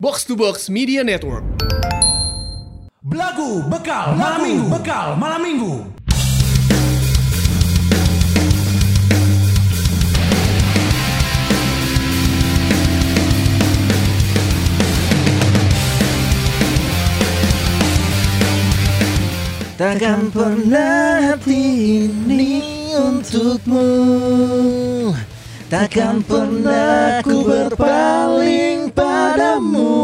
Box 0.00 0.24
to 0.24 0.32
Box 0.32 0.72
Media 0.72 1.04
Network. 1.04 1.44
Belagu 3.04 3.68
bekal 3.68 4.16
malam 4.16 4.40
minggu. 4.48 4.66
Bekal 4.72 5.12
malam 5.20 5.44
minggu. 5.44 5.74
Takkan 19.76 20.32
pernah 20.32 21.36
hati 21.36 22.08
ini 22.08 22.64
untukmu 22.96 23.84
Takkan 25.70 26.18
pernah 26.26 27.22
ku 27.22 27.46
berpaling 27.46 28.90
padamu 28.90 29.94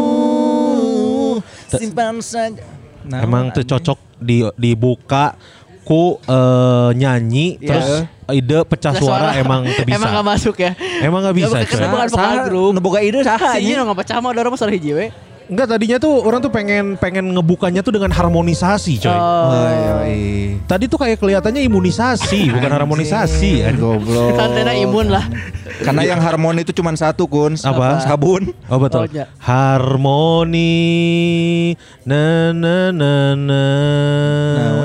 Simpan 1.67 2.23
saja 2.23 2.63
Nah, 3.03 3.23
Emang 3.23 3.51
tuh 3.51 3.67
cocok 3.67 3.99
di 4.15 4.47
dibuka 4.55 5.35
ku 5.83 6.23
eh, 6.23 6.89
nyanyi 6.95 7.59
Iya. 7.59 7.67
terus 7.67 7.87
ide 8.31 8.59
pecah 8.63 8.95
suara, 8.95 9.35
emang 9.35 9.67
tuh 9.67 9.83
bisa. 9.91 9.95
Emang 9.99 10.11
gak 10.15 10.27
masuk 10.27 10.55
ya? 10.55 10.71
Emang 11.03 11.19
gak 11.23 11.35
bisa, 11.35 11.57
Gak 11.63 11.87
bukan 11.91 12.07
bukan 12.79 13.01
ide 13.03 13.19
saha 13.27 13.59
Si 13.59 13.67
nggak 13.71 13.99
pecah 14.03 14.23
mah 14.23 14.31
ada 14.31 14.39
orang 14.47 14.55
suara 14.55 14.71
hiji 14.71 14.91
we. 14.95 15.07
Enggak 15.47 15.71
tadinya 15.71 15.95
tuh 15.95 16.11
orang 16.27 16.43
tuh 16.43 16.51
pengen 16.51 16.99
pengen 16.99 17.31
ngebukanya 17.31 17.79
tuh 17.79 17.95
dengan 17.95 18.11
harmonisasi 18.11 18.99
coy. 18.99 19.15
Oh. 19.15 20.03
Oi, 20.03 20.59
Tadi 20.67 20.91
tuh 20.91 20.99
kayak 20.99 21.23
kelihatannya 21.23 21.63
imunisasi 21.63 22.51
bukan 22.51 22.67
harmonisasi. 22.67 23.63
ya. 23.63 23.71
Goblok. 23.71 24.35
Santena 24.35 24.75
imun 24.75 25.07
lah. 25.07 25.23
Karena 25.79 26.03
yang 26.03 26.19
harmoni 26.19 26.67
itu 26.67 26.75
cuma 26.75 26.91
satu 26.99 27.29
kun 27.31 27.55
Apa? 27.63 28.03
Sabun 28.03 28.51
Oh 28.67 28.75
betul. 28.75 29.05
Oh, 29.05 29.07
iya. 29.07 29.31
Harmoni 29.39 30.67
na 32.03 32.51
na 32.51 32.91
na 32.91 33.31
na. 33.39 33.63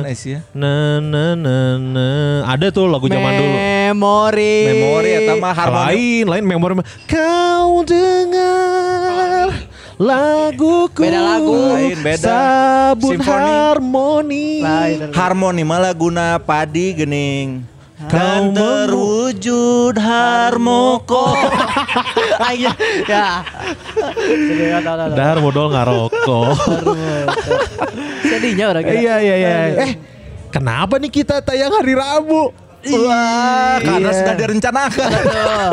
Asia? 0.06 0.46
Na 0.54 1.02
na 1.02 1.34
na 1.34 1.74
na. 1.82 2.08
Ada 2.46 2.70
tuh 2.70 2.86
lagu 2.86 3.10
zaman 3.10 3.34
dulu. 3.34 3.50
Memori. 3.50 4.56
Memori 4.70 5.10
mah 5.42 5.54
harmoni 5.58 6.22
Lain, 6.22 6.24
lain 6.30 6.44
memori. 6.46 6.86
Kau 7.10 7.82
dengar 7.82 9.71
laguku. 10.00 11.00
Beda 11.02 11.20
lagu. 11.20 11.52
Lain, 11.52 11.98
beda. 12.00 12.22
Sabun 12.22 13.18
Simfoni. 13.18 13.32
harmoni. 13.40 14.46
Lain. 14.62 14.98
Harmoni 15.12 15.62
malah 15.64 15.92
guna 15.92 16.36
padi 16.40 16.96
gening 16.96 17.72
Kau 18.02 18.18
Dan 18.18 18.50
terwujud 18.50 19.94
harmoko 19.94 21.38
Aja. 22.42 22.74
Ya. 23.12 23.46
Tahu, 24.82 24.82
tahu. 24.82 25.14
Dar 25.14 25.36
modal 25.38 25.70
ngarokok. 25.70 26.54
Sedihnya 28.26 28.74
orang. 28.74 28.84
Iya 28.90 29.14
iya 29.22 29.36
iya. 29.38 29.54
Eh, 29.86 29.92
kenapa 30.50 30.98
nih 30.98 31.12
kita 31.12 31.38
tayang 31.44 31.70
hari 31.70 31.94
Rabu? 31.94 32.50
Wah, 32.84 33.78
karena 33.78 33.98
Iya. 34.02 34.18
sudah 34.18 34.34
direncanakan 34.34 35.08
Betul. 35.08 35.70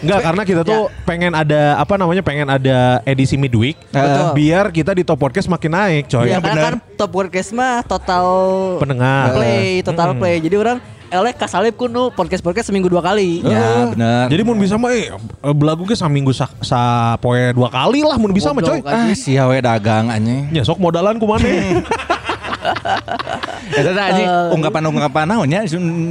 Enggak, 0.00 0.20
karena 0.20 0.42
kita 0.44 0.62
tuh 0.62 0.82
pengen 1.02 1.32
ada 1.32 1.80
apa 1.80 1.96
namanya? 1.96 2.20
Pengen 2.20 2.46
ada 2.46 3.00
edisi 3.02 3.34
midweek. 3.34 3.74
Betul. 3.88 4.36
Biar 4.36 4.68
kita 4.68 4.92
di 4.92 5.00
top 5.00 5.16
podcast 5.16 5.48
makin 5.48 5.72
naik, 5.72 6.04
coy. 6.06 6.28
Ya 6.28 6.38
karena 6.38 6.60
kan 6.62 6.74
top 6.94 7.10
podcast 7.10 7.50
mah 7.50 7.80
total 7.82 8.26
Pendengar. 8.78 9.32
play, 9.32 9.80
total 9.80 10.12
play. 10.14 10.38
Jadi 10.38 10.54
orang 10.54 10.78
elek 11.08 11.38
kasalip 11.38 11.74
kuno 11.74 12.10
podcast-podcast 12.10 12.68
seminggu 12.68 12.86
dua 12.86 12.98
kali. 13.00 13.38
Ya 13.40 13.86
benar 13.86 14.26
Jadi 14.26 14.42
mau 14.42 14.52
bisa 14.52 14.74
mah 14.74 14.90
eh 14.90 15.14
belagu 15.54 15.86
ge 15.86 15.94
saminggu 15.94 16.34
sa, 16.34 16.50
sa 16.58 16.80
poe 17.16 17.54
dua 17.54 17.70
kali 17.70 18.02
lah 18.02 18.18
mun 18.18 18.30
bisa 18.30 18.50
mah 18.50 18.60
coy. 18.60 18.82
Ah 18.82 19.08
si 19.14 19.38
awe 19.38 19.54
dagang 19.56 20.10
anjing 20.10 20.50
Ya 20.50 20.62
sok 20.62 20.76
modalan 20.76 21.16
ku 21.16 21.26
maneh. 21.26 21.80
Eta 23.70 23.90
teh 23.90 24.04
anjing 24.04 24.28
ungkapan-ungkapan 24.52 25.24
naonnya 25.26 25.60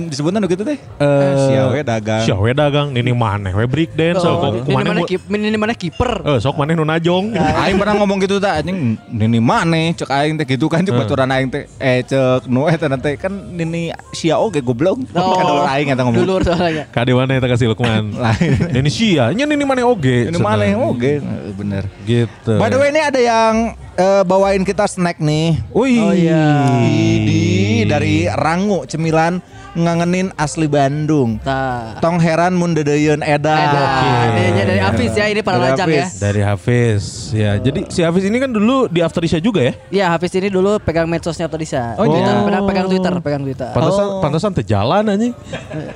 disebutna 0.07 0.37
nu 0.37 0.47
kitu 0.47 0.63
teh 0.63 0.77
Eh, 0.95 1.33
si 1.39 1.53
awe 1.55 1.79
dagang 1.81 2.21
Sia 2.21 2.35
we 2.35 2.51
dagang 2.51 2.91
nini 2.91 3.11
maneh 3.11 3.51
we 3.51 3.65
break 3.65 3.93
dance 3.93 4.19
sok 4.19 4.35
Oh, 4.35 4.49
ini 4.53 4.69
maneh 4.69 4.89
mana 4.89 4.99
mu- 4.99 5.07
kip- 5.07 5.27
ini 5.27 5.57
mana 5.57 5.73
kiper. 5.73 6.11
Eh 6.23 6.37
sok 6.37 6.55
maneh 6.55 6.73
nu 6.73 6.83
najong. 6.83 7.33
Aing 7.33 7.77
pernah 7.77 7.95
ngomong 7.95 8.17
gitu 8.19 8.37
tak 8.37 8.59
anjing 8.59 8.99
nini 9.07 9.39
maneh 9.39 9.93
cek 9.93 10.09
aing 10.09 10.35
teh 10.35 10.45
gitu 10.47 10.67
kan 10.67 10.81
cek 10.81 10.93
baturan 10.93 11.29
aing 11.29 11.47
teh 11.47 11.65
eh 11.75 12.01
cek 12.01 12.45
nu 12.45 12.65
eta 12.65 12.85
nanti 12.85 13.15
kan 13.15 13.31
nini 13.31 13.89
sia 14.11 14.35
oge 14.35 14.59
goblok 14.59 14.99
Oh. 15.13 15.33
kan 15.33 15.45
dulur 15.45 15.65
aing 15.65 15.87
eta 15.89 16.01
ngomong 16.01 16.19
Dulur 16.19 16.41
soalnya. 16.41 16.85
Kade 16.95 17.11
mana 17.11 17.33
eta 17.33 17.47
kasih 17.47 17.67
Lukman. 17.67 18.13
Lain. 18.23 18.51
Nini 18.71 18.89
sia, 18.89 19.31
nya 19.31 19.43
nini 19.43 19.63
maneh 19.63 19.81
oge. 19.81 20.27
Ini 20.27 20.37
maneh 20.37 20.73
oge 20.73 21.21
bener 21.53 21.83
Gitu. 22.03 22.57
By 22.57 22.67
the 22.67 22.77
way 22.77 22.89
ini 22.89 23.01
ada 23.01 23.19
yang 23.19 23.53
eh, 23.97 24.23
bawain 24.25 24.63
kita 24.65 24.85
snack 24.89 25.21
nih 25.21 25.59
Wih. 25.73 25.99
Oh 26.01 26.13
iya. 26.13 26.45
Ini 26.81 27.85
dari 27.85 28.25
Rangu 28.29 28.85
cemilan 28.89 29.41
ngangenin 29.73 30.29
asli 30.37 30.69
Bandung 30.69 31.41
Tah. 31.41 31.97
Tong 31.97 32.21
heran 32.21 32.53
mun 32.53 32.77
dedeyeun 32.77 33.25
edan. 33.25 33.57
Edan. 33.57 34.29
Ini 34.37 34.61
dari 34.69 34.81
Hafiz 34.81 35.13
ya, 35.17 35.25
ini 35.29 35.41
para 35.41 35.57
Dari 35.57 35.65
lajang 35.73 35.87
ya. 35.89 36.05
Dari 36.21 36.41
Hafiz. 36.45 37.33
Ya, 37.33 37.57
jadi 37.57 37.89
si 37.89 38.05
Hafiz 38.05 38.23
ini 38.29 38.37
kan 38.37 38.53
dulu 38.53 38.85
di 38.85 39.01
After 39.01 39.25
Isya 39.25 39.41
juga 39.41 39.65
ya? 39.65 39.73
Iya, 39.89 40.05
Hafiz 40.13 40.29
ini 40.37 40.53
dulu 40.53 40.77
pegang 40.77 41.09
medsosnya 41.09 41.49
Todisa. 41.49 41.97
Oh, 41.97 42.05
Twitter, 42.05 42.33
iya. 42.37 42.45
pegang, 42.45 42.63
pegang 42.69 42.85
Twitter, 42.85 43.13
pegang 43.21 43.41
Twitter. 43.41 43.69
Pantesan 43.73 44.05
Oh. 44.05 44.21
pantesan 44.21 44.51
jalan 44.61 45.03
anjing. 45.09 45.33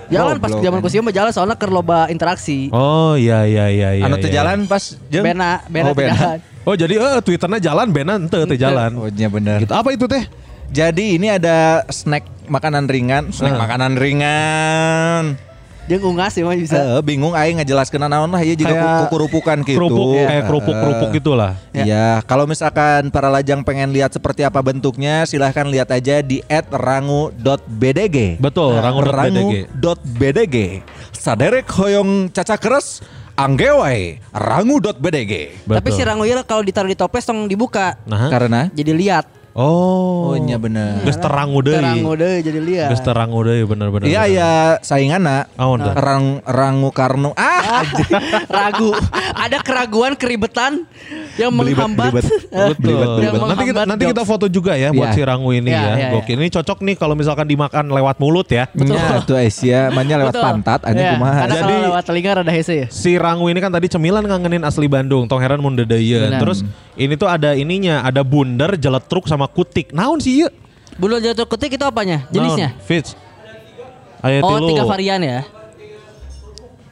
Jalan 0.10 0.42
pas 0.42 0.50
Goblok, 0.50 0.66
zaman 0.66 0.80
kusium 0.82 1.04
mah 1.06 1.14
jalan 1.14 1.30
soalnya 1.30 1.54
keur 1.54 1.70
loba 1.70 2.10
interaksi. 2.10 2.74
Oh 2.74 3.14
iya 3.14 3.46
iya 3.46 3.70
iya 3.70 3.90
iya. 4.02 4.04
Anu 4.10 4.18
teu 4.18 4.34
iya. 4.34 4.42
jalan 4.42 4.66
pas 4.66 4.98
jeung 5.14 5.22
Bena, 5.22 5.62
bena 5.70 5.92
Oh, 5.92 5.94
bena. 5.94 6.42
Oh 6.68 6.76
jadi 6.76 7.00
eh 7.00 7.24
Twitternya 7.24 7.64
jalan 7.64 7.96
benan 7.96 8.28
teu 8.28 8.44
teu 8.44 8.60
jalan. 8.60 8.92
Oh 9.00 9.08
iya 9.08 9.32
bener. 9.32 9.64
Gitu. 9.64 9.72
Apa 9.72 9.96
itu 9.96 10.04
teh? 10.04 10.28
Jadi 10.68 11.16
ini 11.16 11.32
ada 11.32 11.88
snack 11.88 12.28
makanan 12.52 12.92
ringan, 12.92 13.32
snack 13.32 13.56
Ah. 13.56 13.60
makanan 13.64 13.96
ringan. 13.96 15.40
Jeung 15.88 16.04
ungas 16.12 16.36
ya 16.36 16.44
mah 16.44 16.60
bisa. 16.60 16.76
Eh, 16.76 17.00
bingung 17.00 17.32
aing 17.32 17.64
ngajelaskeun 17.64 18.04
naon 18.04 18.28
lah 18.28 18.44
ya 18.44 18.60
juga 18.60 18.76
Kayak 18.76 19.08
kukurupukan 19.08 19.58
gitu. 19.64 19.80
Kerupuk 19.80 20.20
kayak 20.20 20.44
kerupuk-kerupuk 20.44 21.08
Eh, 21.08 21.16
gitulah. 21.16 21.52
Iya, 21.72 22.20
kalau 22.28 22.44
misalkan 22.44 23.08
para 23.08 23.32
lajang 23.32 23.64
pengen 23.64 23.96
lihat 23.96 24.12
seperti 24.12 24.44
apa 24.44 24.60
bentuknya, 24.60 25.24
silahkan 25.24 25.64
lihat 25.64 25.88
aja 25.88 26.20
di 26.20 26.44
@rangu.bdg. 26.68 28.44
Betul, 28.44 28.76
rangu.bdg. 28.84 29.16
rangu.bdg. 29.16 30.56
Saderek 31.16 31.72
hoyong 31.72 32.36
caca 32.36 32.60
keres 32.60 33.00
anggewae 33.38 34.18
rangu.bdg. 34.34 35.34
Tapi 35.70 35.90
si 35.94 36.02
rangu 36.02 36.26
ieu 36.26 36.42
kalau 36.42 36.66
ditaruh 36.66 36.90
di 36.90 36.98
toples 36.98 37.24
tong 37.24 37.46
dibuka. 37.46 38.02
Nah. 38.10 38.34
Karena 38.34 38.74
Jadi 38.74 38.92
lihat. 38.98 39.37
Oh. 39.58 40.30
Oh 40.30 40.36
iya 40.38 40.62
bener. 40.62 41.02
Geus 41.02 41.18
terangu 41.18 41.66
deui. 41.66 41.82
Rangu 41.82 42.14
deui 42.14 42.46
jadi 42.46 42.60
lihat. 42.62 42.90
Geus 42.94 43.02
terangu 43.02 43.42
deui 43.42 43.66
bener-bener. 43.66 44.06
Iya 44.06 44.24
ya 44.30 44.50
sainganna. 44.86 45.50
Oh, 45.58 45.74
bener. 45.74 45.98
Rang 45.98 46.26
rangu 46.46 46.94
karnu. 46.94 47.34
Ah, 47.34 47.82
Ragu. 48.62 48.94
Ada 49.34 49.58
keraguan, 49.60 50.14
keribetan 50.14 50.86
yang 51.42 51.50
Belibet, 51.50 51.90
menghambat. 51.90 52.12
belibet. 52.14 52.26
Betul. 52.30 52.78
Belibet, 52.78 53.08
belibet. 53.10 53.34
yang 53.34 53.50
Nanti 53.50 53.64
kita 53.66 53.82
nanti 53.86 54.04
kita 54.06 54.24
foto 54.24 54.46
juga 54.46 54.78
ya 54.78 54.94
buat 54.94 55.10
Iya. 55.10 55.16
si 55.16 55.22
Rangu 55.26 55.50
ini 55.50 55.74
Iya, 55.74 55.82
ya. 55.82 55.94
iya, 55.98 56.08
Gokil. 56.14 56.38
Ini 56.38 56.50
cocok 56.54 56.78
nih 56.86 56.96
kalau 56.96 57.16
misalkan 57.18 57.50
dimakan 57.50 57.86
lewat 57.90 58.22
mulut 58.22 58.46
ya. 58.48 58.70
Nya 58.78 59.26
tuh 59.26 59.42
Asia, 59.42 59.90
mainnya 59.90 60.22
lewat 60.22 60.38
Betul. 60.38 60.46
pantat 60.46 60.80
anjing 60.86 61.18
kumaha. 61.18 61.40
Karena 61.44 61.56
Jadi- 61.56 61.66
kalau 61.74 61.88
lewat 61.90 62.04
telinga 62.06 62.32
rada 62.38 62.52
hese 62.54 62.74
ya. 62.76 62.88
Si 62.94 63.18
Rangu 63.18 63.50
ini 63.50 63.58
kan 63.58 63.74
tadi 63.74 63.90
cemilan 63.90 64.22
ngangenin 64.22 64.62
asli 64.62 64.86
Bandung, 64.86 65.26
tong 65.26 65.42
heran 65.42 65.58
mun 65.58 65.74
dedeyeun. 65.74 66.30
Benar. 66.30 66.42
Terus 66.46 66.62
ini 66.94 67.18
tuh 67.18 67.26
ada 67.26 67.58
ininya, 67.58 68.06
ada 68.06 68.22
bundar, 68.22 68.78
jeletruk 68.78 69.26
sama 69.26 69.47
kutik. 69.48 69.92
Naon 69.96 70.20
sih 70.20 70.44
ieu? 70.44 70.50
Bulu 70.98 71.22
jatuh 71.22 71.46
ketik 71.46 71.78
itu 71.78 71.86
apanya? 71.86 72.26
Jenisnya? 72.34 72.74
Naon? 72.82 73.14
Oh, 74.42 74.58
tiga 74.66 74.84
varian 74.84 75.22
ya. 75.22 75.46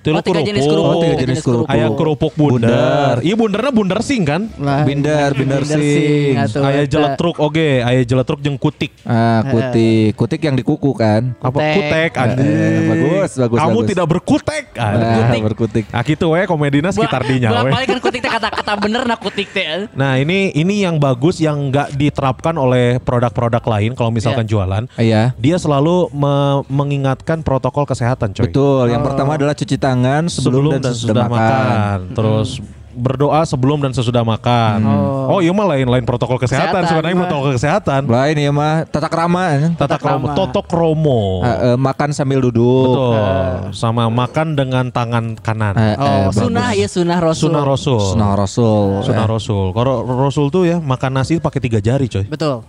Tilu 0.06 0.16
Oh, 0.16 0.22
tiga 0.22 0.38
jenis 0.40 0.62
kerupuk. 0.62 0.70
kerupuk. 0.72 0.94
Oh, 0.94 1.02
tiga 1.02 1.16
jenis 1.18 1.40
kerupuk. 1.42 1.68
Aya 1.68 1.88
kerupuk 1.90 2.34
bundar. 2.36 3.16
Iya 3.20 3.34
bundarna 3.34 3.70
bundar 3.70 4.00
sing 4.00 4.22
kan? 4.22 4.54
Lah, 4.56 4.86
Binder, 4.86 5.34
binder 5.34 5.66
sing. 5.66 6.38
atuh, 6.38 6.62
Aya 6.62 6.86
eta. 6.86 6.92
jeletruk 6.92 7.36
oge, 7.36 7.82
aya 7.82 8.02
jeletruk 8.02 8.38
jeung 8.40 8.54
kutik. 8.56 8.94
Ah, 9.02 9.42
kutik, 9.44 10.14
kutik 10.14 10.38
yang 10.40 10.54
dikuku 10.54 10.94
kan. 10.94 11.34
Apa 11.40 11.58
Kutek. 11.58 11.74
kutek 11.76 12.12
anjing. 12.14 12.46
Eh, 12.46 12.82
bagus, 12.86 13.32
bagus, 13.36 13.58
Kamu 13.58 13.74
bagus. 13.76 13.90
tidak 13.90 14.06
berkutek. 14.08 14.64
Ah, 14.76 14.94
anjing. 15.26 15.42
berkutik. 15.44 15.86
Nah 15.90 16.02
gitu 16.04 16.26
we 16.30 16.46
komedina 16.46 16.90
sekitar 16.92 17.22
dinya 17.24 17.50
we. 17.50 17.54
Bolak-balik 17.66 17.88
kan 17.90 18.00
kutik 18.00 18.20
teh 18.20 18.30
kata-kata 18.30 18.72
bener 18.78 19.02
nah 19.04 19.18
kutik 19.18 19.50
teh. 19.50 19.90
Nah 19.92 20.16
ini 20.16 20.54
ini 20.54 20.86
yang 20.86 20.96
bagus 20.98 21.40
yang 21.40 21.74
nggak 21.74 21.98
diterapkan 21.98 22.54
oleh 22.54 23.02
produk-produk 23.02 23.64
lain 23.66 23.98
kalau 23.98 24.12
misalkan 24.12 24.46
jualan. 24.46 24.86
Iya. 24.96 25.34
Dia 25.36 25.58
selalu 25.58 26.14
me- 26.14 26.62
mengingatkan 26.70 27.42
protokol 27.42 27.84
kesehatan 27.84 28.32
coy. 28.32 28.46
Betul, 28.46 28.92
yang 28.92 29.02
pertama 29.02 29.34
adalah 29.34 29.56
cuci 29.56 29.76
tangan 29.76 29.95
sebelum, 30.26 30.72
Sebelum 30.72 30.72
dan, 30.76 30.92
sesudah 30.92 31.26
makan. 31.28 31.98
Terus 32.12 32.50
berdoa 32.96 33.44
sebelum 33.44 33.78
dan 33.78 33.92
sesudah 33.92 34.24
makan. 34.24 34.80
Oh, 35.28 35.44
iya 35.44 35.52
mah 35.52 35.68
lain 35.68 35.84
lain 35.84 36.02
protokol 36.02 36.38
kesehatan, 36.38 36.72
Kesehatan, 36.72 36.82
sebenarnya 36.88 37.12
mah. 37.14 37.22
protokol 37.22 37.52
kesehatan. 37.52 38.02
Lain 38.08 38.36
ya 38.38 38.52
mah 38.52 38.74
tata 38.86 39.06
krama. 39.06 39.44
Tata 39.76 40.00
kromo, 40.00 40.26
krama. 40.26 40.32
toto 40.34 40.62
kromo. 40.64 41.44
Eh, 41.44 41.52
eh, 41.66 41.78
makan 41.78 42.10
sambil 42.10 42.40
duduk. 42.40 42.88
Betul. 42.88 43.76
Sama 43.76 44.08
makan 44.08 44.56
dengan 44.56 44.88
tangan 44.90 45.36
kanan. 45.36 45.76
Eh, 45.76 45.92
eh, 45.92 45.96
Oh, 45.98 46.32
bagus. 46.32 46.40
sunnah 46.40 46.72
ya 46.72 46.88
sunnah 46.88 47.20
rasul. 47.20 47.52
Sunnah 47.52 47.64
Rasul. 47.68 48.00
Sunnah 48.02 48.32
Rasul. 48.34 48.84
Sunnah 49.04 49.28
Eh, 49.28 49.30
Rasul. 49.30 49.66
Kalau 49.72 49.96
Rasul 50.02 50.46
tuh 50.48 50.64
ya 50.64 50.78
makan 50.80 51.12
nasi 51.14 51.36
pakai 51.38 51.60
tiga 51.60 51.78
jari, 51.78 52.08
coy. 52.08 52.24
Betul. 52.24 52.64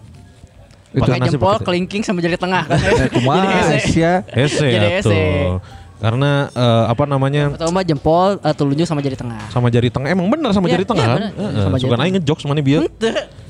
Pakai 0.91 1.21
nasi 1.21 1.37
jempol, 1.37 1.55
kelingking 1.61 2.03
sama 2.03 2.19
jari 2.19 2.35
tengah 2.35 2.65
kan. 2.65 2.75
eh, 2.75 3.11
kumaha 3.13 3.47
Jadi 3.47 3.79
ese. 3.79 3.79
sia. 3.87 4.13
Ese 4.27 4.65
Jadi 4.67 4.75
ya 4.83 4.99
ese. 4.99 5.21
Karena 5.97 6.49
eh, 6.51 6.85
apa 6.87 7.05
namanya 7.05 7.57
Atau 7.57 7.73
mah 7.73 7.81
jempol, 7.81 8.37
eh, 8.37 8.53
telunjuk 8.53 8.85
sama 8.85 9.01
jari 9.01 9.17
tengah. 9.17 9.49
sama 9.49 9.69
jari 9.69 9.89
tengah 9.89 10.09
emang 10.09 10.29
bener 10.29 10.53
sama 10.53 10.69
Iya, 10.69 10.77
jari 10.77 10.85
tengah 10.85 11.03
iya, 11.03 11.11
kan? 11.11 11.21
bener. 11.23 11.33
Heeh, 11.35 11.63
Sama 11.63 11.77
Suka 11.77 11.89
jari 11.89 12.01
naik 12.03 12.13
ngejokes 12.21 12.45
mana 12.45 12.61
biar. 12.61 12.83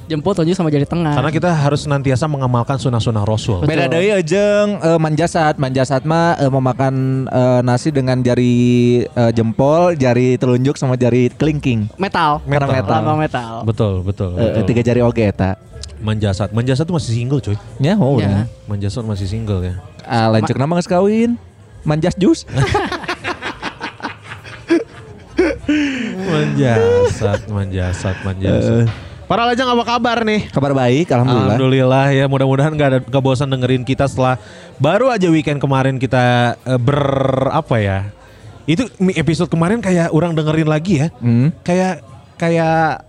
Jempol, 0.06 0.38
telunjuk 0.38 0.54
sama 0.54 0.70
jari 0.70 0.86
tengah. 0.86 1.18
Karena 1.18 1.34
kita 1.34 1.50
harus 1.50 1.82
senantiasa 1.82 2.30
mengamalkan 2.30 2.78
sunnah-sunnah 2.78 3.26
Rasul. 3.26 3.66
Beda 3.66 3.90
deui 3.90 4.14
jeung 4.22 4.78
eh, 4.78 4.98
manjasat. 5.02 5.58
Manjasat 5.58 6.06
mah 6.06 6.38
eh, 6.38 6.46
memakan 6.46 6.94
eh, 7.26 7.60
nasi 7.66 7.90
dengan 7.90 8.22
jari 8.22 8.54
eh, 9.02 9.30
jempol, 9.34 9.98
jari 9.98 10.38
telunjuk 10.38 10.78
sama 10.78 10.94
jari 10.94 11.26
kelingking. 11.28 11.90
metal. 11.98 12.38
Metal. 12.46 12.70
Lambang 12.70 13.18
metal. 13.18 13.66
Betul, 13.66 14.06
betul. 14.06 14.38
Eh, 14.38 14.54
betul. 14.54 14.62
tiga 14.70 14.82
jari 14.86 15.02
oge 15.02 15.26
eta. 15.26 15.58
Manjasat. 15.98 16.54
Manjasat 16.54 16.86
tuh 16.86 16.94
masih 16.94 17.10
single, 17.10 17.42
coy. 17.42 17.58
Ya, 17.82 17.98
oh 17.98 18.22
Ya. 18.22 18.30
ya. 18.30 18.42
Manjasat 18.70 19.02
masih 19.02 19.26
single 19.26 19.66
ya. 19.66 19.74
Ah, 20.06 20.30
lanjut 20.30 20.54
nama 20.54 20.78
geus 20.78 20.86
kawin. 20.86 21.34
Manjas 21.86 22.18
jus. 22.18 22.42
Manjasat, 26.26 27.46
manjasat, 27.46 28.16
manjasat. 28.22 28.86
Para 29.26 29.42
lajang 29.42 29.66
apa 29.66 29.82
kabar 29.84 30.22
nih? 30.22 30.46
Kabar 30.48 30.70
baik, 30.70 31.10
alhamdulillah. 31.10 31.58
Alhamdulillah 31.58 32.06
ya 32.10 32.24
mudah-mudahan 32.26 32.70
gak 32.72 32.88
ada 32.88 32.98
gak 33.00 33.18
bosan 33.20 33.50
dengerin 33.50 33.82
kita 33.82 34.06
setelah 34.06 34.38
baru 34.78 35.10
aja 35.10 35.26
weekend 35.26 35.58
kemarin 35.58 35.98
kita 35.98 36.54
eh, 36.56 36.78
ber 36.78 36.98
apa 37.50 37.76
ya 37.76 37.98
itu 38.66 38.86
mi- 38.98 39.14
episode 39.14 39.46
kemarin 39.46 39.78
kayak 39.78 40.10
orang 40.10 40.30
dengerin 40.30 40.66
lagi 40.66 41.02
ya 41.02 41.08
Hmm. 41.18 41.50
kayak 41.60 42.06
kayak 42.36 43.02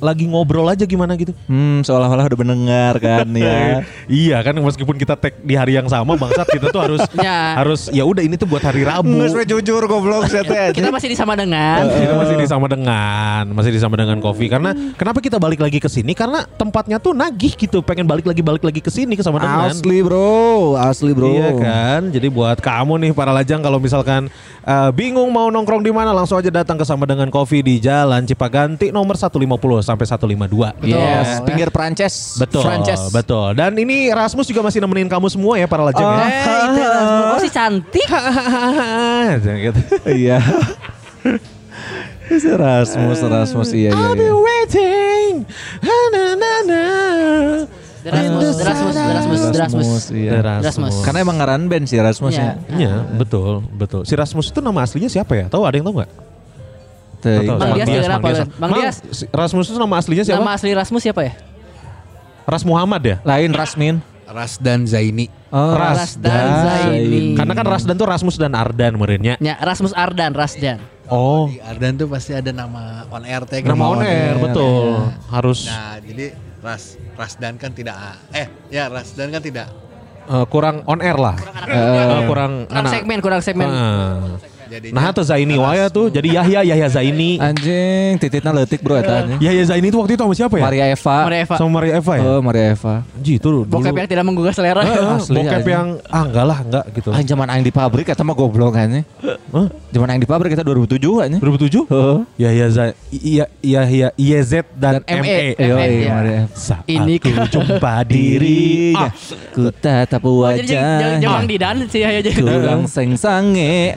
lagi 0.00 0.24
ngobrol 0.24 0.66
aja 0.66 0.82
gimana 0.82 1.14
gitu 1.14 1.36
Hmm, 1.44 1.80
seolah-olah 1.80 2.26
udah 2.26 2.38
mendengar 2.38 2.94
kan 2.96 3.26
ya. 3.36 3.84
iya 4.08 4.40
kan 4.40 4.56
meskipun 4.56 4.96
kita 4.96 5.14
tag 5.14 5.36
di 5.38 5.54
hari 5.54 5.76
yang 5.76 5.86
sama 5.86 6.16
bangsat 6.16 6.48
kita 6.48 6.68
tuh 6.68 6.80
harus 6.80 7.00
Ya. 7.20 7.54
harus 7.54 7.92
ya 7.92 8.02
udah 8.02 8.24
ini 8.24 8.34
tuh 8.34 8.48
buat 8.48 8.60
hari 8.60 8.82
Rabu 8.82 9.12
we 9.30 9.44
jujur 9.44 9.84
goblok. 9.84 10.26
Kita 10.72 10.88
masih 10.88 11.08
disama 11.08 11.36
dengan 11.36 11.84
kita 11.86 12.14
masih 12.16 12.36
disama 12.36 12.66
dengan 12.66 13.42
masih 13.52 13.70
disama 13.70 13.94
dengan 13.94 14.16
kopi 14.18 14.48
karena 14.48 14.72
kenapa 14.96 15.20
kita 15.20 15.36
balik 15.36 15.60
lagi 15.60 15.76
ke 15.76 15.86
sini 15.86 16.16
karena 16.16 16.48
tempatnya 16.56 16.96
tuh 16.96 17.12
nagih 17.12 17.52
gitu 17.52 17.84
pengen 17.84 18.08
balik 18.08 18.24
lagi 18.24 18.40
balik 18.40 18.64
lagi 18.64 18.80
ke 18.80 18.88
sini 18.88 19.14
ke 19.14 19.22
sama 19.22 19.36
dengan 19.36 19.68
Asli 19.68 20.00
bro, 20.00 20.74
asli 20.76 21.12
bro. 21.12 21.28
Iya 21.28 21.50
kan. 21.56 22.00
Jadi 22.08 22.26
buat 22.26 22.58
kamu 22.58 22.94
nih 23.04 23.10
para 23.12 23.30
lajang 23.30 23.60
kalau 23.60 23.76
misalkan 23.76 24.32
eh, 24.66 24.90
bingung 24.92 25.28
mau 25.32 25.48
nongkrong 25.48 25.84
di 25.84 25.92
mana 25.92 26.12
langsung 26.12 26.36
aja 26.40 26.50
datang 26.50 26.76
ke 26.76 26.84
sama 26.84 27.04
dengan 27.08 27.28
kopi 27.28 27.60
di 27.64 27.80
Jalan 27.80 28.24
Cipaganti 28.24 28.92
nomor 28.92 29.16
150 29.16 29.40
sampai 29.84 30.06
152. 30.06 30.84
Yes, 30.84 31.40
pinggir 31.44 31.68
Prancis. 31.72 32.36
Betul, 32.36 32.64
Prancis. 32.64 33.00
betul. 33.12 33.56
Dan 33.56 33.76
ini 33.76 34.10
Rasmus 34.10 34.48
juga 34.48 34.60
masih 34.64 34.82
nemenin 34.82 35.08
kamu 35.08 35.28
semua 35.32 35.56
ya 35.56 35.66
para 35.68 35.84
lajang 35.86 36.04
ya. 36.04 36.26
Eh, 36.26 36.62
itu 36.72 36.80
Rasmus. 36.82 37.28
Oh 37.30 37.38
si 37.40 37.50
cantik. 37.50 38.08
gitu. 39.70 39.80
Iya. 40.06 40.38
Rasmus, 42.30 43.18
Rasmus 43.26 43.70
iya 43.74 43.90
iya. 43.90 44.06
I'll 44.06 44.14
be 44.14 44.22
iya. 44.22 44.36
waiting. 44.38 45.32
Na, 45.82 45.96
na, 46.38 46.52
na, 46.62 46.82
na. 48.02 48.10
Rasmus, 48.10 48.56
Rasmus, 48.58 48.94
Rasmus, 48.96 49.40
Rasmus. 49.52 50.02
iya. 50.10 50.30
Rasmus. 50.40 50.94
Karena 51.02 51.18
emang 51.20 51.36
ngaran 51.36 51.66
band 51.66 51.84
sih 51.84 51.96
Rasmus 51.96 52.32
Iya. 52.32 52.42
ya. 52.42 52.52
Iya, 52.72 52.94
betul, 53.12 53.60
betul. 53.70 54.02
Si 54.02 54.12
Rasmus 54.12 54.48
itu 54.48 54.58
nama 54.58 54.80
aslinya 54.80 55.06
siapa 55.06 55.32
ya? 55.34 55.46
Tahu 55.46 55.62
ada 55.62 55.74
yang 55.74 55.84
tahu 55.84 55.96
nggak? 55.98 56.10
Bang 57.20 57.76
Dias 57.76 57.86
juga 57.86 58.08
Mang 58.08 58.16
apa, 58.16 58.28
Dias. 58.28 58.38
Bang? 58.40 58.48
Bang 58.56 58.70
Dias. 58.74 58.96
si 59.12 59.24
Rasmus 59.28 59.66
itu 59.68 59.76
nama 59.76 59.94
aslinya 59.96 60.24
siapa? 60.24 60.40
Nama 60.40 60.52
asli 60.56 60.70
Rasmus 60.72 61.02
siapa 61.02 61.20
ya? 61.20 61.32
Ras 62.42 62.64
Muhammad 62.64 63.02
ya? 63.04 63.16
Lain 63.22 63.52
Rasmin. 63.52 64.00
Rasdan 64.24 64.86
Zaini. 64.86 65.26
Oh, 65.50 65.74
Rasdan 65.74 66.46
Zaini. 66.62 67.34
Karena 67.34 67.52
kan 67.52 67.66
Rasdan 67.66 67.94
tuh 67.94 68.06
Rasmus 68.06 68.38
dan 68.38 68.54
Ardan 68.54 68.94
merinnya. 68.94 69.34
Ya, 69.36 69.58
Rasmus 69.58 69.90
Ardan, 69.92 70.32
Rasdan. 70.32 70.78
Oh, 71.10 71.50
Di 71.50 71.58
Ardan 71.58 71.98
tuh 71.98 72.06
pasti 72.06 72.30
ada 72.30 72.54
nama 72.54 73.02
on 73.10 73.26
air 73.26 73.42
teh. 73.42 73.58
nama 73.60 73.74
gitu. 73.82 73.90
on 73.90 74.00
air, 74.00 74.34
betul. 74.38 74.86
Harus 75.26 75.66
Nah, 75.66 75.98
jadi 75.98 76.30
Ras 76.60 77.00
Rasdan 77.16 77.56
kan 77.56 77.72
tidak 77.72 77.96
eh 78.36 78.46
ya 78.68 78.92
Rasdan 78.92 79.32
kan 79.32 79.40
tidak 79.40 79.68
eh, 80.28 80.44
kurang 80.52 80.84
on 80.84 81.00
air 81.00 81.16
lah. 81.16 81.36
Kurang 82.28 82.28
Kurang 82.28 82.52
anak. 82.86 82.92
segmen, 82.92 83.18
kurang 83.24 83.40
segmen. 83.42 83.68
Ah. 83.68 84.36
Jadinya 84.70 84.94
Nah, 84.94 85.10
tuh 85.10 85.24
Zaini 85.24 85.56
waya 85.56 85.86
tuh. 85.86 86.06
Jadi 86.08 86.28
Yahya 86.30 86.60
Yahya 86.64 86.88
Zaini. 86.88 87.36
Anjing, 87.36 88.16
tititna 88.16 88.50
leutik 88.52 88.80
bro 88.80 88.96
eta. 88.96 89.26
anjing. 89.26 89.38
Yahya 89.42 89.64
Zaini 89.66 89.90
itu 89.90 89.98
waktu 89.98 90.14
itu 90.14 90.22
sama 90.22 90.34
siapa 90.34 90.54
ya? 90.56 90.62
Maria 90.64 90.84
Eva. 90.88 91.16
Maria 91.26 91.40
Eva. 91.42 91.54
Sama 91.58 91.70
Maria 91.74 91.92
Eva 91.98 92.12
ya? 92.14 92.22
Oh, 92.24 92.40
Maria 92.40 92.64
Eva. 92.70 92.94
Anjir 93.10 93.34
itu 93.36 93.46
dulu. 93.46 93.62
Bokep 93.66 93.92
yang 93.92 94.08
tidak 94.08 94.24
menggugah 94.24 94.52
selera. 94.54 94.80
Eh, 94.80 94.88
eh, 94.88 95.16
Asli 95.18 95.36
bokep 95.36 95.60
aja. 95.60 95.70
yang 95.74 95.88
ah 96.06 96.22
enggak 96.24 96.44
lah 96.46 96.58
enggak 96.62 96.84
gitu. 96.94 97.08
Ah, 97.10 97.20
zaman 97.20 97.46
aing 97.50 97.64
di 97.64 97.72
pabrik 97.72 98.06
eta 98.06 98.22
mah 98.22 98.32
goblok 98.32 98.72
kan. 98.72 98.88
Hah? 99.50 99.66
Zaman 99.90 100.06
aing 100.08 100.22
di 100.22 100.28
pabrik 100.28 100.54
kita 100.54 100.62
2007 100.62 101.02
kan. 101.18 101.30
2007? 101.34 101.90
Heeh. 101.90 102.18
Yahya 102.38 102.66
Zaini 102.70 103.34
Yahya 103.60 104.08
YZ 104.14 104.52
dan, 104.78 105.02
Dan 105.02 105.20
ME. 105.20 105.58
Yo, 105.58 105.76
iya. 105.76 106.08
Maria 106.08 106.38
Eva. 106.46 106.54
Saat 106.54 106.84
Ini 106.86 107.14
aku 107.18 107.28
jumpa 107.50 107.94
diri. 108.10 108.94
dirinya 108.94 109.08
ku 109.50 109.68
tatap 109.74 110.22
Oh, 110.22 110.46
jangan 110.52 111.18
wajahnya 111.18 111.26
Bang 111.26 111.46
Didan 111.48 111.76
sih 111.90 112.00
ya 112.00 112.22
jadi. 112.22 112.30
kurang 112.38 112.86
sengsange 112.94 113.96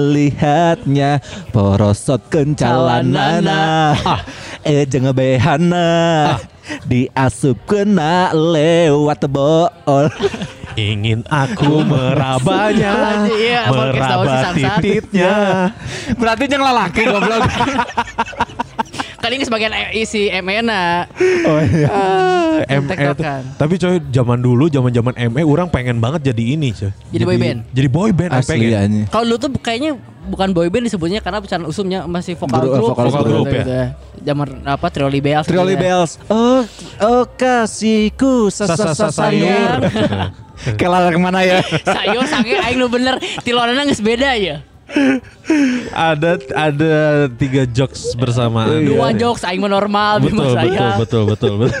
melihatnya. 0.00 1.20
Porosot 1.52 2.24
kencalanana 2.32 3.92
ah. 4.00 4.20
eh 4.64 4.88
jangan 4.88 5.12
behana 5.12 5.88
diasup 6.88 7.60
kena 7.68 8.32
lewat 8.32 9.28
bool. 9.28 10.08
Ingin 10.78 11.26
aku 11.28 11.82
merabanya, 11.82 13.26
Iya, 13.28 13.68
meraba 13.74 14.54
titiknya. 14.54 15.34
berarti 16.14 16.44
jangan 16.46 16.66
lalaki 16.72 17.02
goblok 17.10 17.42
Kali 19.30 19.38
ini 19.38 19.46
sebagian 19.46 19.70
e- 19.70 19.94
isi 19.96 20.26
MN-na. 20.26 21.06
oh 21.46 21.62
iya 21.62 21.86
Ah, 21.86 22.66
ME 22.66 22.82
tuh. 22.82 22.90
Tektokan. 23.14 23.42
Tapi 23.54 23.74
coy 23.78 24.02
zaman 24.10 24.42
dulu 24.42 24.66
zaman 24.66 24.90
zaman 24.90 25.14
ME 25.30 25.46
orang 25.46 25.70
pengen 25.70 26.02
banget 26.02 26.34
jadi 26.34 26.58
ini 26.58 26.74
coy. 26.74 26.90
Jadi 27.14 27.22
boy 27.22 27.38
band? 27.38 27.58
Jadi 27.70 27.86
boy 27.86 28.10
band 28.10 28.30
asli 28.34 28.58
pengen. 28.58 28.74
anjing 28.74 29.04
Kalau 29.06 29.24
dulu 29.24 29.38
tuh 29.38 29.50
kayaknya 29.54 29.94
bukan 30.26 30.50
boyband 30.50 30.82
disebutnya 30.82 31.22
karena 31.22 31.38
pecahan 31.38 31.62
usumnya 31.62 32.02
masih 32.04 32.34
vokal 32.34 32.58
Gru- 32.58 32.74
grup. 32.74 32.86
vokal 32.90 33.06
Vokal 33.06 33.22
grup, 33.24 33.46
ya. 33.46 33.54
gitu 33.54 33.72
Zaman 34.20 34.48
apa 34.64 34.86
Trioli 34.90 35.22
Bells. 35.22 35.42
gitu 35.42 35.54
Trioli 35.54 35.74
ya. 35.74 35.80
Bells 35.80 36.10
oh 36.26 36.66
oh 37.00 37.22
kasihku 37.30 38.50
sasa 38.50 38.74
Sasa 38.90 39.06
sayur. 39.14 39.78
sayur 39.78 40.74
kelala 40.74 41.08
ke 41.08 41.16
mana 41.16 41.40
ya 41.40 41.62
Sayur 41.80 42.26
sange 42.26 42.52
aing 42.52 42.76
nu 42.76 42.86
bener 42.86 43.14
tilonana 43.40 43.86
geus 43.86 44.02
beda 44.02 44.34
ya. 44.34 44.66
Ada 45.92 46.30
ada 46.52 46.92
tiga 47.32 47.62
jokes 47.64 48.14
bersamaan. 48.14 48.82
Dua 48.82 49.10
jokes 49.12 49.42
aing 49.42 49.58
mah 49.58 49.70
normal 49.70 50.18
Betul, 50.18 50.36
betul, 50.36 50.54
saya. 50.54 50.86
betul, 50.96 51.22
betul, 51.26 51.52
betul. 51.58 51.78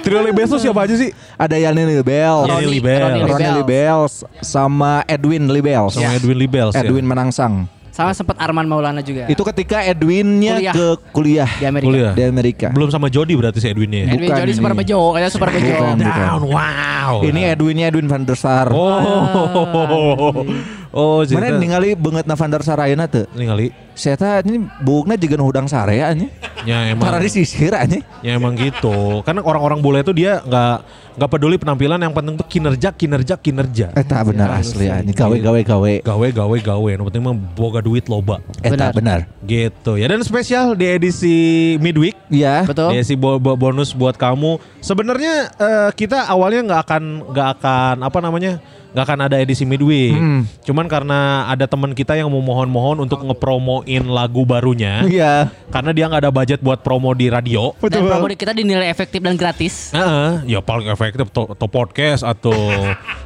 Trio 0.00 0.24
Libes 0.24 0.48
tuh 0.48 0.56
siapa 0.56 0.88
aja 0.88 0.96
sih? 0.96 1.12
ada 1.36 1.52
Yani 1.54 1.84
Libels 1.92 2.48
Yani 2.48 2.56
Roni- 2.56 2.72
Libels. 2.72 3.02
Roni 3.04 3.20
Ronnie 3.28 3.52
Libels 3.54 4.14
sama 4.40 5.04
Edwin 5.04 5.44
Libels 5.44 5.92
Sama 5.92 6.16
Edwin 6.16 6.38
Libels 6.38 6.72
ya. 6.72 6.80
Edwin 6.80 7.04
Menangsang 7.04 7.68
Sama 7.90 8.12
sempat 8.12 8.36
Arman 8.36 8.64
Maulana 8.64 9.00
juga. 9.00 9.24
Itu 9.24 9.40
ketika 9.40 9.80
Edwinnya 9.80 10.60
Kuliah. 10.60 10.74
ke 10.76 10.86
kuliah 11.12 11.48
di 11.50 11.64
Amerika. 11.64 11.88
Kuliah. 11.88 12.12
di 12.12 12.22
Amerika. 12.24 12.66
Belum 12.68 12.88
sama 12.88 13.08
Jody 13.08 13.32
berarti 13.32 13.56
si 13.56 13.72
Edwinnya 13.72 14.04
ya? 14.04 14.08
Edwin 14.12 14.28
Bukan 14.28 14.36
Jody 14.36 14.52
ini. 14.52 14.58
super 14.60 14.72
bejo, 14.76 14.98
kayaknya 15.12 15.30
super 15.32 15.48
bejo. 15.48 15.72
Bukan. 15.74 15.96
Down, 16.04 16.42
wow. 16.44 17.12
Ini 17.24 17.40
Edwinnya 17.52 17.88
Edwin 17.88 18.04
van 18.04 18.22
der 18.22 18.36
Sar. 18.36 18.68
Oh, 18.68 19.00
oh, 19.00 20.44
Mana 20.96 21.52
jadi 21.52 21.60
ningali 21.60 21.92
banget 21.92 22.24
na 22.24 22.34
van 22.34 22.48
der 22.48 22.62
Sar 22.64 22.80
ayeuna 22.80 23.04
teu? 23.04 23.28
ningali. 23.36 23.85
Saya 23.96 24.14
ini 24.44 24.60
bukna 24.78 25.16
juga 25.16 25.40
hudang 25.40 25.64
sare 25.64 25.98
anya. 25.98 26.28
Ya 26.62 26.84
emang, 26.86 27.08
Para 27.08 27.16
disisir 27.16 27.72
anya. 27.72 28.04
ya 28.20 28.36
emang 28.36 28.52
gitu. 28.54 29.24
Karena 29.24 29.40
orang-orang 29.40 29.80
bule 29.80 29.98
itu 30.00 30.12
dia 30.12 30.38
nggak 30.38 30.76
nggak 31.16 31.30
peduli 31.32 31.56
penampilan, 31.56 31.96
yang 31.96 32.12
penting 32.12 32.36
tuh 32.36 32.44
kinerja, 32.44 32.92
kinerja, 32.92 33.34
kinerja. 33.34 33.86
Eta 33.90 34.20
benar 34.20 34.52
asli 34.52 34.84
anya. 34.86 35.10
Gawe 35.10 35.32
gawe 35.34 35.60
gawe. 35.62 35.92
Gawe, 36.04 36.26
gawe, 36.30 36.56
gawe. 36.60 36.88
Yang 36.90 37.04
penting 37.08 37.22
mah 37.24 37.34
boga 37.34 37.80
duit 37.80 38.04
loba. 38.04 38.44
Eta 38.60 38.70
Benar. 38.70 38.92
benar. 38.92 39.18
Gitu 39.42 39.96
ya. 39.96 40.06
Dan 40.06 40.20
spesial 40.20 40.76
di 40.76 40.84
edisi 40.86 41.36
midweek 41.78 42.28
Iya. 42.28 42.66
Betul. 42.66 42.90
Ya 42.92 43.00
si 43.00 43.14
bo- 43.14 43.38
bo- 43.38 43.56
bonus 43.56 43.94
buat 43.94 44.12
kamu. 44.12 44.58
Sebenarnya 44.80 45.48
eh, 45.54 45.90
kita 45.94 46.26
awalnya 46.26 46.60
nggak 46.66 46.80
akan 46.84 47.02
nggak 47.30 47.48
akan 47.56 47.96
apa 48.02 48.18
namanya 48.18 48.52
nggak 48.90 49.04
akan 49.04 49.20
ada 49.22 49.36
edisi 49.38 49.62
midweek. 49.62 50.12
Hmm. 50.12 50.42
Cuman 50.62 50.86
karena 50.86 51.46
ada 51.46 51.64
teman 51.64 51.92
kita 51.92 52.12
yang 52.12 52.26
memohon-mohon 52.28 52.98
untuk 52.98 53.22
ngepromoin 53.86 54.04
lagu 54.08 54.42
barunya, 54.42 55.06
Iya. 55.06 55.34
karena 55.70 55.90
dia 55.94 56.04
nggak 56.06 56.22
ada 56.22 56.32
budget 56.34 56.58
buat 56.60 56.82
promo 56.82 57.14
di 57.14 57.30
radio. 57.30 57.70
Dan 57.78 58.02
promo 58.02 58.26
kita 58.28 58.50
dinilai 58.50 58.90
efektif 58.90 59.22
dan 59.22 59.38
gratis. 59.38 59.94
Heeh, 59.94 60.42
ya 60.48 60.60
paling 60.60 60.90
efektif 60.90 61.30
to, 61.30 61.54
to 61.54 61.66
podcast 61.66 62.26
atau 62.26 62.54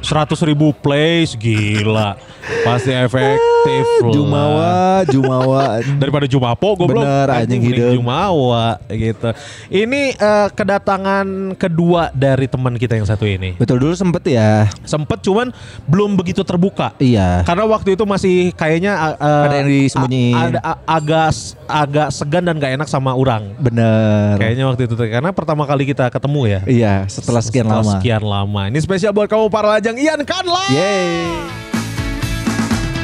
100 0.01 0.37
ribu 0.43 0.69
plays 0.75 1.33
gila 1.33 2.17
pasti 2.61 2.89
efektif 2.89 3.85
lah. 4.01 4.11
Jumawa, 4.11 4.71
Jumawa. 5.05 5.63
daripada 6.01 6.25
Jumapo 6.25 6.73
gue 6.75 6.87
belum 6.87 7.05
Bener, 7.05 7.27
anjing 7.31 7.61
hidup. 7.63 7.93
Jumawa 7.93 8.81
gitu 8.87 9.29
ini 9.69 10.11
eh, 10.11 10.47
kedatangan 10.51 11.25
kedua 11.55 12.09
dari 12.11 12.45
teman 12.45 12.73
kita 12.75 12.97
yang 12.97 13.05
satu 13.05 13.23
ini 13.23 13.53
Betul 13.55 13.77
dulu 13.77 13.93
sempet 13.93 14.23
ya. 14.27 14.65
sempet 14.83 15.21
cuman 15.21 15.53
belum 15.85 16.17
begitu 16.17 16.41
terbuka 16.41 16.93
Iya. 16.97 17.45
karena 17.45 17.65
waktu 17.65 17.93
itu 17.93 18.03
masih 18.03 18.35
kayaknya 18.53 18.93
eh, 19.15 19.45
Ada 19.45 19.55
yang 19.55 19.69
disembunyiin. 19.69 20.50
Ada 20.51 20.61
a- 20.61 20.81
agak 20.91 21.27
agak 21.65 22.07
segan 22.09 22.43
dan 22.43 22.55
gak 22.55 22.73
enak 22.73 22.85
sama 22.85 23.11
orang 23.11 23.55
Bener. 23.55 24.35
kayaknya 24.35 24.65
waktu 24.65 24.85
itu 24.85 24.93
karena 24.95 25.31
pertama 25.31 25.63
kali 25.63 25.83
kita 25.83 26.07
ketemu 26.07 26.41
ya 26.47 26.59
Iya, 26.63 26.93
setelah 27.07 27.39
sekian 27.39 27.65
Setelah 27.65 27.81
lama. 27.81 27.93
Sekian 27.93 28.23
lama. 28.23 28.61
Ini 28.67 28.79
spesial 28.79 29.11
buat 29.11 29.25
kamu 29.25 29.47
para 29.47 29.67
lajang 29.71 29.95
Ian 29.95 30.21
Kanla. 30.21 30.65
Yeay. 30.67 31.25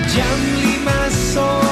Jam 0.07 0.37
5 0.57 0.87
sore 1.29 1.66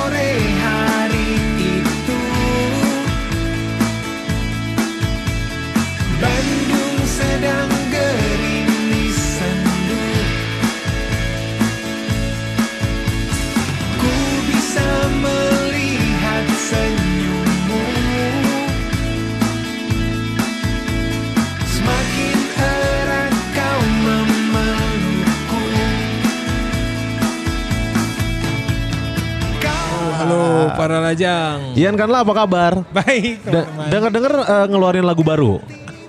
Halo 30.26 30.74
para 30.74 30.98
lajang. 30.98 31.78
Ian 31.78 31.94
Kanla 31.94 32.26
apa 32.26 32.34
kabar? 32.34 32.82
Baik. 32.90 33.46
Dengar-dengar 33.94 34.34
eh, 34.42 34.66
ngeluarin 34.74 35.06
lagu 35.06 35.22
baru. 35.22 35.62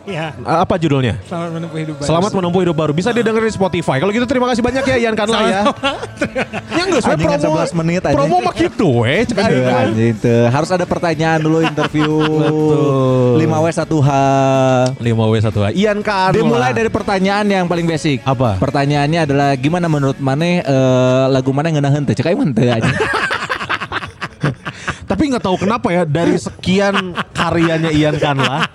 Ya, 0.07 0.31
apa 0.47 0.79
judulnya? 0.79 1.19
selamat 1.27 1.51
menempuh 1.59 1.79
hidup 1.83 1.95
baru. 1.99 2.07
Selamat 2.07 2.31
menempuh 2.33 2.61
hidup 2.63 2.77
baru. 2.79 2.93
Bisa 2.95 3.11
didengar 3.11 3.43
di 3.43 3.51
Spotify. 3.51 3.99
Kalau 3.99 4.15
gitu 4.15 4.23
terima 4.25 4.47
kasih 4.49 4.63
banyak 4.63 4.87
ya 4.87 4.97
Ian 5.03 5.19
Kanla 5.19 5.41
ya. 5.51 5.63
Yang 6.79 6.87
geus 6.95 7.05
we 7.05 7.13
Anjing, 7.13 7.29
promo 7.29 7.59
11 7.59 7.81
menit, 7.83 8.03
anjing. 8.07 8.17
Promo 8.17 8.37
mah 8.41 8.55
gitu 8.55 8.89
we. 9.03 9.27
Harus 10.47 10.71
ada 10.71 10.87
pertanyaan 10.87 11.43
dulu 11.43 11.59
interview. 11.61 12.23
Betul. 12.23 13.43
5W 13.43 13.67
1H. 13.67 14.11
5W 14.97 15.35
1 15.75 15.77
Ian 15.77 15.99
Kanla. 16.01 16.33
Dimulai 16.39 16.71
dari 16.71 16.89
pertanyaan 16.89 17.45
yang 17.51 17.65
paling 17.67 17.85
basic. 17.85 18.23
Apa? 18.23 18.63
Pertanyaannya 18.63 19.27
adalah 19.27 19.51
gimana 19.59 19.91
menurut 19.91 20.17
Maneh 20.23 20.63
eh, 20.63 21.25
lagu 21.29 21.51
mana 21.51 21.69
yang 21.69 21.83
ngeunaheun 21.83 22.07
teh? 22.07 22.15
Cek 22.15 22.31
aing 22.31 22.39
mah 22.39 22.49
teu 22.55 22.71
anjing. 22.71 22.97
Tapi 25.07 25.23
nggak 25.33 25.45
tahu 25.45 25.57
kenapa 25.63 25.89
ya 25.95 26.03
dari 26.03 26.37
sekian 26.37 27.15
karyanya 27.33 27.91
Ian 27.95 28.19
Kanla, 28.19 28.67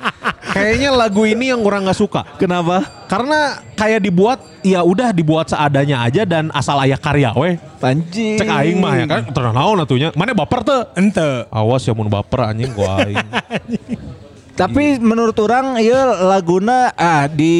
kayaknya 0.51 0.89
lagu 0.95 1.27
ini 1.27 1.51
yang 1.51 1.61
orang 1.61 1.87
nggak 1.87 1.99
suka. 1.99 2.23
Kenapa? 2.39 3.05
Karena 3.07 3.59
kayak 3.75 4.01
dibuat 4.03 4.39
ya 4.61 4.85
udah 4.85 5.11
dibuat 5.11 5.49
seadanya 5.51 6.05
aja 6.05 6.23
dan 6.23 6.49
asal 6.55 6.79
ayah 6.81 6.97
karya 6.97 7.35
weh. 7.35 7.59
Anjing. 7.81 8.37
Cek 8.37 8.47
aing 8.47 8.77
mah 8.77 8.93
ya 8.95 9.05
kan 9.09 9.21
tenang 9.33 9.55
naon 9.57 9.81
atunya. 9.81 10.09
Mana 10.13 10.37
baper 10.37 10.61
tuh? 10.63 10.81
Ente. 10.95 11.49
Awas 11.49 11.83
ya 11.83 11.93
mun 11.97 12.07
baper 12.07 12.47
anjing 12.47 12.71
gua 12.71 13.03
aing. 13.03 13.17
Tapi 14.61 15.01
menurut 15.01 15.33
orang 15.41 15.81
ya 15.81 16.21
laguna 16.21 16.93
ah 16.93 17.25
di 17.25 17.55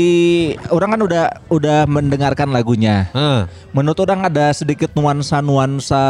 orang 0.69 0.93
kan 0.93 1.01
udah 1.01 1.23
udah 1.49 1.79
mendengarkan 1.89 2.53
lagunya. 2.53 3.09
Heeh. 3.09 3.49
Menurut 3.73 3.97
orang 4.03 4.27
ada 4.27 4.51
sedikit 4.53 4.91
nuansa-nuansa 4.93 6.03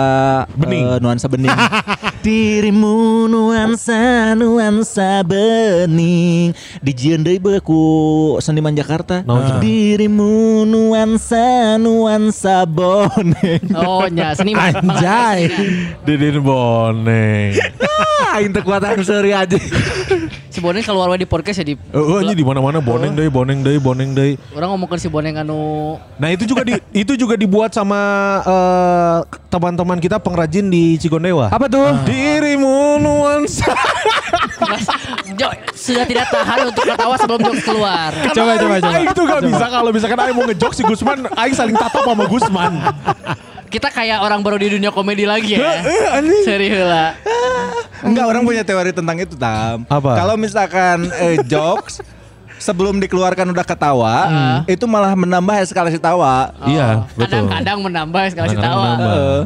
Bening. 0.57 0.83
eh, 0.83 0.97
nuansa 0.99 1.31
bening. 1.31 1.53
Dirimu 2.25 3.25
nuansa 3.25 4.33
nuansa 4.37 5.25
bening 5.25 6.53
Dijieun 6.81 7.21
deui 7.25 7.37
beuh 7.39 7.61
ku 7.63 7.81
seniman 8.43 8.75
Jakarta. 8.75 9.23
Naon 9.23 9.47
cenah? 9.47 9.61
Dirimu 9.63 10.65
nuansa 10.67 11.79
nuansa 11.79 12.67
boneng. 12.67 13.63
Oh, 13.77 14.09
nya 14.11 14.35
seniman. 14.35 14.75
Anjay. 14.75 15.47
Didin 16.03 16.43
boneng. 16.43 17.55
Ah, 18.31 18.39
intek 18.39 18.63
kuatan 18.63 19.03
seuri 19.03 19.35
aja. 19.35 19.59
Si 20.51 20.59
Boneng 20.59 20.83
keluar 20.83 21.15
di 21.15 21.23
podcast 21.23 21.63
ya 21.63 21.65
di 21.71 21.79
Oh, 21.95 22.19
ini 22.19 22.35
di 22.35 22.43
mana-mana 22.43 22.83
boneng 22.83 23.15
deui, 23.15 23.31
boneng 23.31 23.63
deui, 23.63 23.79
boneng 23.79 24.11
deui. 24.11 24.35
Orang 24.51 24.75
ngomongin 24.75 24.99
si 24.99 25.07
Boneng 25.07 25.39
anu 25.39 25.95
Nah, 26.19 26.27
itu 26.27 26.43
juga 26.43 26.67
di 26.67 26.75
itu 27.07 27.15
juga 27.15 27.39
dibuat 27.39 27.71
sama 27.71 27.95
eh, 28.43 29.17
teman-teman 29.47 29.95
kita 30.03 30.19
pengrajin 30.19 30.67
di 30.67 30.99
Cigondewa. 30.99 31.47
Apa 31.47 31.71
tuh? 31.71 32.03
Dirimu 32.03 32.99
nuansa. 32.99 33.71
Mas, 34.59 34.83
Jo, 35.39 35.47
sudah 35.71 36.03
tidak 36.03 36.27
tahan 36.27 36.67
untuk 36.67 36.83
ketawa 36.83 37.15
sebelum 37.15 37.41
jokes 37.47 37.63
keluar. 37.63 38.11
Coba 38.35 38.51
coba 38.59 38.75
coba. 38.83 38.91
Aing 38.91 39.09
tuh 39.15 39.23
gak 39.23 39.41
bisa 39.47 39.65
kalau 39.71 39.89
misalkan 39.95 40.17
Aing 40.19 40.35
mau 40.35 40.43
ngejok 40.51 40.71
si 40.75 40.81
Gusman, 40.83 41.19
Aing 41.39 41.55
saling 41.55 41.75
tatap 41.79 42.03
sama 42.03 42.27
Gusman. 42.27 42.73
Kita 43.71 43.87
kayak 43.87 44.19
orang 44.19 44.43
baru 44.43 44.59
di 44.59 44.75
dunia 44.75 44.91
komedi 44.91 45.23
lagi 45.23 45.55
ya. 45.55 45.79
Serius 46.47 46.83
lah. 46.83 47.15
Enggak, 48.03 48.25
orang 48.27 48.43
punya 48.43 48.67
teori 48.67 48.91
tentang 48.91 49.15
itu, 49.15 49.39
Tam. 49.39 49.87
Apa? 49.87 50.11
Kalau 50.19 50.35
misalkan 50.35 51.07
eh, 51.15 51.39
jokes 51.51 52.03
sebelum 52.59 52.99
dikeluarkan 52.99 53.47
udah 53.47 53.63
ketawa, 53.63 54.15
itu 54.67 54.83
malah 54.85 55.15
menambah 55.15 55.55
eskalasi 55.63 55.97
tawa. 55.97 56.51
Iya, 56.67 57.07
betul. 57.15 57.47
Oh, 57.47 57.47
Kadang-kadang 57.47 57.77
menambah 57.79 58.23
sekali 58.27 58.47
Kadang-kadang 58.53 58.75
tawa. 58.75 58.83
menambah. 58.83 59.07
Heeh. 59.15 59.41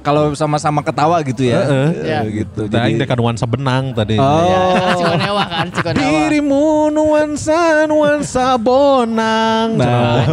Kalau 0.00 0.32
sama-sama 0.32 0.80
ketawa 0.80 1.20
gitu 1.20 1.44
ya. 1.44 1.60
Heeh. 1.60 1.88
Ya. 2.08 2.20
Eh, 2.24 2.44
gitu. 2.44 2.66
Nah, 2.72 2.88
Aing 2.88 2.96
dekan 2.96 3.20
nuansa 3.20 3.44
benang 3.44 3.92
tadi. 3.92 4.16
Oh. 4.16 4.48
Ya, 4.48 4.96
Cikonewa 4.96 5.44
kan, 5.44 5.66
Cikonewa. 5.68 6.00
Dirimu 6.00 6.88
nuansa 6.88 7.84
nuansa 7.84 8.56
bonang. 8.56 9.76
Nah. 9.76 10.24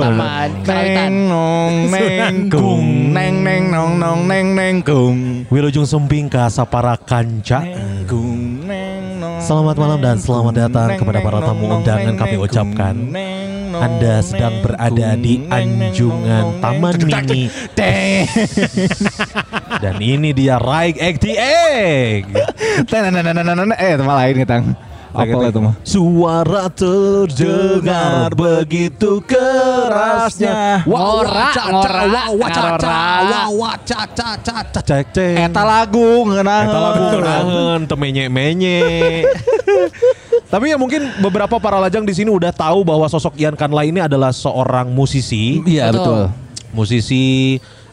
Neng 0.67 1.31
nong 1.31 1.73
neng 1.91 2.35
kung 2.51 3.15
neng 3.15 3.35
neng 3.43 3.63
nong 3.71 3.93
nong 3.99 4.21
neng 4.27 4.47
neng 4.55 4.75
kung 4.83 5.47
Wilujeng 5.47 5.87
Sumping 5.87 6.27
ka 6.27 6.51
sapara 6.51 6.99
kanca. 6.99 7.63
kung 8.07 8.67
neng 8.67 9.19
nong 9.19 9.39
Selamat 9.43 9.75
malam 9.79 9.99
dan 10.03 10.17
selamat 10.19 10.53
datang 10.67 10.89
kepada 10.99 11.19
para 11.23 11.39
tamu 11.39 11.71
undangan 11.71 12.15
kami 12.19 12.35
ucapkan. 12.35 12.95
neng, 12.95 13.46
Anda 13.77 14.25
sedang 14.25 14.65
berada 14.65 15.13
di 15.17 15.45
anjungan 15.47 16.61
Taman 16.61 16.97
Mini. 17.05 17.49
Dan 19.77 19.95
ini 20.01 20.33
dia 20.33 20.57
Raik 20.57 20.97
Egg 20.97 21.21
the 21.21 21.33
Egg. 21.37 22.25
Nah, 22.89 23.09
nah, 23.09 23.21
nah, 23.21 23.33
nah, 23.33 23.43
nah, 23.45 23.53
nah. 23.53 23.77
Eh, 23.77 23.93
teman 23.97 24.15
lain 24.17 24.45
Tang. 24.49 24.65
Apa 25.17 25.49
itu 25.49 25.57
mah? 25.63 25.73
Suara 25.81 26.69
terdengar 26.69 28.29
begitu 28.37 29.17
kerasnya. 29.25 30.85
Ngora, 30.85 31.49
ngora, 31.57 32.23
ngarora. 32.37 33.49
Eta 35.41 35.63
lagu 35.65 36.21
ngeunah. 36.21 36.61
Eta 36.69 36.77
lagu 36.77 37.03
kenangan 37.17 37.79
temenye-menye. 37.89 38.81
Tapi 40.47 40.71
ya 40.71 40.79
mungkin 40.79 41.11
beberapa 41.19 41.59
para 41.59 41.75
lajang 41.77 42.07
di 42.07 42.15
sini 42.15 42.31
udah 42.31 42.55
tahu 42.55 42.87
bahwa 42.87 43.03
sosok 43.05 43.35
Ian 43.35 43.51
Kanla 43.53 43.83
ini 43.83 43.99
adalah 43.99 44.31
seorang 44.31 44.87
musisi, 44.87 45.59
Iya, 45.67 45.91
Betul. 45.91 45.99
betul. 45.99 46.23
musisi 46.71 47.25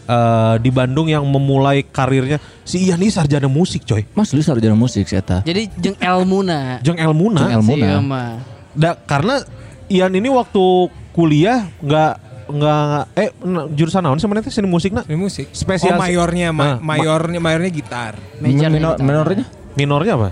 eh, 0.04 0.54
di 0.60 0.70
Bandung 0.70 1.10
yang 1.10 1.24
memulai 1.24 1.82
karirnya. 1.82 2.38
Si 2.62 2.78
Ian 2.84 3.00
ini 3.00 3.10
sarjana 3.10 3.50
musik, 3.50 3.82
coy. 3.82 4.06
Mas 4.12 4.30
lu 4.30 4.38
sarjana 4.38 4.76
musik 4.76 5.02
sih 5.02 5.18
eta. 5.18 5.42
Jadi 5.42 5.66
jeung 5.80 5.98
Elmuna. 5.98 6.78
Jeng 6.78 7.00
Elmuna. 7.00 7.40
Jeung 7.42 7.54
Elmuna. 7.58 7.86
Si 7.88 8.04
mah. 8.04 8.30
Da- 8.70 8.98
karena 9.02 9.42
Ian 9.90 10.12
ini 10.12 10.28
waktu 10.30 10.64
kuliah 11.10 11.66
nggak 11.82 12.12
nggak 12.44 13.00
eh 13.16 13.30
jurusan 13.72 14.04
naon 14.04 14.20
teh 14.20 14.52
seni 14.52 14.68
musik 14.68 14.92
Ini 14.92 15.16
musik. 15.16 15.48
Spesial- 15.50 15.96
Oh 15.96 16.00
mayornya, 16.00 16.52
Ah, 16.52 16.56
ma- 16.56 16.76
ma- 16.78 17.00
mayornya, 17.00 17.40
mayornya 17.40 17.72
gitar. 17.72 18.14
Major 18.38 18.68
Minor, 18.68 18.94
gitu. 18.94 19.02
minornya? 19.02 19.44
Minornya 19.74 20.12
apa? 20.20 20.28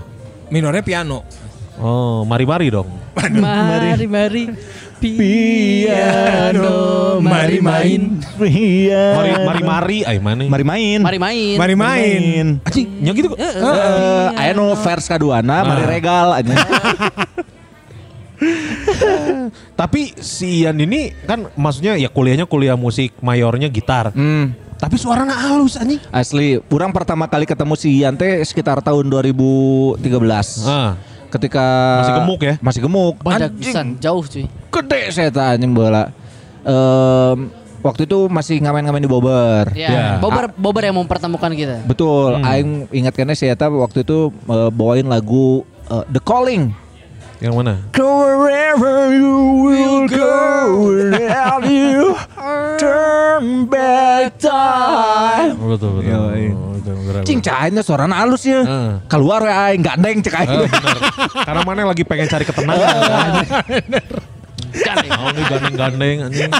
Minornya 0.53 0.83
piano. 0.85 1.25
Oh, 1.81 2.21
mari-mari 2.27 2.69
dong. 2.69 2.89
Mari 3.17 4.05
mari 4.05 4.43
piano 5.03 6.71
mari 7.19 7.59
main 7.59 8.23
Iya. 8.39 9.05
Mari 9.19 9.31
mari 9.43 9.61
mari 9.63 9.97
ay 10.07 10.17
mana? 10.21 10.47
Mari 10.47 10.63
main. 10.63 10.99
mari 11.03 11.19
main 11.19 11.57
Mari 11.59 11.75
main. 11.75 12.45
Anjing, 12.63 12.87
nya 13.03 13.11
gitu. 13.11 13.35
Eh, 13.35 14.39
aya 14.39 14.55
nu 14.55 14.71
vers 14.79 15.05
kaduana, 15.07 15.63
mari 15.67 15.83
regal 15.87 16.39
aja. 16.39 16.55
Tapi 19.79 20.13
si 20.19 20.63
Ian 20.63 20.79
ini 20.79 21.15
kan 21.23 21.47
maksudnya 21.55 21.95
ya 21.95 22.11
kuliahnya 22.11 22.47
kuliah 22.47 22.75
musik 22.75 23.15
mayornya 23.23 23.67
gitar. 23.71 24.11
Hmm. 24.11 24.51
Tapi 24.79 24.99
suaranya 24.99 25.31
halus 25.31 25.79
anjing. 25.79 25.99
Asli, 26.11 26.59
orang 26.67 26.91
pertama 26.91 27.23
kali 27.31 27.47
ketemu 27.47 27.73
si 27.79 28.03
Ian 28.03 28.19
teh 28.19 28.43
sekitar 28.43 28.83
tahun 28.83 29.07
2013. 29.07 30.03
Ah. 30.67 30.99
Ketika 31.33 31.65
Masih 31.97 32.13
gemuk 32.21 32.39
ya? 32.39 32.53
Masih 32.61 32.81
gemuk. 32.85 33.15
Banyak 33.25 33.57
pisan, 33.57 33.97
jauh 33.97 34.21
cuy. 34.21 34.45
Gede 34.69 35.01
saya 35.09 35.33
tanya 35.33 35.65
bola. 35.65 36.13
Em, 36.61 37.49
waktu 37.81 38.05
itu 38.05 38.29
masih 38.29 38.61
ngamen-ngamen 38.61 39.01
di 39.01 39.09
Bobber. 39.09 39.65
Ya, 39.73 39.89
Ya. 39.89 40.05
Bober 40.21 40.53
Bober 40.53 40.85
yang 40.85 40.93
mempertemukan 40.93 41.49
kita. 41.51 41.81
Betul, 41.83 42.37
Hmm. 42.37 42.45
aing 42.45 42.69
ingatkannya 42.93 43.33
saya 43.33 43.57
tahu 43.57 43.81
waktu 43.81 44.05
itu 44.05 44.29
eh, 44.29 44.69
bawain 44.69 45.09
lagu 45.09 45.65
eh, 45.89 46.05
The 46.07 46.21
Calling. 46.21 46.69
Yang 47.41 47.53
mana? 47.59 47.73
Go 47.91 48.07
wherever 48.39 49.11
you 49.11 49.35
will 49.67 50.07
go 50.07 50.37
without 50.87 51.65
you 51.67 52.15
turn 52.81 53.67
back 53.67 54.39
time. 54.39 55.59
Oh, 55.59 55.75
betul 55.75 55.99
betul. 55.99 56.07
Yoi. 56.07 56.45
Cing 57.23 57.39
cahayanya 57.43 57.81
suaranya 57.83 58.15
halus 58.23 58.43
ya. 58.47 58.63
Keluar 59.07 59.43
ya 59.43 59.71
aing 59.71 59.83
gandeng 59.83 60.17
cek 60.23 60.35
aing. 60.35 60.67
Bener. 60.67 60.97
Karena 61.43 61.61
mana 61.65 61.89
lagi 61.89 62.03
pengen 62.07 62.27
cari 62.29 62.45
ketenangan. 62.47 63.43
Gandeng. 64.73 65.11
Oh 65.13 65.29
ini 65.29 65.43
gandeng-gandeng 65.45 66.17
anjing. 66.29 66.51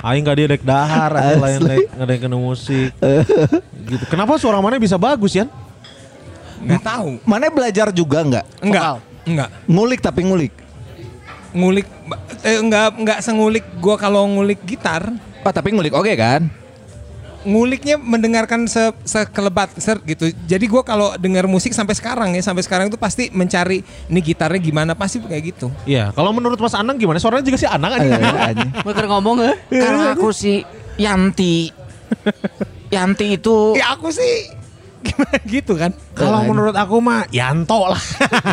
Aing 0.00 0.22
gak 0.24 0.36
dia 0.40 0.46
dek 0.48 0.62
dahar 0.64 1.12
lain 1.12 1.60
dek 1.60 1.86
ngadeng 1.92 2.18
kena 2.24 2.36
musik. 2.40 2.90
gitu. 3.84 4.04
Kenapa 4.08 4.40
suara 4.40 4.62
mana 4.64 4.80
bisa 4.80 4.96
bagus 4.96 5.36
ya? 5.36 5.44
Nggak 6.60 6.82
tahu. 6.84 7.10
Mana 7.24 7.48
belajar 7.48 7.88
juga 7.92 8.20
nggak? 8.24 8.44
Enggak. 8.64 8.82
Vokal. 8.84 8.96
Enggak. 9.28 9.48
Ngulik 9.68 10.00
tapi 10.00 10.20
ngulik. 10.24 10.52
Ngulik 11.50 11.86
eh, 12.46 12.58
enggak 12.60 12.96
enggak 12.96 13.18
sengulik 13.20 13.64
gua 13.80 13.96
kalau 13.96 14.24
ngulik 14.28 14.60
gitar. 14.64 15.08
Oh 15.44 15.52
tapi 15.52 15.72
ngulik 15.72 15.92
oke 15.96 16.12
kan? 16.16 16.48
Nguliknya 17.40 17.96
mendengarkan 17.96 18.68
se 18.68 18.92
sekelebat 19.08 19.72
ser 19.80 19.96
gitu. 20.04 20.28
Jadi 20.44 20.64
gua 20.68 20.84
kalau 20.84 21.16
dengar 21.16 21.48
musik 21.48 21.72
sampai 21.72 21.96
sekarang 21.96 22.36
ya, 22.36 22.42
sampai 22.44 22.60
sekarang 22.60 22.92
itu 22.92 23.00
pasti 23.00 23.32
mencari 23.32 23.80
ini 24.12 24.20
gitarnya 24.20 24.60
gimana 24.60 24.92
pasti 24.92 25.24
kayak 25.24 25.56
gitu. 25.56 25.72
Iya. 25.88 26.12
Kalau 26.12 26.36
menurut 26.36 26.60
Mas 26.60 26.76
Anang 26.76 27.00
gimana? 27.00 27.16
Suaranya 27.16 27.48
juga 27.48 27.56
sih 27.56 27.70
Anang 27.70 27.96
anjing. 27.96 28.70
Mau 28.84 28.92
keur 28.92 29.08
ngomong 29.08 29.36
ya? 29.40 29.52
Karena 29.72 30.12
aku 30.12 30.36
si 30.36 30.60
Yanti. 31.00 31.72
Yanti 32.90 33.38
itu 33.38 33.78
Ya 33.78 33.94
aku 33.94 34.10
sih 34.10 34.60
gimana 35.00 35.38
gitu 35.56 35.72
kan. 35.80 35.90
Kalau 36.12 36.44
menurut 36.44 36.76
aku 36.76 37.00
mah 37.00 37.24
Yanto 37.32 37.88
lah 37.88 38.02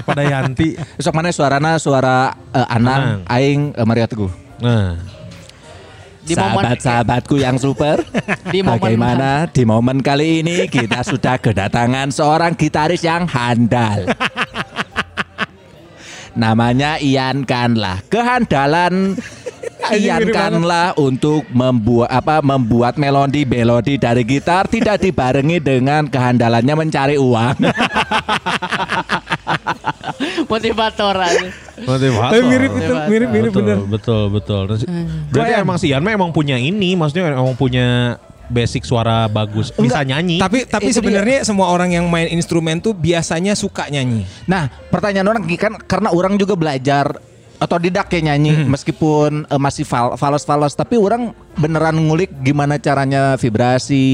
pada 0.03 0.24
Yanti. 0.24 0.79
Besok 0.98 1.13
mana 1.15 1.29
suarana 1.36 1.75
suara 1.77 2.32
eh, 2.56 2.67
Anang, 2.72 3.24
Anang. 3.24 3.27
Aing, 3.27 3.62
eh, 3.75 3.86
Mario 3.86 4.08
Teguh. 4.08 4.32
Nah, 4.63 4.96
Di 6.27 6.36
Sahabat-sahabatku 6.36 7.39
yang 7.39 7.55
super. 7.55 8.03
Di 8.53 8.60
momen- 8.60 8.75
Bagaimana 8.84 9.48
di 9.48 9.63
momen 9.63 10.03
kali 10.03 10.43
ini 10.43 10.67
kita 10.67 11.00
sudah 11.01 11.39
kedatangan 11.39 12.12
seorang 12.12 12.51
gitaris 12.53 13.00
yang 13.01 13.24
handal. 13.24 14.03
Namanya 16.38 17.00
Ian 17.00 17.48
Kanlah. 17.48 18.03
Kehandalan 18.12 19.15
Ian 19.98 20.27
Kanlah 20.29 20.93
untuk 21.00 21.48
membuat 21.50 22.12
apa 22.12 22.43
membuat 22.43 23.00
melodi 23.00 23.48
melodi 23.48 23.96
dari 23.96 24.27
gitar 24.27 24.67
tidak 24.67 25.00
dibarengi 25.00 25.63
dengan 25.63 26.05
kehandalannya 26.12 26.75
mencari 26.75 27.15
uang. 27.15 27.57
Motivator 30.46 31.15
aja. 31.17 31.50
motivator. 31.82 32.32
Tapi 32.38 32.41
mirip 32.46 32.72
itu, 32.77 32.94
mirip 33.10 33.29
mirip 33.34 33.51
betul, 33.51 33.63
bener. 33.65 33.77
Betul, 33.89 34.24
betul. 34.29 34.62
Berarti 35.34 35.53
emang 35.58 35.77
si 35.82 35.89
Ian 35.89 36.06
mah 36.06 36.13
emang 36.13 36.29
punya 36.29 36.62
ini, 36.62 36.94
maksudnya 36.94 37.34
emang 37.34 37.58
punya 37.58 38.17
basic 38.48 38.88
suara 38.88 39.27
bagus, 39.27 39.75
bisa 39.75 40.01
nyanyi. 40.03 40.39
Tapi 40.39 40.67
tapi 40.67 40.89
sebenarnya 40.96 41.44
semua 41.44 41.67
orang 41.72 41.91
yang 41.91 42.08
main 42.08 42.32
instrumen 42.32 42.79
tuh 42.79 42.96
biasanya 42.96 43.53
suka 43.53 43.91
nyanyi. 43.91 44.24
Nah, 44.48 44.72
pertanyaan 44.88 45.27
orang 45.27 45.44
kan 45.60 45.75
karena 45.84 46.10
orang 46.15 46.39
juga 46.39 46.56
belajar 46.56 47.20
atau 47.58 47.82
didak 47.82 48.06
ya 48.14 48.22
nyanyi 48.22 48.70
meskipun 48.70 49.50
eh, 49.50 49.58
masih 49.58 49.82
fal 49.82 50.14
falos-falos 50.14 50.78
tapi 50.78 50.94
orang 50.94 51.34
beneran 51.58 51.98
ngulik 51.98 52.30
gimana 52.46 52.78
caranya 52.78 53.34
vibrasi, 53.34 54.06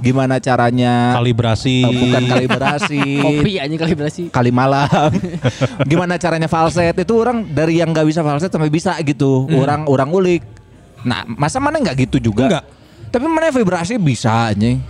gimana 0.00 0.40
caranya 0.40 1.12
kalibrasi. 1.12 1.84
eh, 1.84 1.92
bukan 1.92 2.22
kalibrasi, 2.24 3.02
Kopi 3.28 3.52
aja 3.60 3.76
kalibrasi. 3.76 4.22
kali 4.32 4.48
malam. 4.48 5.12
gimana 5.90 6.16
caranya 6.16 6.48
falset 6.48 6.96
itu 6.96 7.12
orang 7.12 7.44
dari 7.44 7.84
yang 7.84 7.92
nggak 7.92 8.08
bisa 8.08 8.24
falset 8.24 8.48
sampai 8.48 8.72
bisa 8.72 8.96
gitu. 9.04 9.44
Orang 9.52 9.84
orang 9.84 10.08
ngulik. 10.08 10.40
Nah, 11.04 11.28
masa 11.28 11.60
mana 11.60 11.76
nggak 11.84 12.08
gitu 12.08 12.32
juga? 12.32 12.48
Enggak. 12.48 12.64
Tapi 13.12 13.24
mana 13.28 13.52
vibrasi 13.52 14.00
bisa 14.00 14.48
anjing. 14.48 14.80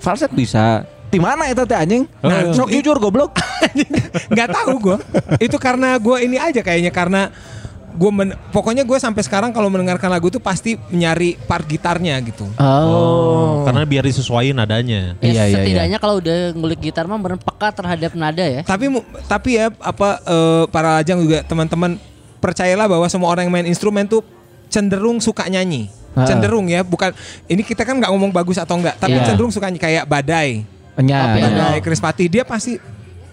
Falset 0.00 0.32
bisa. 0.32 0.88
Di 1.14 1.20
mana 1.22 1.46
itu 1.46 1.62
teh 1.62 1.78
anjing? 1.78 2.04
Nah, 2.18 2.50
sok 2.50 2.68
jujur 2.68 2.98
goblok. 2.98 3.38
nggak 4.34 4.48
tahu 4.50 4.74
gue 4.78 4.96
itu 5.40 5.56
karena 5.56 5.96
gue 5.96 6.16
ini 6.20 6.36
aja 6.36 6.60
kayaknya 6.60 6.92
karena 6.92 7.32
gue 7.94 8.10
pokoknya 8.50 8.82
gue 8.82 8.98
sampai 8.98 9.22
sekarang 9.22 9.50
kalau 9.50 9.70
mendengarkan 9.70 10.10
lagu 10.10 10.26
itu 10.26 10.36
pasti 10.36 10.74
nyari 10.90 11.38
part 11.40 11.62
gitarnya 11.64 12.18
gitu 12.20 12.44
Oh, 12.58 13.62
karena 13.62 13.86
biar 13.86 14.02
disesuaiin 14.02 14.52
nadanya. 14.52 15.14
Ya, 15.22 15.30
Iya, 15.30 15.42
iya, 15.46 15.56
setidaknya 15.56 15.98
kalau 15.98 16.18
udah 16.18 16.52
ngulik 16.52 16.80
gitar 16.82 17.06
mah 17.06 17.16
bener 17.16 17.38
peka 17.38 17.70
terhadap 17.72 18.12
nada 18.12 18.42
ya. 18.42 18.60
tapi 18.66 18.90
tapi 19.24 19.50
ya 19.56 19.70
apa 19.78 20.18
eh, 20.20 20.64
para 20.68 21.00
lajang 21.00 21.22
juga 21.22 21.40
teman-teman 21.40 21.96
percayalah 22.42 22.90
bahwa 22.90 23.06
semua 23.06 23.30
orang 23.30 23.46
yang 23.46 23.54
main 23.54 23.68
instrumen 23.70 24.04
tuh 24.04 24.20
cenderung 24.68 25.22
suka 25.22 25.46
nyanyi 25.46 25.88
Ah. 26.14 26.30
cenderung 26.30 26.70
ya 26.70 26.86
bukan 26.86 27.10
ini 27.50 27.66
kita 27.66 27.82
kan 27.82 27.98
nggak 27.98 28.06
ngomong 28.06 28.30
bagus 28.30 28.54
atau 28.54 28.78
enggak 28.78 28.94
tapi 29.02 29.18
Iya. 29.18 29.34
cenderung 29.34 29.50
suka 29.50 29.66
nyanyi 29.66 29.82
kayak 29.82 30.04
badai 30.06 30.62
Nya, 31.02 31.18
Tapi 31.26 31.38
ya. 31.42 31.48
badai 31.50 31.78
Krispati 31.82 32.24
dia 32.30 32.46
pasti 32.46 32.78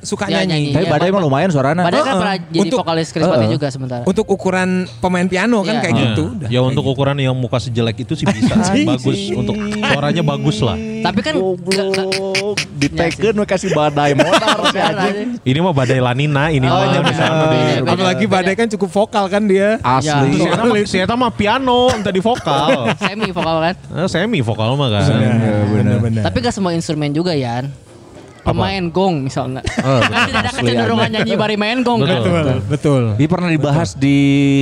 suka 0.02 0.26
Ya, 0.26 0.42
nyanyi, 0.42 0.50
nyanyi. 0.50 0.70
Tapi 0.72 0.84
Iya, 0.84 0.92
badai 0.92 1.10
mah 1.10 1.16
Pak. 1.16 1.26
lumayan 1.26 1.50
suaranya. 1.50 1.82
Padahal 1.82 2.02
kan 2.02 2.08
Heeh. 2.08 2.20
pernah 2.20 2.36
jadi 2.44 2.60
Untuk- 2.60 2.80
vokalis 2.82 3.08
Krispati 3.10 3.38
Heeh. 3.40 3.54
juga 3.54 3.68
sementara. 3.68 4.04
untuk 4.04 4.26
ukuran 4.26 4.70
pemain 4.98 5.26
piano 5.26 5.58
kan 5.60 5.74
Iya. 5.74 5.82
kayak 5.82 5.94
Nah, 5.94 6.02
gitu 6.04 6.24
udah 6.32 6.50
ya 6.50 6.60
untuk 6.62 6.84
ukuran 6.84 7.16
yang 7.16 7.34
muka 7.34 7.58
sejelek 7.58 7.98
itu 8.00 8.14
sih 8.14 8.26
bisa 8.26 8.54
bagus 8.92 9.20
untuk 9.32 9.56
suaranya 9.56 10.24
bagus 10.24 10.58
lah. 10.60 10.76
Tapi 10.76 11.20
kan 11.22 11.34
nggak- 11.36 11.90
nggak- 11.92 12.10
Ditekan 12.74 13.34
we 13.36 13.46
kasih 13.46 13.70
badai 13.72 14.12
modal 14.12 14.34
si 14.66 14.74
Bener 14.74 14.90
anjing. 14.90 15.38
aja. 15.38 15.46
Ini 15.46 15.60
mah 15.60 15.72
badai 15.72 16.00
lanina, 16.00 16.50
ini 16.50 16.66
Oh, 16.66 16.74
mah 16.74 16.82
iya, 16.84 17.00
di. 17.00 17.14
Iya, 17.14 17.30
beda, 17.78 17.92
apalagi 17.94 18.26
badai 18.26 18.54
kan 18.56 18.68
cukup 18.68 18.90
vokal 18.92 19.26
kan 19.28 19.46
dia 19.46 19.78
Asli. 19.80 20.42
Ya. 20.42 20.50
Eta 20.52 20.64
mah- 20.64 20.84
Si 20.84 20.98
Eta 20.98 21.14
mah 21.14 21.30
piano, 21.32 21.90
entah 21.92 22.10
di 22.10 22.20
vokal. 22.20 22.90
semi 23.02 23.30
vokal 23.30 23.58
kan. 23.62 23.76
Eh, 23.96 24.08
semi 24.08 24.40
vokal 24.42 24.74
mah 24.74 24.90
kan. 24.92 25.06
Tapi 26.24 26.38
gak 26.40 26.52
semua 26.52 26.74
instrumen 26.74 27.12
juga 27.12 27.32
Yan. 27.32 27.70
Pemain 28.42 28.84
gong 28.90 29.30
misalnya. 29.30 29.62
Oh, 29.86 30.02
kan 30.02 30.26
tidak 30.26 30.42
ada 30.42 30.52
kecenderungan 30.58 31.10
nyanyi 31.14 31.34
bari 31.38 31.56
main 31.58 31.86
gong 31.86 32.02
kan. 32.02 32.22
Betul. 32.22 32.58
betul 32.66 33.04
Ini 33.22 33.28
pernah 33.30 33.50
dibahas 33.54 33.94
di 33.94 34.18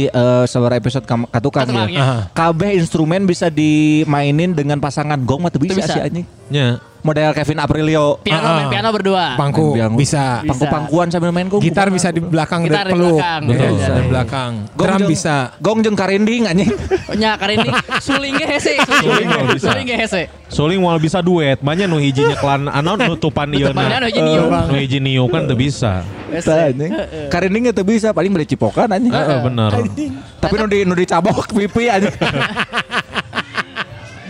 eh, 0.05 0.43
sebuah 0.43 0.75
episode 0.75 1.05
kam- 1.07 1.29
katukan 1.31 1.63
Katukan, 1.63 1.87
ya. 1.87 1.99
ya. 1.99 2.05
Kabeh 2.35 2.75
instrumen 2.75 3.23
bisa 3.23 3.47
dimainin 3.47 4.51
dengan 4.51 4.83
pasangan 4.83 5.19
gong 5.23 5.47
mah 5.47 5.51
tuh 5.51 5.63
bisa, 5.63 5.79
bisa. 5.79 5.95
sih 5.95 6.01
anjing. 6.03 6.25
Ya. 6.51 6.83
Model 6.99 7.31
Kevin 7.31 7.59
Aprilio. 7.63 8.19
Piano 8.19 8.43
Ah, 8.43 8.55
main 8.59 8.67
piano 8.67 8.89
berdua. 8.91 9.39
pangku 9.39 9.71
Yang- 9.71 9.95
bisa 9.95 10.43
Pangku-pangkuan 10.43 11.07
sambil 11.07 11.31
main 11.31 11.47
gong. 11.47 11.63
gitar 11.63 11.87
bisa 11.87 12.11
di 12.11 12.19
belakang 12.19 12.67
Gitar 12.67 12.83
dari 12.83 12.91
di 12.91 12.93
peluk 12.99 13.19
belakang. 13.19 13.41
Iya, 13.41 13.49
Betul. 13.55 13.71
bisa 13.71 13.91
di 13.91 14.03
belakang 14.09 14.51
Gong 14.75 14.75
drum 14.75 14.99
jeung- 14.99 15.09
bisa 15.09 15.35
Gong 15.63 15.79
jeung 15.79 15.95
karinding 15.95 16.43
anjing. 16.43 16.71
Nya 17.15 17.31
kali 17.39 17.53
ini 17.55 17.69
suling 18.03 18.33
ge 18.35 18.45
hese, 18.45 18.73
Suling 18.83 18.99
suling 18.99 19.27
mah 19.27 19.43
bisa. 19.47 19.65
Suling 19.71 19.85
ge 19.87 19.95
hese. 19.95 20.21
Suling 20.49 20.79
mau 20.81 20.97
bisa 20.99 21.19
duet, 21.23 21.57
banyak 21.61 21.87
nu 21.87 22.01
hiji 22.01 22.25
nyeklan 22.25 22.67
anu 22.67 22.97
nutupan 22.97 23.47
ieu 23.53 23.71
Nutupannya 23.71 23.95
na. 23.95 23.99
nu 24.01 24.07
hiji 24.11 24.21
niu. 24.21 24.43
Nu 24.49 24.75
hiji 24.75 24.99
niu 24.99 25.23
kan 25.31 25.41
teu 25.47 25.55
bisa. 25.55 26.03
Anjing. 26.29 26.91
Karinding 27.31 27.63
bisa 27.81 28.11
paling 28.11 28.31
beli 28.35 28.43
cipokan 28.43 28.91
anjing. 28.91 29.13
Heeh, 29.13 29.37
bener. 29.39 29.71
Tapi 30.39 30.53
nu 30.57 30.65
di 30.67 30.83
nu 30.83 30.93
dicabok 30.93 31.47
pipi 31.55 31.87
anjing. 31.87 32.11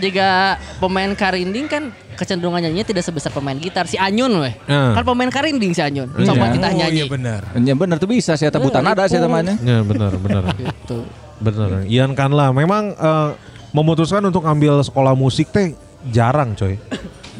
Jika 0.00 0.56
pemain 0.80 1.12
karinding 1.12 1.68
kan 1.68 1.92
kecenderungan 2.20 2.60
nyanyinya 2.60 2.84
tidak 2.84 3.00
sebesar 3.08 3.32
pemain 3.32 3.56
gitar 3.56 3.88
si 3.88 3.96
Anyun 3.96 4.44
weh. 4.44 4.52
Hmm. 4.68 4.92
Kan 4.92 5.02
pemain 5.08 5.32
karinding 5.32 5.72
si 5.72 5.80
Anyun. 5.80 6.12
Iya. 6.12 6.28
Coba 6.28 6.52
kita 6.52 6.68
oh 6.68 6.76
nyanyi. 6.76 7.00
iya 7.00 7.06
benar 7.08 7.42
Ya 7.56 7.72
bener 7.72 7.96
tuh 7.96 8.08
bisa 8.12 8.36
sih 8.36 8.44
eta 8.44 8.60
buta 8.60 8.84
nada 8.84 9.08
sih 9.08 9.16
temannya. 9.16 9.56
Ya 9.64 9.80
benar, 9.80 10.12
benar. 10.20 10.52
Gitu. 10.60 11.08
Bener. 11.40 11.88
Ian 11.88 12.12
Kanlah 12.12 12.52
memang 12.52 12.92
eh, 12.92 13.30
memutuskan 13.72 14.20
untuk 14.28 14.44
ambil 14.44 14.84
sekolah 14.84 15.16
musik 15.16 15.48
teh 15.48 15.72
jarang 16.12 16.52
coy. 16.52 16.76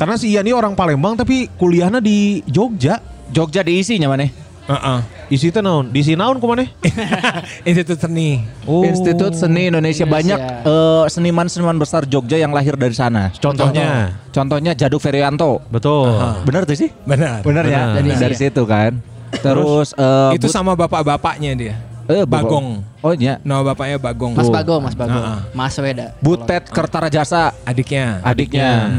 Karena 0.00 0.16
si 0.16 0.32
Ian 0.32 0.48
ini 0.48 0.56
orang 0.56 0.72
Palembang 0.72 1.20
tapi 1.20 1.52
kuliahnya 1.60 2.00
di 2.00 2.40
Jogja. 2.48 2.96
Jogja 3.28 3.60
diisinya 3.60 4.08
mana? 4.08 4.26
Heeh. 4.70 4.98
Isi 5.34 5.50
teh 5.50 5.58
naon? 5.58 5.90
Di 5.90 6.14
naon 6.14 6.38
kumane? 6.38 6.70
Institut 7.68 7.98
seni 7.98 8.38
Oh. 8.70 8.86
Institut 8.86 9.34
Seni 9.34 9.66
Indonesia, 9.66 10.06
Indonesia. 10.06 10.38
banyak 10.38 10.38
eh, 10.62 11.04
seniman-seniman 11.10 11.74
besar 11.74 12.06
Jogja 12.06 12.38
yang 12.38 12.54
lahir 12.54 12.78
dari 12.78 12.94
sana. 12.94 13.34
Contohnya. 13.34 14.14
Contohnya 14.30 14.72
Jaduk 14.78 15.02
Ferianto. 15.02 15.58
Betul. 15.74 16.14
Bener 16.46 16.62
tuh 16.62 16.78
sih? 16.78 16.90
benar 17.02 17.42
Bener 17.42 17.66
ya? 17.66 17.82
Benar. 17.90 17.94
Dari, 17.98 18.10
dari 18.14 18.36
situ 18.38 18.62
kan. 18.62 19.02
Terus, 19.42 19.94
eh, 19.94 20.38
itu 20.38 20.46
sama 20.46 20.74
bapak-bapaknya 20.74 21.50
dia 21.54 21.74
Eh, 22.10 22.26
Bagong. 22.26 22.82
Oh 23.06 23.14
iya. 23.14 23.38
Nama 23.46 23.62
bapaknya 23.62 24.02
Bagong. 24.02 24.34
Mas 24.34 24.50
Bagong, 24.50 24.82
Mas 24.82 24.96
Bagong. 24.98 25.22
Ah, 25.22 25.38
ah. 25.38 25.40
Mas 25.54 25.78
Weda. 25.78 26.10
Butet 26.18 26.66
Kertarajasa 26.66 27.54
Adiknya. 27.62 28.18
adiknya. 28.26 28.90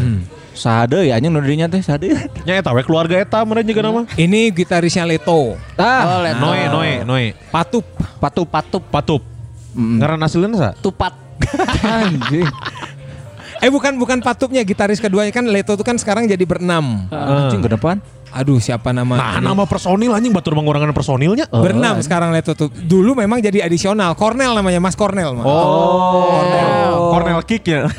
Sade 0.51 1.07
ya 1.07 1.15
anjing 1.15 1.31
nudirinya 1.31 1.71
teh 1.71 1.79
sade. 1.79 2.11
Nya 2.43 2.59
eta 2.59 2.75
we 2.75 2.83
keluarga 2.83 3.15
eta 3.15 3.41
meureun 3.41 3.63
juga 3.63 3.81
nama. 3.81 4.01
Ini 4.13 4.51
gitarisnya 4.51 5.07
Leto. 5.07 5.55
Ah, 5.79 6.19
Oh, 6.19 6.19
Leto. 6.21 6.43
Noe, 6.43 6.61
Noe, 6.67 6.91
Noe. 7.07 7.25
Patup. 7.49 7.85
patup 8.19 8.47
Patup, 8.51 8.83
Patup. 8.91 9.21
Mm. 9.71 9.97
Ngaran 10.03 10.19
aslinya 10.21 10.57
sa? 10.59 10.69
tupat. 10.75 11.15
anjing. 11.81 12.45
Eh 13.61 13.69
bukan 13.69 13.93
bukan 13.95 14.25
Patupnya 14.25 14.65
gitaris 14.65 14.97
keduanya 14.97 15.29
kan 15.29 15.45
Leto 15.45 15.77
tuh 15.77 15.85
kan 15.85 15.95
sekarang 15.95 16.25
jadi 16.25 16.41
berenam. 16.43 17.07
Anjing 17.09 17.61
ke 17.61 17.69
depan. 17.71 18.01
Aduh 18.31 18.63
siapa 18.63 18.95
nama? 18.95 19.19
Nah, 19.19 19.43
nama 19.43 19.67
personil 19.67 20.15
anjing 20.15 20.31
batur 20.31 20.55
mengurangan 20.55 20.95
personilnya. 20.95 21.51
Oh, 21.51 21.59
Berenam 21.59 21.99
sekarang 21.99 22.31
Leto 22.31 22.55
tuh. 22.55 22.71
Dulu 22.71 23.11
memang 23.19 23.43
jadi 23.43 23.67
adisional. 23.67 24.15
Cornell 24.15 24.55
namanya 24.55 24.79
Mas 24.79 24.95
Cornell. 24.95 25.35
Mas. 25.35 25.43
Oh, 25.43 27.11
Cornel 27.11 27.43
kick 27.43 27.67
ya. 27.67 27.85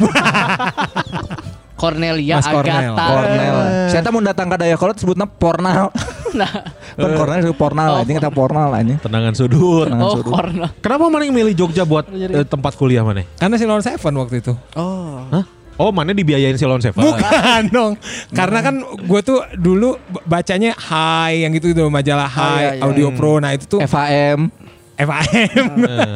Cornelia 1.82 2.38
Mas 2.38 2.46
Cornel. 2.46 2.94
Agatha. 2.94 3.06
Cornel. 3.10 3.56
Saya 3.90 4.10
mau 4.14 4.22
datang 4.22 4.46
ke 4.46 4.56
Dayakolot 4.62 4.96
sebutnya 5.02 5.26
pornal. 5.26 5.90
Nah, 6.32 6.48
Kan 6.96 7.12
Cornel 7.12 7.44
itu 7.44 7.52
pornal 7.52 8.00
anjing 8.00 8.16
kita 8.16 8.32
pornal 8.32 8.72
anjing. 8.72 8.96
Tendangan 9.04 9.36
sudut. 9.36 9.84
Tendangan 9.84 10.08
oh, 10.08 10.16
sudut. 10.16 10.32
Cornel. 10.32 10.68
Kenapa 10.80 11.04
mana 11.12 11.28
yang 11.28 11.36
milih 11.36 11.52
Jogja 11.52 11.84
buat 11.84 12.08
eh, 12.08 12.48
tempat 12.48 12.72
kuliah 12.80 13.04
mana? 13.04 13.28
Karena 13.36 13.60
si 13.60 13.68
Lone 13.68 13.84
Seven 13.84 14.16
waktu 14.16 14.40
itu. 14.40 14.56
Oh. 14.72 15.28
Hah? 15.28 15.44
Oh, 15.76 15.92
mana 15.92 16.16
dibiayain 16.16 16.56
si 16.56 16.64
Lone 16.64 16.80
Seven? 16.80 17.04
Bukan 17.04 17.62
dong. 17.76 18.00
Karena 18.32 18.64
kan 18.64 18.80
gue 18.80 19.20
tuh 19.20 19.44
dulu 19.60 20.00
bacanya 20.24 20.72
Hai 20.72 21.44
yang 21.44 21.52
gitu 21.52 21.76
gitu 21.76 21.84
majalah 21.92 22.32
Hai, 22.32 22.80
iya, 22.80 22.80
iya. 22.80 22.82
Audio 22.88 23.12
Pro. 23.12 23.36
Nah 23.36 23.52
itu 23.52 23.68
tuh 23.68 23.84
FAM. 23.84 24.48
FAM. 24.96 25.68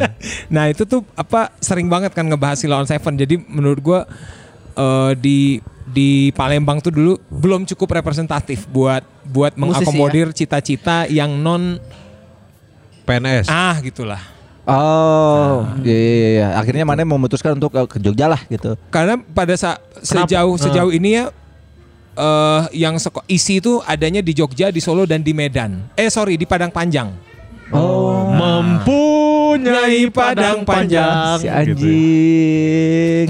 nah 0.54 0.64
itu 0.72 0.88
tuh 0.88 1.04
apa 1.12 1.52
sering 1.60 1.92
banget 1.92 2.16
kan 2.16 2.24
ngebahas 2.24 2.56
si 2.56 2.64
Lawan 2.64 2.88
Seven. 2.88 3.20
Jadi 3.20 3.36
menurut 3.52 3.84
gue 3.84 4.00
eh, 4.76 5.12
di 5.16 5.58
di 5.86 6.28
Palembang 6.30 6.82
tuh 6.82 6.92
dulu 6.92 7.16
belum 7.30 7.64
cukup 7.64 7.96
representatif 7.96 8.66
buat 8.66 9.00
buat 9.24 9.54
Musisi 9.54 9.86
mengakomodir 9.86 10.34
cita-cita 10.34 11.06
yang 11.06 11.32
non 11.32 11.78
PNS. 13.06 13.46
ah 13.46 13.78
gitulah. 13.80 14.18
Oh, 14.66 15.62
iya, 15.86 15.94
iya, 15.94 16.28
iya. 16.34 16.46
Akhirnya 16.58 16.82
mana 16.82 17.06
memutuskan 17.06 17.54
untuk 17.54 17.70
ke, 17.70 17.78
ke 17.86 17.98
Jogja 18.02 18.26
lah 18.26 18.42
gitu. 18.50 18.74
Karena 18.90 19.14
pada 19.14 19.54
saat 19.54 19.78
sejauh 20.02 20.58
sejauh 20.58 20.90
ini 20.90 21.22
ya 21.22 21.30
eh 22.16 22.62
yang 22.74 22.98
seko- 22.98 23.22
isi 23.30 23.62
itu 23.62 23.78
adanya 23.86 24.18
di 24.18 24.34
Jogja, 24.34 24.74
di 24.74 24.82
Solo 24.82 25.06
dan 25.06 25.22
di 25.22 25.30
Medan. 25.30 25.86
Eh 25.94 26.10
sorry 26.10 26.34
di 26.34 26.50
Padang 26.50 26.74
Panjang. 26.74 27.14
Oh, 27.70 28.26
Mempunyai 29.58 30.00
padang 30.08 30.58
panjang. 30.62 31.36
si 31.36 31.46
Gitu 31.46 31.48
ya. 31.48 31.54
anjing. 31.56 33.28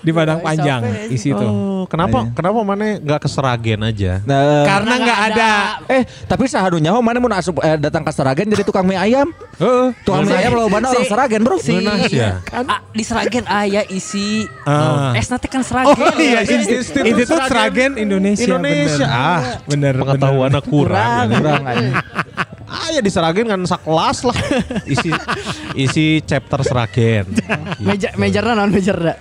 Di 0.00 0.10
Padang 0.10 0.40
Panjang 0.40 0.80
isi 1.06 1.30
itu. 1.30 1.38
Oh, 1.38 1.84
kenapa 1.84 2.24
kenapa 2.32 2.58
mana 2.64 2.98
nggak 2.98 3.20
ke 3.20 3.28
Seragen 3.28 3.84
aja? 3.84 4.18
Nah, 4.24 4.64
Karena 4.64 4.94
nggak 4.96 5.20
ada. 5.28 5.52
eh 5.86 6.02
tapi 6.24 6.48
sahadunya 6.48 6.90
nyaho 6.90 6.98
mana 6.98 7.20
mau 7.20 7.30
asup 7.30 7.60
eh, 7.60 7.76
datang 7.76 8.02
ke 8.02 8.10
Seragen 8.10 8.48
jadi 8.48 8.64
tukang 8.64 8.82
mie 8.82 8.96
ayam. 8.96 9.28
Heeh. 9.54 9.92
Tukang 10.02 10.24
mie 10.24 10.34
ayam 10.34 10.56
lo 10.56 10.66
mana 10.66 10.88
orang 10.88 11.04
Si- 11.04 11.10
Seragen, 11.12 11.40
Bro. 11.42 11.60
Si, 11.60 11.68
Ngenas 11.70 12.10
ya? 12.10 12.40
Ah, 12.50 12.80
di 12.90 13.04
Seragen 13.04 13.44
aya 13.46 13.84
isi 13.86 14.48
Ah. 14.64 15.12
Es 15.14 15.28
nanti 15.28 15.46
kan 15.46 15.62
Seragen. 15.62 15.94
Oh 15.94 16.16
iya, 16.16 16.42
Institut 16.42 16.82
Institut, 16.82 17.04
Institut 17.06 17.38
Sragen 17.44 17.92
Indonesia. 17.94 18.44
Indonesia. 18.48 19.06
bener. 19.06 19.14
Ah, 19.14 19.40
bener. 19.68 19.94
pengetahuan 19.96 20.50
bener. 20.50 20.62
kurang. 20.64 21.26
Kurang 21.30 21.62
anjing. 21.62 21.94
Ah 22.72 22.88
ya 22.88 23.04
di 23.04 23.12
Seragen 23.12 23.44
kan 23.44 23.60
sakelas 23.62 24.24
lah. 24.24 24.38
Isi 24.88 25.12
isi 25.76 26.06
chapter 26.24 26.64
Seragen. 26.64 27.28
Meja 27.86 28.16
mejarna 28.16 28.56
naon 28.56 28.72
mejarna? 28.72 29.12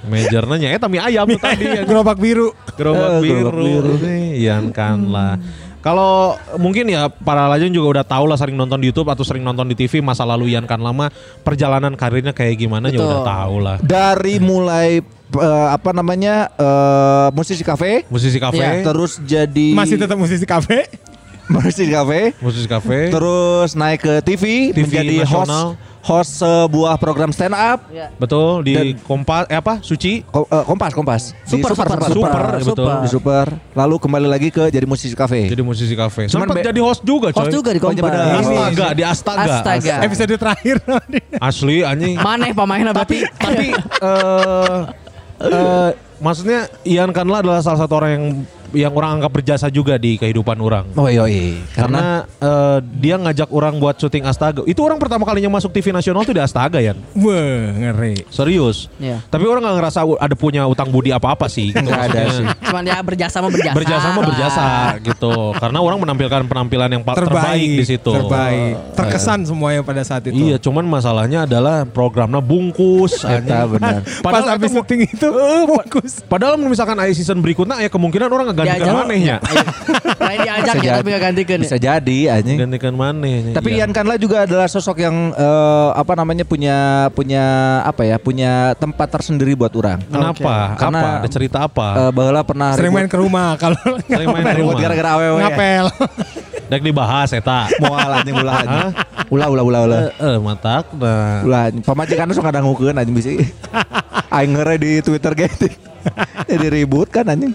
Majornya 0.00 0.56
nya 0.56 0.68
eta 0.72 0.88
mie 0.88 0.96
ayam 0.96 1.28
tuh 1.28 1.36
tadi 1.36 1.64
Gerobak 1.88 2.16
biru. 2.16 2.56
gerobak 2.72 3.10
Eh, 3.10 3.20
biru. 3.20 3.52
gerobak 3.52 3.60
biru. 3.60 3.92
Nih, 4.00 4.48
kan 4.72 4.96
lah. 5.12 5.36
Kalau 5.80 6.36
mungkin 6.56 6.88
ya 6.88 7.08
para 7.08 7.48
lajeng 7.48 7.72
juga 7.72 8.00
udah 8.00 8.04
tahu 8.04 8.24
lah 8.28 8.36
sering 8.36 8.52
nonton 8.52 8.80
di 8.80 8.88
YouTube 8.88 9.08
atau 9.08 9.24
sering 9.24 9.40
nonton 9.40 9.64
di 9.64 9.76
TV 9.76 10.00
masa 10.00 10.24
lalu 10.24 10.52
Ian 10.52 10.68
kan 10.68 10.76
lama 10.76 11.08
perjalanan 11.40 11.96
karirnya 11.96 12.32
kayak 12.32 12.56
gimana 12.56 12.88
ya 12.88 13.00
Betul. 13.00 13.08
udah 13.08 13.20
tahu 13.24 13.54
lah. 13.60 13.76
Dari 13.80 14.34
mulai 14.40 15.00
eh, 15.36 15.68
apa 15.68 15.90
namanya 15.92 16.48
eh, 16.52 17.28
musisi 17.32 17.60
kafe, 17.60 18.04
Musisi 18.08 18.36
kafe, 18.36 18.60
Iya. 18.60 18.84
terus 18.84 19.20
jadi 19.20 19.72
Masih 19.72 19.96
tetap 19.96 20.16
musisi 20.16 20.44
kafe. 20.44 20.88
Musisi 21.50 21.84
kafe, 21.86 22.20
musisi 22.38 22.66
kafe, 22.66 23.10
terus 23.10 23.74
naik 23.74 24.00
ke 24.00 24.14
TV, 24.22 24.44
TV 24.70 24.78
menjadi 24.80 25.14
nasional. 25.20 25.74
host 25.74 25.88
host 26.00 26.30
sebuah 26.40 26.96
program 26.96 27.28
stand 27.28 27.52
up. 27.52 27.84
betul 28.16 28.62
di 28.62 28.72
Dan- 28.72 28.96
Kompas 29.02 29.44
eh 29.46 29.54
apa 29.54 29.84
Suci 29.84 30.24
Ko- 30.24 30.48
eh, 30.48 30.64
Kompas, 30.64 30.92
Kompas. 30.94 31.22
Di 31.44 31.60
Super, 31.60 31.76
super, 31.76 31.98
super, 32.08 32.42
ya 32.56 32.64
betul. 32.64 32.88
Di 33.04 33.08
super. 33.10 33.46
Lalu 33.74 33.94
kembali 33.98 34.24
lagi 34.24 34.48
ke 34.48 34.70
jadi 34.70 34.88
musisi 34.88 35.12
kafe. 35.12 35.44
jadi 35.46 35.60
musisi 35.60 35.92
kafe. 35.92 36.24
Cuman 36.26 36.48
Sempat 36.48 36.64
jadi 36.64 36.80
host 36.80 37.04
juga 37.04 37.28
coy. 37.30 37.40
Host 37.42 37.52
juga 37.52 37.70
di 37.70 37.76
iya 37.76 37.84
Kompas. 37.84 38.12
Astaga 38.40 38.86
di 38.94 39.02
Astaga. 39.04 39.44
Astaga. 39.60 39.94
Episode 40.00 40.34
terakhir. 40.38 40.76
Asli 41.50 41.84
anjing. 41.84 42.16
Maneh 42.16 42.56
pemainnya 42.56 42.96
tapi 42.96 43.20
berarti. 43.20 43.36
tapi 43.36 43.68
eh 44.00 44.80
eh, 45.40 45.90
maksudnya 46.16 46.64
Ian 46.84 47.12
Kanla 47.12 47.40
adalah 47.40 47.60
salah 47.60 47.80
satu 47.80 47.96
orang 47.96 48.10
yang 48.12 48.24
yang 48.74 48.92
orang 48.94 49.20
anggap 49.20 49.32
berjasa 49.34 49.66
juga 49.68 49.96
di 49.96 50.16
kehidupan 50.16 50.58
orang. 50.60 50.84
Oh 50.94 51.06
iya, 51.06 51.26
iya. 51.26 51.58
Karena 51.74 52.00
Karena 52.00 52.06
eh, 52.40 52.78
dia 52.98 53.14
ngajak 53.18 53.48
orang 53.50 53.74
buat 53.78 53.96
syuting 53.98 54.24
Astaga. 54.26 54.62
Itu 54.66 54.80
orang 54.86 54.98
pertama 54.98 55.26
kalinya 55.26 55.50
masuk 55.52 55.74
TV 55.74 55.90
nasional 55.90 56.22
tuh 56.22 56.34
di 56.34 56.42
Astaga 56.42 56.78
ya. 56.78 56.94
Wah, 57.18 57.64
ngeri. 57.74 58.24
Serius. 58.30 58.86
Iya. 58.96 59.22
Tapi 59.28 59.44
orang 59.46 59.62
nggak 59.66 59.76
ngerasa 59.82 60.00
ada 60.18 60.34
punya 60.38 60.64
utang 60.66 60.88
budi 60.88 61.10
apa-apa 61.10 61.46
sih. 61.50 61.70
gitu. 61.70 61.82
Nggak 61.90 62.02
ada 62.12 62.20
sih. 62.30 62.46
Cuman 62.70 62.82
ya 62.86 62.98
berjasa 63.02 63.36
mah 63.42 63.50
berjasa. 63.50 63.76
Berjasa 63.76 64.06
mah 64.06 64.14
lah. 64.14 64.28
berjasa 64.30 64.66
gitu. 65.02 65.34
Karena 65.58 65.78
orang 65.82 65.98
menampilkan 65.98 66.40
penampilan 66.46 66.88
yang 66.92 67.02
pa- 67.02 67.18
terbaik, 67.18 67.68
di 67.82 67.84
situ. 67.86 68.10
Terbaik. 68.10 68.94
Terkesan 68.94 69.42
semuanya 69.48 69.82
pada 69.82 70.02
saat 70.06 70.22
itu. 70.28 70.36
Iya, 70.36 70.56
cuman 70.62 70.86
masalahnya 70.86 71.44
adalah 71.48 71.82
programnya 71.88 72.38
bungkus. 72.38 73.22
Eta 73.26 73.66
benar. 73.66 74.02
Pas 74.22 74.40
Padahal 74.40 74.56
habis 74.56 74.70
syuting 74.72 75.00
itu 75.08 75.28
bungkus. 75.66 76.22
Padahal 76.26 76.54
misalkan 76.60 76.96
ada 76.98 77.10
season 77.10 77.42
berikutnya 77.42 77.80
ya 77.82 77.90
kemungkinan 77.90 78.28
orang 78.30 78.46
Diajak. 78.66 78.94
manehnya. 78.94 79.36
Lain 80.20 80.38
diajak 80.40 80.76
ya 80.80 80.92
tapi 80.98 81.08
gak 81.10 81.22
gantikan 81.26 81.56
ya. 81.56 81.64
Bisa 81.64 81.78
jadi 81.78 82.18
anjing. 82.34 82.58
Gantikan 82.58 82.92
manehnya. 82.92 83.52
Tapi 83.54 83.68
iya. 83.72 83.84
Ian 83.84 83.92
Kanla 83.92 84.16
juga 84.16 84.44
adalah 84.44 84.66
sosok 84.66 85.00
yang 85.00 85.32
eh, 85.32 85.88
apa 85.94 86.12
namanya 86.14 86.44
punya 86.44 86.76
punya 87.12 87.44
apa 87.82 88.02
ya 88.04 88.16
punya 88.16 88.74
tempat 88.76 89.08
tersendiri 89.10 89.54
buat 89.54 89.72
orang. 89.72 90.00
Kenapa? 90.04 90.76
Karena- 90.76 91.00
apa? 91.00 91.10
Ada 91.24 91.28
cerita 91.28 91.58
apa? 91.64 91.88
Eh 91.96 92.10
bahwa 92.10 92.42
pernah 92.42 92.70
Sering 92.74 92.92
main 92.92 93.08
ke 93.08 93.18
rumah 93.18 93.56
kalau 93.56 93.78
Sering 94.04 94.28
main 94.28 94.44
ke 94.44 94.60
rumah. 94.60 94.76
gara-gara 94.76 95.10
awewe. 95.16 95.40
ngapel. 95.40 95.86
Dek 96.70 96.86
dibahas 96.86 97.34
eta. 97.34 97.66
Moal 97.82 98.22
anjing 98.22 98.36
ulah 98.36 98.54
anjing. 98.62 98.88
Ulah 99.30 99.46
ulah 99.50 99.64
ulah 99.64 99.80
ulah. 99.86 100.00
Eh, 100.06 100.10
eh, 100.22 100.36
matak 100.38 100.84
nah. 100.94 101.42
Ulah 101.42 101.62
pamajikan 101.82 102.30
suka 102.30 102.46
ngadangukeun 102.46 102.94
anjing 102.94 103.14
bisi. 103.14 103.34
Aing 104.34 104.54
ngere 104.54 104.78
di 104.78 105.02
Twitter 105.02 105.34
gitu. 105.36 105.66
Jadi 106.46 106.66
ribut 106.70 107.10
kan 107.10 107.26
anjing. 107.26 107.50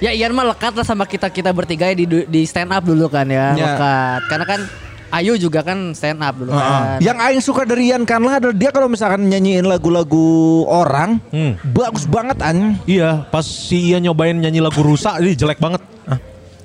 Ya 0.00 0.10
Ian 0.10 0.32
mah 0.32 0.48
lekat 0.48 0.72
lah 0.72 0.82
sama 0.82 1.04
kita 1.04 1.28
kita 1.28 1.52
bertiga 1.52 1.86
ya 1.86 1.94
di 1.94 2.08
di 2.08 2.40
stand 2.42 2.72
up 2.72 2.80
dulu 2.82 3.06
kan 3.06 3.28
ya, 3.28 3.52
Ya. 3.52 3.76
lekat. 3.76 4.20
Karena 4.26 4.46
kan 4.48 4.60
Ayu 5.10 5.34
juga 5.34 5.60
kan 5.60 5.90
stand 5.90 6.22
up 6.22 6.38
dulu 6.38 6.54
kan. 6.54 7.02
Yang 7.02 7.18
aing 7.18 7.42
suka 7.42 7.66
dari 7.66 7.90
Ian 7.90 8.06
Kanla 8.06 8.38
adalah 8.38 8.54
dia 8.54 8.70
kalau 8.70 8.86
misalkan 8.86 9.26
nyanyiin 9.26 9.66
lagu-lagu 9.66 10.62
orang 10.64 11.18
Hmm. 11.28 11.58
bagus 11.66 12.06
banget 12.06 12.38
anjing. 12.38 12.78
Iya, 12.86 13.26
pas 13.26 13.42
si 13.42 13.90
Ian 13.90 14.06
nyobain 14.06 14.32
nyanyi 14.32 14.62
lagu 14.62 14.80
rusak, 14.80 15.18
ini 15.18 15.34
jelek 15.34 15.58
banget. 15.58 15.82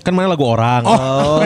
Kan 0.06 0.14
mana 0.14 0.30
lagu 0.30 0.46
orang. 0.46 0.86
Oh, 0.86 1.42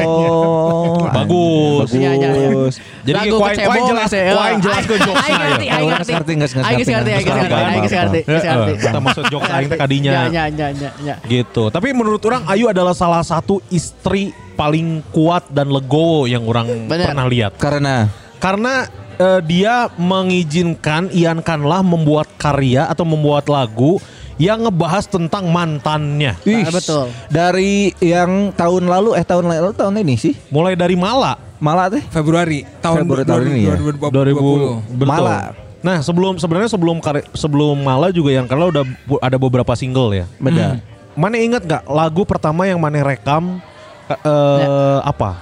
Bagus. 1.16 1.96
Iya, 1.96 2.12
iya, 2.12 2.30
iya. 2.36 2.50
bagus. 2.52 2.76
Jadi 3.08 3.18
Lagu 3.18 3.36
kuain 3.40 3.56
kecebong 3.56 3.72
kuain 3.72 3.84
jelas, 3.88 4.10
ya. 4.12 4.34
kuain 4.36 4.60
jelas 4.60 4.84
ke 4.84 4.96
jokes 5.00 5.24
saya. 5.24 5.40
aing 5.40 5.80
Oh, 5.80 5.90
ngerti. 5.90 6.12
ngerti, 6.12 6.34
ngerti, 6.36 6.56
Aing 6.60 6.78
ngerti, 6.78 6.92
aing 6.92 7.00
ngerti, 7.00 7.10
ngerti, 7.10 7.32
ngerti, 7.32 8.20
aing 8.20 8.44
ngerti. 8.44 8.74
Kita 8.84 9.00
maksud 9.00 9.24
jokes 9.32 9.50
aing 9.50 9.68
teh 9.72 9.78
kadinya. 9.80 10.12
Ya, 10.28 10.46
ya, 10.52 10.68
ya, 10.76 10.90
ya. 11.00 11.16
Gitu. 11.24 11.64
Tapi 11.72 11.88
menurut 11.96 12.20
orang 12.28 12.44
Ayu 12.52 12.68
adalah 12.68 12.92
salah 12.92 13.24
satu 13.24 13.64
istri 13.72 14.36
paling 14.54 15.08
kuat 15.16 15.48
dan 15.50 15.72
legowo 15.72 16.28
yang 16.28 16.44
orang 16.44 16.68
Bener. 16.92 17.16
pernah 17.16 17.26
lihat. 17.26 17.56
Karena 17.56 18.12
Karena 18.40 18.88
eh, 19.16 19.40
dia 19.44 19.88
mengizinkan 19.96 21.12
Ian 21.12 21.40
Kanlah 21.40 21.80
membuat 21.80 22.28
karya 22.36 22.88
atau 22.88 23.04
membuat 23.04 23.48
lagu 23.48 24.00
yang 24.40 24.64
ngebahas 24.64 25.04
tentang 25.06 25.52
mantannya. 25.52 26.40
Ih, 26.48 26.64
Ah, 26.64 26.72
betul. 26.72 27.06
Dari 27.28 27.92
yang 28.00 28.56
tahun 28.56 28.88
lalu 28.88 29.20
eh 29.20 29.26
tahun 29.28 29.52
lalu 29.52 29.76
tahun 29.76 30.00
ini 30.00 30.16
sih. 30.16 30.34
Mulai 30.48 30.74
dari 30.74 30.96
Mala. 30.96 31.36
Malah 31.60 31.92
teh. 31.92 32.00
Februari 32.08 32.64
tahun 32.80 33.04
Februari 33.04 33.28
tahun 33.28 33.44
ini 33.52 33.62
ya? 33.68 33.76
2020. 33.76 34.80
2000 34.80 34.96
betul. 34.96 35.06
Mala. 35.06 35.38
Nah, 35.80 36.00
sebelum 36.00 36.40
sebenarnya 36.40 36.72
sebelum 36.72 36.98
sebelum 37.36 37.76
Mala 37.78 38.16
juga 38.16 38.32
yang 38.32 38.48
kalau 38.48 38.72
udah 38.72 38.88
ada 39.20 39.36
beberapa 39.36 39.76
single 39.76 40.16
ya. 40.16 40.26
Beda. 40.40 40.80
Mana 41.20 41.36
ingat 41.36 41.68
nggak 41.68 41.84
lagu 41.84 42.24
pertama 42.24 42.64
yang 42.64 42.80
mana 42.80 43.04
rekam 43.04 43.60
eh, 44.08 44.16
eh, 44.16 45.00
apa? 45.04 45.36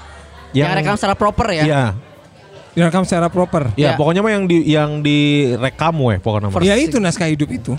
Yang 0.57 0.69
rekam 0.73 0.95
secara 0.97 1.13
proper 1.13 1.47
ya. 1.53 1.63
Iya. 1.63 1.85
direkam 2.73 3.01
secara 3.09 3.25
proper. 3.25 3.73
Ya, 3.73 3.93
Ya. 3.93 3.97
pokoknya 3.97 4.21
mah 4.21 4.29
yang 4.29 4.45
di 4.45 4.57
yang 4.69 5.01
direkam 5.01 5.97
weh 5.97 6.21
pokoknya 6.21 6.53
mah. 6.53 6.61
Ya 6.61 6.77
itu 6.77 6.97
naskah 6.97 7.25
hidup 7.25 7.49
itu. 7.49 7.73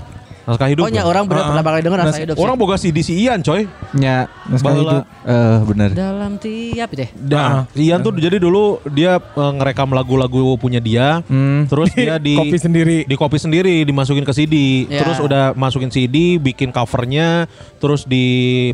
Naskah 0.49 0.65
hidup. 0.67 0.83
Oh 0.83 0.91
ya? 0.91 1.05
orang 1.05 1.29
bener 1.29 1.45
Ah, 1.45 1.49
pertama 1.53 1.69
kali 1.69 1.83
denger 1.85 1.99
nas- 1.99 2.09
rasa 2.09 2.21
hidup 2.21 2.35
sih. 2.35 2.41
Orang 2.41 2.57
boga 2.57 2.75
CD 2.75 2.99
si 2.99 3.13
Ian 3.21 3.41
coy. 3.41 3.69
Nya 3.93 4.17
naskah 4.49 4.65
Baheula. 4.67 4.93
hidup. 4.97 5.05
Eh 5.23 5.59
bener. 5.63 5.89
dalam 5.93 6.33
tiap 6.35 6.89
deh. 6.91 7.09
Nah, 7.21 7.69
Ian 7.75 8.01
tuh 8.01 8.17
jadi 8.17 8.37
dulu 8.37 8.65
dia 8.89 9.21
eh, 9.21 9.53
ngerekam 9.55 9.93
lagu-lagu 9.93 10.57
punya 10.57 10.81
dia, 10.81 11.21
Hmm. 11.23 11.69
terus 11.69 11.93
dia 11.93 12.17
di 12.23 12.33
Kopi 12.35 12.57
sendiri. 12.57 12.99
di 13.05 13.15
copy 13.15 13.37
sendiri, 13.37 13.75
dimasukin 13.83 14.25
ke 14.25 14.33
CD, 14.33 14.55
Ya. 14.87 15.05
terus 15.05 15.21
udah 15.21 15.53
masukin 15.53 15.89
CD, 15.89 16.37
bikin 16.37 16.73
covernya, 16.73 17.45
terus 17.77 18.03
di 18.03 18.25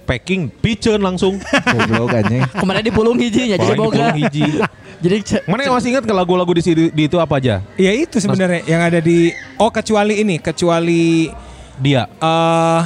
packing, 0.00 0.54
piceun 0.54 1.00
langsung. 1.00 1.42
Goblok 1.74 2.14
anjing. 2.14 2.46
Kemarin 2.54 2.82
dipulung 2.82 3.18
hijinya 3.18 3.56
jadi 3.56 3.74
boga. 3.74 3.98
dipulung 3.98 4.16
hiji. 4.16 4.46
Jadi 4.94 5.20
Mana 5.44 5.60
yang 5.60 5.74
masih 5.74 5.90
ingat 5.90 6.06
ke 6.06 6.14
lagu-lagu 6.14 6.48
di 6.48 6.62
CD 6.62 6.88
di 6.88 7.04
itu 7.04 7.20
apa 7.20 7.36
aja? 7.36 7.60
Ya 7.76 7.92
itu 7.92 8.16
sebenarnya 8.16 8.64
yang 8.64 8.80
ada 8.80 8.98
di 8.98 9.28
oh 9.58 9.68
kecuali 9.68 10.16
ini, 10.16 10.40
kecuali 10.40 11.28
Dia. 11.76 12.06
eh 12.08 12.82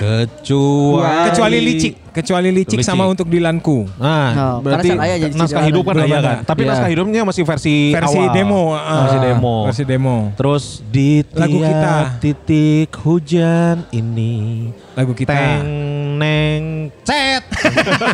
Kecuali 0.00 1.28
kecuali 1.28 1.58
licik, 1.60 1.92
kecuali 2.08 2.48
licik 2.48 2.80
Licik. 2.80 2.88
sama 2.88 3.04
untuk 3.04 3.28
dilanku. 3.28 3.84
Nah, 4.00 4.56
Oh, 4.56 4.56
berarti 4.64 4.96
aya 4.96 5.20
jadi 5.20 5.36
naskah 5.36 5.60
hidup 5.60 5.84
kan 5.84 6.00
ada. 6.00 6.20
kan. 6.24 6.36
Tapi 6.40 6.60
Iya. 6.64 6.70
naskah 6.72 6.88
hidupnya 6.88 7.20
masih 7.20 7.44
versi 7.44 7.92
Versi 7.92 8.16
awal. 8.16 8.32
demo, 8.32 8.62
ah. 8.72 9.04
versi 9.04 9.18
demo. 9.20 9.56
Versi 9.68 9.84
demo. 9.84 10.16
Terus 10.32 10.64
di 10.88 11.20
Lagu 11.36 11.60
kita. 11.60 12.16
titik 12.16 12.88
hujan 12.96 13.84
ini 13.92 14.72
Lagu 14.96 15.12
kita. 15.12 15.36
teng 15.36 15.68
neng 16.16 16.64
cet. 17.04 17.44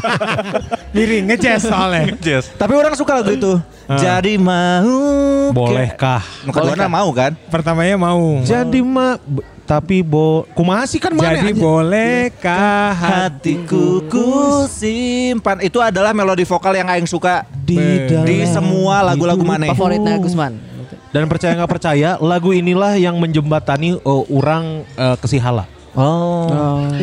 Miring 0.96 1.30
ngejazz 1.30 1.70
soalnya. 1.70 2.18
Yes. 2.18 2.50
Tapi 2.50 2.74
orang 2.74 2.98
suka 2.98 3.14
lagu 3.14 3.30
itu. 3.30 3.62
Jadi 3.86 4.34
mau. 4.42 5.54
Bolehkah? 5.54 6.18
Nu 6.42 6.50
keduana 6.50 6.90
mau 6.90 7.14
kan? 7.14 7.30
Pertamanya 7.46 7.94
mau. 7.94 8.42
Jadi 8.42 8.82
ma 8.82 9.14
b- 9.16 9.54
tapi 9.66 10.06
bo 10.06 10.46
kumaha 10.54 10.86
sih 10.86 11.02
kan 11.02 11.10
mana? 11.10 11.34
Jadi 11.34 11.50
anjing? 11.50 11.58
bolehkah 11.58 12.94
Hatiku 12.94 14.06
ku 14.06 14.64
simpan. 14.70 15.58
Itu 15.60 15.82
adalah 15.82 16.14
melodi 16.14 16.46
vokal 16.46 16.78
yang 16.78 16.86
aing 16.86 17.10
suka 17.10 17.42
di, 17.66 18.06
di 18.06 18.46
semua 18.46 19.02
lagu-lagu 19.02 19.42
maneh. 19.42 19.74
favoritnya 19.74 20.22
Gusman. 20.22 20.54
Dan 21.10 21.26
percaya 21.26 21.56
nggak 21.58 21.70
percaya, 21.70 22.20
lagu 22.22 22.54
inilah 22.54 22.94
yang 22.94 23.18
menjembatani 23.18 23.98
uh, 24.04 24.24
orang 24.30 24.84
uh, 24.94 25.16
ke 25.18 25.26
Sihala. 25.26 25.66
Oh. 25.96 26.46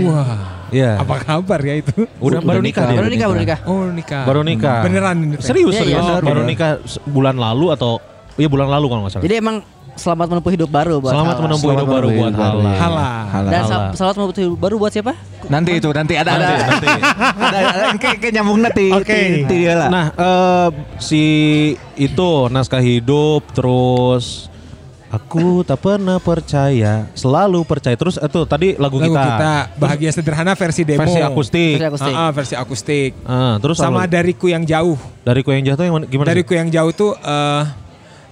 Wah. 0.08 0.64
Iya. 0.74 1.02
Apa 1.02 1.22
kabar 1.22 1.60
ya 1.62 1.82
itu? 1.82 2.06
Udah 2.18 2.42
baru 2.42 2.62
nikah 2.62 2.90
dia. 2.90 2.98
Baru 2.98 3.10
nikah, 3.10 3.28
baru 3.30 3.40
nikah. 3.42 3.60
Oh 3.70 3.86
nikah. 3.90 4.24
Baru 4.26 4.42
nikah. 4.42 4.80
Beneran 4.82 5.16
ini. 5.22 5.36
Serius, 5.42 5.74
Iya, 5.78 5.82
serius. 5.86 6.02
iya, 6.02 6.22
baru 6.22 6.42
bener. 6.42 6.50
nikah 6.50 6.72
bulan 7.06 7.36
lalu 7.38 7.74
atau 7.74 8.02
Iya 8.34 8.50
bulan 8.50 8.66
lalu 8.66 8.86
kalau 8.90 9.02
nggak 9.06 9.14
salah. 9.14 9.26
Jadi 9.30 9.36
emang 9.38 9.62
selamat 9.96 10.26
menempuh 10.28 10.52
hidup 10.52 10.70
baru 10.70 10.96
buat 10.98 11.12
Selamat 11.12 11.36
Hala. 11.36 11.44
menempuh 11.44 11.70
hidup 11.70 11.88
baru 11.88 12.08
buat 12.10 12.34
baru, 12.34 12.58
Hala. 12.58 12.66
iya. 12.66 12.80
Hala. 12.80 13.10
Hala. 13.28 13.50
Dan 13.50 13.62
Hala. 13.64 13.78
selamat 13.94 14.14
menempuh 14.16 14.36
hidup 14.40 14.58
baru 14.58 14.76
buat 14.78 14.92
siapa? 14.92 15.14
Nanti 15.46 15.72
itu 15.74 15.90
nanti 15.90 16.14
ada 16.16 16.32
ada 16.32 16.46
Nanti, 16.46 16.64
nanti. 16.64 16.88
ada, 17.38 17.58
ada 17.62 17.86
kayak 17.96 18.18
kayak 18.18 18.34
nyambung 18.34 18.60
nanti. 18.60 18.88
Oke. 18.90 19.20
Ti 19.44 19.44
dia 19.46 19.74
lah. 19.76 19.90
Nah, 19.90 20.06
eh, 20.10 20.68
si 20.98 21.24
itu 21.96 22.30
naskah 22.48 22.80
hidup 22.80 23.46
terus 23.52 24.50
aku 25.08 25.62
tak 25.62 25.78
pernah 25.78 26.18
percaya, 26.18 27.06
selalu 27.14 27.62
percaya. 27.62 27.94
Terus 27.94 28.18
itu 28.18 28.42
tadi 28.44 28.74
lagu, 28.76 28.98
Lagu 28.98 29.14
kita, 29.14 29.22
kita 29.22 29.52
bahagia 29.78 30.10
sederhana 30.10 30.54
versi 30.54 30.82
demo. 30.82 31.00
versi 31.00 31.22
akustik. 31.22 31.76
Versi 31.76 31.86
akustik. 31.88 32.14
Ah, 32.14 32.18
ah, 32.20 32.32
versi 32.32 32.56
akustik. 32.58 33.12
Ah, 33.22 33.56
terus 33.62 33.78
Sama 33.78 34.04
apa? 34.04 34.10
dariku 34.10 34.50
yang 34.50 34.64
jauh. 34.64 34.98
dari 35.22 35.40
ku 35.40 35.52
yang 35.52 35.64
jatuh 35.64 35.86
yang 35.86 35.94
mana- 35.94 36.08
gimana? 36.08 36.26
sih? 36.26 36.32
Dariku 36.34 36.54
yang 36.56 36.68
jauh 36.68 36.92
tuh 36.92 37.14
eh 37.16 37.64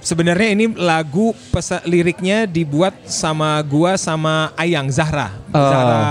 sebenarnya 0.01 0.49
ini 0.57 0.65
lagu 0.75 1.31
pesa, 1.53 1.79
liriknya 1.87 2.49
dibuat 2.49 3.07
sama 3.07 3.61
gua 3.63 3.95
sama 3.95 4.51
Ayang 4.57 4.89
Zahra. 4.91 5.31
Oh. 5.53 5.61
Zahra 5.61 6.01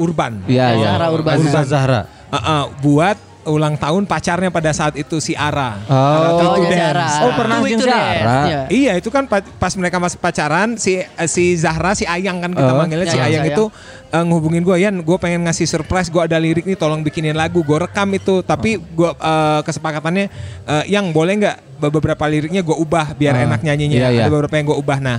Urban. 0.00 0.32
Iya, 0.48 0.66
iya. 0.74 0.86
Zahra 0.90 1.06
Urban. 1.12 1.36
Ustaz 1.38 1.68
Zahra. 1.68 2.00
Ah, 2.32 2.36
ah, 2.36 2.64
buat 2.80 3.29
ulang 3.42 3.72
tahun 3.74 4.04
pacarnya 4.04 4.48
pada 4.48 4.68
saat 4.70 4.92
itu 4.94 5.16
si 5.16 5.32
Ara. 5.32 5.80
Oh. 5.82 5.94
Ara 5.94 6.28
Oh, 6.30 6.38
Tutu 6.54 6.62
ya 6.62 6.68
Dance. 6.68 6.80
Zahra. 6.92 7.08
Oh, 7.20 7.32
pernah 7.32 7.56
jeung 7.58 7.72
itu 7.72 7.84
Zahra. 7.84 8.04
dance, 8.04 8.44
iya. 8.44 8.60
Iya 8.68 8.92
itu 8.96 9.08
kan 9.08 9.24
pa- 9.24 9.48
pas 9.50 9.72
mereka 9.72 9.96
masih 9.96 10.16
pacaran 10.16 10.68
si 10.74 10.96
eh, 10.96 11.06
si 11.24 11.54
Zahra 11.54 11.92
si 11.92 12.04
Ayang 12.04 12.38
kan 12.38 12.50
kita 12.50 12.68
Oh. 12.68 12.76
manggilnya 12.76 13.04
Ya, 13.04 13.12
si 13.12 13.16
ya, 13.16 13.24
Ayang 13.24 13.42
Ayang. 13.42 13.54
itu 13.54 13.64
eh, 14.08 14.22
ngehubungin 14.22 14.60
gue 14.60 14.76
Yan 14.78 14.94
gue 14.98 15.16
pengen 15.16 15.40
ngasih 15.42 15.66
surprise 15.66 16.06
gue 16.06 16.20
ada 16.20 16.36
lirik 16.36 16.62
nih 16.62 16.74
tolong 16.74 17.00
bikinin 17.00 17.32
lagu 17.32 17.60
gue 17.60 17.78
rekam 17.80 18.08
itu 18.10 18.40
tapi 18.40 18.76
gue 18.76 19.10
eh, 19.10 19.60
kesepakatannya 19.62 20.26
eh, 20.66 20.84
yang 20.86 21.08
boleh 21.08 21.32
nggak 21.38 21.56
be- 21.78 21.92
beberapa 21.92 22.24
liriknya 22.24 22.60
gue 22.60 22.76
ubah 22.76 23.14
biar 23.14 23.34
Ah, 23.34 23.44
enak 23.46 23.60
nyanyinya 23.62 23.96
iya, 23.96 24.08
iya. 24.10 24.22
ada 24.22 24.30
beberapa 24.30 24.52
yang 24.52 24.66
gue 24.66 24.78
ubah 24.78 24.98
nah 24.98 25.18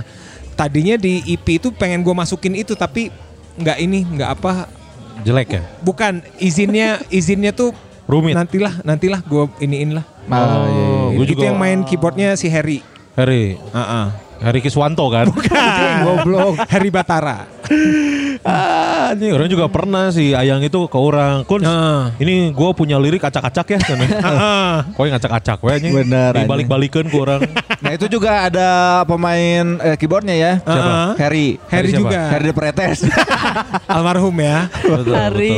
tadinya 0.52 0.94
di 0.94 1.26
EP 1.26 1.58
itu 1.58 1.68
pengen 1.70 2.00
gue 2.00 2.12
masukin 2.12 2.54
itu 2.54 2.72
tapi 2.72 3.10
nggak 3.54 3.78
ini 3.78 3.98
nggak 4.06 4.30
apa 4.32 4.52
Jelek 5.22 5.48
ya? 5.50 5.62
bukan 5.80 6.18
izinnya 6.36 6.98
izinnya 7.08 7.50
tuh 7.50 7.70
Rumit. 8.12 8.34
nantilah 8.34 8.74
nantilah 8.82 9.20
gue 9.22 9.44
iniin 9.58 9.96
lah 9.96 10.04
Oh, 10.22 10.28
iya, 10.28 10.44
iya, 10.68 10.68
iya. 10.68 10.98
Gua 11.10 11.24
itu 11.24 11.32
juga- 11.32 11.44
yang 11.44 11.56
main 11.56 11.78
keyboardnya 11.82 12.36
si 12.36 12.46
Harry 12.46 12.84
Harry, 13.12 13.56
Ah, 13.70 13.80
ah. 13.80 14.06
Harry 14.40 14.58
Kiswanto 14.58 15.04
kan? 15.06 15.28
Goblok. 16.04 16.56
Harry 16.72 16.88
Batara. 16.88 17.44
ah, 18.40 19.12
ini 19.12 19.30
orang 19.30 19.46
juga 19.46 19.68
pernah 19.68 20.08
sih 20.08 20.32
Ayang 20.32 20.58
itu 20.60 20.86
ke 20.86 20.96
orang. 20.96 21.44
Kun, 21.44 21.62
Ah. 21.62 22.10
ini 22.16 22.50
gue 22.50 22.70
punya 22.72 22.96
lirik 22.96 23.20
acak-acak 23.20 23.66
ya. 23.68 23.78
Kau 24.96 25.04
yang 25.04 25.14
acak-acak 25.14 25.58
we 25.60 25.70
anjing. 25.70 25.92
Bener. 25.92 26.32
Dibalik-balikan 26.34 27.04
ke 27.04 27.16
orang. 27.16 27.40
Nah 27.78 27.90
itu 27.92 28.08
juga 28.08 28.48
ada 28.48 28.68
pemain 29.04 29.78
eh, 29.78 29.94
keyboardnya 29.94 30.34
ya. 30.34 30.52
Siapa? 30.58 31.14
Harry. 31.18 31.60
Harry 31.68 31.90
siapa? 31.90 32.00
juga. 32.02 32.20
Harry 32.30 32.46
the 32.46 32.54
Pretes. 32.54 32.98
Almarhum 33.86 34.36
ya. 34.36 34.66
betul, 34.72 34.96
betul, 34.96 35.12
betul, 35.12 35.18
hari. 35.20 35.54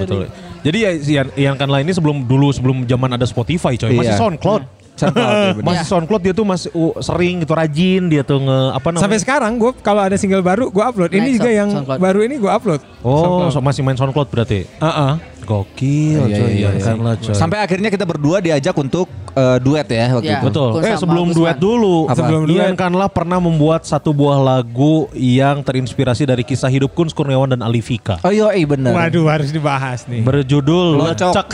betul. 0.00 0.24
Jadi 0.64 0.78
ya 0.80 0.90
Ian, 0.90 1.26
Ian 1.34 1.54
Kanla 1.54 1.78
ini 1.78 1.92
sebelum 1.92 2.24
dulu 2.24 2.48
sebelum 2.48 2.82
zaman 2.82 3.12
ada 3.12 3.24
Spotify 3.24 3.76
coy, 3.76 3.92
masih 3.92 4.10
Iya. 4.10 4.18
SoundCloud. 4.18 4.62
SoundCloud, 4.94 5.26
ya. 5.58 5.60
Masih 5.60 5.84
SoundCloud 5.84 6.22
dia 6.22 6.32
tuh 6.32 6.46
masih 6.46 6.70
uh, 6.72 6.94
sering 6.98 7.42
gitu 7.42 7.52
rajin 7.52 8.06
dia 8.06 8.22
tuh 8.22 8.38
nge 8.38 8.58
apa 8.72 8.86
namanya? 8.88 9.02
Sampai 9.04 9.18
sekarang 9.18 9.52
gue 9.56 9.70
kalau 9.78 10.00
ada 10.00 10.14
single 10.14 10.40
baru 10.40 10.70
gue 10.70 10.80
upload. 10.80 11.10
Ini 11.10 11.20
Naik 11.20 11.34
juga 11.34 11.50
yang 11.50 11.68
SoundCloud. 11.68 11.98
baru 11.98 12.18
ini 12.22 12.34
gue 12.38 12.48
upload. 12.48 12.80
Oh, 13.02 13.50
so- 13.50 13.60
masih 13.60 13.82
main 13.82 13.94
SoundCloud 13.94 14.30
berarti. 14.30 14.64
Heeh. 14.64 15.12
Gokil 15.44 16.26
Iya, 16.26 16.36
coy, 16.36 16.50
iya, 16.50 16.68
iya. 16.74 16.82
Kanla 16.82 17.12
coy. 17.16 17.32
Sampai 17.32 17.58
akhirnya 17.60 17.88
kita 17.88 18.02
berdua 18.02 18.40
diajak 18.40 18.74
untuk 18.74 19.06
eh, 19.32 19.58
duet 19.58 19.86
ya 19.86 20.06
waktu 20.14 20.26
Iya. 20.26 20.38
itu. 20.40 20.46
Betul. 20.48 20.68
Eh 20.80 20.96
sebelum 20.96 21.26
duet 21.30 21.56
dulu, 21.56 22.06
Apa? 22.06 22.16
Sebelum 22.18 22.42
duet. 22.44 22.64
Ian 22.64 22.74
Kanla 22.74 23.06
pernah 23.06 23.38
membuat 23.38 23.84
satu 23.84 24.10
buah 24.10 24.38
lagu 24.38 25.06
yang 25.12 25.60
terinspirasi 25.60 26.24
dari 26.24 26.42
kisah 26.42 26.68
hidup 26.68 26.92
Kun 26.92 27.06
Kurniawan 27.06 27.50
dan 27.50 27.60
Alifika. 27.60 28.18
Oh 28.22 28.32
iya, 28.32 28.50
iya 28.52 28.66
bener. 28.66 28.90
Waduh 28.90 29.28
harus 29.28 29.50
dibahas 29.50 30.04
nih. 30.06 30.24
Berjudul 30.24 30.98
Locok. 30.98 31.32
Lecek. 31.34 31.48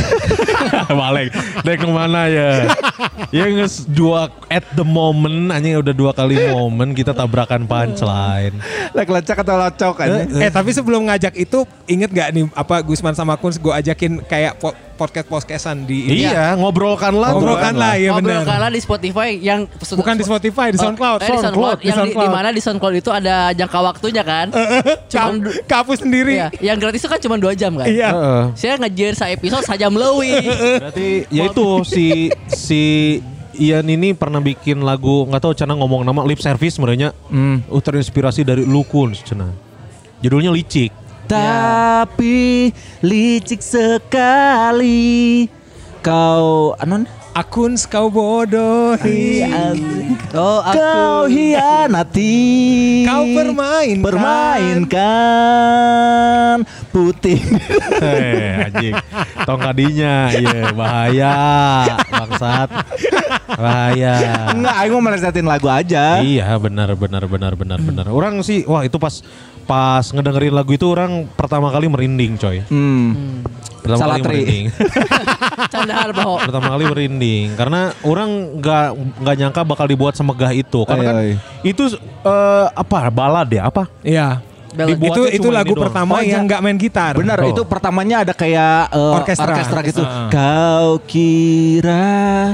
Balik. 1.00 1.30
Dek 1.62 1.76
ke 1.78 1.88
mana 1.88 2.26
ya? 2.26 2.70
ya 3.30 3.44
nges 3.46 3.84
dua 3.86 4.28
at 4.46 4.64
the 4.72 4.84
moment 4.84 5.50
anjing 5.50 5.76
udah 5.76 5.94
dua 5.94 6.12
kali 6.12 6.36
momen 6.48 6.92
kita 6.92 7.10
tabrakan 7.10 7.64
punchline. 7.64 8.54
Lek 8.92 9.08
lecak 9.08 9.40
atau 9.40 9.56
locok 9.56 9.94
aja. 10.00 10.20
Eh 10.28 10.50
tapi 10.50 10.70
sebelum 10.70 11.06
ngajak 11.06 11.34
itu 11.34 11.62
inget 11.84 12.10
gak 12.10 12.28
nih 12.30 12.44
apa 12.52 12.80
Gusman 12.80 13.12
sama 13.12 13.34
Kun 13.34 13.50
gue 13.50 13.72
ajakin 13.80 14.20
kayak 14.22 14.56
po- 14.56 14.76
podcast 14.94 15.26
podcastan 15.26 15.82
di 15.82 16.04
ini. 16.04 16.24
Iya, 16.24 16.54
ngobrolkanlah. 16.54 17.32
Ngobrolkan 17.32 17.72
lah 17.72 17.96
ya 17.96 18.12
benar. 18.14 18.44
kalah 18.44 18.68
di 18.68 18.78
Spotify 18.78 19.32
yang 19.34 19.64
Bukan 19.72 20.14
di 20.14 20.22
Spotify 20.22 20.68
di 20.68 20.76
Oh, 20.76 20.84
SoundCloud. 20.86 21.18
eh, 21.18 21.26
di 21.26 21.38
SoundCloud. 21.38 21.76
Di 21.76 21.82
Yang 21.82 21.88
di, 21.88 21.96
SoundCloud. 21.96 22.22
di 22.22 22.28
mana 22.30 22.48
di 22.50 22.60
SoundCloud 22.60 22.94
itu 22.94 23.10
ada 23.10 23.36
jangka 23.50 23.78
waktunya 23.82 24.22
kan? 24.22 24.46
Cuman 25.08 25.34
du- 25.40 25.56
Ka- 25.62 25.80
Kapus 25.80 25.98
sendiri. 26.00 26.36
Iya, 26.36 26.48
yang 26.62 26.76
gratis 26.76 27.00
itu 27.00 27.08
kan 27.08 27.18
cuma 27.18 27.34
dua 27.34 27.52
jam 27.52 27.72
kan? 27.74 27.88
Iya. 27.88 28.08
Saya 28.52 28.76
ngejar 28.76 29.12
sa 29.16 29.26
episode 29.26 29.64
saja 29.64 29.88
melewi. 29.88 30.36
Berarti 30.84 31.08
ya 31.28 31.48
itu 31.48 31.66
si 31.82 32.06
si 32.46 32.82
Ian 33.52 33.84
ini 33.84 34.12
pernah 34.12 34.38
bikin 34.38 34.80
lagu 34.80 35.24
nggak 35.24 35.40
tahu 35.40 35.52
cina 35.52 35.72
ngomong 35.72 36.00
nama 36.00 36.20
lip 36.22 36.38
service 36.38 36.76
sebenarnya. 36.76 37.16
Hmm. 37.26 37.64
Uh, 37.66 37.80
terinspirasi 37.80 38.40
dari 38.40 38.62
Lukun 38.62 39.16
cina. 39.16 39.48
Judulnya 40.20 40.52
Licik. 40.52 40.92
Tapi 41.30 42.74
licik 43.06 43.62
sekali. 43.62 45.46
Kau 46.02 46.74
anon 46.74 47.06
Akun 47.30 47.78
kau 47.86 48.10
bodohi. 48.10 49.46
oh, 50.34 50.58
kau 50.66 50.66
aku 50.66 51.30
hianati. 51.30 52.34
Kau 53.06 53.22
permainkan. 53.22 54.02
permainkan 54.02 54.98
putih. 56.90 57.38
Hei 58.02 58.66
anjing. 58.66 58.98
Tong 59.46 59.62
kadinya. 59.62 60.34
Iya 60.34 60.74
bahaya. 60.74 61.38
Bangsat. 62.10 62.66
Bahaya. 63.54 64.50
Enggak 64.50 64.74
aku 64.82 64.98
mau 64.98 65.06
melesetin 65.06 65.46
lagu 65.46 65.70
aja. 65.70 66.18
Iya 66.18 66.50
benar 66.58 66.98
benar 66.98 67.30
benar 67.30 67.54
benar 67.54 67.78
benar. 67.78 68.10
Orang 68.10 68.42
sih 68.42 68.66
Wah 68.66 68.82
itu 68.82 68.98
pas 68.98 69.22
Pas 69.70 70.02
ngedengerin 70.04 70.50
lagu 70.50 70.74
itu 70.74 70.82
Orang 70.84 71.30
pertama 71.30 71.70
kali 71.70 71.86
merinding 71.86 72.34
coy 72.34 72.58
hmm. 72.66 73.46
Pertama 73.80 73.96
kali 73.96 74.20
Salatri. 74.20 74.34
merinding. 74.44 74.64
Candaan 75.72 76.10
bahwa 76.12 76.36
Pertama 76.42 76.66
kali 76.68 76.84
merinding 76.84 77.46
karena 77.54 77.80
orang 78.02 78.30
nggak 78.58 78.86
nggak 79.24 79.34
nyangka 79.38 79.60
bakal 79.64 79.86
dibuat 79.86 80.12
semegah 80.12 80.52
itu. 80.52 80.84
Karena 80.84 81.02
kan 81.02 81.14
Oi, 81.16 81.24
oi. 81.24 81.34
itu 81.64 81.84
eh, 81.96 82.66
apa 82.68 83.08
balad 83.08 83.48
ya 83.48 83.72
apa? 83.72 83.88
Iya. 84.04 84.44
Itu 84.70 85.26
itu 85.26 85.48
lagu 85.48 85.72
doang. 85.72 85.88
pertama 85.88 86.20
Oh, 86.20 86.22
yang 86.22 86.44
iya. 86.44 86.46
nggak 86.46 86.60
main 86.60 86.76
gitar. 86.76 87.16
Benar, 87.16 87.40
Oh. 87.40 87.50
itu 87.50 87.62
pertamanya 87.64 88.22
ada 88.22 88.36
kayak 88.36 88.92
eh, 88.92 89.16
Orkestra. 89.16 89.80
gitu. 89.82 90.04
Heeh. 90.04 90.28
Kau 90.28 91.00
kira 91.08 92.06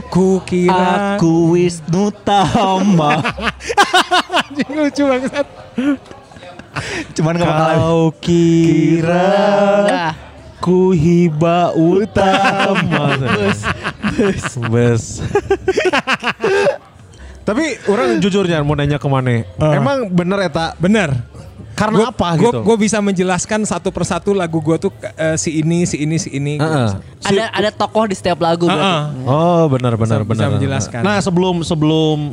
Ku 0.06 0.40
kira 0.40 1.18
aku 1.18 1.58
Wisnu 1.58 2.14
Tama. 2.22 3.18
Lucu 4.78 5.02
banget. 5.04 5.46
Cuman 7.12 7.32
gak 7.34 7.46
bakalan. 7.46 7.76
Kau 7.78 8.04
kira 8.16 9.28
Nah, 9.82 10.12
ku 10.58 10.90
hiba 10.90 11.70
utama. 11.72 13.14
bus, 13.36 13.60
bus. 14.12 14.42
Bes. 14.68 15.04
Tapi 17.42 17.62
orang 17.86 18.18
jujurnya 18.18 18.58
mau 18.60 18.74
nanya 18.74 18.98
ke 18.98 19.06
mana? 19.06 19.46
Emang 19.70 20.10
bener 20.10 20.38
eta 20.42 20.74
Bener. 20.76 21.14
karena 21.76 22.08
apa 22.08 22.40
gitu? 22.40 22.64
Gue 22.64 22.76
bisa 22.80 22.98
menjelaskan 22.98 23.62
satu 23.62 23.92
persatu 23.92 24.32
lagu 24.32 24.58
gue 24.58 24.76
tuh 24.80 24.88
eh, 25.14 25.36
si 25.36 25.60
ini, 25.60 25.84
si 25.84 26.00
ini, 26.00 26.16
si 26.16 26.32
ini. 26.32 26.56
Gua 26.56 26.66
Heeh. 26.66 26.90
bisa. 26.96 27.28
Ada 27.28 27.44
ada 27.52 27.70
tokoh 27.70 28.08
di 28.08 28.16
setiap 28.16 28.40
lagu 28.40 28.64
berarti. 28.64 28.80
Heeh. 28.82 29.28
Oh 29.28 29.68
benar 29.68 29.94
benar 29.94 30.24
Bisa- 30.24 30.26
benar. 30.26 30.48
bisa 30.48 30.54
menjelaskan. 30.56 31.00
Nah 31.04 31.20
sebelum 31.20 31.60
sebelum 31.62 32.32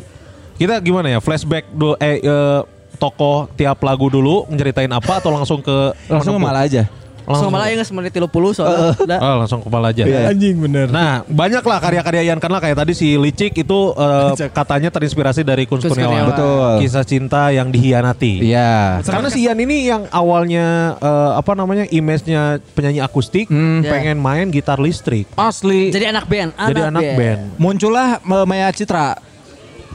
kita 0.55 0.79
gimana 0.79 1.09
ya 1.09 1.19
flashback 1.19 1.67
do 1.69 1.93
eh, 1.99 2.23
eh, 2.23 2.59
tokoh 3.03 3.51
tiap 3.51 3.83
lagu 3.83 4.07
dulu 4.07 4.47
menceritain 4.47 4.87
apa 4.89 5.19
atau 5.19 5.27
langsung 5.29 5.59
ke 5.59 5.91
Langsung 6.07 6.39
malah 6.39 6.63
aja. 6.63 6.87
Langsung 7.23 7.55
malah 7.55 7.71
yang 7.71 7.79
semenit 7.79 8.11
30 8.11 8.27
soalnya. 8.51 8.99
Udah. 8.99 9.19
Oh, 9.23 9.35
langsung 9.39 9.63
kepala 9.63 9.95
aja. 9.95 10.03
Anjing 10.27 10.59
bener. 10.59 10.91
Nah, 10.91 11.23
banyak 11.23 11.63
lah 11.63 11.79
karya-karya 11.79 12.27
Ian 12.27 12.35
Karla 12.35 12.59
kayak 12.59 12.83
tadi 12.83 12.91
si 12.91 13.15
Licik 13.15 13.55
itu 13.57 13.79
eh, 13.95 14.51
katanya 14.51 14.91
terinspirasi 14.91 15.39
dari 15.41 15.63
Kun 15.63 15.79
Kun 15.79 15.95
Kurniawan. 15.95 16.35
Betul. 16.35 16.83
Kisah 16.83 17.07
cinta 17.07 17.47
yang 17.49 17.71
dihianati. 17.71 18.43
Iya. 18.43 18.99
Karena 18.99 19.31
si 19.31 19.39
Ian 19.39 19.55
ini 19.57 19.87
yang 19.87 20.03
awalnya 20.11 20.99
eh, 20.99 21.31
apa 21.33 21.55
namanya 21.55 21.87
image-nya 21.87 22.59
penyanyi 22.75 22.99
akustik, 22.99 23.47
Hmm. 23.47 23.87
pengen 23.87 24.19
main 24.19 24.51
gitar 24.51 24.75
listrik. 24.75 25.23
Asli. 25.39 25.95
Jadi 25.95 26.03
anak 26.05 26.27
band, 26.27 26.51
Jadi 26.59 26.81
anak 26.83 27.07
band. 27.15 27.39
muncullah 27.55 28.19
eh, 28.19 28.45
Maya 28.45 28.67
Citra. 28.67 29.31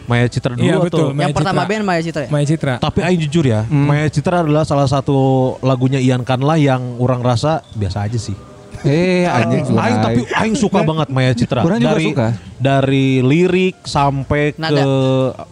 Maya 0.09 0.25
Citra 0.27 0.57
dulu 0.57 0.65
Iya, 0.65 0.75
atau 0.75 0.85
betul. 0.89 1.07
Yang 1.07 1.19
Maya 1.21 1.35
pertama 1.37 1.61
Citra. 1.61 1.71
band 1.71 1.83
Maya 1.85 2.01
Citra 2.01 2.23
ya? 2.25 2.29
Maya 2.33 2.45
Citra. 2.49 2.75
Tapi 2.81 2.99
Aing 3.05 3.21
jujur 3.23 3.45
ya, 3.45 3.61
Maya 3.69 4.07
Citra 4.09 4.41
adalah 4.41 4.65
salah 4.65 4.89
satu 4.89 5.19
lagunya 5.61 6.01
Ian 6.01 6.25
Kanla 6.25 6.57
yang 6.57 6.97
orang 6.97 7.21
rasa 7.21 7.61
biasa 7.77 8.09
aja 8.09 8.17
sih. 8.17 8.33
Eh 8.83 9.25
anjing 9.25 9.65
Aing 9.71 9.97
tapi 9.99 10.21
Aing 10.31 10.55
suka 10.55 10.81
banget 10.81 11.09
Maya 11.09 11.33
Citra. 11.33 11.61
Kurang 11.61 11.79
juga 11.79 11.93
dari 11.93 12.07
suka. 12.07 12.27
dari 12.57 13.07
lirik 13.21 13.83
sampai 13.83 14.51
ke 14.51 14.59
Nada. 14.59 14.83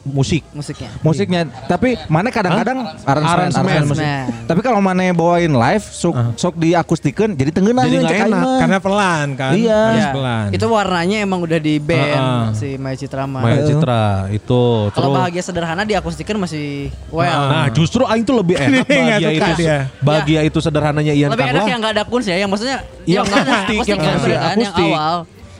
musik. 0.02 0.42
Musiknya. 0.50 0.90
musiknya. 1.00 1.40
Tapi 1.64 1.94
mana 2.06 2.28
kadang-kadang 2.28 2.82
aransemen, 3.02 3.54
Aransemen. 3.82 4.24
Tapi 4.44 4.60
kalau 4.60 4.78
mana 4.78 5.06
bawain 5.10 5.48
live 5.48 5.84
sok 5.84 6.14
sok 6.34 6.54
diakustikeun 6.56 7.32
jadi 7.32 7.50
tengeuna 7.50 7.82
Jadi 7.82 7.96
nggak 7.98 8.20
enak, 8.26 8.44
Karena 8.58 8.78
pelan 8.78 9.26
kan. 9.34 9.52
Iya. 9.54 9.80
Harus 9.86 10.02
Ya, 10.02 10.10
pelan. 10.12 10.46
Itu 10.50 10.66
warnanya 10.66 11.16
emang 11.20 11.40
udah 11.40 11.58
di 11.58 11.74
band 11.78 12.10
Heeh. 12.10 12.42
si 12.52 12.68
Maya 12.76 12.96
Citra 12.96 13.24
mah. 13.24 13.40
Maya 13.40 13.60
Citra 13.62 14.02
itu 14.28 14.62
Kalau 14.90 15.08
terus. 15.08 15.16
bahagia 15.16 15.42
sederhana 15.42 15.82
diakustikan 15.82 16.36
masih 16.36 16.90
well. 17.08 17.42
Nah, 17.46 17.66
justru 17.70 18.02
Aing 18.02 18.22
tuh 18.22 18.36
lebih 18.36 18.54
enak 18.54 18.82
bahagia 18.90 19.30
itu. 19.30 19.52
dia. 19.56 19.78
Bahagia 19.98 20.40
itu 20.42 20.58
sederhananya 20.58 21.10
Ian 21.10 21.30
Lebih 21.30 21.46
enak 21.48 21.64
yang 21.66 21.80
gak 21.80 21.94
ada 21.94 22.04
kuns 22.04 22.26
ya, 22.26 22.34
yang 22.34 22.50
maksudnya 22.50 22.82
Yang 23.16 23.18
yang 23.18 23.26
nggak 23.26 23.40
ada 23.40 23.50
akustik, 23.50 23.76
akustik 23.76 23.88
yang 23.88 23.98
kan 23.98 24.16
bener 24.16 24.36
kan, 24.36 24.56
yang 24.56 24.56
akustik. 24.68 24.92
awal. 24.92 25.16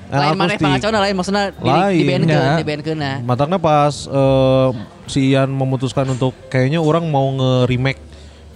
Yang 0.07 0.15
Lain 0.17 0.31
mana 0.31 0.45
akustik. 0.47 0.63
pangacona 0.63 0.99
lain 1.01 1.15
maksudnya 1.15 1.45
di, 1.51 1.67
Lain, 1.67 1.97
di 1.97 2.05
band 2.05 2.23
ke, 2.23 2.37
ya. 2.37 2.55
di 2.55 2.65
band 2.65 2.83
kena. 2.85 3.13
Matangnya 3.21 3.59
pas 3.59 3.95
eh, 4.07 4.69
si 5.07 5.21
Ian 5.31 5.49
memutuskan 5.51 6.07
untuk 6.07 6.33
kayaknya 6.47 6.79
orang 6.79 7.05
mau 7.07 7.27
nge-remake 7.33 8.01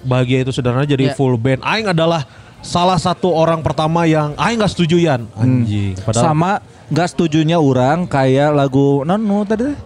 Bahagia 0.00 0.40
itu 0.40 0.50
sederhana 0.50 0.84
jadi 0.84 1.10
Ya. 1.10 1.14
full 1.14 1.36
band. 1.36 1.60
Aing 1.60 1.84
adalah 1.86 2.24
salah 2.60 2.96
satu 2.96 3.28
orang 3.28 3.60
pertama 3.60 4.04
yang 4.04 4.32
Aing 4.34 4.56
nggak 4.56 4.72
setuju 4.72 4.96
Ian. 4.96 5.28
Anjing. 5.36 5.92
Padahal 6.00 6.24
Sama 6.24 6.50
gak 6.88 7.08
setujunya 7.12 7.54
orang 7.54 8.02
kayak 8.04 8.50
lagu 8.50 9.04
non 9.04 9.20
nu 9.20 9.44
tadi 9.44 9.76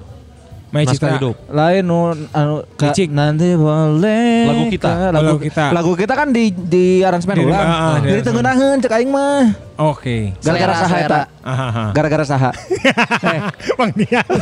Maya 0.74 0.84
naskah 0.84 1.14
hidup. 1.14 1.34
lain 1.48 1.80
nu 1.80 2.12
anu 2.28 2.54
ka- 2.74 2.90
Licik. 2.90 3.08
nanti 3.08 3.54
boleh 3.54 4.44
Lagu 4.44 4.64
kita. 4.68 4.84
ka- 4.84 4.98
Oh, 4.98 5.08
lagu, 5.08 5.24
lagu 5.24 5.40
kita. 5.40 5.64
lagu 5.70 5.92
kita 5.94 6.12
kan 6.12 6.28
di 6.28 6.50
di 6.50 6.84
aransemen 6.98 7.40
ulang 7.40 7.56
ah, 7.56 7.70
ah, 7.70 7.94
di 7.96 8.10
jadi 8.10 8.20
tengenaheun 8.24 8.78
cek 8.78 8.92
aing 8.92 9.08
mah 9.08 9.44
Oke. 9.76 10.32
gara-gara 10.36 10.72
Selera, 10.72 10.82
saha 10.82 10.96
eta 10.98 11.20
gara-gara 11.92 12.24
saha 12.24 12.50
Bang 13.78 13.92
Dias. 13.94 14.26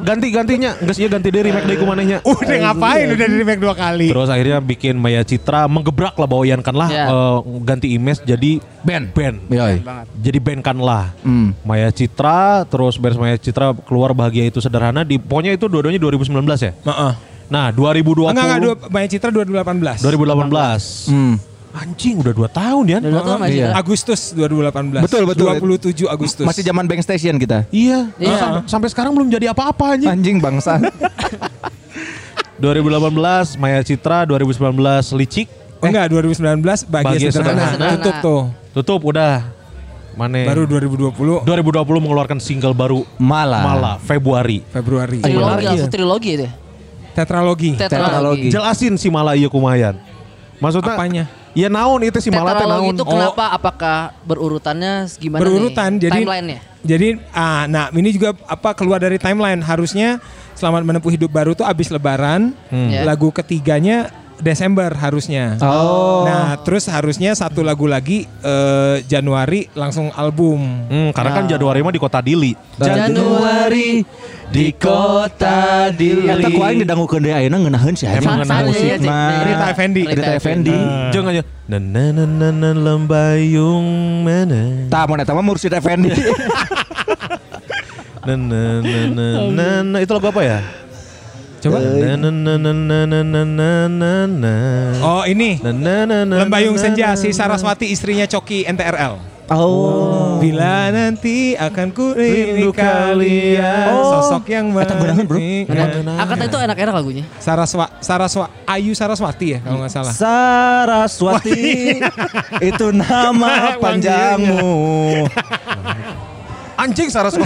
Ganti-gantinya, 0.00 0.76
geus 0.80 0.98
ieu 0.98 1.10
ganti 1.10 1.28
dari 1.28 1.50
remake 1.50 1.66
dari 1.66 1.78
kumanehnya. 1.78 2.18
Udah 2.30 2.56
ngapain 2.70 3.06
udah 3.12 3.26
di 3.26 3.36
remake 3.36 3.60
dua 3.60 3.74
kali. 3.76 4.08
Terus 4.10 4.28
akhirnya 4.28 4.58
bikin 4.60 4.96
Maya 4.96 5.22
Citra 5.22 5.68
menggebrak 5.68 6.16
lah 6.16 6.28
bahwa 6.28 6.42
Ian 6.46 6.62
Kanlah 6.64 6.88
Ya. 6.90 7.06
eh, 7.06 7.38
ganti 7.62 7.92
image 7.94 8.24
jadi 8.24 8.58
band. 8.82 9.12
Band. 9.14 9.36
yoi 9.52 9.78
Jadi 10.18 10.38
band 10.40 10.60
Kanlah. 10.64 11.12
Hmm. 11.22 11.52
Maya 11.62 11.92
Citra 11.92 12.64
terus 12.66 12.96
beres 12.96 13.20
Maya 13.20 13.36
Citra 13.36 13.76
keluar 13.84 14.16
bahagia 14.16 14.48
itu 14.48 14.58
sederhana 14.58 15.04
di 15.04 15.20
pokoknya 15.20 15.54
itu 15.54 15.68
dua-duanya 15.68 16.00
2019 16.00 16.40
ya. 16.60 16.72
Heeh. 16.72 17.12
Nah, 17.50 17.74
2020 17.74 18.30
Enggak 18.30 18.46
enggak 18.46 18.60
dua 18.62 18.74
Maya 18.88 19.06
Citra 19.10 19.28
2018. 19.34 20.00
2018. 20.06 21.10
hmm. 21.10 21.49
Anjing 21.70 22.18
udah 22.18 22.34
2 22.34 22.50
tahun 22.50 22.84
ya. 22.84 22.98
Udah 22.98 23.10
dua 23.12 23.22
tahun 23.24 23.38
Maya 23.40 23.54
Iya. 23.54 23.68
Agustus 23.72 24.34
2018. 24.34 25.06
Betul, 25.06 25.22
betul. 25.24 25.54
27 25.54 26.02
Agustus. 26.04 26.42
masih 26.42 26.62
zaman 26.62 26.84
bank 26.84 26.98
station 27.00 27.38
kita 27.38 27.62
Iya. 27.70 28.10
Iya. 28.16 28.36
Sampai, 28.36 28.60
sampai 28.66 28.88
sekarang 28.90 29.12
belum 29.14 29.28
jadi 29.28 29.50
apa-apa 29.50 29.94
anjing. 29.94 30.10
anjing 30.10 30.36
bangsa 30.38 30.82
2018 32.58 33.56
Maya 33.56 33.80
Citra, 33.80 34.26
2019 34.26 34.76
Licik. 35.16 35.48
Oh, 35.80 35.88
enggak 35.88 36.12
2019 36.12 36.60
bahagia, 36.84 36.92
Bahagia 36.92 37.30
sederhana. 37.32 37.64
Sederhana. 37.72 37.96
Tutup 37.96 38.16
tuh. 38.20 38.40
Tutup 38.74 39.00
udah. 39.06 39.48
Mane. 40.12 40.44
Baru 40.44 40.68
2020 40.68 41.46
2020 41.46 42.04
mengeluarkan 42.04 42.36
single 42.36 42.76
baru 42.76 43.06
malah 43.16 43.62
malah 43.64 43.96
Februari. 43.96 44.60
Februari. 44.68 45.24
Trilogi 45.24 45.56
Iya. 45.56 45.68
langsung 45.72 45.88
trilogi 45.88 46.30
itu. 46.34 46.44
ya? 46.44 46.52
Tetralogi. 47.10 47.70
Tetralogi. 47.78 48.48
Jelasin 48.50 48.94
si 48.94 49.08
Mala 49.08 49.32
iya 49.32 49.48
kumayan. 49.48 49.96
Maksudnya 50.60 50.92
Apanya? 50.92 51.24
Ya 51.52 51.66
naon 51.66 52.00
itu 52.06 52.18
si 52.22 52.30
Mala 52.30 52.54
teh 52.54 52.66
naon. 52.66 52.94
itu 52.94 53.02
kenapa? 53.02 53.50
Apakah 53.50 54.14
berurutannya 54.22 55.10
gimana 55.18 55.40
Berurutan, 55.42 55.98
nih? 55.98 56.02
jadi- 56.06 56.22
timeline-nya. 56.22 56.60
Jadi 56.80 57.08
ah 57.36 57.68
nah 57.68 57.92
ini 57.92 58.08
juga 58.08 58.32
apa 58.48 58.72
keluar 58.72 58.96
dari 58.96 59.20
timeline 59.20 59.60
harusnya 59.60 60.16
Selamat 60.56 60.80
Menempuh 60.84 61.12
Hidup 61.12 61.28
Baru 61.32 61.52
tuh 61.52 61.64
abis 61.68 61.92
lebaran. 61.92 62.56
Ya. 62.72 63.04
Lagu 63.04 63.28
ketiganya 63.32 64.08
Desember 64.40 64.90
harusnya. 64.92 65.56
oh 65.60 66.24
Nah, 66.24 66.56
terus 66.60 66.88
harusnya 66.88 67.32
satu 67.32 67.60
lagu 67.60 67.84
lagi 67.88 68.24
eh, 68.40 68.96
Januari 69.06 69.68
langsung 69.72 70.10
album. 70.12 70.58
Hmm, 70.88 71.10
karena 71.12 71.30
kan 71.32 71.44
Januari 71.46 71.80
mah 71.80 71.92
di 71.92 72.00
kota 72.00 72.20
Dili. 72.20 72.52
Januari 72.76 74.02
di 74.50 74.74
kota 74.74 75.94
Dili 75.94 76.26
Eta 76.26 76.50
ku 76.50 76.58
aing 76.66 76.82
didangukeun 76.82 77.22
deui 77.22 77.30
ayeuna 77.30 77.62
ngeunaheun 77.62 77.94
sih 77.94 78.10
Emang 78.10 78.42
ngeunaheun 78.42 78.66
musik 78.74 78.98
Cek. 78.98 79.06
mah. 79.06 79.46
Rita 79.46 79.66
Effendi. 79.70 80.02
Rita 80.10 80.32
Effendi 80.34 80.74
Jeung 81.14 81.26
aja 81.30 81.42
nanananan 81.70 82.82
lembayung 82.82 83.86
mana. 84.26 84.90
Tah 84.90 85.06
mun 85.06 85.22
eta 85.22 85.30
mah 85.30 85.44
Mursyid 85.46 85.70
Effendi 85.70 86.10
Nananana 88.20 89.98
itu 90.04 90.12
lagu 90.12 90.28
apa 90.28 90.42
ya? 90.44 90.60
Coba. 91.60 91.76
Nananana. 93.20 94.56
Oh, 95.04 95.22
ini. 95.28 95.60
Lembayung 96.26 96.80
Senja 96.80 97.12
si 97.14 97.30
Saraswati 97.30 97.88
istrinya 97.88 98.24
Coki 98.24 98.64
NTRL. 98.64 99.30
Oh 99.50 100.38
Bila 100.38 100.94
nanti 100.94 101.58
akan 101.58 101.90
ku 101.90 102.14
Rindu 102.14 102.70
kalian 102.70 103.90
Oh. 103.90 104.22
sosok 104.22 104.46
yang 104.46 104.70
Eta 104.70 104.94
beneran, 104.94 105.26
bro. 105.26 105.42
Akata 106.22 106.46
itu 106.46 106.54
enak-enak 106.54 106.94
lagunya. 106.94 107.24
Saraswa 107.42 107.90
Saraswa 107.98 108.46
Ayu 108.62 108.94
Saraswati 108.94 109.58
ya 109.58 109.60
kalau 109.60 109.82
nggak 109.82 109.90
salah. 109.90 110.14
Saraswati 110.14 111.98
itu 112.62 112.86
nama 112.94 113.74
panjangmu 113.82 115.26
Anjing 116.80 117.08
Saras 117.08 117.36
008 117.36 117.44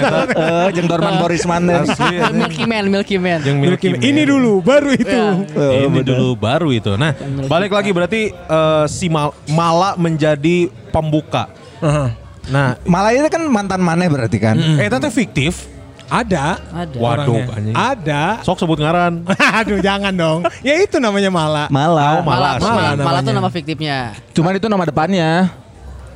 eta. 0.00 0.20
Eh 0.36 0.68
jeung 0.72 0.88
Dorman 0.88 1.20
Boris 1.20 1.44
Manen 1.44 1.84
Asli. 1.84 2.16
ya. 2.16 2.32
Milky 2.32 2.64
Man, 2.64 2.84
Milky 2.88 3.16
Man. 3.16 3.44
Jeung 3.44 3.60
Milky 3.60 3.92
Milky 3.92 4.00
Man. 4.00 4.08
Ini 4.08 4.22
dulu 4.24 4.52
baru 4.60 4.90
itu. 4.90 5.20
Ya. 5.52 5.84
Ini 5.84 6.00
dulu 6.00 6.28
baru 6.34 6.68
itu. 6.72 6.96
Nah, 6.96 7.12
balik 7.44 7.70
lagi 7.70 7.92
berarti 7.92 8.32
eh, 8.32 8.84
si 8.88 9.06
Mal- 9.06 9.36
Mala 9.46 9.92
menjadi 9.96 10.72
pembuka. 10.88 11.52
Heeh. 11.78 12.08
Nah, 12.46 12.78
Malah 12.82 13.10
ini 13.10 13.26
kan 13.26 13.42
mantan 13.44 13.82
maneh 13.82 14.06
berarti 14.06 14.38
kan 14.38 14.54
eh 14.56 14.86
itu 14.86 14.96
teh 14.96 15.12
fiktif. 15.12 15.54
Ada. 16.06 16.62
Ada. 16.70 16.96
Waduh, 16.96 17.50
anjing. 17.50 17.74
Ada. 17.74 18.38
Sok 18.40 18.62
sebut 18.62 18.78
ngaran. 18.78 19.26
Aduh 19.58 19.82
jangan 19.82 20.14
dong. 20.14 20.46
Ya 20.62 20.78
itu 20.78 20.96
namanya 20.96 21.28
Mala. 21.28 21.66
Malah. 21.66 22.22
Malah, 22.22 22.52
tuh, 22.56 22.70
Malah 22.70 22.82
malah, 22.94 22.94
malah 22.94 23.20
tuh 23.20 23.26
namanya. 23.26 23.36
nama 23.36 23.50
fiktifnya. 23.50 23.98
Cuman 24.30 24.54
itu 24.54 24.66
nama 24.66 24.86
depannya. 24.86 25.50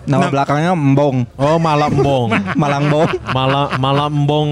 Nama 0.09 0.27
Nam- 0.27 0.33
belakangnya 0.33 0.71
Embong. 0.73 1.17
Oh, 1.37 1.57
Malambong. 1.61 2.33
Malangbong. 2.61 3.09
Mala 3.31 3.63
Malambong. 3.77 4.51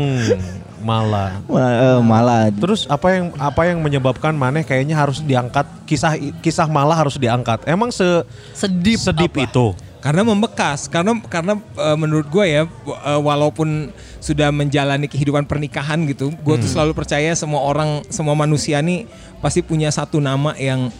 Mala. 0.78 1.42
Ma- 1.50 1.74
eh, 1.74 2.00
malah. 2.00 2.42
Terus 2.54 2.86
apa 2.86 3.10
yang 3.10 3.24
apa 3.36 3.66
yang 3.66 3.82
menyebabkan 3.82 4.30
Maneh 4.32 4.62
kayaknya 4.62 4.94
harus 4.94 5.18
diangkat 5.18 5.66
kisah 5.84 6.14
kisah 6.38 6.70
Mala 6.70 6.94
harus 6.94 7.18
diangkat. 7.18 7.66
Emang 7.66 7.90
se 7.90 8.22
Sedip, 8.54 8.98
sedip 8.98 9.32
apa? 9.34 9.44
itu. 9.44 9.66
Karena 9.98 10.22
membekas, 10.22 10.86
karena 10.86 11.18
karena 11.26 11.58
eh, 11.58 11.96
menurut 11.98 12.30
gue 12.30 12.46
ya, 12.46 12.62
eh, 12.64 13.20
walaupun 13.20 13.90
sudah 14.22 14.54
menjalani 14.54 15.10
kehidupan 15.10 15.42
pernikahan 15.42 16.06
gitu, 16.06 16.30
gue 16.30 16.54
tuh 16.56 16.70
selalu 16.70 16.94
percaya 16.94 17.34
semua 17.34 17.66
orang, 17.66 18.06
semua 18.06 18.38
manusia 18.38 18.78
nih 18.78 19.10
pasti 19.42 19.58
punya 19.58 19.90
satu 19.90 20.22
nama 20.22 20.54
yang 20.54 20.94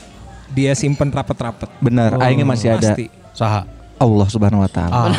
dia 0.51 0.75
simpen 0.75 1.15
rapet-rapet. 1.15 1.71
Benar, 1.79 2.19
aingnya 2.19 2.43
masih 2.43 2.75
ada. 2.75 2.91
Pasti. 2.91 3.07
Saha. 3.31 3.78
Allah 3.99 4.27
Subhanahu 4.31 4.63
wa 4.63 4.71
taala. 4.71 4.95
Ah, 4.95 5.11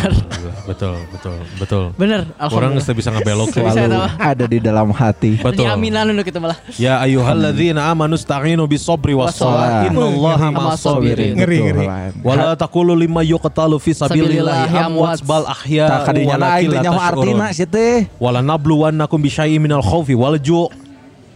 betul, 0.64 0.96
betul, 1.12 1.38
betul. 1.60 1.84
Bener, 2.00 2.24
Orang 2.40 2.80
nggak 2.80 2.96
bisa 2.96 3.12
ngebelok. 3.12 3.52
Selalu 3.52 4.00
ada 4.16 4.46
di 4.48 4.60
dalam 4.64 4.90
hati. 4.96 5.36
Betul. 5.36 5.68
Aminan 5.68 6.08
dulu 6.08 6.24
kita 6.24 6.40
malah. 6.40 6.56
Ya 6.80 7.04
ayyuhalladzina 7.04 7.84
amanu 7.92 8.16
sta'inu 8.16 8.64
bis-sabri 8.66 9.12
was-shalah. 9.12 9.84
Wassalah. 9.84 9.88
Innallaha 9.92 10.48
Ngeri, 10.48 10.56
ma'as-sabirin. 10.56 11.32
Ngeri, 11.36 11.58
ngeri. 11.68 11.86
Wala 12.24 12.56
taqulu 12.56 12.96
lima 12.96 13.20
yuqtalu 13.20 13.76
fi 13.84 13.92
sabilillahi 13.92 14.72
Sabilillahi 14.72 14.88
amwat 14.88 15.20
bal 15.28 15.44
ahya 15.44 15.86
Tak 15.88 16.00
kadinya 16.08 16.36
na 16.40 16.48
aing 16.56 16.72
teh 16.72 16.80
nyaho 16.80 17.00
artina 17.04 17.46
sih 17.52 17.68
teh. 17.68 18.08
Wala 18.16 18.40
nabluwannakum 18.40 19.20
bi 19.20 19.28
syai'in 19.28 19.60
minal 19.60 19.84
khaufi 19.84 20.16
wal 20.16 20.40
ju' 20.40 20.72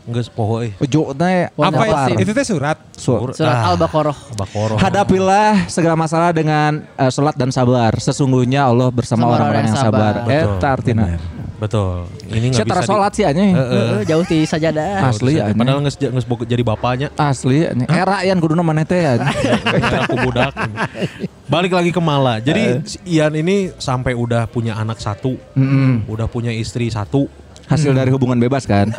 Geus 0.03 0.27
poho 0.27 0.59
euy. 0.59 0.75
Ujuk 0.77 1.15
teh 1.15 1.47
Apa 1.47 1.63
lapar. 1.63 2.11
itu? 2.11 2.27
Itu 2.27 2.31
teh 2.31 2.43
surat. 2.43 2.75
Su- 2.91 3.31
Surat 3.31 3.55
Ah. 3.55 3.71
Al-Baqarah. 3.71 4.17
Baqarah. 4.35 4.77
Hadapilah 4.77 5.63
segala 5.67 5.95
masalah 5.95 6.29
dengan 6.29 6.83
eh, 6.93 7.07
sholat 7.07 7.35
dan 7.35 7.49
sabar. 7.49 7.95
Sesungguhnya 7.95 8.67
Allah 8.67 8.91
bersama 8.91 9.23
Sama 9.23 9.31
orang-orang 9.33 9.63
yang 9.65 9.79
sabar. 9.79 10.13
Eta 10.25 10.67
artina. 10.69 11.05
Betul. 11.53 12.11
Ini 12.27 12.51
Saya 12.51 12.67
enggak 12.67 12.67
bisa 12.75 12.83
sholat 12.83 13.11
sih 13.15 13.23
anjing. 13.23 13.55
Heeh, 13.55 14.03
jauh 14.03 14.25
di 14.27 14.43
sajadah. 14.43 15.07
Asli 15.07 15.39
Padahal 15.39 15.79
anjing. 15.79 16.11
geus 16.11 16.25
jadi 16.43 16.59
bapaknya. 16.59 17.07
Asli 17.15 17.63
anjing. 17.63 17.87
Era 17.87 18.19
yan 18.21 18.35
kuduna 18.43 18.59
maneh 18.59 18.83
teh 18.83 18.99
anjing. 18.99 19.31
aku 20.03 20.15
budak. 20.19 20.51
Balik 21.43 21.71
lagi 21.71 21.91
ke 21.91 22.01
Mala. 22.03 22.43
Jadi 22.43 22.83
Ian 23.05 23.31
ini 23.33 23.71
sampai 23.73 24.11
udah 24.11 24.43
punya 24.45 24.75
anak 24.75 24.99
satu, 24.99 25.39
udah 26.03 26.27
punya 26.27 26.51
istri 26.51 26.91
satu. 26.91 27.31
Hasil 27.63 27.91
dari 27.91 28.11
hubungan 28.11 28.35
bebas 28.35 28.67
kan? 28.67 28.91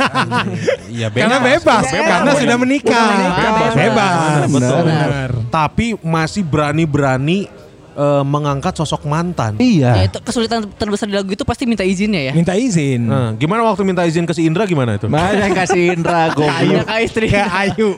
Iya 0.88 1.10
Karena 1.10 1.38
bebas, 1.38 1.84
karena 1.90 2.32
sudah 2.32 2.56
menikah. 2.56 3.08
Bebas. 3.36 3.72
Bebas. 3.74 4.40
Betul. 4.48 4.82
Benar. 4.88 5.30
Tapi 5.48 5.86
masih 6.00 6.42
berani-berani 6.42 7.46
eh, 7.94 8.24
mengangkat 8.24 8.74
sosok 8.74 9.04
mantan. 9.04 9.54
Ya 9.60 9.94
Iya. 9.94 10.10
itu 10.10 10.18
kesulitan 10.18 10.66
terbesar 10.74 11.06
di 11.06 11.14
lagu 11.14 11.30
itu 11.30 11.44
pasti 11.44 11.62
minta 11.62 11.84
izinnya 11.84 12.18
ya. 12.20 12.32
Minta 12.32 12.56
izin. 12.56 13.06
Nah, 13.06 13.30
gimana 13.34 13.62
waktu 13.62 13.84
minta 13.84 14.02
izin 14.02 14.24
ke 14.24 14.34
si 14.34 14.42
Indra 14.42 14.64
gimana 14.64 14.98
itu? 14.98 15.06
Mana 15.06 15.46
yang 15.46 15.54
kasih 15.54 15.94
Indra 15.94 16.32
goblok. 16.34 16.88
ke 16.88 16.96
istri. 17.04 17.26
Kayak 17.30 17.50
Ayu. 17.54 17.94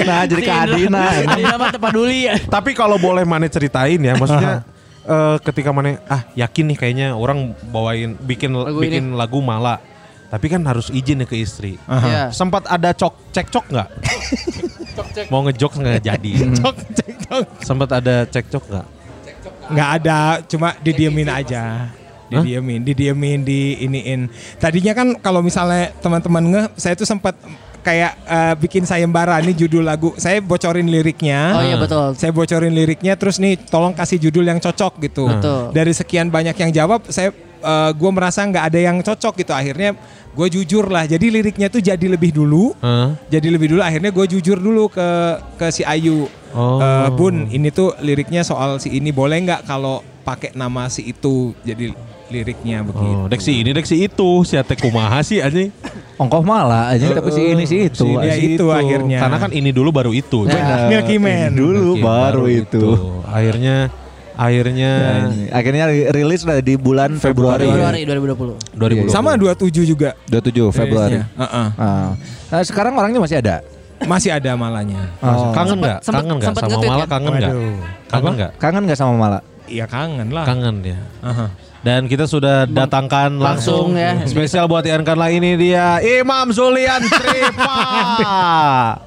Nah 0.00 0.20
jadi 0.24 0.40
ke 0.40 0.52
Adina. 0.54 1.02
Adina 1.28 1.54
mah 1.58 1.68
peduli 1.74 2.30
ya. 2.30 2.34
Tapi 2.40 2.72
kalau 2.72 2.96
boleh 2.96 3.26
Mane 3.28 3.46
ceritain 3.46 4.00
ya, 4.00 4.16
maksudnya 4.16 4.64
eh, 5.06 5.36
ketika 5.44 5.70
Mane 5.72 6.00
ah 6.08 6.26
yakin 6.36 6.64
nih 6.72 6.76
kayaknya 6.76 7.08
orang 7.16 7.54
bawain 7.70 8.16
bikin 8.20 8.52
Lagu 8.52 8.80
bikin 8.80 9.14
lagu 9.16 9.40
Mala. 9.40 9.80
Tapi 10.30 10.46
kan 10.46 10.62
harus 10.62 10.94
izin 10.94 11.22
ya 11.22 11.26
ke 11.26 11.34
istri. 11.42 11.74
Iya. 11.90 12.30
Sempat 12.30 12.62
ada 12.70 12.94
cok 12.94 13.34
cekcok 13.34 13.66
nggak? 13.66 13.88
Mau 15.32 15.42
ngejok 15.42 15.72
nggak 15.80 16.00
jadi. 16.06 16.32
Cok, 16.60 16.76
cek, 16.94 17.14
cok. 17.26 17.44
Sempat 17.66 17.90
ada 17.98 18.22
cekcok 18.28 18.64
nggak? 18.68 18.86
Nggak 19.70 19.90
ada, 20.02 20.18
cuma 20.46 20.74
didiemin 20.82 21.30
aja. 21.30 21.88
Didiemin, 22.30 22.86
didiemin, 22.86 23.42
di 23.42 23.74
iniin. 23.82 24.30
Tadinya 24.62 24.94
kan 24.94 25.18
kalau 25.18 25.42
misalnya 25.42 25.90
teman-teman 25.98 26.44
nge, 26.46 26.62
saya 26.78 26.94
tuh 26.94 27.06
sempat 27.06 27.34
kayak 27.80 28.12
eh, 28.24 28.54
bikin 28.60 28.84
sayembara 28.84 29.40
nih 29.40 29.66
judul 29.66 29.84
lagu. 29.84 30.12
Saya 30.20 30.38
bocorin 30.44 30.86
liriknya. 30.86 31.56
Oh 31.56 31.64
iya 31.64 31.76
betul. 31.80 32.12
Saya 32.14 32.30
bocorin 32.30 32.72
liriknya 32.72 33.16
terus 33.16 33.40
nih 33.40 33.56
tolong 33.56 33.96
kasih 33.96 34.20
judul 34.20 34.46
yang 34.46 34.60
cocok 34.60 35.00
gitu. 35.02 35.26
Betul. 35.28 35.74
Dari 35.74 35.92
sekian 35.96 36.28
banyak 36.28 36.56
yang 36.56 36.70
jawab, 36.70 37.08
saya 37.08 37.32
gue 37.92 38.10
merasa 38.12 38.40
nggak 38.40 38.64
ada 38.72 38.80
yang 38.80 38.96
cocok 39.04 39.44
gitu. 39.44 39.52
Akhirnya 39.52 39.92
gue 40.30 40.46
jujur 40.48 40.88
lah. 40.88 41.04
Jadi 41.04 41.28
liriknya 41.28 41.68
tuh 41.68 41.84
jadi 41.84 42.06
lebih 42.06 42.32
dulu. 42.32 42.72
Hah? 42.80 43.18
Jadi 43.28 43.48
lebih 43.52 43.76
dulu 43.76 43.82
akhirnya 43.84 44.14
gue 44.14 44.26
jujur 44.38 44.56
dulu 44.56 44.88
ke 44.88 45.08
ke 45.60 45.66
si 45.68 45.84
Ayu. 45.84 46.24
Oh. 46.56 46.80
Eh, 46.80 47.08
Bun, 47.14 47.46
ini 47.52 47.68
tuh 47.70 47.94
liriknya 48.02 48.42
soal 48.42 48.80
si 48.80 48.90
ini 48.96 49.12
boleh 49.12 49.44
nggak 49.44 49.68
kalau 49.68 50.02
pakai 50.20 50.52
nama 50.52 50.86
si 50.92 51.10
itu 51.10 51.56
jadi 51.64 51.96
liriknya 52.30 52.86
begitu. 52.86 53.02
Oh, 53.02 53.26
dek 53.26 53.42
si 53.42 53.58
ini 53.58 53.70
dek 53.74 53.84
si 53.84 54.06
itu, 54.06 54.30
si 54.46 54.54
ate 54.54 54.78
kumaha 54.78 55.18
sih 55.20 55.42
anjing. 55.42 55.74
Ongkoh 56.16 56.40
malah 56.40 56.94
anjing 56.94 57.10
tapi 57.10 57.30
si 57.30 57.42
ini 57.44 57.64
sih 57.66 57.90
itu. 57.90 58.00
Si 58.00 58.08
ini 58.08 58.22
Ya, 58.22 58.34
si 58.34 58.44
itu 58.54 58.66
akhirnya. 58.70 59.18
Karena 59.18 59.36
kan 59.36 59.50
ini 59.50 59.70
dulu 59.70 59.90
baru 59.90 60.14
itu. 60.14 60.46
Benar. 60.46 60.86
Milky 60.86 61.18
Man. 61.18 61.52
Dulu 61.52 61.98
Oke, 61.98 62.02
baru 62.02 62.44
itu. 62.46 62.84
Akhirnya 63.26 63.90
akhirnya 64.40 64.92
Dan 64.96 65.52
Akhirnya 65.52 65.84
ri- 65.84 66.08
rilis 66.08 66.46
udah 66.46 66.62
di 66.62 66.74
bulan 66.78 67.18
Februari. 67.18 67.66
Februari 67.66 68.00
ya. 68.02 68.14
2020. 68.14 68.56
2020. 68.72 69.12
Sama 69.12 69.36
27 69.36 69.84
juga. 69.84 70.14
27 70.24 70.70
Februari. 70.70 71.18
rilisnya. 71.18 71.24
Heeh. 71.36 71.66
Ah. 71.76 72.10
Nah, 72.48 72.62
sekarang 72.62 72.94
orangnya 72.94 73.20
masih 73.20 73.36
ada. 73.36 73.60
Masih 74.00 74.32
ada 74.32 74.56
malanya. 74.56 75.12
Oh. 75.20 75.52
Kangen 75.52 75.76
nggak? 75.76 75.98
Kangen 76.00 76.36
nggak 76.40 76.56
sama 76.56 76.78
Mala? 76.80 77.04
kan? 77.04 77.08
Kangen 77.10 77.32
nggak? 77.34 77.52
Kangen 78.08 78.32
nggak? 78.32 78.50
Kangen 78.56 78.82
nggak 78.88 78.98
sama 78.98 79.14
Mala? 79.18 79.38
Iya 79.68 79.84
kangen 79.86 80.28
lah. 80.32 80.44
Kangen 80.44 80.76
ya. 80.82 80.98
Aha. 81.20 81.46
Dan 81.80 82.04
kita 82.04 82.24
sudah 82.24 82.68
datangkan 82.68 83.32
langsung, 83.34 83.96
Langsung 83.96 83.96
ya. 83.96 84.28
spesial 84.28 84.68
buat 84.68 84.84
Ian 84.84 85.00
Karla 85.00 85.28
ini 85.28 85.56
dia 85.56 85.96
Imam 85.98 86.52
Zulian 86.52 87.00
Tripa. 87.00 87.76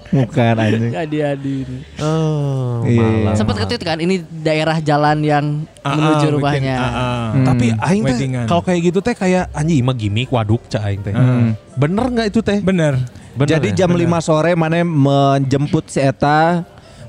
Bukan 0.13 0.53
anjing. 0.55 0.93
Adi-adi. 0.93 1.57
oh, 1.97 2.82
Iya. 2.82 3.01
malah. 3.01 3.34
Sempat 3.34 3.55
nge-tweet 3.57 3.82
kan 3.84 3.97
ini 3.97 4.21
daerah 4.26 4.78
jalan 4.80 5.21
yang 5.21 5.45
Ah, 5.82 5.93
menuju 5.93 6.26
ah, 6.26 6.32
rumahnya. 6.32 6.76
ah. 6.76 6.89
Hmm. 7.34 7.45
Tapi 7.45 7.65
aing 7.76 8.03
teh 8.03 8.17
kalau 8.45 8.61
kayak 8.61 8.82
gitu 8.84 8.99
teh 8.99 9.13
kayak 9.13 9.51
anjing 9.51 9.82
mah 9.82 9.93
gimmick 9.93 10.30
waduk 10.30 10.65
cak 10.65 10.82
aing 10.82 11.01
teh. 11.01 11.13
Hmm. 11.13 11.53
Bener 11.74 12.05
nggak 12.07 12.28
itu 12.30 12.41
teh? 12.41 12.57
Bener. 12.57 12.97
Bener 13.34 13.49
Jadi 13.51 13.74
ya? 13.74 13.86
jam 13.86 13.91
5 13.91 14.01
sore 14.19 14.53
mana 14.53 14.82
menjemput 14.82 15.89
si 15.89 15.97
Eta 15.97 16.61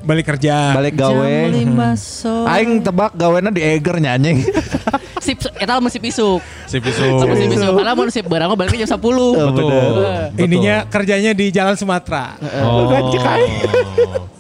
Balik 0.05 0.25
kerja. 0.37 0.77
balik 0.77 0.95
gawe. 0.95 1.25
Jam 1.25 1.53
lima 1.53 1.97
sore. 1.97 2.49
Aing 2.49 2.85
tebak 2.85 3.17
gawena 3.17 3.49
di 3.49 3.65
Eger 3.65 3.97
nyanyi. 3.97 4.45
sip 5.25 5.41
eta 5.57 5.81
mah 5.81 5.89
sip 5.89 6.05
isuk. 6.05 6.45
si 6.69 6.77
pisu. 6.79 7.17
Sama 7.17 7.33
sip 7.33 7.49
isuk. 7.49 7.73
Karena 7.73 7.93
mau 7.97 8.05
sip 8.13 8.27
barang 8.29 8.53
baliknya 8.53 8.85
jam 8.85 9.01
10. 9.01 9.09
Oh, 9.09 9.33
Betul. 9.51 9.73
Betul. 9.73 10.45
Ininya 10.45 10.85
kerjanya 10.87 11.33
di 11.33 11.49
Jalan 11.49 11.75
Sumatera. 11.75 12.37
Oh. 12.61 12.93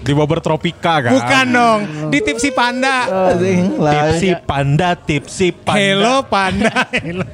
Di 0.00 0.16
Bogor 0.16 0.40
Tropika 0.40 1.04
kan? 1.04 1.12
Bukan 1.12 1.46
dong, 1.52 1.80
di 2.08 2.18
Tipsi 2.24 2.50
Panda. 2.56 3.04
Tipsi 3.36 4.32
panda, 4.48 4.96
tipsi 4.96 5.52
panda. 5.52 5.76
Hello 5.76 6.14
Panda. 6.24 6.88
Hello. 6.96 7.28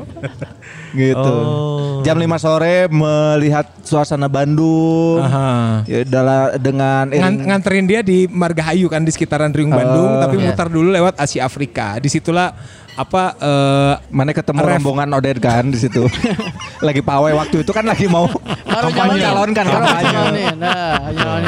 Gitu. 0.97 1.21
Oh. 1.37 2.01
Jam 2.01 2.17
5 2.17 2.25
sore 2.37 2.89
melihat 2.89 3.69
suasana 3.81 4.27
Bandung. 4.27 5.21
Aha. 5.21 5.83
Ya, 5.85 6.01
dala- 6.03 6.57
dengan 6.57 7.07
Ngan- 7.07 7.45
nganterin 7.45 7.85
dia 7.85 8.01
di 8.01 8.25
Margahayu 8.27 8.87
kan 8.87 9.01
di 9.01 9.11
sekitaran 9.11 9.51
Riung 9.51 9.71
Bandung, 9.71 10.09
Oh. 10.09 10.21
tapi 10.21 10.37
Iya. 10.37 10.45
mutar 10.49 10.67
dulu 10.67 10.89
lewat 10.89 11.15
Asia 11.17 11.45
Afrika. 11.45 11.99
Di 11.99 12.09
situlah 12.09 12.57
apa 12.97 13.37
eh, 13.37 13.95
mana 14.09 14.33
ketemu 14.33 14.57
Ref. 14.59 14.73
rombongan 14.81 15.09
Oded 15.13 15.37
kan 15.37 15.69
di 15.69 15.77
situ. 15.77 16.09
lagi 16.87 17.01
pawai 17.01 17.37
waktu 17.37 17.61
itu 17.61 17.69
kan 17.69 17.85
lagi 17.85 18.09
mau 18.09 18.25
Baru 18.25 18.89
kampanye 18.89 19.21
calon 19.21 19.51
kan 19.53 19.67
kampanye. 19.67 20.17
Nah. 20.57 20.97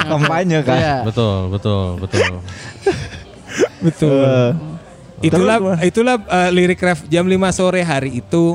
Kampanye 0.07 0.59
kan. 0.61 0.77
Iya. 0.77 0.97
Betul, 1.03 1.49
betul, 1.49 1.85
betul. 1.99 2.33
betul. 3.81 4.13
Eh, 4.21 4.51
itulah 5.25 5.57
itulah 5.83 6.17
eh, 6.21 6.51
lirik 6.53 6.79
ref 6.79 7.03
jam 7.07 7.25
5 7.25 7.35
sore 7.51 7.81
hari 7.81 8.19
itu 8.19 8.55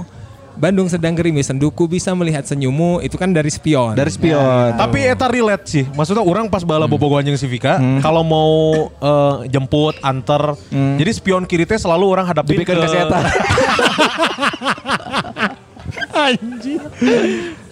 Bandung 0.53 0.85
sedang 0.85 1.17
gerimis 1.17 1.49
senduku 1.49 1.89
bisa 1.89 2.13
melihat 2.13 2.45
senyummu 2.45 3.01
itu 3.01 3.17
kan 3.17 3.33
dari 3.33 3.49
spion. 3.49 3.97
dari 3.97 4.13
spion. 4.13 4.77
Tapi 4.77 5.09
eta 5.09 5.27
relate 5.27 5.65
sih. 5.65 5.85
Maksudnya 5.97 6.21
orang 6.21 6.49
pas 6.49 6.61
bala 6.61 6.85
bobogohan 6.85 7.25
jeung 7.25 7.39
si 7.39 7.49
Vika, 7.49 7.81
kalau 8.01 8.21
mau 8.21 8.53
eh, 9.01 9.49
jemput, 9.49 9.97
anter, 10.05 10.53
jadi 10.71 11.11
spion 11.13 11.49
kiri 11.49 11.65
teh 11.65 11.81
selalu 11.81 12.05
orang 12.05 12.25
hadapin 12.29 12.61
Dipikeun 12.61 12.85
ke 12.85 12.89
si 12.89 12.97
eta. 12.97 13.19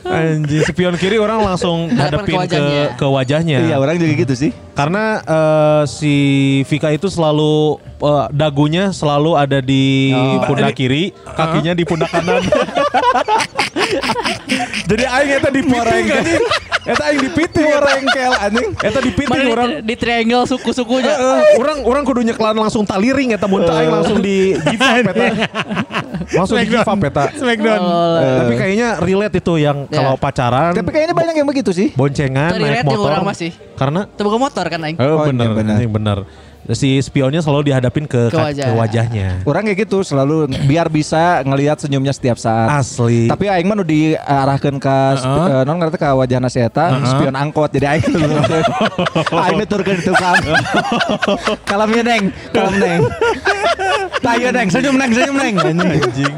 Anjing, 0.02 0.66
spion 0.66 0.96
kiri 0.96 1.16
orang 1.16 1.42
langsung 1.42 1.90
hadapin 1.92 2.34
ke 2.34 2.42
ke 2.42 2.58
wajahnya. 2.58 2.84
ke 2.98 3.06
wajahnya. 3.06 3.58
Iya, 3.64 3.76
orang 3.78 3.96
juga 3.96 4.14
gitu 4.18 4.34
sih. 4.34 4.52
Karena 4.74 5.22
eh, 5.22 5.84
si 5.86 6.14
Vika 6.66 6.90
itu 6.90 7.06
selalu 7.06 7.78
eh, 8.02 8.26
dagunya 8.32 8.90
selalu 8.90 9.32
ada 9.36 9.60
di 9.60 10.10
Oh. 10.12 10.42
pundak 10.44 10.74
kiri, 10.74 11.14
kakinya 11.34 11.72
di 11.72 11.84
pundak 11.84 12.10
kanan. 12.10 12.42
Jadi 14.84 15.04
aing 15.04 15.32
eta 15.34 15.50
dipiting 15.50 16.06
anjing. 16.10 16.44
Eta 16.82 17.04
aing 17.06 17.20
dipiting 17.22 17.68
eta 17.68 17.92
engkel 17.96 18.34
anjing. 18.36 18.70
Eta 18.76 19.00
dipiting 19.00 19.42
Mana 19.42 19.54
orang 19.54 19.68
di, 19.70 19.76
di 19.84 19.96
triangle 19.96 20.44
suku-sukunya. 20.46 21.14
orang 21.56 21.78
orang 21.82 22.04
kudu 22.04 22.22
nyeklan 22.24 22.56
langsung 22.56 22.84
taliring 22.84 23.32
eta 23.32 23.46
mun 23.46 23.64
aing 23.64 23.92
langsung 23.92 24.20
di 24.20 24.54
give 24.58 24.82
up 24.82 25.06
eta. 25.08 25.26
Langsung 26.32 26.58
di 26.58 26.68
give 26.68 26.82
up 26.82 27.00
eta. 27.02 27.24
Smackdown. 27.34 27.80
Oh, 27.80 28.18
Tapi 28.40 28.54
kayaknya 28.56 28.88
relate 29.00 29.36
itu 29.38 29.54
yang 29.58 29.78
Ya. 29.84 29.98
kalau 29.98 30.14
pacaran 30.16 30.72
Tapi 30.72 30.90
kayaknya 30.90 31.12
banyak 31.14 31.36
yang 31.36 31.48
begitu 31.48 31.72
sih. 31.72 31.92
boncengan 31.92 32.54
Relate 32.54 32.64
naik 32.64 32.78
yang 32.78 32.88
motor. 32.88 33.10
orang 33.10 33.24
masih. 33.26 33.52
Karena 33.74 34.06
Tebak 34.08 34.38
motor 34.38 34.66
kan 34.66 34.80
aing. 34.82 34.98
Oh, 34.98 35.04
iya, 35.04 35.16
bener. 35.28 35.48
anjing, 35.54 35.92
bener. 35.92 36.18
Si 36.72 36.96
spionnya 36.98 37.40
selalu 37.40 37.68
dihadapin 37.68 38.06
ke, 38.06 38.28
Ke 38.28 38.38
wajah. 38.38 38.66
ke 38.66 38.72
wajahnya. 38.74 39.28
Orang 39.44 39.64
kayak 39.64 39.84
gitu 39.84 40.02
selalu 40.02 40.46
biar 40.64 40.88
bisa 40.88 41.42
ngelihat 41.42 41.78
senyumnya 41.78 42.12
setiap 42.12 42.36
saat. 42.36 42.80
Asli. 42.80 43.28
Tapi 43.28 43.46
aing 43.46 43.66
mah 43.66 43.76
nu 43.76 43.84
diarahkeun 43.84 44.78
ka 44.78 44.98
spi- 45.16 45.50
eh, 45.52 45.64
non 45.64 45.76
ngarana 45.76 45.98
ka 45.98 46.10
wajahna 46.14 46.48
si 46.48 46.58
eta 46.58 46.96
spion 47.04 47.34
angkot. 47.34 47.70
Jadi 47.70 47.86
aing 47.88 48.06
aing 49.44 49.58
nuturkeun 49.58 49.98
di 49.98 50.04
tukang. 50.04 50.40
Kalem 51.70 51.90
ya 51.92 52.04
neng, 52.04 52.24
kalem 52.50 52.76
neng. 52.78 53.02
Tayo 54.20 54.48
neng, 54.50 54.68
senyum 54.68 54.96
neng, 54.96 55.12
senyum 55.12 55.36
neng. 55.36 55.56
anjing. 55.58 56.34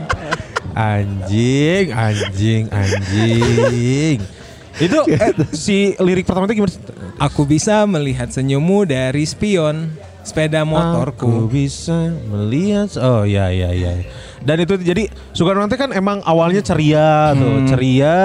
Anjing, 0.74 1.86
anjing, 1.94 2.64
anjing. 2.68 4.18
Itu 4.74 5.06
eh, 5.06 5.30
si 5.54 5.94
lirik 5.96 6.26
pertama 6.26 6.50
itu 6.50 6.58
gimana? 6.58 6.74
Aku 7.22 7.46
bisa 7.46 7.86
melihat 7.86 8.34
senyummu 8.34 8.90
dari 8.90 9.22
spion 9.22 9.94
sepeda 10.24 10.64
Aku 10.64 10.72
motorku. 10.72 11.30
bisa 11.48 11.94
melihat 12.26 12.90
Oh 12.98 13.24
ya 13.24 13.48
ya 13.48 13.70
ya. 13.70 14.04
Dan 14.40 14.60
itu 14.60 14.76
jadi 14.76 15.08
Soekarno 15.32 15.62
nanti 15.62 15.76
kan 15.76 15.92
emang 15.92 16.20
awalnya 16.24 16.60
ceria 16.60 17.32
tuh, 17.32 17.64
ceria 17.66 18.18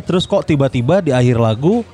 terus 0.00 0.24
kok 0.24 0.44
tiba-tiba 0.44 1.00
di 1.00 1.10
akhir 1.10 1.36
lagu 1.36 1.84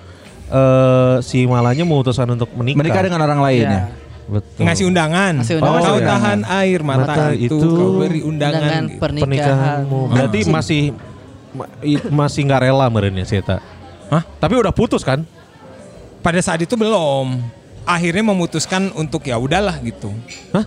eh 0.46 1.16
si 1.20 1.42
Malanya 1.44 1.82
memutuskan 1.82 2.28
untuk 2.28 2.50
menikah. 2.52 2.78
Menikah 2.78 3.02
dengan 3.02 3.20
orang 3.22 3.40
lain 3.40 3.64
ya. 3.64 3.82
Betul. 4.24 4.64
Ngasih 4.64 4.84
undangan. 4.88 5.34
Ngasih 5.44 5.54
Kau 5.58 5.68
undangan. 5.68 6.00
tahan 6.00 6.38
air 6.64 6.80
mata, 6.80 7.04
Mata 7.04 7.24
itu, 7.36 7.54
itu 7.54 7.66
kau 7.68 8.00
beri 8.00 8.20
undangan. 8.22 8.82
Gitu. 8.88 8.96
pernikahan. 8.96 9.24
pernikahanmu. 9.28 10.00
Berarti 10.08 10.38
masih 10.48 10.82
ma- 11.52 11.70
masih 12.08 12.40
nggak 12.42 12.60
rela 12.64 12.86
meren 12.88 13.14
ya 13.14 13.26
si 13.28 13.36
Eta. 13.36 13.60
Hah? 14.08 14.22
Tapi 14.38 14.54
udah 14.56 14.72
putus 14.72 15.04
kan? 15.04 15.28
Pada 16.20 16.40
saat 16.40 16.56
itu 16.58 16.72
belum. 16.72 17.36
Akhirnya 17.84 18.24
memutuskan 18.24 18.88
untuk 18.94 19.24
ya 19.24 19.36
udahlah 19.36 19.76
gitu. 19.80 20.10
Hah? 20.50 20.64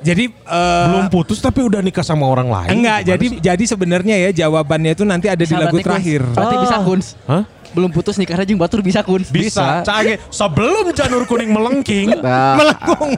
Jadi 0.00 0.32
eh, 0.32 0.86
Belum 0.88 1.12
putus 1.12 1.38
tapi 1.38 1.60
udah 1.60 1.84
nikah 1.84 2.00
sama 2.00 2.24
orang 2.24 2.48
lain. 2.48 2.72
Enggak, 2.72 3.04
Gimana 3.04 3.10
jadi 3.12 3.26
sih? 3.28 3.38
jadi 3.38 3.64
sebenarnya 3.68 4.16
ya 4.16 4.30
jawabannya 4.44 4.96
itu 4.96 5.04
nanti 5.04 5.28
ada 5.28 5.36
di 5.36 5.44
Bisa 5.44 5.60
lagu 5.60 5.76
berarti, 5.76 5.84
Kun. 5.84 5.88
terakhir. 5.92 6.20
Berarti 6.32 6.56
bisa 6.56 6.76
kun. 6.80 7.00
Hah? 7.28 7.42
Belum 7.70 7.90
putus 7.92 8.16
nikah 8.16 8.40
rajing 8.40 8.56
batur 8.56 8.80
bisa 8.80 9.04
kun. 9.04 9.20
Bisa. 9.28 9.84
Cage 9.84 10.16
sebelum 10.32 10.88
janur 10.90 11.28
kuning 11.28 11.52
melengking. 11.52 12.16
Nah, 12.16 12.56
Melengkung. 12.56 13.12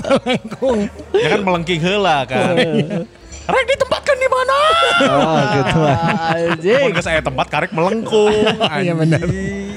Melengkung. 0.00 0.78
ya 1.10 1.28
kan 1.28 1.40
melengking 1.42 1.80
heula 1.82 2.22
kan. 2.24 2.54
Rek 3.46 3.62
ditempatkan 3.68 4.16
di 4.16 4.26
mana? 4.26 4.56
oh 5.06 5.38
gitu. 5.52 5.78
Anjing. 6.34 6.82
Mun 6.82 6.90
geus 6.94 7.06
aya 7.06 7.22
tempat 7.22 7.46
karek 7.46 7.70
melengkung. 7.70 8.34
Iya 8.78 8.94
benar. 8.94 9.22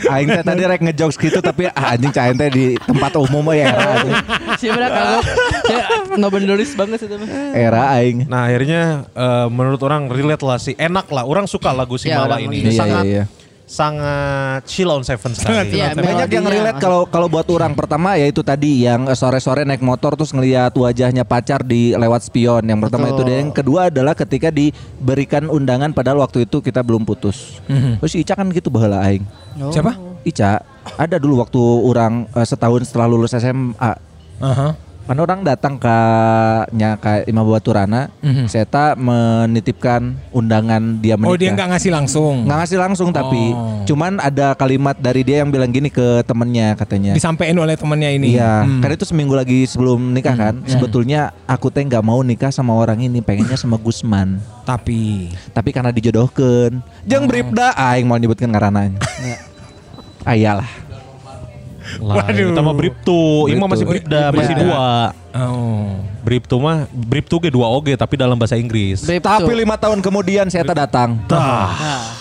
Aing 0.07 0.27
teh 0.31 0.43
tadi 0.43 0.61
rek 0.63 0.81
ngejokes 0.81 1.17
gitu 1.17 1.39
tapi 1.39 1.67
ah, 1.67 1.91
anjing 1.91 2.13
cain 2.13 2.35
teh 2.35 2.47
di 2.47 2.65
tempat 2.79 3.11
umum 3.19 3.43
ya 3.51 3.75
era 3.75 3.83
anjing. 3.97 4.15
Siapa 4.55 4.77
dah 4.79 4.89
kagok. 4.89 5.25
Ya, 5.69 5.85
nobendoris 6.15 6.71
banget 6.73 7.03
sih 7.03 7.07
itu 7.11 7.15
mah. 7.19 7.27
Era 7.51 7.83
aing. 7.99 8.25
Nah 8.31 8.47
akhirnya 8.47 8.81
eh, 9.11 9.47
menurut 9.51 9.81
orang 9.83 10.07
relate 10.07 10.43
lah 10.45 10.57
sih 10.57 10.73
enak 10.77 11.11
lah 11.11 11.27
orang 11.27 11.45
suka 11.45 11.75
lagu 11.75 11.99
si 11.99 12.07
Ya, 12.09 12.23
Mala 12.23 12.41
ini 12.41 12.63
Iya, 12.65 12.71
sangat 12.73 13.03
iya, 13.05 13.13
iya. 13.21 13.25
Sangat 13.69 14.65
chill 14.65 14.89
on 14.89 15.05
seven 15.05 15.37
sekali. 15.37 15.77
Iya, 15.77 15.93
Banyak 15.93 16.25
yang 16.25 16.41
melodinya. 16.41 16.73
relate 16.73 16.79
kalau 16.81 17.05
kalau 17.05 17.29
buat 17.29 17.45
orang 17.53 17.77
pertama 17.77 18.17
ya 18.17 18.25
itu 18.25 18.41
tadi 18.41 18.89
yang 18.89 19.05
sore-sore 19.13 19.61
naik 19.61 19.85
motor 19.85 20.17
terus 20.17 20.33
ngelihat 20.33 20.73
wajahnya 20.73 21.21
pacar 21.21 21.61
di 21.61 21.93
lewat 21.93 22.25
spion. 22.25 22.65
Yang 22.65 22.89
pertama 22.89 23.13
Betul. 23.13 23.13
itu 23.13 23.21
dan 23.29 23.35
yang 23.45 23.53
kedua 23.53 23.81
adalah 23.93 24.17
ketika 24.17 24.49
diberikan 24.49 25.45
undangan 25.53 25.93
padahal 25.93 26.25
waktu 26.25 26.49
itu 26.49 26.65
kita 26.65 26.81
belum 26.81 27.05
putus. 27.05 27.61
Terus 27.69 28.17
Ica 28.17 28.33
kan 28.33 28.49
gitu 28.49 28.73
baheula 28.73 29.05
aing. 29.05 29.21
Oh. 29.61 29.69
Siapa? 29.69 29.93
Ica 30.25 30.65
ada 30.97 31.15
dulu 31.21 31.45
waktu 31.45 31.61
orang 31.61 32.25
eh, 32.33 32.47
setahun 32.49 32.89
setelah 32.89 33.05
lulus 33.05 33.37
SMA 33.37 33.93
Aha. 34.41 34.88
Kan 35.09 35.17
orang 35.17 35.41
datang 35.41 35.81
ke 35.81 35.97
nya 36.69 36.93
ke 37.01 37.25
Imam 37.25 37.41
Baturana, 37.41 38.13
Mhm. 38.21 38.45
saya 38.45 38.61
menitipkan 38.93 40.13
undangan 40.29 41.01
dia 41.01 41.17
menikah. 41.17 41.33
Oh 41.33 41.39
dia 41.41 41.49
nggak 41.49 41.65
ngasih 41.73 41.89
langsung. 41.89 42.45
nggak 42.45 42.57
ngasih 42.61 42.77
langsung 42.77 43.09
tapi 43.09 43.57
Oh. 43.57 43.81
cuman 43.89 44.21
ada 44.21 44.53
kalimat 44.53 44.93
dari 44.93 45.25
dia 45.25 45.41
yang 45.41 45.49
bilang 45.49 45.73
gini 45.73 45.89
ke 45.89 46.21
temennya 46.29 46.77
katanya. 46.77 47.17
Disampaikan 47.17 47.57
oleh 47.57 47.73
temannya 47.73 48.21
ini. 48.21 48.37
Iya, 48.37 48.69
Hmm. 48.69 48.85
kan 48.85 48.93
itu 48.93 49.01
seminggu 49.01 49.33
lagi 49.33 49.65
sebelum 49.65 50.13
nikah 50.13 50.37
kan. 50.37 50.61
Sebetulnya 50.69 51.33
aku 51.49 51.73
teh 51.73 51.81
nggak 51.81 52.05
mau 52.05 52.21
nikah 52.21 52.53
sama 52.53 52.77
orang 52.77 53.01
ini, 53.01 53.25
pengennya 53.25 53.57
sama 53.57 53.81
Gusman. 53.81 54.37
Tapi 54.61 55.33
Tapi 55.49 55.69
karena 55.73 55.89
dijodohkan, 55.89 56.85
jeng 57.01 57.25
bribda 57.25 57.73
aing 57.73 58.05
mau 58.05 58.21
nyebutkan 58.21 58.45
ngarananya. 58.45 59.01
Ayalah. 60.21 60.69
Mah 61.97 62.29
Briptu, 62.71 63.21
Ima 63.47 63.65
Briptu. 63.65 63.67
masih 63.67 63.85
Bripda, 63.85 64.21
Oh, 64.21 64.31
masih 64.31 64.53
Bripda. 64.53 64.63
dua. 64.63 64.87
oh. 65.31 65.89
Briptu 66.19 66.59
mah 66.59 66.83
Briptu 66.91 67.39
ke 67.39 67.47
dua 67.47 67.65
oge 67.65 67.95
tapi 67.95 68.13
dalam 68.13 68.35
bahasa 68.35 68.53
Inggris. 68.53 69.01
Brip 69.01 69.17
Tapi 69.19 69.49
lima 69.55 69.73
tahun 69.73 69.97
kemudian 69.99 70.45
saya 70.45 70.67
datang. 70.67 71.15
Nah, 71.25 71.71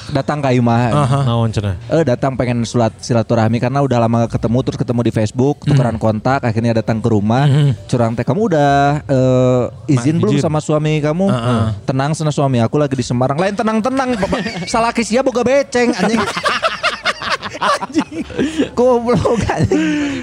Datang 0.08 0.40
ke 0.40 0.54
Imah. 0.54 0.94
Naon 1.26 1.50
cenah? 1.50 1.76
Eh 1.90 2.00
datang 2.00 2.32
pengen 2.32 2.62
sulat 2.62 2.94
silaturahmi 2.96 3.58
karena 3.58 3.82
udah 3.82 3.98
lama 3.98 4.24
gak 4.24 4.38
ketemu 4.38 4.58
terus 4.62 4.78
ketemu 4.78 5.00
di 5.02 5.12
Facebook 5.12 5.56
tukeran 5.62 5.98
kontak 5.98 6.40
akhirnya 6.40 6.72
datang 6.74 6.96
ke 6.96 7.08
rumah 7.08 7.44
curang 7.84 8.14
teh 8.14 8.22
kamu 8.22 8.40
udah 8.48 8.72
eh, 9.04 9.62
izin 9.90 10.16
Ma- 10.16 10.20
belum 10.22 10.34
izin. 10.34 10.44
sama 10.44 10.58
suami 10.58 10.96
kamu 10.98 11.26
tenang 11.84 12.14
sana 12.14 12.30
suami 12.30 12.56
aku 12.58 12.78
lagi 12.78 12.94
di 12.94 13.04
Semarang 13.04 13.36
lain 13.36 13.52
tenang 13.52 13.82
tenang 13.82 14.16
salah 14.72 14.90
kisia 14.90 15.20
boga 15.20 15.42
beceng 15.42 15.92
anjing 15.92 16.22
goblok 18.72 19.40
anjing 19.44 20.22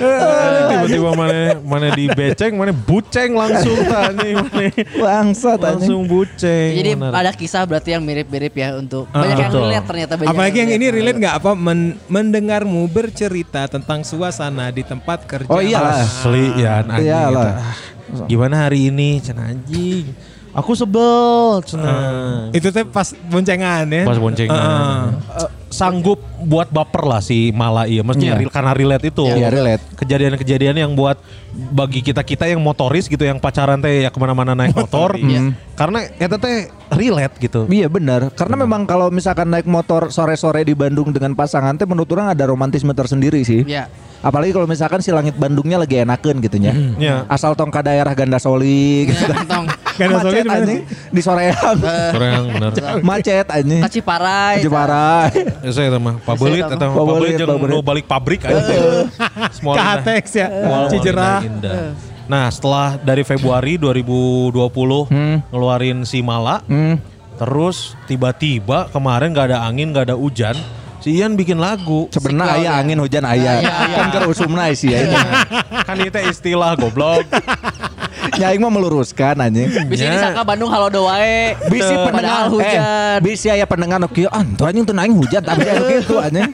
Tiba-tiba 0.00 1.10
mana 1.12 1.38
mana 1.60 1.86
di 1.92 2.08
beceng, 2.08 2.56
mana 2.56 2.72
buceng 2.72 3.36
langsung 3.36 3.76
tadi 3.92 4.32
mana 4.32 4.64
bangsat 4.96 5.58
langsung 5.60 6.08
buceng. 6.08 6.72
Jadi 6.72 6.90
benar. 6.96 7.12
ada 7.12 7.30
kisah 7.36 7.68
berarti 7.68 7.92
yang 7.92 8.00
mirip-mirip 8.00 8.54
ya 8.54 8.76
untuk 8.76 9.12
banyak 9.12 9.36
yang 9.38 9.52
betul. 9.52 9.62
relate 9.62 9.86
ternyata 9.86 10.12
banyak. 10.16 10.32
Apalagi 10.32 10.56
yang 10.58 10.72
ini 10.72 10.86
relate 10.88 11.18
nggak 11.20 11.36
apa 11.36 11.52
men- 11.52 12.00
mendengarmu 12.08 12.88
bercerita 12.88 13.68
tentang 13.68 14.00
suasana 14.00 14.72
di 14.72 14.80
tempat 14.80 15.28
kerja. 15.28 15.52
Oh 15.52 15.60
iyalah. 15.60 16.00
Asli 16.00 16.44
ya 16.56 16.80
anjing. 16.80 17.04
Iyalah. 17.04 17.52
gitu. 17.52 17.60
Ah, 17.60 18.26
Gimana 18.26 18.54
hari 18.64 18.88
ini 18.88 19.20
cenah 19.20 19.52
anjing? 19.52 20.04
Aku 20.50 20.72
sebel 20.72 21.60
cenah. 21.62 22.48
Itu 22.50 22.72
teh 22.72 22.82
pas 22.82 23.12
boncengan 23.28 23.84
ya. 23.84 24.02
Pas 24.02 24.16
boncengan. 24.16 24.56
Heeh. 24.56 25.44
Eh, 25.44 25.50
sanggup 25.80 26.20
buat 26.40 26.68
baper 26.68 27.08
lah 27.08 27.20
si 27.20 27.48
Mala 27.50 27.88
iya. 27.88 28.04
Maksudnya 28.04 28.36
Iya. 28.36 28.40
real- 28.44 28.52
karena 28.52 28.72
relate 28.72 29.04
itu. 29.08 29.24
Iya, 29.24 29.48
relate. 29.48 29.82
Kejadian-kejadian 29.96 30.76
yang 30.76 30.92
buat 30.92 31.16
bagi 31.50 32.00
kita-kita 32.00 32.46
yang 32.46 32.60
motoris 32.60 33.08
gitu 33.08 33.20
yang 33.20 33.40
pacaran 33.40 33.80
teh 33.80 34.04
ya 34.04 34.12
ke 34.12 34.18
mana-mana 34.20 34.52
naik 34.52 34.76
motor. 34.76 35.16
Iya. 35.16 35.56
Karena 35.74 36.04
eta 36.14 36.36
teh 36.36 36.68
relate 36.92 37.34
gitu. 37.40 37.64
Iya 37.66 37.88
benar, 37.88 38.28
karena 38.30 38.60
memang 38.60 38.84
kalau 38.84 39.08
misalkan 39.08 39.48
naik 39.48 39.64
motor 39.64 40.12
sore-sore 40.12 40.60
di 40.62 40.76
Bandung 40.76 41.10
dengan 41.10 41.32
pasangan 41.32 41.74
teh 41.74 41.88
menurut 41.88 42.12
orang 42.12 42.36
ada 42.36 42.44
romantisme 42.44 42.92
tersendiri 42.92 43.40
sih. 43.40 43.64
Iya. 43.64 43.88
Apalagi 44.20 44.52
kalau 44.52 44.68
misalkan 44.68 45.00
si 45.00 45.08
langit 45.08 45.32
Bandungnya 45.34 45.80
lagi 45.80 45.96
enakan 45.96 46.44
gitu 46.44 46.60
ya. 46.60 46.76
Iya. 46.76 47.24
Asal 47.24 47.56
tong 47.56 47.72
ke 47.72 47.80
daerah 47.80 48.12
Gandasoli 48.12 49.08
gitu. 49.08 49.32
Kantong. 49.32 49.64
Macet 50.02 50.46
anjing 50.46 50.80
di 51.08 51.20
soreang. 51.20 51.76
Orang 52.10 52.44
bener. 52.48 52.70
Macet 53.08 53.46
anjing. 53.46 53.80
Kaciparai. 53.82 54.60
Jepara. 54.60 55.28
Ya 55.60 55.70
saya 55.70 55.92
mah 55.94 56.16
pabelit 56.18 56.62
Saya 56.62 56.80
mah 56.80 56.96
Pabelit, 56.96 57.32
jeung 57.36 57.50
pabelit. 57.50 57.70
nu 57.70 57.78
balik 57.80 58.06
pabrik 58.06 58.40
aja. 58.42 58.62
Semua. 59.50 59.76
Hatex 59.76 60.24
ya. 60.34 60.48
Indah, 60.88 61.40
indah. 61.42 61.92
Nah 62.24 62.46
setelah 62.46 62.94
dari 62.96 63.20
Februari 63.20 63.74
2020 63.74 64.54
ngeluarin 65.50 66.06
si 66.06 66.22
Mala, 66.22 66.62
Hmm. 66.62 66.96
terus 67.34 67.98
tiba-tiba 68.06 68.86
kemarin 68.88 69.32
gak 69.32 69.50
ada 69.50 69.64
angin 69.64 69.90
gak 69.90 70.06
ada 70.06 70.14
hujan, 70.14 70.54
si 70.98 71.18
Ian 71.18 71.34
bikin 71.34 71.58
lagu. 71.58 72.06
Sebenarnya 72.08 72.46
Siklal 72.46 72.62
aya 72.62 72.70
ya. 72.70 72.72
angin 72.78 72.98
hujan 72.98 73.24
aya. 73.24 73.52
Kan 73.90 74.08
keur 74.10 74.24
usumna 74.28 74.70
sih 74.70 74.94
ya. 74.94 75.10
kan 75.82 75.98
itu 75.98 76.20
istilah 76.22 76.78
goblok. 76.78 77.26
Ya 78.36 78.48
aing 78.48 78.60
mah 78.60 78.70
meluruskan 78.70 79.36
anjing. 79.36 79.68
Bisa 79.86 80.02
Ya. 80.02 80.12
disangka 80.14 80.42
Bandung 80.42 80.68
halo 80.68 80.88
doae. 80.88 81.56
Bisi 81.66 81.88
Padahal 81.88 82.06
pendengar 82.06 82.42
hujan. 82.48 82.80
Eh, 82.80 83.16
bisi 83.20 83.46
aya 83.46 83.64
pendengar 83.64 83.98
nu 83.98 84.08
kieu 84.08 84.28
ah 84.28 84.44
tuh 84.50 84.64
anjing 84.64 84.84
teu 84.84 84.92
naing 84.92 85.12
hujan 85.12 85.40
tapi 85.40 85.62
aya 85.62 85.80
kitu 85.82 86.14
anjing. 86.16 86.50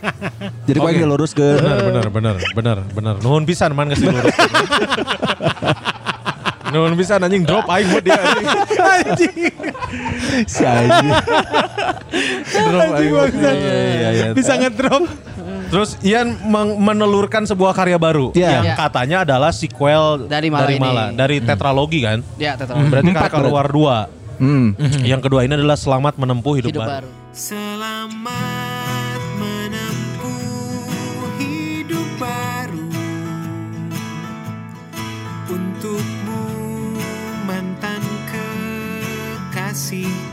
Jadi 0.64 0.76
kau 0.76 0.84
Oke. 0.84 0.92
yang 0.92 1.02
diluruskeun. 1.04 1.58
Benar 1.58 1.78
benar 1.80 2.06
benar 2.08 2.36
benar 2.52 2.76
benar. 2.90 3.14
Nuhun 3.20 3.44
pisan 3.44 3.70
man 3.72 3.88
geus 3.88 4.00
diluruskeun. 4.00 4.50
Nuhun 6.66 6.98
bisa 6.98 7.14
anjing 7.16 7.46
drop 7.46 7.66
aing 7.66 7.86
buat 7.88 8.02
dia. 8.02 8.18
anjing. 8.18 9.54
Si 10.44 10.62
anjing. 10.62 11.10
Drop 12.50 12.90
aing. 12.92 13.12
Iya, 13.14 13.52
iya, 13.54 14.08
iya. 14.10 14.26
Bisa 14.34 14.58
ngedrop. 14.58 15.06
Terus 15.66 15.98
Ian 16.00 16.38
menelurkan 16.76 17.42
sebuah 17.42 17.72
karya 17.72 17.96
baru 17.96 18.30
Iya. 18.32 18.50
yang 18.52 18.64
Iya. 18.64 18.76
katanya 18.78 19.16
adalah 19.22 19.50
sequel 19.50 20.24
Dari 20.24 20.46
Mala 20.46 20.70
ini. 20.70 21.14
dari 21.14 21.36
tetralogi 21.40 22.00
kan. 22.00 22.22
Ya, 22.36 22.54
tetap. 22.54 22.78
Berarti 22.78 23.10
Empat 23.10 23.28
kakak 23.28 23.40
keluar 23.40 23.66
dua. 23.66 23.96
Hmm. 24.36 24.76
Yang 25.00 25.20
kedua 25.24 25.42
ini 25.42 25.54
adalah 25.54 25.74
selamat 25.74 26.14
menempuh 26.16 26.54
hidup, 26.54 26.70
Hidup 26.70 26.82
baru. 26.82 27.08
baru. 27.08 27.10
Selamat 27.32 29.20
menempuh 29.34 30.36
hidup 31.36 32.08
baru 32.16 32.84
Untukmu 35.46 36.42
mantan 37.44 38.02
kekasihku 39.48 40.25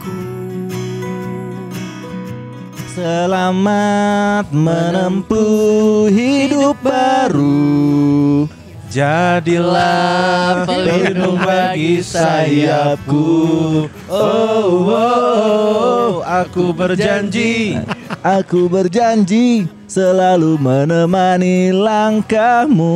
Selamat 2.94 4.54
menempuh 4.54 6.14
hidup 6.14 6.78
baru. 6.86 8.46
Jadilah 8.86 10.62
pelindung 10.70 11.42
bagi 11.42 12.06
sayapku. 12.06 13.90
Oh, 14.06 14.14
oh, 14.14 14.94
oh, 14.94 16.10
aku 16.22 16.70
berjanji. 16.70 17.82
Aku 18.22 18.70
berjanji 18.70 19.66
selalu 19.90 20.62
menemani 20.62 21.74
langkahmu. 21.74 22.94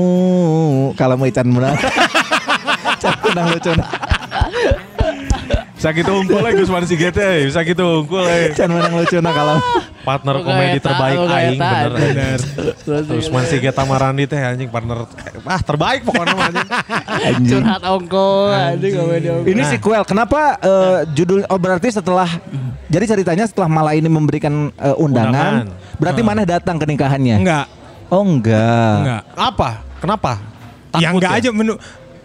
Kalau 0.94 1.18
mau 1.18 1.26
Ican 1.26 1.50
menang. 1.50 1.74
Menang 3.34 3.50
lucu. 3.50 3.74
Sakit 5.78 6.10
unggul 6.10 6.42
ya 6.42 6.52
Gusman 6.58 6.90
Sigete, 6.90 7.46
sakit 7.54 7.78
unggul 7.78 8.26
ya. 8.26 8.50
Ican 8.50 8.70
menang 8.74 8.94
lucu 8.98 9.22
nah 9.22 9.30
kalau. 9.30 9.58
Partner 10.02 10.36
komedi 10.40 10.80
terbaik 10.80 11.20
aing 11.20 11.60
bener. 11.60 11.90
bener. 11.92 12.40
Terus 12.82 13.28
Man 13.28 13.44
Sigeta 13.44 13.84
Marandi 13.84 14.24
teh 14.24 14.40
anjing 14.40 14.72
partner 14.72 15.04
ah 15.44 15.60
terbaik 15.60 16.08
pokoknya 16.08 16.34
anjing. 17.28 17.60
Curhat 17.60 17.84
ongko, 17.84 18.30
anjing 18.50 18.94
komedi 18.96 19.28
ongko. 19.28 19.48
Ini 19.52 19.62
sequel. 19.68 20.02
Kenapa 20.08 20.56
eh, 20.64 20.98
judul 21.12 21.44
oh 21.46 21.60
berarti 21.60 21.92
setelah 21.92 22.26
jadi 22.88 23.04
ceritanya 23.04 23.46
setelah 23.46 23.68
Mala 23.68 23.94
ini 23.94 24.08
memberikan 24.08 24.72
eh, 24.80 24.96
undangan, 24.96 25.68
Undangan. 25.68 26.00
berarti 26.00 26.22
mana 26.24 26.42
datang 26.48 26.80
ke 26.80 26.88
nikahannya? 26.88 27.36
Enggak. 27.44 27.66
Oh 28.08 28.24
enggak. 28.24 28.96
Enggak. 29.04 29.22
Apa? 29.36 29.70
Kenapa? 30.00 30.32
Ya 30.96 31.12
Takut 31.12 31.20
enggak 31.20 31.32
aja 31.36 31.50
menu 31.52 31.74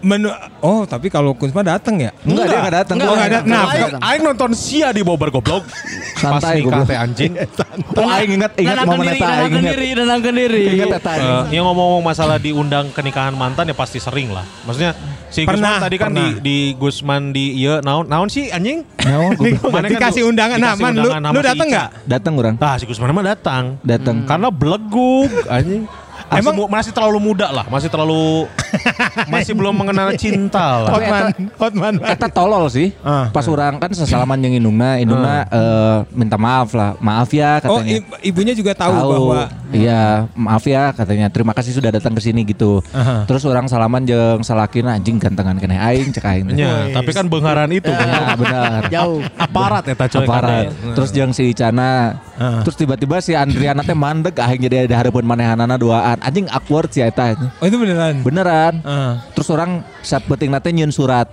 menu 0.02 0.28
Oh, 0.58 0.82
tapi 0.84 1.08
kalau 1.08 1.34
Kunsma 1.34 1.62
datang 1.62 1.98
ya? 1.98 2.10
Enggak, 2.22 2.44
dia 2.46 2.58
enggak 2.58 2.74
datang. 2.82 2.96
Enggak, 2.98 3.08
enggak 3.08 3.18
enggak, 3.18 3.32
datang. 3.32 3.50
Nah, 3.50 3.64
enggak. 3.66 3.90
Aing, 4.02 4.22
nonton 4.22 4.50
Sia 4.54 4.88
di 4.90 5.02
Bobber 5.02 5.30
Goblok. 5.30 5.62
Pas 5.66 6.38
Santai, 6.38 6.62
nikah 6.62 6.82
teh 6.86 6.98
anjing. 6.98 7.32
Oh, 7.92 8.08
aing 8.08 8.40
ingat 8.40 8.52
ingat 8.56 8.82
momen 8.88 9.04
eta 9.04 9.26
aing 9.42 9.52
ingat. 9.52 9.72
diri, 9.74 9.86
nenangkan 9.94 10.32
diri. 10.34 10.62
Ingat 10.74 10.88
eta 11.02 11.10
aing. 11.12 11.30
Eh, 11.50 11.58
yang 11.58 11.64
ngomong-ngomong 11.66 12.02
masalah 12.02 12.36
diundang 12.38 12.90
ke 12.90 13.00
nikahan 13.02 13.34
mantan 13.34 13.68
ya 13.68 13.76
pasti 13.76 13.98
sering 13.98 14.30
lah. 14.30 14.42
Maksudnya 14.64 14.94
si 15.28 15.44
Pernah, 15.44 15.76
Gusman 15.78 15.84
tadi 15.86 15.96
kan 15.98 16.10
di, 16.10 16.16
pernah. 16.16 16.40
di 16.40 16.56
Gusman 16.74 17.22
di 17.30 17.44
iya 17.54 17.74
naon 17.82 18.06
naon 18.06 18.28
sih 18.30 18.48
anjing? 18.48 18.82
Naon. 19.02 19.34
Mana 19.74 19.86
kan 19.86 19.98
Dikasih 19.98 20.22
undangan. 20.24 20.56
Nah, 20.56 20.74
Man, 20.74 20.94
lu, 20.98 21.10
lu 21.10 21.40
datang 21.42 21.66
enggak? 21.68 21.88
Datang 22.06 22.32
orang. 22.38 22.54
Nah 22.56 22.74
si 22.78 22.84
Gusman 22.86 23.12
mah 23.12 23.26
datang. 23.26 23.76
Datang. 23.82 24.24
Karena 24.24 24.48
belegug 24.48 25.30
anjing. 25.46 25.84
Masih, 26.32 26.40
Emang- 26.42 26.56
mu- 26.56 26.70
masih 26.70 26.90
terlalu 26.90 27.18
muda 27.22 27.48
lah, 27.48 27.64
masih 27.66 27.86
terlalu 27.86 28.48
masih 29.32 29.52
belum 29.52 29.74
mengenal 29.74 30.08
cinta 30.14 30.80
lah. 30.80 30.90
Hotman, 30.90 31.24
Hotman. 31.54 31.94
Eta 32.02 32.26
tolol 32.26 32.64
sih. 32.66 32.96
Ah. 33.00 33.28
Pas 33.28 33.44
orang 33.44 33.76
kan 33.76 33.92
sesalaman 33.92 34.40
yang 34.40 34.56
Indungna, 34.56 34.96
Indungna 34.96 35.44
eh, 35.44 35.96
minta 36.10 36.34
maaf 36.34 36.72
lah. 36.72 36.96
Maaf 36.98 37.28
ya 37.30 37.60
Oh, 37.62 37.78
katanya. 37.78 38.00
i- 38.00 38.06
ibunya 38.24 38.52
juga 38.52 38.72
tahu, 38.72 38.96
bahwa 38.96 39.40
iya 39.74 40.00
maaf 40.32 40.62
ya 40.62 40.92
katanya 40.92 41.26
terima 41.26 41.50
kasih 41.50 41.72
sudah 41.72 41.90
datang 41.90 42.12
ke 42.12 42.20
sini 42.20 42.44
gitu 42.44 42.80
Aha. 42.90 43.24
terus 43.24 43.42
orang 43.42 43.66
salaman 43.66 44.04
jeung 44.04 44.40
salakin 44.40 44.86
anjing 44.86 45.16
gantengan 45.16 45.56
kena 45.56 45.80
aing 45.82 46.08
cek 46.08 46.22
aing 46.22 46.44
teh. 46.48 46.56
Ya, 46.58 46.88
tapi 46.90 47.10
kan 47.10 47.26
bengaran 47.26 47.68
itu 47.68 47.88
ya 47.88 48.34
benar 48.34 48.86
Jauh. 48.88 49.20
aparat 49.34 49.82
ya 49.84 49.94
coy 49.96 50.22
aparat 50.22 50.64
terus 50.92 51.10
jeung 51.10 51.30
si 51.30 51.48
Icana 51.48 52.20
Ah. 52.32 52.58
terus 52.60 52.74
tiba-tiba 52.74 53.22
si 53.22 53.32
Andriana 53.32 53.80
teh 53.80 53.94
mandek 53.94 54.34
aing 54.34 54.58
jadi 54.60 54.84
ada 54.84 54.98
harapan 54.98 55.22
manehanana 55.22 55.76
duaan 55.76 56.18
anjing 56.18 56.48
awkward 56.48 56.90
sih 56.90 57.00
eta 57.00 57.38
Oh, 57.60 57.66
itu 57.66 57.78
beneran. 57.78 58.18
beneran 58.20 58.74
Ah. 58.82 59.22
terus 59.32 59.46
orang 59.48 59.80
saat 60.00 60.26
penting 60.26 60.50
nate 60.50 60.68
nyieun 60.68 60.90
surat 60.90 61.30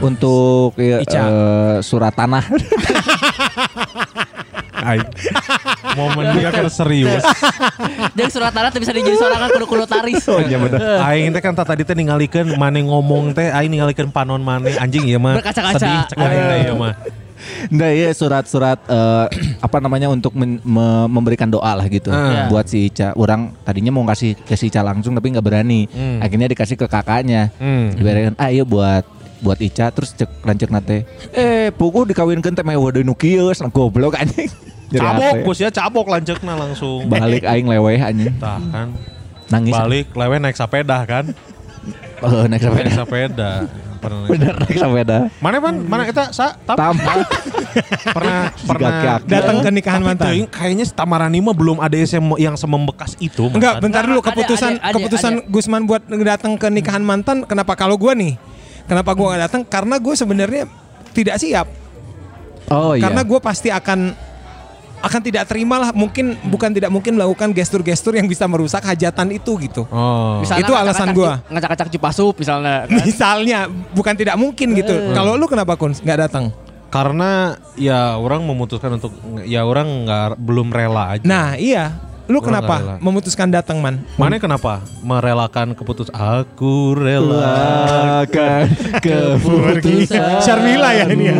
untuk 0.00 0.74
Ica. 0.74 1.20
eh, 1.20 1.76
surat 1.80 2.10
tanah 2.12 2.42
Aing. 4.82 5.06
Momen 5.94 6.24
dia 6.36 6.50
kan 6.50 6.66
serius. 6.68 7.22
Jeung 8.18 8.30
surat 8.30 8.50
tanah 8.50 8.74
bisa 8.74 8.92
dijadi 8.92 9.16
sorangan 9.16 9.48
kudu-kudu 9.54 9.84
taris. 9.86 10.26
oh 10.28 10.42
iya 10.42 10.58
bener 10.58 10.78
Aing 11.00 11.30
teh 11.30 11.40
kan 11.40 11.54
tadi 11.54 11.86
teh 11.86 11.94
ningalikeun 11.94 12.58
mane 12.58 12.82
ngomong 12.82 13.32
teh 13.32 13.48
aing 13.48 13.70
ningalikeun 13.70 14.10
panon 14.10 14.42
mane 14.42 14.74
anjing 14.76 15.06
ieu 15.06 15.22
mah. 15.22 15.38
Berkaca-kaca. 15.38 15.78
Sedih 15.78 16.00
cek 16.10 16.16
aing 16.18 16.42
teh 16.42 16.58
ieu 16.66 16.76
mah. 16.76 16.94
Nah 17.74 17.90
iya 17.90 18.14
surat-surat 18.14 18.78
eh, 18.86 19.26
apa 19.58 19.82
namanya 19.82 20.06
untuk 20.06 20.30
men- 20.34 20.62
me- 20.62 21.08
memberikan 21.10 21.50
doa 21.50 21.74
lah 21.74 21.86
gitu 21.90 22.14
Ah. 22.14 22.46
buat 22.46 22.66
si 22.70 22.86
Ica. 22.86 23.14
Orang 23.18 23.54
tadinya 23.66 23.90
mau 23.90 24.06
kasih 24.06 24.38
ke 24.38 24.54
si 24.54 24.70
Ica 24.70 24.82
langsung 24.82 25.14
tapi 25.14 25.34
nggak 25.34 25.42
berani. 25.42 25.90
Hmm. 25.90 26.22
Akhirnya 26.22 26.46
dikasih 26.50 26.78
ke 26.78 26.86
kakaknya. 26.86 27.50
Hmm. 27.58 27.94
Diberikan 27.98 28.34
ah 28.38 28.50
iya 28.50 28.62
buat 28.62 29.02
buat 29.42 29.58
Ica 29.58 29.90
terus 29.90 30.14
cek 30.14 30.46
lancek 30.46 30.70
nate. 30.70 31.02
Eh 31.34 31.74
pugu 31.74 32.06
dikawinkan 32.06 32.54
teh 32.54 32.62
mewah 32.62 32.94
deui 32.94 33.02
nu 33.02 33.14
goblok 33.74 34.14
anjing. 34.14 34.50
Cabok, 34.94 35.22
apa 35.22 35.38
ya? 35.38 35.44
Gus 35.44 35.58
ya 35.58 35.70
cabok 35.70 36.06
lanceukna 36.08 36.52
langsung. 36.54 37.00
Balik 37.06 37.42
aing 37.42 37.66
leweh 37.66 37.96
anjing. 37.96 38.34
Tah 38.36 38.60
kan. 38.60 38.88
Nangis. 39.48 39.72
Balik 39.72 40.06
lewe 40.12 40.36
naik 40.36 40.56
sepeda 40.56 40.98
kan. 41.04 41.24
Oh, 42.22 42.46
naik 42.46 42.62
Naik 42.62 42.92
sepeda. 42.92 42.92
sepeda. 42.94 43.50
Pernah 43.98 44.18
naik 44.26 44.30
Bener 44.34 44.54
naik 44.58 44.76
sepeda. 44.76 45.18
Mana 45.38 45.56
pan? 45.58 45.74
Mana 45.82 46.02
kita 46.04 46.24
sa? 46.30 46.54
Tam? 46.62 46.74
Tampak. 46.74 47.16
pernah 48.10 48.40
pernah. 48.70 49.18
Datang 49.22 49.56
ke 49.60 49.70
nikahan 49.70 50.00
Tapi 50.00 50.08
mantan. 50.08 50.32
kayaknya 50.48 50.84
Tamarani 50.90 51.38
mah 51.38 51.54
belum 51.54 51.78
ada 51.78 51.94
yang 51.94 52.08
yang 52.36 52.54
semembekas 52.54 53.14
itu. 53.18 53.48
Enggak, 53.48 53.78
mantan. 53.78 53.84
bentar 53.84 54.02
dulu 54.04 54.20
Ada, 54.20 54.28
keputusan 54.28 54.72
ada, 54.76 54.84
ada, 54.84 54.94
keputusan 54.98 55.32
Gusman 55.48 55.82
buat 55.86 56.02
datang 56.06 56.54
ke 56.54 56.66
nikahan 56.68 57.02
mantan. 57.02 57.42
Kenapa 57.44 57.74
kalau 57.74 57.94
gua 57.94 58.12
nih? 58.14 58.34
Kenapa 58.86 59.14
gua 59.14 59.34
nggak 59.34 59.42
datang? 59.46 59.62
Karena 59.62 59.96
gue 59.96 60.14
sebenarnya 60.14 60.62
tidak 61.12 61.38
siap. 61.38 61.66
Oh 62.68 62.94
iya. 62.94 63.04
Karena 63.04 63.22
gue 63.22 63.38
pasti 63.38 63.68
akan 63.68 64.14
akan 65.02 65.20
tidak 65.20 65.44
terima 65.50 65.76
lah. 65.82 65.90
Mungkin 65.90 66.38
bukan 66.46 66.70
tidak 66.70 66.88
mungkin 66.94 67.18
melakukan 67.18 67.50
gestur-gestur 67.50 68.14
yang 68.14 68.30
bisa 68.30 68.46
merusak 68.46 68.80
hajatan 68.86 69.34
itu 69.34 69.52
gitu. 69.60 69.82
Oh. 69.90 70.38
Misalnya 70.40 70.64
Itu 70.64 70.74
alasan 70.78 71.10
ngacak-ngacak 71.10 71.18
gua. 71.18 71.50
Ngacak-ngacak 71.50 71.88
Cipasup 71.90 72.34
misalnya. 72.38 72.76
kan. 72.86 72.96
Misalnya 73.02 73.58
bukan 73.92 74.14
tidak 74.14 74.36
mungkin 74.38 74.78
gitu. 74.78 74.94
Kalau 75.12 75.34
lu 75.34 75.44
kenapa 75.50 75.74
kun 75.74 75.92
nggak 75.92 76.18
datang? 76.30 76.54
Karena 76.92 77.56
ya 77.74 78.20
orang 78.20 78.44
memutuskan 78.44 79.00
untuk 79.00 79.16
ya 79.48 79.64
orang 79.64 80.06
nggak 80.06 80.38
belum 80.38 80.70
rela 80.70 81.16
aja. 81.18 81.24
Nah 81.24 81.56
iya, 81.56 81.96
lu 82.24 82.38
Gua 82.38 82.46
kenapa 82.48 82.74
rela. 82.78 82.94
memutuskan 82.98 83.48
datang 83.48 83.78
man? 83.78 83.98
Mana 84.14 84.38
kenapa 84.38 84.78
merelakan 85.00 85.74
keputus 85.74 86.06
aku 86.08 86.94
rela 86.94 87.50
Lakan 88.22 88.70
keputusan 88.98 90.38
Syarmila 90.40 90.90
ya 90.92 91.06
ini 91.08 91.24
ya. 91.28 91.36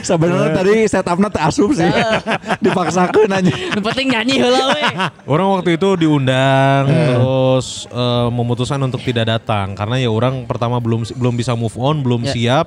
Sebenarnya 0.00 0.50
tadi 0.52 0.74
setupnya 0.84 1.28
teh 1.28 1.38
asup 1.40 1.70
sih. 1.70 1.86
Dipaksakeun 2.64 3.30
aja. 3.30 3.52
Yang 3.52 3.84
penting 3.84 4.06
nyanyi 4.10 4.34
heula 4.38 4.64
we. 4.70 4.82
Orang 5.24 5.54
waktu 5.54 5.78
itu 5.78 5.88
diundang 5.96 6.84
terus 6.90 7.86
eh, 7.86 8.28
memutuskan 8.28 8.80
untuk 8.80 9.00
tidak 9.00 9.28
datang 9.28 9.72
karena 9.72 9.96
ya 9.98 10.10
orang 10.10 10.44
pertama 10.44 10.78
belum 10.78 11.06
belum 11.14 11.34
bisa 11.34 11.54
move 11.54 11.78
on, 11.78 12.02
belum 12.02 12.20
Ya. 12.20 12.34
siap 12.34 12.66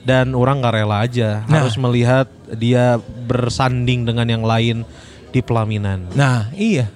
dan 0.00 0.32
orang 0.32 0.60
nggak 0.60 0.74
rela 0.76 1.02
aja 1.02 1.42
Nah. 1.44 1.64
harus 1.64 1.74
melihat 1.74 2.28
dia 2.52 3.00
bersanding 3.24 4.04
dengan 4.04 4.28
yang 4.28 4.44
lain 4.44 4.84
di 5.30 5.40
pelaminan. 5.40 6.10
Nah 6.12 6.50
iya. 6.52 6.90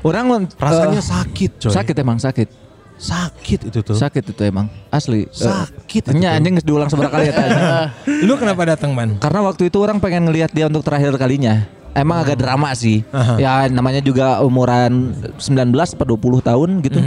Orang 0.00 0.48
Rasanya 0.56 1.00
eh, 1.00 1.04
sakit, 1.04 1.50
coy. 1.60 1.72
sakit 1.72 1.96
emang 1.98 2.16
sakit. 2.16 2.48
Sakit 2.96 3.72
itu 3.72 3.80
tuh. 3.80 3.96
Sakit 3.96 4.24
itu 4.28 4.42
emang 4.44 4.68
asli. 4.88 5.24
Sakit 5.28 6.04
itu 6.04 6.12
Hanya 6.12 6.32
tuh. 6.32 6.36
anjing 6.36 6.52
geus 6.56 6.66
diulang 6.68 6.88
seberapa 6.88 7.12
kali 7.12 7.28
ya 7.28 7.34
tadi. 7.36 7.52
Lu 8.28 8.36
kenapa 8.36 8.64
datang 8.66 8.92
man? 8.92 9.16
Karena 9.16 9.40
waktu 9.40 9.68
itu 9.68 9.80
orang 9.80 9.96
pengen 9.96 10.28
ngelihat 10.28 10.52
dia 10.52 10.68
untuk 10.68 10.84
terakhir 10.84 11.16
kalinya. 11.16 11.64
Emang 11.90 12.22
agak 12.22 12.38
drama 12.38 12.70
sih. 12.70 13.02
Aha. 13.10 13.34
Ya 13.34 13.52
namanya 13.66 13.98
juga 13.98 14.38
umuran 14.40 15.10
19 15.42 15.74
atau 15.74 16.06
20 16.14 16.38
tahun 16.38 16.70
gitu. 16.86 16.98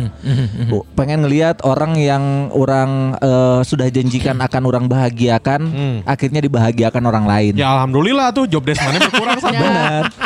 Bu, 0.68 0.84
Pengen 0.92 1.24
ngelihat 1.24 1.64
orang 1.64 1.96
yang 1.96 2.52
orang 2.52 3.16
eh, 3.16 3.62
sudah 3.64 3.88
janjikan 3.88 4.44
akan 4.44 4.62
orang 4.68 4.86
bahagiakan, 4.92 5.62
Hmm. 5.64 5.98
akhirnya 6.04 6.44
dibahagiakan 6.44 7.00
orang 7.00 7.24
lain. 7.24 7.54
Ya 7.56 7.72
alhamdulillah 7.72 8.36
tuh 8.36 8.44
job 8.44 8.68
desk 8.68 8.84
mana 8.84 9.00
berkurang. 9.00 9.40
Benar. 9.40 10.04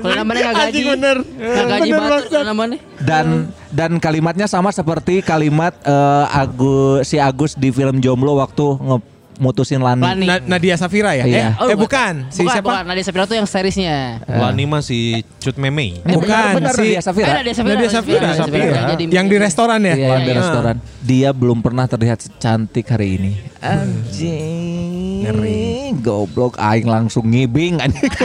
Kalau 0.00 0.14
namanya 0.16 0.40
nggak 0.42 0.56
gaji. 0.66 0.82
Bener. 0.90 1.16
Nggak 1.22 1.66
gaji 1.68 1.90
Bener 1.90 2.20
kalau 2.26 2.46
namanya. 2.46 2.78
Dan 2.98 3.26
dan 3.68 3.92
kalimatnya 3.96 4.44
sama 4.44 4.70
seperti 4.70 5.20
kalimat 5.20 5.76
eh, 5.80 6.26
Agus 6.32 7.04
si 7.04 7.16
Agus 7.16 7.54
di 7.54 7.70
film 7.70 7.98
Jomblo 7.98 8.34
waktu 8.34 8.64
ngemutusin 8.76 9.78
Lani. 9.78 10.02
Lani. 10.02 10.26
Na- 10.26 10.44
Nadia 10.46 10.74
Safira 10.74 11.12
ya? 11.12 11.24
Iya. 11.24 11.56
Eh, 11.56 11.72
eh 11.72 11.76
bukan. 11.76 12.28
Si 12.28 12.40
bukan, 12.40 12.52
siapa? 12.52 12.66
Bukan, 12.66 12.82
Nadia 12.86 13.04
Safira 13.04 13.24
tuh 13.24 13.36
yang 13.36 13.48
seriesnya. 13.48 14.20
Lani 14.26 14.64
masih 14.64 15.04
cut 15.38 15.56
meme. 15.56 15.98
Ini 15.98 16.12
Bukan, 16.12 16.28
benar, 16.28 16.54
benar 16.56 16.74
si- 16.74 16.92
Nadia 16.92 17.00
Safira. 17.00 17.26
Eh, 17.26 17.34
Nadia 17.40 17.54
Safira. 17.54 17.74
Nadia 17.74 17.90
Safira. 17.90 18.20
Nadia 18.20 18.36
Safira. 18.36 18.80
Jadi- 18.92 19.06
Yang 19.10 19.26
di 19.26 19.36
restoran 19.38 19.80
ya? 19.80 19.94
Iya, 19.94 20.06
yang 20.08 20.22
di 20.22 20.32
Iya. 20.32 20.40
restoran. 20.40 20.76
Dia 21.00 21.28
belum 21.30 21.58
pernah 21.60 21.84
terlihat 21.84 22.18
secantik 22.20 22.84
hari 22.86 23.08
ini. 23.16 23.32
Anjing. 23.60 25.28
Ngeri. 25.28 25.92
Goblok 26.00 26.56
aing 26.56 26.88
langsung 26.88 27.28
ngibing 27.28 27.76
anjing. 27.76 28.08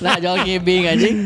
Nah, 0.00 0.16
jangan 0.20 0.44
ngibing 0.44 0.84
anjing. 0.84 1.16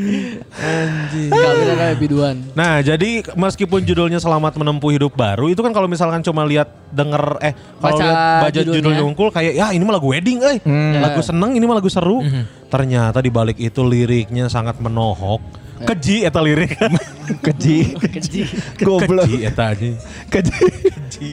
Anjing. 0.54 1.30
Kawin 1.30 1.66
ada 1.74 1.94
biduan. 1.98 2.36
Nah, 2.54 2.78
jadi 2.82 3.22
meskipun 3.34 3.82
judulnya 3.82 4.18
Selamat 4.18 4.54
Menempuh 4.54 4.94
Hidup 4.94 5.14
Baru, 5.14 5.50
itu 5.50 5.62
kan 5.62 5.70
kalau 5.74 5.86
misalkan 5.90 6.22
cuma 6.22 6.46
lihat 6.46 6.70
denger 6.94 7.38
eh 7.42 7.54
kalau 7.54 7.98
Baca 7.98 8.02
lihat 8.02 8.16
baca 8.16 8.50
judulnya. 8.54 8.78
judulnya. 8.78 9.02
unggul 9.02 9.28
kayak 9.34 9.52
ya 9.58 9.70
ini 9.74 9.82
mah 9.82 9.94
lagu 9.98 10.10
wedding 10.10 10.38
euy. 10.42 10.58
Lagu 10.98 11.20
seneng 11.22 11.58
ini 11.58 11.64
mah 11.66 11.78
lagu 11.78 11.90
seru. 11.90 12.22
Ternyata 12.70 13.18
di 13.22 13.30
balik 13.30 13.58
itu 13.58 13.82
liriknya 13.82 14.46
sangat 14.46 14.78
menohok. 14.78 15.42
Keji 15.82 16.22
eta 16.22 16.38
lirik. 16.38 16.74
Keji. 17.46 17.98
Keji. 17.98 18.40
Goblok. 18.82 19.26
Keji 19.26 19.38
eta 19.42 19.74
anjing. 19.74 19.94
Keji. 20.30 20.58
Keji 20.86 21.28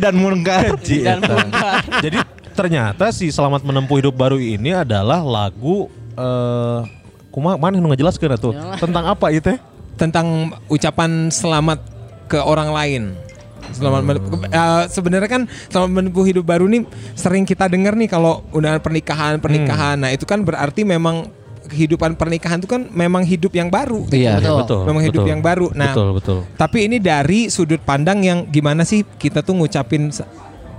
dan 0.00 0.14
mungkar. 0.16 0.76
Keji 0.78 1.04
Dan 1.04 1.20
mungkar. 1.24 1.82
Jadi 2.00 2.18
ternyata 2.54 3.10
si 3.10 3.28
Selamat 3.34 3.66
Menempuh 3.66 3.98
Hidup 3.98 4.14
Baru 4.14 4.38
ini 4.38 4.72
adalah 4.72 5.20
lagu 5.20 5.90
eh 6.14 6.80
kuma 7.34 7.58
mana 7.58 7.82
nu 7.82 7.90
ngajelaskeun 7.90 8.34
atuh? 8.38 8.52
Yalah. 8.54 8.78
Tentang 8.78 9.04
apa 9.10 9.26
itu? 9.34 9.42
teh? 9.42 9.58
tentang 9.94 10.50
ucapan 10.66 11.30
selamat 11.30 11.78
ke 12.26 12.38
orang 12.42 12.70
lain. 12.74 13.02
Selamat 13.72 14.02
men- 14.04 14.20
eh, 14.52 14.82
sebenarnya 14.92 15.30
kan 15.30 15.42
selamat 15.72 15.90
menempuh 15.90 16.24
hidup 16.28 16.44
baru 16.44 16.68
nih 16.68 16.84
sering 17.16 17.48
kita 17.48 17.64
dengar 17.70 17.96
nih 17.96 18.10
kalau 18.12 18.44
undangan 18.52 18.82
pernikahan 18.82 19.40
pernikahan. 19.40 19.96
Nah 19.96 20.12
itu 20.12 20.28
kan 20.28 20.44
berarti 20.44 20.84
memang 20.84 21.30
kehidupan 21.64 22.14
pernikahan 22.14 22.56
itu 22.56 22.66
kan 22.66 22.86
memang 22.88 23.22
hidup 23.22 23.50
yang 23.50 23.68
baru. 23.68 24.04
gitu. 24.06 24.20
Iya. 24.20 24.38
Betul. 24.38 24.56
betul. 24.60 24.80
Memang 24.84 25.02
hidup 25.02 25.20
betul. 25.20 25.32
yang 25.32 25.40
baru. 25.40 25.66
Nah, 25.72 25.90
betul, 25.90 26.08
betul. 26.14 26.38
Tapi 26.54 26.78
ini 26.84 26.96
dari 26.98 27.48
sudut 27.48 27.80
pandang 27.80 28.20
yang 28.20 28.38
gimana 28.46 28.82
sih 28.82 29.02
kita 29.02 29.40
tuh 29.40 29.54
ngucapin 29.54 30.12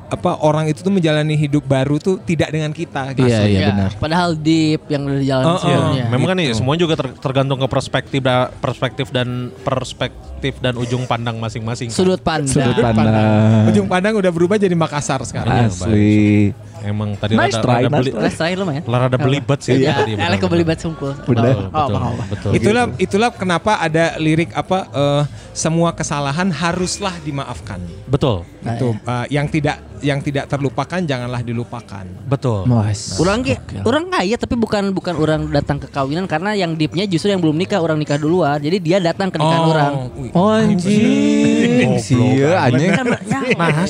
apa 0.06 0.38
orang 0.38 0.70
itu 0.70 0.86
tuh 0.86 0.94
menjalani 0.94 1.34
hidup 1.34 1.66
baru 1.66 1.98
tuh 1.98 2.22
tidak 2.22 2.54
dengan 2.54 2.70
kita. 2.70 3.18
gitu. 3.18 3.26
Iya, 3.26 3.42
iya 3.44 3.60
Ya, 3.60 3.68
benar. 3.74 3.90
Padahal 3.98 4.38
deep 4.38 4.86
yang 4.86 5.02
udah 5.04 5.18
dijalani 5.18 5.48
Oh, 5.50 5.58
oh. 5.58 5.92
Memang 6.14 6.28
kan 6.30 6.38
nih 6.38 6.54
semua 6.54 6.78
juga 6.78 6.94
ter- 6.94 7.18
tergantung 7.18 7.58
ke 7.58 7.66
perspektif 7.66 8.22
da- 8.22 8.54
perspektif 8.54 9.10
dan 9.10 9.50
perspektif 9.66 10.62
dan 10.62 10.78
ujung 10.78 11.10
pandang 11.10 11.42
masing-masing. 11.42 11.90
kan. 11.90 11.98
Sudut 11.98 12.22
pandang. 12.22 12.54
Sudut 12.54 12.86
pandang. 12.86 13.66
Ujung 13.66 13.88
pandang 13.90 14.14
udah 14.14 14.30
berubah 14.30 14.62
jadi 14.62 14.78
Makassar 14.78 15.26
sekarang. 15.26 15.74
Asli. 15.74 16.54
Emang 16.86 17.18
tadi 17.18 17.34
Nice 17.34 17.58
rada, 17.58 17.66
try, 17.66 17.76
rada 17.76 17.90
nice 17.90 17.98
beli, 17.98 18.12
try. 18.12 18.22
Let's 18.22 18.38
try 18.38 18.54
lumayan. 18.54 18.82
rada 18.86 19.18
belibet 19.18 19.60
sih 19.60 19.74
Ya, 19.76 19.98
tadi. 19.98 20.14
elek 20.14 20.40
kebeli 20.40 20.62
bat 20.62 20.78
sungkul. 20.78 21.18
Bener. 21.26 21.68
Oh, 21.68 21.88
betul, 21.90 22.02
betul. 22.30 22.52
Itulah 22.54 22.86
itulah 22.98 23.30
kenapa 23.32 23.78
ada 23.78 24.16
lirik 24.18 24.54
apa 24.54 24.86
eh, 24.88 25.24
semua 25.52 25.92
kesalahan 25.92 26.48
haruslah 26.48 27.18
dimaafkan. 27.20 27.82
Betul, 28.06 28.46
Nah, 28.62 28.76
Itu 28.76 28.94
eh, 28.96 29.26
yang 29.30 29.46
tidak 29.46 29.78
yang 30.02 30.20
tidak 30.20 30.46
terlupakan 30.46 31.02
janganlah 31.02 31.42
dilupakan. 31.42 32.06
betul. 32.24 32.68
Mas. 32.68 33.18
Orang 33.18 33.42
ge, 33.42 33.58
orang 33.82 34.06
kaya 34.08 34.36
tapi 34.36 34.54
bukan 34.54 34.92
bukan 34.92 35.16
orang 35.16 35.50
datang 35.50 35.82
ke 35.82 35.88
kawinan 35.88 36.26
karena 36.26 36.54
yang 36.54 36.74
deepnya 36.74 37.06
justru 37.06 37.30
yang 37.30 37.42
belum 37.42 37.56
nikah 37.56 37.82
orang 37.82 37.98
nikah 37.98 38.16
duluan. 38.16 38.58
Jadi 38.58 38.78
dia 38.80 38.98
datang 39.00 39.30
ke 39.30 39.38
nikahan 39.38 39.66
orang. 39.66 39.94
wih. 40.14 40.32
Oh 40.32 40.52
anjing. 40.52 41.98
Sia 41.98 42.62
anjing. 42.62 42.92
Ya, 42.92 43.02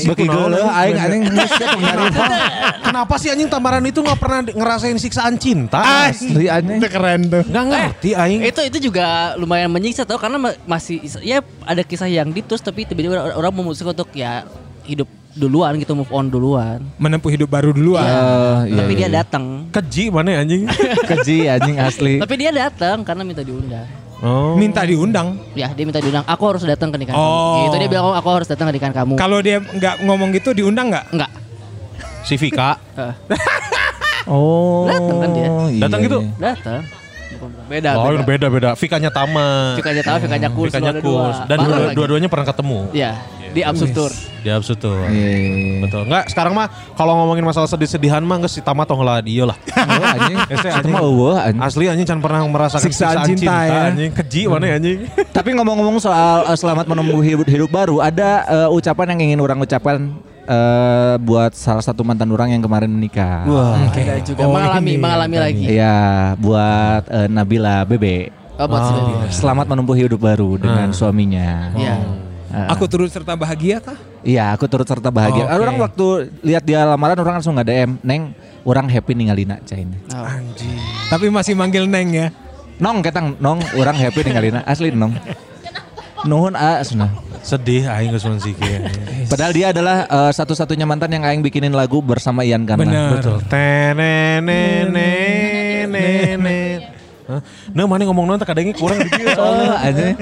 Beki 0.06 0.26
geuleuh 0.26 0.68
aing 0.70 0.96
anjing 0.96 1.22
geus 1.26 1.52
nyari 1.58 2.06
Kenapa 2.86 3.14
sih 3.18 3.30
anjing 3.34 3.50
tamaran 3.50 3.82
itu 3.82 4.00
nggak 4.00 4.20
pernah 4.20 4.40
ngerasain 4.46 4.96
siksaan 4.96 5.36
cinta? 5.36 5.82
Asli 6.08 6.46
anjing. 6.46 6.78
keren 6.86 7.22
tuh. 7.26 7.44
Nggak 7.44 7.66
ngerti 7.66 8.10
aing. 8.14 8.42
itu 8.46 8.62
itu 8.62 8.78
juga 8.88 9.34
lumayan 9.36 9.68
menyiksa 9.68 10.06
tau 10.06 10.22
karena 10.22 10.38
ma- 10.38 10.58
masih 10.64 11.02
ya 11.20 11.42
ada 11.66 11.82
kisah 11.82 12.06
yang 12.06 12.30
terus 12.32 12.62
tapi 12.62 12.86
tiba-tiba 12.86 13.18
orang, 13.18 13.36
orang 13.36 13.52
memutuskan 13.52 13.92
untuk 13.92 14.14
ya 14.14 14.46
hidup 14.86 15.10
duluan 15.36 15.76
gitu 15.76 15.98
move 15.98 16.12
on 16.14 16.30
duluan. 16.30 16.80
Menempuh 16.96 17.28
hidup 17.28 17.50
baru 17.52 17.76
duluan. 17.76 18.06
Eh, 18.06 18.72
iya, 18.72 18.76
tapi 18.80 18.92
iya, 18.94 19.00
dia 19.02 19.10
iya. 19.10 19.16
datang. 19.20 19.44
Keji 19.74 20.04
mana 20.08 20.40
anjing? 20.40 20.64
keji 21.12 21.38
anjing 21.50 21.76
asli. 21.82 22.22
Tapi 22.22 22.34
dia 22.40 22.54
datang 22.56 23.04
karena 23.04 23.26
minta 23.28 23.44
diundang. 23.44 23.84
Oh. 24.24 24.56
Minta 24.56 24.88
diundang. 24.88 25.36
Ya 25.54 25.68
dia 25.76 25.84
minta 25.84 26.00
diundang. 26.00 26.24
Aku 26.24 26.44
harus 26.48 26.64
datang 26.64 26.88
ke 26.88 26.98
nikahan 26.98 27.20
Oh. 27.20 27.28
kamu. 27.28 27.60
Gitu 27.68 27.76
dia 27.84 27.90
bilang 27.92 28.06
"Oh, 28.08 28.16
aku 28.16 28.28
harus 28.32 28.48
datang 28.48 28.72
ke 28.72 28.80
nikahan 28.80 28.96
kamu. 28.96 29.14
Kalau 29.20 29.40
dia 29.44 29.60
nggak 29.60 29.96
ngomong 30.08 30.30
gitu 30.32 30.56
diundang 30.56 30.88
nggak? 30.88 31.06
Enggak. 31.12 31.32
Si 32.26 32.36
Vika. 32.36 32.78
Oh. 34.26 34.90
Datang 34.90 35.22
kan 35.22 35.30
dia? 35.38 35.50
iya, 35.70 35.82
Datang 35.86 36.00
gitu? 36.02 36.18
iya. 36.18 36.34
datang. 36.58 36.82
Beda 37.70 37.90
Oh 37.94 38.10
beda. 38.10 38.26
beda 38.26 38.48
beda. 38.50 38.70
Vikanya 38.74 39.14
Tama. 39.14 39.78
Fikanya 39.78 40.02
tahu, 40.02 40.18
Fikanya 40.26 40.50
kurs. 40.50 40.74
Vikanya 40.74 40.94
kurs. 40.98 41.38
Dan 41.46 41.58
dua-duanya 41.94 42.26
pernah 42.26 42.50
ketemu. 42.50 42.90
Iya, 42.90 43.22
di 43.54 43.62
Absurd 43.62 43.94
Tour. 43.94 44.10
Di 44.42 44.50
absurd 44.50 44.82
tuh. 44.82 44.98
Iya. 45.14 45.86
Betul. 45.86 46.10
Enggak, 46.10 46.26
sekarang 46.34 46.58
mah 46.58 46.74
kalau 46.98 47.14
ngomongin 47.22 47.46
masalah 47.46 47.70
sedih-sedihan 47.70 48.26
mah 48.26 48.42
geus 48.42 48.58
si 48.58 48.66
Tama 48.66 48.82
tong 48.90 49.06
lah 49.06 49.22
dia 49.22 49.46
lah. 49.46 49.58
Oh 49.86 50.02
anjing. 50.02 50.38
Eueuh 50.90 51.38
anjing. 51.38 51.62
Asli 51.62 51.86
anjing 51.86 52.08
can 52.10 52.18
pernah 52.18 52.42
merasakan 52.50 52.82
Siksaan 52.82 53.22
siksaan, 53.22 53.28
cinta, 53.30 53.42
cinta, 53.46 53.58
ya. 53.70 53.82
anjing. 53.94 54.10
Keji 54.10 54.42
mana 54.50 54.66
anjing. 54.74 54.98
Tapi 55.30 55.50
ngomong-ngomong 55.54 56.02
soal 56.02 56.50
eh, 56.50 56.58
selamat 56.58 56.90
menempuh 56.90 57.22
hidup, 57.22 57.46
hidup 57.46 57.70
baru, 57.70 58.02
ada 58.02 58.42
eh, 58.46 58.70
ucapan 58.74 59.14
yang 59.14 59.20
ingin 59.30 59.40
orang 59.46 59.62
ucapkan 59.62 60.18
eh, 60.46 61.16
buat 61.20 61.52
salah 61.54 61.82
satu 61.82 62.02
mantan 62.02 62.30
orang 62.30 62.54
yang 62.54 62.62
kemarin 62.62 62.90
menikah. 62.90 63.44
Wah. 63.46 63.90
Ada 63.92 64.22
juga 64.22 64.46
Oh, 64.46 64.54
mengalami 64.54 64.92
ini, 64.94 65.02
mengalami 65.02 65.38
lagi. 65.42 65.64
Iya, 65.66 65.98
buat 66.38 67.04
eh, 67.10 67.28
Nabila 67.28 67.84
Bebe. 67.84 68.30
Oh, 68.56 68.66
buat 68.70 68.82
si 68.82 68.92
Baby. 68.94 69.14
Selamat 69.30 69.66
menempuh 69.68 69.96
hidup 69.98 70.22
baru 70.22 70.56
dengan 70.56 70.88
suaminya. 70.96 71.76
Iya. 71.76 71.96
Eh, 72.56 72.68
Aku 72.72 72.88
turut 72.88 73.12
serta 73.12 73.36
bahagia 73.36 73.84
kah? 73.84 74.00
Iya, 74.24 74.56
aku 74.56 74.66
turut 74.66 74.88
serta 74.88 75.12
bahagia. 75.12 75.44
Oke. 75.44 75.60
Orang 75.60 75.76
waktu 75.76 76.06
lihat 76.40 76.64
dia 76.64 76.88
lamaran 76.88 77.20
orang 77.20 77.44
langsung 77.44 77.60
nggak 77.60 77.68
DM, 77.68 77.92
Neng, 78.00 78.32
orang 78.64 78.88
happy 78.88 79.12
ninggalina 79.12 79.60
cain. 79.68 79.92
Oh. 80.16 80.24
Tapi 81.12 81.28
masih 81.28 81.52
manggil 81.54 81.84
Neng 81.84 82.16
ya. 82.16 82.28
Nong 82.76 83.04
ketang, 83.04 83.36
nong, 83.40 83.60
orang 83.76 83.96
happy 83.96 84.24
ninggalina 84.24 84.64
asli 84.64 84.90
nong. 84.90 85.16
Nuhun 86.24 86.56
a 86.56 86.80
cenah. 86.80 87.12
Sedih 87.44 87.84
aing 87.86 88.10
geus 88.10 88.24
kayak. 88.24 88.88
Padahal 89.32 89.52
dia 89.52 89.76
adalah 89.76 90.08
eh, 90.08 90.32
satu-satunya 90.32 90.88
mantan 90.88 91.12
yang 91.12 91.28
aing 91.28 91.44
bikinin 91.44 91.76
lagu 91.76 92.00
bersama 92.00 92.42
Ian 92.42 92.64
Karna. 92.64 92.88
Bener. 92.88 93.20
Betul. 93.20 93.38
Tenenenenene. 93.52 95.36
Nah, 97.74 97.90
mana 97.90 98.06
ngomong 98.06 98.30
nonton 98.30 98.46
kadangnya 98.46 98.78
kurang 98.78 99.02
dia 99.10 99.34
Oh, 99.34 99.36
soalnya. 99.58 99.82
aja. 99.82 100.14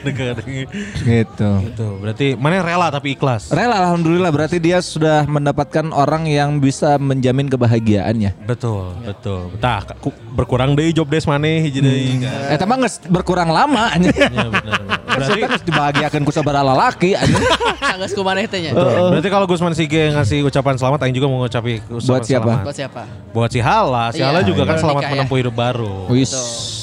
Kadangnya. 0.00 0.64
Gitu. 1.04 1.50
Gitu. 1.68 1.86
Berarti 2.00 2.26
mana 2.32 2.64
rela 2.64 2.88
tapi 2.88 3.12
ikhlas. 3.12 3.52
Rela 3.52 3.76
alhamdulillah 3.76 4.32
berarti 4.32 4.56
dia 4.56 4.80
sudah 4.80 5.28
mendapatkan 5.28 5.92
orang 5.92 6.24
yang 6.24 6.56
bisa 6.56 6.96
menjamin 6.96 7.52
kebahagiaannya. 7.52 8.48
Betul, 8.48 8.96
betul. 9.04 9.52
Tah, 9.60 9.84
ku- 10.00 10.16
berkurang 10.32 10.72
deh 10.72 10.96
job 10.96 11.12
desk 11.12 11.28
mana 11.28 11.60
hiji 11.60 11.84
deui. 11.84 12.24
kan. 12.24 12.48
Eh 12.48 12.56
tapi 12.56 12.72
berkurang 13.12 13.52
lama 13.52 13.92
anjing. 13.92 14.16
Ya 14.36 14.48
benar. 14.48 14.80
Berarti 15.18 15.40
harus 15.42 15.62
dibahagiakan 15.62 16.20
ku 16.20 16.30
sabaraha 16.30 16.64
lalaki 16.66 17.12
anjing. 17.12 17.40
Sanggeus 17.78 18.12
kumaneh 18.12 18.44
teh 18.44 18.60
nya. 18.60 18.70
Berarti 18.72 19.28
kalau 19.28 19.44
Gusman 19.44 19.72
Sige 19.72 20.10
ngasih 20.10 20.42
ucapan 20.42 20.74
selamat, 20.74 20.98
Aing 21.02 21.12
juga 21.12 21.26
mau 21.26 21.40
ngucapi 21.40 21.80
ucapan 21.82 22.06
Buat 22.06 22.22
siapa? 22.22 22.44
selamat. 22.46 22.62
Buat 22.62 22.76
siapa? 22.76 23.02
Buat 23.32 23.50
si 23.50 23.60
Hala. 23.60 24.04
Si 24.10 24.18
Iya, 24.18 24.26
Hala 24.26 24.40
juga 24.42 24.62
kan 24.62 24.68
baru 24.70 24.82
selamat 24.82 24.96
nikah 24.96 25.08
ya. 25.08 25.14
menempuh 25.16 25.36
hidup 25.38 25.54
baru. 25.54 25.92
Wis 26.08 26.32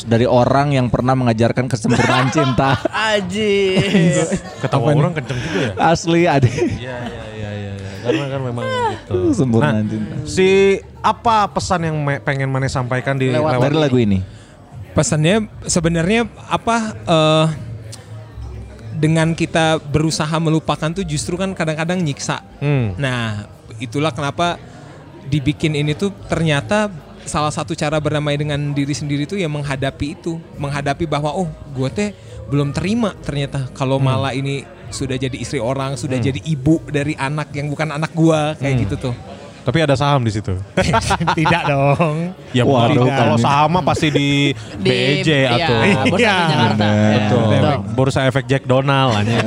dari 0.03 0.25
orang 0.25 0.67
yang 0.71 0.87
pernah 0.87 1.13
mengajarkan 1.13 1.65
kesempurnaan 1.65 2.27
cinta. 2.35 2.75
Aji. 2.85 3.55
Ketawa 4.61 4.91
orang 4.91 5.13
kenceng 5.13 5.39
juga 5.39 5.59
ya. 5.59 5.71
Asli 5.85 6.21
ade. 6.25 6.49
Iya, 6.49 6.67
iya, 6.75 6.95
iya, 7.31 7.49
iya. 7.51 7.71
iya. 7.71 7.91
Karena 8.01 8.25
kan 8.27 8.41
memang 8.41 8.63
gitu. 8.91 9.19
Nah, 9.55 9.73
cinta. 9.81 10.15
Si 10.25 10.49
apa 10.99 11.47
pesan 11.47 11.81
yang 11.83 11.97
me- 11.97 12.19
pengen 12.19 12.47
Mane 12.47 12.67
sampaikan 12.67 13.15
di 13.15 13.27
Lewat 13.27 13.55
lewat, 13.55 13.63
Dari 13.65 13.77
lagu 13.77 13.97
ini. 13.97 14.19
Pesannya 14.93 15.35
sebenarnya 15.63 16.21
apa 16.45 16.77
eh, 16.93 17.45
dengan 18.97 19.33
kita 19.33 19.81
berusaha 19.81 20.33
melupakan 20.37 20.89
tuh 20.93 21.05
justru 21.05 21.35
kan 21.35 21.51
kadang-kadang 21.57 22.01
nyiksa. 22.01 22.41
Hmm. 22.61 22.93
Nah, 22.97 23.49
itulah 23.81 24.13
kenapa 24.13 24.57
dibikin 25.27 25.73
ini 25.73 25.97
tuh 25.97 26.13
ternyata 26.29 26.91
salah 27.23 27.51
satu 27.51 27.71
cara 27.71 27.97
berdamai 28.03 28.35
dengan 28.35 28.59
diri 28.75 28.91
sendiri 28.91 29.23
tuh 29.23 29.39
ya 29.39 29.47
menghadapi 29.47 30.19
itu, 30.19 30.37
menghadapi 30.59 31.07
bahwa 31.07 31.31
oh, 31.31 31.47
gue 31.71 31.89
teh 31.91 32.09
belum 32.51 32.75
terima 32.75 33.15
ternyata 33.23 33.71
kalau 33.71 33.97
malah 33.97 34.35
ini 34.35 34.67
sudah 34.93 35.17
jadi 35.17 35.33
istri 35.33 35.57
orang, 35.57 35.97
sudah 35.97 36.21
jadi 36.21 36.37
ibu 36.45 36.77
dari 36.85 37.17
anak 37.17 37.49
yang 37.57 37.67
bukan 37.67 37.89
anak 37.97 38.13
gua 38.13 38.53
kayak 38.61 38.85
gitu 38.85 39.09
tuh. 39.09 39.15
Tapi 39.63 39.79
ada 39.79 39.95
saham 39.95 40.19
di 40.19 40.29
situ. 40.29 40.51
Tidak 41.39 41.63
dong. 41.65 42.35
Ya 42.51 42.63
Waduh, 42.63 42.99
bukan. 42.99 43.09
kalau 43.09 43.35
kan. 43.35 43.41
saham 43.41 43.69
mah 43.71 43.83
pasti 43.83 44.07
di, 44.09 44.51
Di 44.75 44.91
BEJ 45.23 45.29
iya, 45.29 45.49
atau 45.49 45.75
Bursa 46.05 46.19
Iya. 46.19 46.35
Jakarta. 46.45 46.83
Bener. 46.83 46.91
Ya, 46.93 47.15
Betul. 47.15 47.43
betul. 47.47 47.75
Bursa 47.93 48.19
efek 48.25 48.45
Jack 48.45 48.63
Donald 48.63 49.11
aja. 49.15 49.39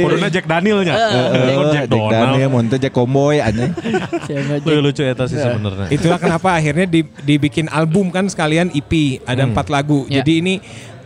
Kuduna 0.00 0.28
Jack 0.28 0.46
Danielnya. 0.46 0.94
Eh, 0.94 1.02
Eh, 1.02 1.26
Jack 1.26 1.66
Jack 1.72 1.86
Donald. 1.88 2.12
Daniel, 2.14 2.48
Monte 2.48 2.76
Jack 2.76 2.92
Cowboy 2.92 3.36
anjing. 3.38 3.72
Siapa 4.26 4.62
Lucu, 4.62 4.78
lucu 4.80 5.02
eta 5.02 5.24
sih 5.26 5.36
sebenarnya. 5.36 5.86
Itulah 5.88 6.18
kenapa 6.18 6.54
akhirnya 6.54 6.86
di- 6.86 7.10
dibikin 7.20 7.66
album 7.66 8.08
kan 8.08 8.26
sekalian 8.26 8.70
EP 8.70 8.92
ada 9.24 9.42
empat 9.42 9.66
lagu. 9.68 10.06
Ya. 10.06 10.20
Jadi 10.20 10.32
ini 10.38 10.54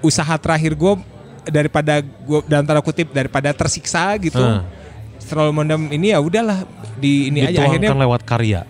usaha 0.01 0.37
terakhir 0.37 0.75
gue 0.75 0.95
daripada 1.45 2.01
gue 2.01 2.41
dalam 2.45 2.65
tanda 2.65 2.81
kutip 2.81 3.09
daripada 3.11 3.49
tersiksa 3.51 4.13
gitu. 4.19 4.41
Ah. 4.41 4.65
Terlalu 5.25 5.53
mendem 5.55 5.83
ini 5.91 6.13
ya 6.13 6.19
udahlah 6.19 6.69
di 6.95 7.29
ini 7.29 7.43
aja 7.43 7.65
akhirnya 7.65 7.91
lewat 7.91 8.23
karya. 8.23 8.63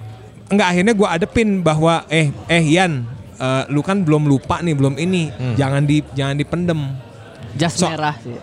enggak 0.45 0.69
akhirnya 0.71 0.95
gue 0.95 1.09
adepin 1.09 1.49
bahwa 1.61 2.05
eh 2.07 2.29
eh 2.47 2.65
Yan 2.71 3.03
eh, 3.35 3.65
lu 3.69 3.81
kan 3.81 4.01
belum 4.01 4.25
lupa 4.25 4.61
nih 4.61 4.73
belum 4.73 4.95
ini 4.97 5.29
jangan 5.55 5.83
di 5.83 6.05
jangan 6.13 6.37
dipendem. 6.37 6.81
Jas 7.55 7.75
So- 7.75 7.87
merah 7.87 8.15
sih. 8.19 8.35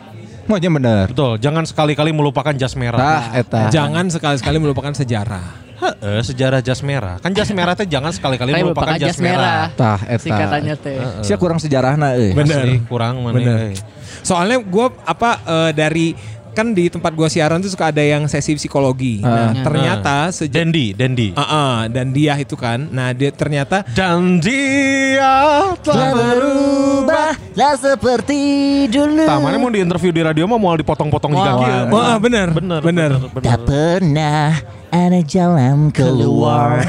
Maunya 0.41 0.67
bener. 0.67 1.05
Betul, 1.07 1.37
jangan 1.37 1.63
sekali-kali 1.63 2.11
melupakan 2.11 2.51
jas 2.51 2.73
merah. 2.73 2.99
Tah 2.99 3.25
eta. 3.37 3.61
Jangan 3.69 4.09
sekali-sekali 4.09 4.57
melupakan 4.57 4.91
sejarah. 4.91 5.47
Heeh, 5.79 6.19
sejarah 6.21 6.59
jas 6.59 6.81
merah. 6.81 7.17
Kan 7.17 7.31
jas 7.31 7.47
merah 7.49 7.73
teh 7.73 7.85
jangan 7.85 8.09
sekali-kali 8.09 8.53
melupakan 8.55 8.97
jas, 8.97 9.17
merah. 9.17 9.69
Tah 9.71 10.01
eta. 10.01 10.19
Singkatannya 10.19 10.75
teh. 10.75 10.97
Sia 11.21 11.37
kurang 11.37 11.57
sejarahna 11.57 12.17
euy. 12.17 12.33
Bener. 12.33 12.67
Asli, 12.67 12.77
kurang 12.85 13.21
mana. 13.21 13.37
Bener. 13.37 13.57
eh. 13.69 13.73
Soalnya 14.21 14.59
gue 14.59 14.85
apa 15.01 15.29
eh, 15.41 15.71
dari 15.71 16.07
kan 16.51 16.71
di 16.71 16.87
tempat 16.87 17.11
gua 17.11 17.27
siaran 17.27 17.57
tuh 17.57 17.67
suka 17.67 17.89
ada 17.89 17.99
yang 17.99 18.25
sesi 18.25 18.53
psikologi. 18.53 19.19
Nah, 19.19 19.51
Ah. 19.51 19.63
ternyata 19.63 20.15
sejak 20.29 20.53
Dendi, 20.53 20.91
Dendi. 20.91 21.29
Ah, 21.33 21.43
ah, 21.43 21.77
dan 21.87 22.11
dia 22.11 22.35
itu 22.35 22.53
kan. 22.53 22.87
Nah, 22.87 23.11
dia 23.11 23.29
ternyata 23.29 23.81
Dan 23.87 24.37
dia 24.37 25.33
telah 25.79 26.11
berubah 26.11 27.33
lah 27.51 27.73
seperti 27.73 28.41
dulu. 28.87 29.23
Tah, 29.23 29.37
mana 29.37 29.55
mau 29.55 29.67
di 29.67 29.79
interview 29.79 30.09
di 30.09 30.21
radio 30.21 30.45
mah 30.45 30.55
mau 30.55 30.73
dipotong-potong 30.73 31.31
juga 31.31 31.51
Wah, 31.51 31.61
gitu. 31.61 31.81
Wah, 31.89 32.15
bener, 32.17 32.47
bener, 32.51 32.79
bener. 32.79 33.11
Tak 33.39 33.59
pernah 33.63 34.59
ada 34.87 35.19
jalan 35.23 35.89
keluar. 35.89 36.83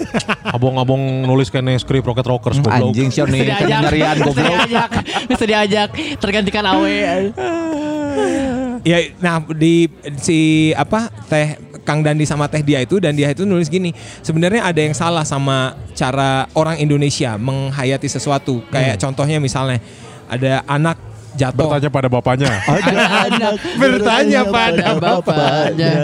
Abong-abong 0.54 1.00
nulis 1.22 1.48
kene 1.48 1.76
skrip 1.76 2.04
Rocket 2.04 2.24
Rockers 2.24 2.58
goblok. 2.58 2.92
Anjing 2.92 3.08
sih 3.08 3.24
nih 3.24 3.40
Bisa 3.42 3.56
diajak, 3.60 3.80
nyarian 3.82 4.14
bisa 4.14 4.24
goblok. 4.26 4.56
diajak, 4.58 4.90
bisa 5.24 5.44
diajak, 5.46 5.88
tergantikan 6.18 6.64
awe. 6.66 6.92
Ya, 8.82 8.98
nah 9.22 9.38
di 9.46 9.86
si 10.18 10.70
apa 10.74 11.06
teh 11.30 11.54
Kang 11.86 12.02
Dandi 12.02 12.26
sama 12.26 12.50
Teh 12.50 12.62
Dia 12.66 12.82
itu 12.82 12.98
dan 12.98 13.14
dia 13.14 13.30
itu 13.30 13.46
nulis 13.46 13.70
gini. 13.70 13.94
Sebenarnya 14.22 14.66
ada 14.66 14.80
yang 14.82 14.94
salah 14.94 15.22
sama 15.22 15.78
cara 15.94 16.50
orang 16.54 16.78
Indonesia 16.82 17.38
menghayati 17.38 18.10
sesuatu. 18.10 18.62
Kayak 18.70 18.98
contohnya 18.98 19.38
misalnya 19.38 19.78
ada 20.26 20.66
anak 20.66 20.98
jatuh. 21.34 21.68
Bertanya 21.68 21.90
pada 21.90 22.08
bapaknya. 22.10 22.52
Ada 22.66 22.96
anak 23.30 23.54
Bertanya 23.82 24.40
pada 24.50 24.86
bapaknya. 24.98 25.94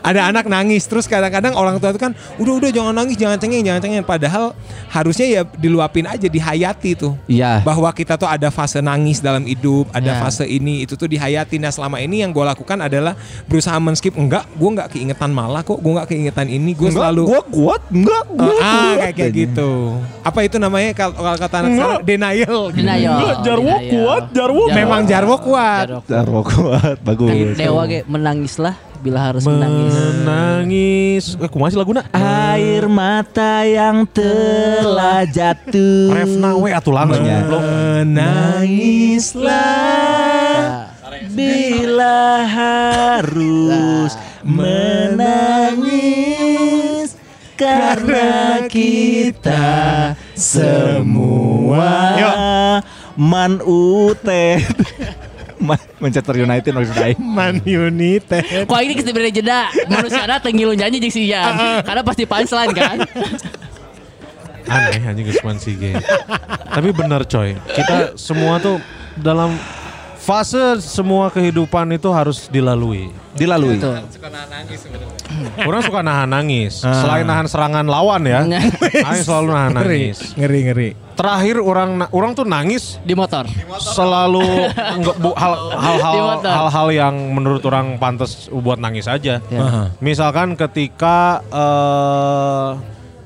Ada 0.00 0.26
anak 0.26 0.44
nangis 0.44 0.84
terus 0.84 1.04
kadang-kadang 1.04 1.52
orang 1.52 1.76
tua 1.76 1.90
itu 1.90 1.98
kan 1.98 2.12
udah 2.36 2.54
udah 2.56 2.70
jangan 2.70 2.92
nangis 2.92 3.14
jangan 3.14 3.36
cengeng 3.36 3.62
jangan 3.62 3.80
cengeng 3.80 4.02
padahal 4.02 4.52
harusnya 4.88 5.26
ya 5.26 5.42
diluapin 5.54 6.04
aja 6.04 6.26
dihayati 6.26 6.90
tuh 6.94 7.14
Iya. 7.26 7.62
bahwa 7.62 7.88
kita 7.90 8.14
tuh 8.14 8.26
ada 8.26 8.48
fase 8.48 8.78
nangis 8.78 9.18
dalam 9.18 9.42
hidup 9.42 9.86
ada 9.90 10.08
Ya. 10.08 10.18
fase 10.18 10.44
ini 10.44 10.82
itu 10.82 10.94
tuh 10.94 11.06
dihayati 11.06 11.56
nah 11.56 11.68
selama 11.68 11.98
ini 11.98 12.20
yang 12.20 12.30
gue 12.30 12.40
lakukan 12.40 12.78
adalah 12.78 13.12
berusaha 13.44 13.76
men-skip 13.76 14.14
enggak 14.14 14.46
gue 14.50 14.70
nggak 14.70 14.88
keingetan 14.90 15.30
malah 15.30 15.60
kok 15.60 15.76
gue 15.76 15.92
nggak 15.92 16.08
keingetan 16.08 16.46
ini 16.46 16.72
gue 16.72 16.88
selalu 16.88 17.22
Gua 17.24 17.42
kuat, 17.44 17.82
enggak 17.90 18.24
gua 18.30 18.48
ah 18.48 18.56
kuat. 18.56 18.96
kayak 18.98 19.14
kayak 19.14 19.32
gitu 19.36 19.70
apa 20.22 20.38
itu 20.42 20.56
namanya 20.56 20.90
kalau 20.92 21.14
kata 21.34 21.56
anak 21.58 21.70
sekarang 21.72 22.00
denial 22.02 22.60
Denial. 22.70 23.14
Enggak, 23.14 23.36
jarwo 23.42 23.74
Denial. 23.74 23.92
kuat, 23.92 24.24
jarwo. 24.32 24.62
memang 24.70 25.00
jarwo 25.04 25.36
kuat 25.36 25.86
Jarwo. 25.88 26.00
Jarwo 26.04 26.40
kuat, 26.42 26.96
Kan 26.96 27.04
bagus. 27.04 27.54
Dewa 27.54 27.82
ge 27.84 28.00
menangislah 28.04 28.74
bila 28.98 29.30
harus 29.30 29.46
menangis. 29.46 29.94
Menangis. 29.94 31.24
Eh, 31.38 31.48
kumaha 31.50 31.70
sih 31.72 31.78
laguna? 31.78 32.02
Air 32.12 32.90
mata 32.90 33.62
yang 33.64 34.06
telah 34.10 35.24
jatuh. 35.26 36.10
Refna 36.12 36.58
we 36.58 36.74
atuh 36.74 36.92
langsung. 36.92 37.22
Menangislah 37.24 38.58
bila 41.34 42.46
harus 42.46 44.18
menangis 44.42 45.98
karena 47.58 48.62
kita 48.70 50.14
semua 50.34 52.30
man 53.18 53.58
utet 53.66 54.62
Manchester 55.98 56.34
United 56.38 56.70
maksudnya 56.70 57.12
aing. 57.12 57.20
Man 57.20 57.58
United 57.66 58.66
Kok 58.66 58.80
ini 58.82 58.94
kita 58.94 59.10
beri 59.10 59.34
jeda 59.34 59.68
manusia 59.90 60.22
ada 60.24 60.38
tengilu 60.38 60.72
nyanyi 60.72 61.02
jeung 61.02 61.12
si 61.12 61.28
Ian. 61.28 61.82
Karena 61.82 62.02
pasti 62.06 62.24
punchline 62.24 62.72
kan. 62.72 62.98
Aneh 64.68 65.02
anjing 65.02 65.26
Usman 65.32 65.56
Sige. 65.56 65.96
Tapi 66.68 66.88
benar 66.92 67.24
coy. 67.24 67.56
Kita 67.72 68.14
semua 68.20 68.60
tuh 68.60 68.78
dalam 69.18 69.56
fase 70.28 70.60
semua 70.78 71.32
kehidupan 71.32 71.88
itu 71.90 72.12
harus 72.12 72.44
dilalui. 72.46 73.08
Dilalui. 73.32 73.80
Betul. 73.80 73.96
Orang 75.64 75.80
suka 75.80 76.04
nahan 76.04 76.28
nangis. 76.28 76.84
Selain 76.84 77.24
nahan 77.24 77.48
serangan 77.48 77.86
lawan 77.86 78.20
ya. 78.22 78.44
Aing 78.44 79.24
selalu 79.24 79.48
nahan 79.48 79.72
nangis. 79.72 80.36
ngeri 80.36 80.60
ngeri 80.62 80.90
Terakhir 81.16 81.58
orang 81.58 82.06
orang 82.10 82.30
tuh 82.30 82.44
nangis 82.44 83.00
Di 83.02 83.10
motor. 83.12 83.48
selalu 83.80 84.68
nggak 85.00 85.16
bu- 85.18 85.34
hal- 85.34 85.60
hal-hal 85.72 86.16
hal-hal 86.38 86.88
yang 86.92 87.14
menurut 87.32 87.64
orang 87.64 87.96
pantas 87.96 88.46
buat 88.48 88.76
nangis 88.76 89.08
aja. 89.08 89.40
Ya. 89.42 89.60
Misalkan 89.98 90.54
ketika 90.54 91.40
eh 91.48 92.68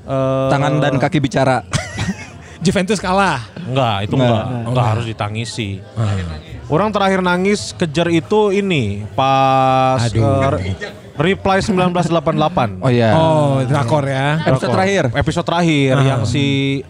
eh, 0.05 0.47
Tangan 0.49 0.79
dan 0.79 0.95
kaki 0.97 1.19
bicara. 1.19 1.67
Juventus 2.63 2.95
kalah 2.95 3.43
Enggak, 3.59 4.07
itu 4.07 4.15
Enggak. 4.15 4.31
enggak. 4.47 4.67
Enggak, 4.71 4.85
harus 4.87 5.05
ditangisi. 5.05 5.69
Orang 6.65 6.89
terakhir 6.89 7.19
nangis 7.19 7.71
kejar 7.71 8.07
itu 8.07 8.49
ini 8.49 9.03
pas 9.13 9.99
Aduh. 9.99 10.57
eh, 10.57 10.73
Reply 11.13 11.61
1988. 11.61 12.81
Oh 12.81 12.89
iya. 12.89 13.13
oh 13.13 13.61
drakor 13.61 14.01
ya 14.03 14.41
Episode 14.41 14.57
Drakor. 14.65 14.73
terakhir. 14.73 15.03
Episode 15.13 15.45
terakhir 15.45 15.93
yang 16.01 16.21
si 16.23 16.45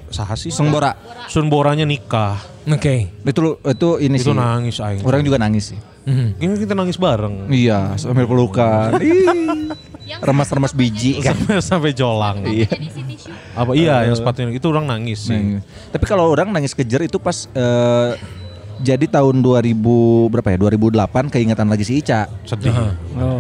saha 0.08 0.34
sih? 0.34 0.48
Sengbora. 0.48 0.96
Sunboranya 1.28 1.84
nikah. 1.84 2.40
oke 2.64 2.96
Itu 3.22 3.60
itu 3.60 3.90
ini 4.00 4.16
Itu 4.16 4.32
sih. 4.32 4.38
nangis 4.38 4.80
aing. 4.80 5.04
Orang 5.04 5.22
juga 5.22 5.36
nangis 5.36 5.76
sih. 5.76 5.80
Ini 6.06 6.54
kita 6.56 6.72
nangis 6.72 6.96
bareng. 6.96 7.48
Iya, 7.48 7.96
sambil 7.98 8.24
pelukan. 8.24 8.96
Ih, 9.04 9.72
Remas-remas 10.20 10.72
biji 10.72 11.20
kan. 11.20 11.36
Sampai 11.36 11.60
sampai 11.72 11.92
jolang. 11.92 12.44
Iya. 12.46 12.70
Apa 13.54 13.72
iya 13.74 14.04
yang 14.04 14.16
sepatunya 14.16 14.52
itu 14.52 14.68
orang 14.68 14.88
nangis 14.88 15.28
sih. 15.28 15.36
Nah, 15.36 15.64
Tapi 15.92 16.06
kalau 16.06 16.30
orang 16.30 16.48
nangis 16.50 16.72
kejer 16.72 17.04
itu 17.04 17.20
pas 17.20 17.48
eh, 17.50 18.16
jadi 18.84 19.06
tahun 19.08 19.40
2000 19.40 19.80
berapa 20.30 20.48
ya? 20.52 20.58
2008 20.60 21.32
keingetan 21.32 21.72
lagi 21.72 21.88
si 21.88 22.04
Ica. 22.04 22.28
Sedih. 22.44 22.76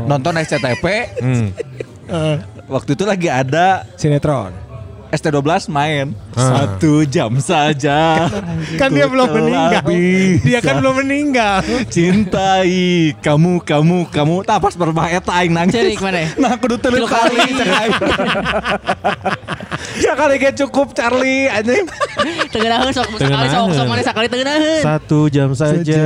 Nonton 0.07 0.39
SCTV 0.39 0.85
Hmm. 1.19 1.51
waktu 2.73 2.95
itu 2.95 3.03
lagi 3.03 3.27
ada 3.27 3.83
sinetron 3.99 4.62
ST12 5.13 5.69
main 5.69 6.17
Ah. 6.33 6.65
satu 6.65 7.05
jam 7.05 7.29
saja. 7.37 8.25
kan 8.75 8.89
dia 8.89 9.05
Ku 9.05 9.13
belum 9.13 9.29
meninggal 9.29 9.81
dia 10.41 10.57
kan 10.57 10.73
bisa 10.73 10.79
belum 10.81 10.93
meninggal 10.99 11.61
cintai 11.85 13.13
kamu 13.21 13.61
kamu 13.61 14.09
kamu 14.09 14.35
tak 14.41 14.57
pas 14.57 14.73
bermain 14.73 15.13
eta 15.13 15.31
aing 15.37 15.53
nangis. 15.53 15.77
Cerik 15.77 16.01
mana? 16.01 16.25
Nah, 16.35 16.57
kudu 16.57 16.81
telu 16.81 17.05
kali. 17.05 17.37
Ya 19.93 20.17
kali 20.17 20.41
ge 20.41 20.49
cukup 20.57 20.97
Charlie 20.97 21.45
anjing. 21.45 21.85
Tengenaheun 22.49 22.89
sok 22.89 23.13
sekali 23.13 23.47
sok 23.47 23.69
sok 23.73 23.85
mana 23.85 24.01
sekali 24.01 24.27
tengenaheun. 24.27 24.81
Satu 24.81 25.19
jam 25.29 25.53
saja 25.53 26.05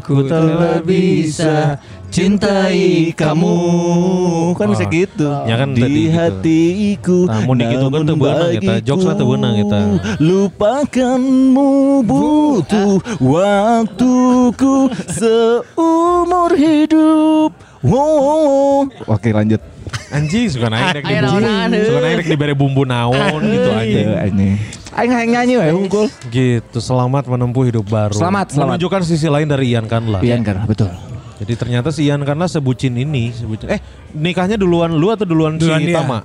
ku 0.00 0.22
telah 0.22 0.78
bisa 0.78 1.82
cintai 2.14 3.10
kamu 3.18 3.58
kan 4.54 4.70
bisa 4.70 4.86
gitu 4.86 5.26
Ya 5.50 5.58
kan 5.58 5.74
di 5.74 5.82
tadi 5.82 6.02
gitu. 6.06 6.14
hatiku 6.14 7.18
Nah, 7.26 7.42
mun 7.42 7.58
dikitu 7.58 7.86
kan 7.90 8.00
teu 8.06 8.14
beunang 8.14 8.50
eta. 8.54 8.74
Jokesna 8.78 9.12
teu 9.18 9.26
beunang 9.26 9.54
eta. 9.58 9.78
lupakanmu 10.22 11.70
butuh 12.06 13.02
waktuku 13.18 14.94
seumur 15.10 16.54
hidup 16.54 17.50
wow. 17.82 18.86
oke 19.10 19.30
lanjut 19.34 19.58
Anjing 20.14 20.46
suka 20.46 20.70
naik 20.70 21.02
naonan, 21.02 21.74
Suka 21.74 21.98
naik 21.98 22.22
rek 22.22 22.26
dibere 22.30 22.54
bumbu 22.54 22.86
naon 22.86 23.42
gitu 23.50 23.70
anjing. 23.74 24.06
Ini 24.14 24.48
aing 24.94 25.10
aing 25.10 25.30
nyanyi 25.34 25.54
we 25.58 25.68
unggul 25.74 26.06
Gitu, 26.30 26.78
selamat 26.78 27.26
menempuh 27.26 27.66
hidup 27.66 27.82
baru. 27.90 28.14
Selamat, 28.14 28.54
selamat. 28.54 28.78
Menunjukkan 28.78 29.00
sisi 29.02 29.26
lain 29.26 29.50
dari 29.50 29.74
Ian 29.74 29.90
Kanla. 29.90 30.22
Pian 30.22 30.46
kan 30.46 30.62
betul 30.70 30.94
Jadi 31.44 31.60
ternyata 31.60 31.92
si 31.92 32.08
Ian 32.08 32.24
Kanla 32.24 32.48
sebucin 32.48 32.96
ini, 32.96 33.28
sebucin. 33.28 33.68
Eh, 33.68 33.76
nikahnya 34.16 34.56
duluan 34.56 34.96
lu 34.96 35.12
atau 35.12 35.28
duluan, 35.28 35.60
Duluan 35.60 35.76
si 35.76 35.92
dia. 35.92 36.00
Tama? 36.00 36.24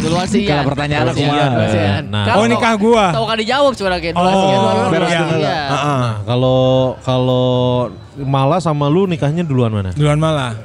Duluan 0.00 0.24
sih 0.24 0.42
Kalau 0.42 0.64
Ian. 0.64 0.70
pertanyaan 0.72 1.06
aku 1.12 1.18
si 1.20 1.22
mah. 1.22 1.36
Ian, 1.36 1.50
duluan 1.52 1.68
si 1.68 1.78
Ian. 1.78 2.04
Nah. 2.08 2.24
Oh, 2.40 2.46
nikah 2.48 2.74
gua. 2.80 3.04
Tahu 3.12 3.24
kan 3.28 3.36
dijawab 3.36 3.72
cuma 3.76 3.90
lagi. 3.92 4.08
Duluan 4.10 4.32
si 4.32 4.46
Ian, 4.48 4.58
duluan 4.58 4.72
Oh, 4.72 4.88
duluan 4.88 5.10
iya. 5.12 5.20
si. 5.20 5.44
Nah, 5.44 6.10
kalau 6.24 6.60
kalau 7.04 7.46
Mala 8.12 8.60
sama 8.60 8.88
lu 8.88 9.04
nikahnya 9.04 9.44
duluan 9.44 9.68
mana? 9.68 9.92
Duluan 9.92 10.16
malah. 10.16 10.56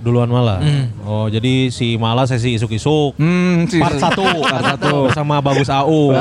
Duluan 0.00 0.26
Mala. 0.26 0.64
Oh, 1.02 1.28
jadi 1.28 1.68
si 1.68 1.94
Mala 1.94 2.24
sesi 2.24 2.56
isuk-isuk. 2.56 3.16
Hmm, 3.16 3.68
si- 3.68 3.76
Part 3.76 3.96
satu, 3.96 4.24
part 4.40 4.64
satu 4.66 4.94
sama 5.16 5.38
Bagus 5.38 5.68
AU. 5.68 6.16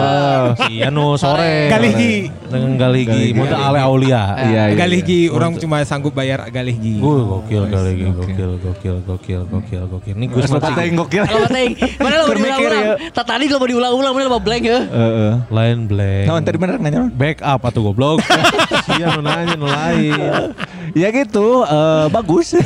Si 0.60 0.80
Anu 0.80 1.16
sore. 1.16 1.72
Galihgi. 1.72 2.28
Dengan 2.46 2.76
Galihgi. 2.76 3.32
Muda 3.32 3.56
Ale 3.58 3.80
Aulia. 3.80 4.24
Iya, 4.36 4.64
iya. 4.68 4.76
Galih 4.76 5.00
iya. 5.00 5.08
Gi, 5.08 5.22
orang 5.30 5.56
cuma 5.56 5.80
sanggup 5.82 6.12
bayar 6.12 6.44
galih 6.50 6.76
Gi. 6.76 7.00
Gue 7.00 7.24
gokil 7.24 7.64
Galihgi, 7.66 8.06
gokil, 8.10 8.52
gokil, 8.60 8.96
gokil, 9.02 9.42
gokil, 9.48 9.84
gokil. 9.88 10.14
Ini 10.14 10.26
gue 10.28 10.42
kata 10.44 10.82
yang 10.82 10.96
gokil. 10.98 11.24
Kalau 11.24 11.48
ting, 11.48 11.72
mana 11.98 12.16
lo 12.20 12.26
diulang-ulang? 12.30 12.84
ya. 12.84 12.94
Tak 13.12 13.26
tadi 13.26 13.48
lo 13.48 13.58
mau 13.58 13.68
diulang-ulang, 13.68 14.12
mana 14.12 14.24
lo 14.26 14.32
mau 14.36 14.44
blank 14.44 14.64
ya? 14.64 14.80
Heeh. 14.84 15.34
lain 15.50 15.78
blank. 15.88 16.26
Nah, 16.28 16.42
tadi 16.42 16.58
bener 16.58 16.76
nanya. 16.78 17.08
Backup 17.10 17.62
atau 17.64 17.80
goblok. 17.82 18.20
Sia 18.86 19.16
nu 19.16 19.22
nanya 19.22 19.56
lain. 19.56 20.52
Ya 20.90 21.14
gitu, 21.14 21.62
eh, 21.62 22.06
bagus. 22.10 22.58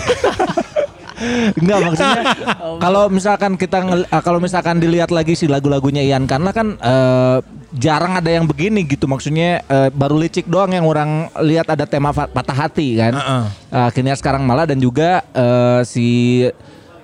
Enggak 1.57 1.79
maksudnya 1.85 2.23
kalau 2.79 3.03
misalkan 3.07 3.51
kita 3.55 3.77
eh, 3.83 4.21
kalau 4.23 4.39
misalkan 4.39 4.77
dilihat 4.79 5.09
lagi 5.09 5.33
si 5.37 5.45
lagu-lagunya 5.49 6.03
Ian 6.03 6.27
karena 6.27 6.51
kan 6.51 6.77
eh, 6.77 7.37
jarang 7.73 8.13
ada 8.21 8.29
yang 8.29 8.45
begini 8.45 8.85
gitu 8.85 9.09
maksudnya 9.09 9.65
eh, 9.65 9.89
baru 9.89 10.21
licik 10.21 10.45
doang 10.45 10.71
yang 10.73 10.85
orang 10.85 11.29
lihat 11.41 11.69
ada 11.73 11.89
tema 11.89 12.13
patah 12.13 12.57
hati 12.57 12.97
kan. 13.01 13.13
Heeh. 13.17 13.43
Eh, 13.73 13.85
akhirnya 13.89 14.13
sekarang 14.13 14.45
malah 14.45 14.69
dan 14.69 14.77
juga 14.77 15.25
eh, 15.33 15.81
si 15.87 16.07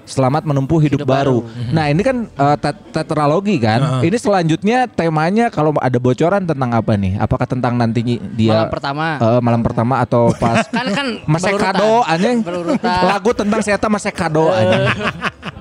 Selamat 0.10 0.42
menempuh 0.42 0.82
hidup, 0.82 1.06
baru. 1.06 1.46
Nah 1.70 1.86
ini 1.86 2.02
kan 2.02 2.26
tet- 2.58 2.82
tetralogi 2.92 3.56
kan. 3.58 4.02
Ini 4.02 4.18
selanjutnya 4.18 4.86
temanya 4.86 5.48
kalau 5.48 5.72
ada 5.78 5.96
bocoran 5.96 6.44
tentang 6.44 6.74
apa 6.74 6.94
nih? 6.94 7.16
Apakah 7.16 7.46
tentang 7.46 7.78
nanti 7.78 8.02
dia 8.34 8.66
Malam 8.66 8.74
pertama. 8.74 9.06
eh, 9.16 9.40
malam 9.40 9.62
pertama 9.62 9.94
atau 10.00 10.34
pas 10.42 10.66
Kan 10.66 10.90
kan 10.90 11.08
berurutan. 11.54 11.74
kado 11.78 11.92
anjing. 12.04 12.38
Lagu 12.82 13.32
tentang 13.32 13.60
saya 13.62 13.78
masek 13.88 14.14
kado 14.14 14.50
anjing. 14.50 14.84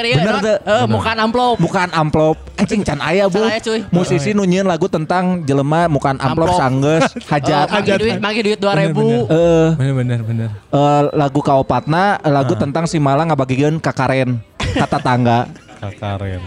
Kan 0.00 0.08
iya, 0.08 0.16
Bener 0.16 0.32
Ron. 0.32 0.42
deh. 0.42 0.58
Eh, 0.64 0.84
mukaan 0.88 1.18
amplop. 1.20 1.56
Bukan 1.60 1.88
amplop. 1.92 2.36
Anjing 2.56 2.80
can 2.80 3.00
aya, 3.00 3.28
Bu. 3.28 3.36
Can 3.38 3.52
aya, 3.52 3.60
cuy. 3.60 3.80
Musisi 3.90 4.32
nunyian 4.32 4.64
lagu 4.64 4.88
tentang 4.88 5.44
jelema 5.44 5.84
bukan 5.86 6.16
amplop 6.16 6.48
Amplop. 6.48 6.56
sanggeus 6.56 7.04
Eh, 7.10 7.28
hajat. 7.28 7.66
Magi 7.68 7.92
duit, 7.94 8.16
magi 8.18 8.40
duit 8.40 8.56
dua 8.56 8.72
ribu. 8.74 9.28
Eh 9.28 9.68
Bener 9.76 9.92
bener 9.94 10.20
bener. 10.22 10.48
eh, 10.48 11.02
lagu 11.12 11.40
kaopatna 11.40 12.16
eh, 12.18 12.30
lagu 12.30 12.56
tentang 12.56 12.88
si 12.88 12.96
Malang 12.96 13.28
ngabagikeun 13.28 13.76
ka 13.76 13.92
karen 13.92 14.40
kata 14.56 14.98
tangga. 14.98 15.44
Kakaren. 15.78 16.40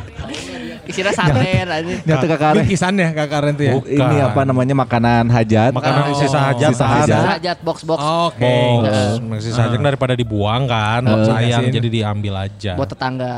Isinya 0.83 1.11
santer 1.15 1.65
aja. 1.65 1.93
Nyata 2.03 2.25
ka 2.27 2.37
karen. 2.37 2.63
Bikisan 2.63 2.93
ya 2.95 3.09
Kak 3.13 3.27
Karen 3.29 3.53
tuh 3.55 3.65
ya. 3.65 3.73
Bukan. 3.79 3.93
Ini 3.93 4.17
apa 4.19 4.41
namanya 4.43 4.75
makanan 4.75 5.31
hajat. 5.31 5.71
Makanan 5.71 6.01
Oh. 6.03 6.17
sisa 6.19 6.39
hajat. 6.51 6.71
Sisa 6.75 6.85
hajat. 6.85 7.23
Hajat 7.39 7.57
box 7.63 7.87
box 7.87 7.99
Oke. 8.03 8.43
Box. 8.43 9.43
Sisa 9.43 9.67
hajat 9.67 9.79
daripada 9.79 10.13
dibuang 10.13 10.67
kan. 10.67 11.01
sayang 11.23 11.71
jadi 11.71 11.87
diambil 11.87 12.33
aja. 12.49 12.75
buat 12.75 12.89
tetangga. 12.89 13.33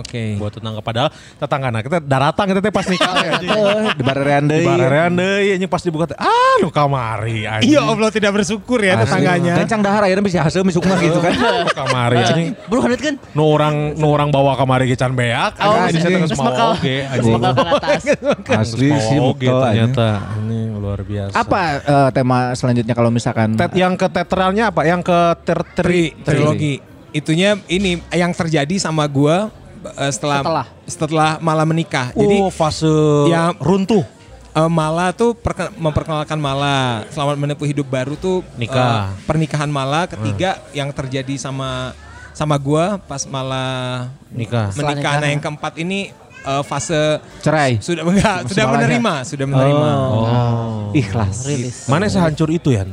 Oke. 0.00 0.36
buat 0.36 0.52
tetangga 0.52 0.80
padahal 0.84 1.08
tetangga 1.36 1.68
nah 1.70 1.80
kita 1.80 1.98
daratan 2.02 2.44
kita 2.52 2.60
teh 2.60 2.72
pas 2.72 2.86
nikah 2.86 3.12
ya, 3.16 3.30
anjing. 3.36 3.50
Eh, 3.50 3.82
di 3.96 4.02
barerean 4.02 4.44
deui. 4.44 4.60
di 4.60 4.66
barerean 4.66 5.12
deui 5.14 5.48
anjing 5.56 5.70
pas 5.70 5.82
dibuka 5.82 6.04
teh 6.12 6.18
ah 6.18 6.54
lu 6.60 6.68
kamari 6.68 7.44
anjing 7.46 7.70
Iya 7.70 7.80
Allah 7.84 8.10
tidak 8.12 8.30
bersyukur 8.36 8.78
ya 8.82 8.98
tetangganya. 9.00 9.54
Kencang 9.64 9.80
dahar 9.80 10.02
akhirnya 10.04 10.24
bisa 10.24 10.42
hasil 10.42 10.62
misukna 10.66 10.98
gitu 11.00 11.18
kan. 11.22 11.32
Kamari 11.72 12.16
anjing 12.20 12.48
Bro 12.68 12.84
kan? 12.84 13.14
nu 13.32 13.42
orang 13.46 13.94
nu 13.96 14.06
orang 14.10 14.28
bawa 14.28 14.58
kamari 14.58 14.90
ke 14.90 14.96
can 14.98 15.14
beak 15.14 15.56
Oh, 15.60 15.86
anjing 15.86 16.02
saya 16.02 16.18
Terus 16.26 16.36
bakal 16.36 16.76
oge 16.92 17.06
anjing 17.06 17.34
atas. 17.38 18.02
Asli 18.60 18.88
sih 18.92 19.18
oge 19.18 19.46
ternyata 19.46 20.08
ini 20.38 20.58
luar 20.72 21.00
biasa 21.00 21.34
Apa 21.34 21.60
eh, 21.78 22.08
tema 22.10 22.50
selanjutnya 22.52 22.92
kalau 22.92 23.08
misalkan 23.08 23.54
Tet 23.54 23.72
yang 23.74 23.94
ke 23.94 24.06
tetralnya 24.06 24.68
apa 24.68 24.82
yang 24.82 25.00
ke 25.00 25.18
ter 25.40 25.58
tri 25.72 26.12
Tri, 26.12 26.24
trilogi. 26.26 26.74
Itunya 27.10 27.58
ini 27.66 27.98
yang 28.10 28.30
terjadi 28.30 28.74
sama 28.76 29.02
gua 29.04 29.50
eh, 29.92 30.10
setelah 30.10 30.38
Setelah. 30.40 30.66
setelah 30.84 31.30
malah 31.38 31.64
menikah. 31.64 32.10
Jadi 32.12 32.36
oh 32.38 32.48
fase 32.48 32.90
ya 33.26 33.50
runtuh 33.56 34.06
eh, 34.50 34.70
Mala 34.70 35.10
tuh 35.10 35.32
perke- 35.32 35.74
memperkenalkan 35.74 36.36
Mala 36.36 37.02
selamat 37.08 37.36
menempuh 37.36 37.66
hidup 37.66 37.84
baru 37.84 38.14
tuh 38.14 38.46
Nikah. 38.54 39.10
eh, 39.10 39.24
pernikahan 39.24 39.66
Mala 39.66 40.06
ketiga 40.06 40.62
yang 40.70 40.90
terjadi 40.90 41.34
sama 41.34 41.94
sama 42.30 42.54
gua 42.56 42.96
pas 43.00 43.26
Mala 43.26 44.06
nikah 44.30 44.70
menikah. 44.72 44.94
nikah. 44.94 45.14
Nah 45.18 45.28
yang 45.28 45.42
keempat 45.42 45.76
ini 45.76 46.14
eh, 46.42 46.62
fase 46.62 47.20
cerai? 47.40 47.78
sudah 47.80 48.02
enggak 48.02 48.38
sudah 48.48 48.64
menerima 48.68 49.14
sudah 49.24 49.46
menerima. 49.46 49.88
oh 50.10 50.90
Ikhlas. 50.90 51.46
Rilis. 51.46 51.76
mana 51.86 52.06
sehancur 52.06 52.50
itu 52.50 52.74
Yan 52.74 52.90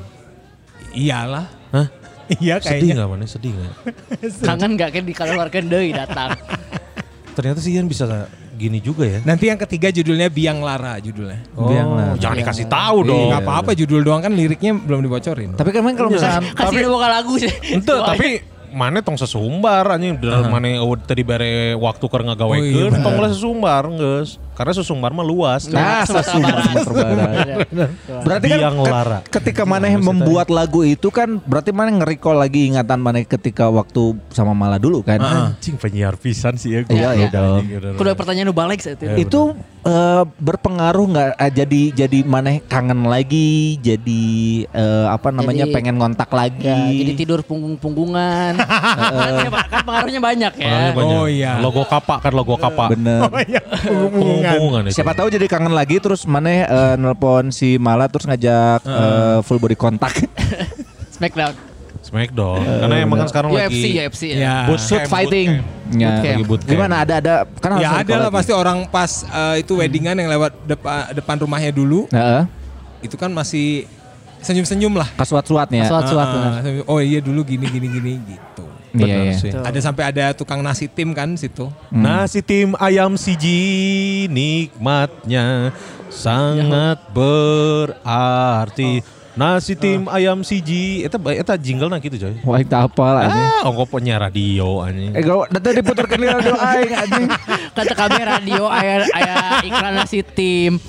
Iyalah. 0.94 1.46
Hah? 1.70 1.88
Iya 2.28 2.60
sedih 2.60 2.92
kayaknya. 2.92 2.94
nggak 3.00 3.10
mana 3.10 3.26
sedih 3.26 3.52
nggak 3.56 3.74
Kangen 4.48 4.72
gak 4.76 4.90
kan 4.98 5.04
dikeluarkan 5.06 5.64
deui 5.70 5.92
datang. 5.94 6.36
ternyata 7.38 7.62
sih 7.62 7.78
Yan 7.78 7.86
bisa 7.86 8.04
gini 8.58 8.82
juga 8.82 9.06
ya 9.06 9.22
Nanti 9.22 9.46
yang 9.46 9.62
ketiga 9.62 9.94
judulnya 9.94 10.34
Biang 10.34 10.66
Lara 10.66 10.98
judulnya. 10.98 11.46
Oh, 11.54 11.70
Biang 11.70 11.90
lah. 11.94 12.18
jangan 12.18 12.42
dikasih 12.42 12.66
tahu 12.66 12.98
dong. 13.06 13.30
Nggak 13.30 13.46
apa-apa 13.46 13.72
judul 13.78 14.02
doang 14.02 14.26
kan 14.26 14.34
liriknya 14.34 14.74
belum 14.74 15.06
dibocorin. 15.06 15.54
Tapi 15.54 15.70
kan 15.70 15.86
kalau 15.94 16.10
misalkan 16.10 16.50
Kasih 16.58 16.78
udah 16.82 16.92
buka 16.98 17.08
lagu 17.08 17.34
sih. 17.38 17.54
Ente 17.70 17.94
tapi 17.94 18.57
mana 18.74 19.00
tong 19.00 19.16
sesumbar 19.16 19.88
anjing. 19.96 20.18
Dan 20.20 20.52
mana 20.52 20.82
oh, 20.84 20.96
tadi 20.96 21.24
bare 21.24 21.76
waktu 21.78 22.06
keur 22.08 22.24
Oh, 22.24 22.26
iya, 22.26 22.34
ngagawekeun 22.34 22.94
tong 23.04 23.16
sesumbar 23.32 23.84
geus. 23.96 24.42
Karena 24.58 24.74
sesumbar 24.74 25.14
mah 25.14 25.22
luas. 25.22 25.70
Nah, 25.70 26.02
Sumatera 26.02 26.26
sesumbar 26.26 26.50
Barat. 26.50 26.66
Sumatera 26.66 27.10
Barat. 27.14 27.58
Berarti 28.26 28.48
kan 28.50 28.58
Biang 28.58 28.78
lara. 28.82 29.20
ketika 29.30 29.64
maneh 29.70 29.94
membuat 30.02 30.50
lagu 30.50 30.82
itu 30.82 31.14
kan 31.14 31.38
berarti 31.46 31.70
maneh 31.70 31.94
nge-recall 32.02 32.42
lagi 32.42 32.74
ingatan 32.74 32.98
maneh 32.98 33.22
ketika 33.22 33.70
waktu 33.70 34.18
sama 34.34 34.58
Mala 34.58 34.82
dulu 34.82 35.06
kan. 35.06 35.22
Anjing 35.22 35.78
penyiar 35.78 36.18
pisan 36.18 36.58
sih 36.58 36.74
ya. 36.74 36.82
Iya, 36.90 37.10
iya 37.14 37.28
dong. 37.30 37.70
Kudu 38.02 38.18
pertanyaan 38.18 38.50
balik 38.50 38.82
saat 38.82 38.98
itu. 38.98 39.30
itu 39.30 39.42
eh, 39.86 40.24
berpengaruh 40.42 41.06
nggak 41.06 41.30
eh, 41.38 41.52
jadi 41.54 41.82
jadi 41.94 42.20
maneh 42.26 42.58
kangen 42.66 43.06
lagi, 43.06 43.78
jadi 43.78 44.26
eh, 44.74 45.06
apa 45.06 45.30
namanya 45.30 45.70
Jadi- 45.70 45.76
pengen 45.78 46.02
ngontak 46.02 46.34
lagi. 46.34 46.66
Ya, 46.66 47.06
jadi 47.06 47.14
tidur 47.14 47.46
punggung-punggungan. 47.46 48.58
kan, 48.58 49.32
ya, 49.46 49.50
kan 49.70 49.82
pengaruhnya 49.86 50.22
banyak 50.24 50.54
ya. 50.58 50.98
Oh, 50.98 51.30
iya. 51.30 51.62
Logo 51.62 51.86
kapak 51.86 52.26
kan 52.26 52.34
logo 52.34 52.58
kapak. 52.58 52.98
Bener. 52.98 53.30
Punggung-punggungan 54.48 54.84
itu. 54.88 54.96
Siapa 54.96 55.12
tahu 55.12 55.28
jadi 55.28 55.46
kangen 55.46 55.76
lagi 55.76 56.00
terus 56.00 56.24
maneh 56.24 56.64
eh, 56.64 56.96
nelpon 56.96 57.52
si 57.52 57.76
Mala 57.76 58.08
terus 58.08 58.24
ngajak 58.24 58.82
eh, 58.84 59.38
full 59.44 59.60
body 59.60 59.76
kontak. 59.76 60.16
Smackdown. 61.16 61.54
Smackdown. 61.98 62.62
Karena 62.64 62.96
emang 63.04 63.18
kan 63.20 63.28
sekarang 63.28 63.50
UFC, 63.52 63.60
lagi 63.60 64.08
UFC 64.08 64.24
ya. 64.32 64.38
Ya. 64.38 64.78
Shoot 64.80 65.08
fighting. 65.08 65.60
Ya. 65.92 66.22
Bootcamp. 66.22 66.40
Bootcamp. 66.48 66.72
Gimana 66.72 66.96
ada 67.04 67.14
ada 67.20 67.34
kan 67.60 67.70
harus 67.76 67.84
Ya 67.84 67.92
ada 68.00 68.14
lah 68.16 68.30
pasti 68.32 68.52
orang 68.54 68.88
pas 68.88 69.26
eh, 69.26 69.66
itu 69.66 69.76
weddingan 69.76 70.16
yang 70.16 70.30
lewat 70.30 70.52
depan 70.64 71.12
depan 71.12 71.36
rumahnya 71.42 71.72
dulu 71.74 72.08
Heeh. 72.08 72.44
itu 73.02 73.16
kan 73.16 73.32
masih 73.34 73.88
senyum-senyum 74.38 74.94
lah. 74.94 75.10
Kasuat-suatnya. 75.18 75.90
Suat-suat 75.90 76.22
Ah, 76.22 76.32
benar. 76.32 76.52
senyum, 76.62 76.86
oh 76.86 77.02
iya 77.02 77.20
dulu 77.20 77.42
gini 77.42 77.66
gini 77.66 77.88
gini 77.90 78.12
gitu. 78.30 78.64
Iya, 78.98 79.06
Benar 79.06 79.26
iya. 79.30 79.36
sih. 79.38 79.52
Ada 79.54 79.80
sampai 79.80 80.04
ada 80.10 80.26
tukang 80.34 80.66
nasi 80.66 80.90
tim 80.90 81.14
kan 81.14 81.38
situ. 81.38 81.70
Nasi 81.94 82.42
tim 82.42 82.74
ayam 82.82 83.14
siji 83.14 84.26
nikmatnya 84.28 85.72
sangat 86.10 86.98
berarti. 87.14 89.06
Nasi 89.38 89.78
tim 89.78 90.10
ayam 90.10 90.42
siji 90.42 91.06
eta 91.06 91.22
eta 91.30 91.54
jingle 91.62 91.94
nah 91.94 92.02
gitu 92.02 92.18
coy. 92.18 92.34
Wah, 92.42 92.58
itu 92.58 92.74
apa 92.74 93.06
lah 93.14 93.22
anjing. 93.30 93.46
Ah, 93.46 93.70
ongko 93.70 93.86
punya 93.86 94.18
radio 94.18 94.82
anjing. 94.82 95.14
Eh, 95.14 95.22
kalau 95.22 95.46
data 95.46 95.70
diputarkan 95.78 96.18
di 96.18 96.26
radio 96.26 96.56
aing 96.58 96.94
anjing. 96.98 97.30
Kata 97.78 97.94
kami 97.94 98.18
radio 98.26 98.66
aya 98.66 99.06
aya 99.14 99.62
iklan 99.62 99.94
nasi 99.94 100.26
tim. 100.26 100.82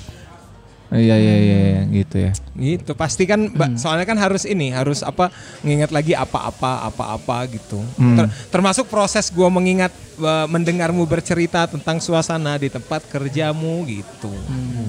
Iya 0.89 1.13
iya 1.21 1.35
iya 1.37 1.57
iya, 1.61 1.81
gitu 1.93 2.15
ya. 2.25 2.33
Gitu 2.59 2.91
pasti 2.91 3.23
kan 3.23 3.47
ba- 3.47 3.71
soalnya 3.73 4.03
kan 4.03 4.15
harus 4.15 4.43
ini 4.43 4.69
harus 4.69 4.99
apa 4.99 5.31
mengingat 5.59 5.89
lagi 5.89 6.11
apa-apa 6.11 6.85
apa-apa 6.85 7.47
gitu. 7.49 7.79
Ter- 7.95 8.27
termasuk 8.49 8.85
proses 8.85 9.27
gua 9.27 9.47
mengingat 9.47 9.89
eh, 10.17 10.45
mendengarmu 10.45 11.01
bercerita 11.03 11.63
tentang 11.65 11.97
suasana 11.97 12.55
di 12.55 12.67
tempat 12.67 13.07
kerjamu 13.07 13.83
gitu. 13.85 14.27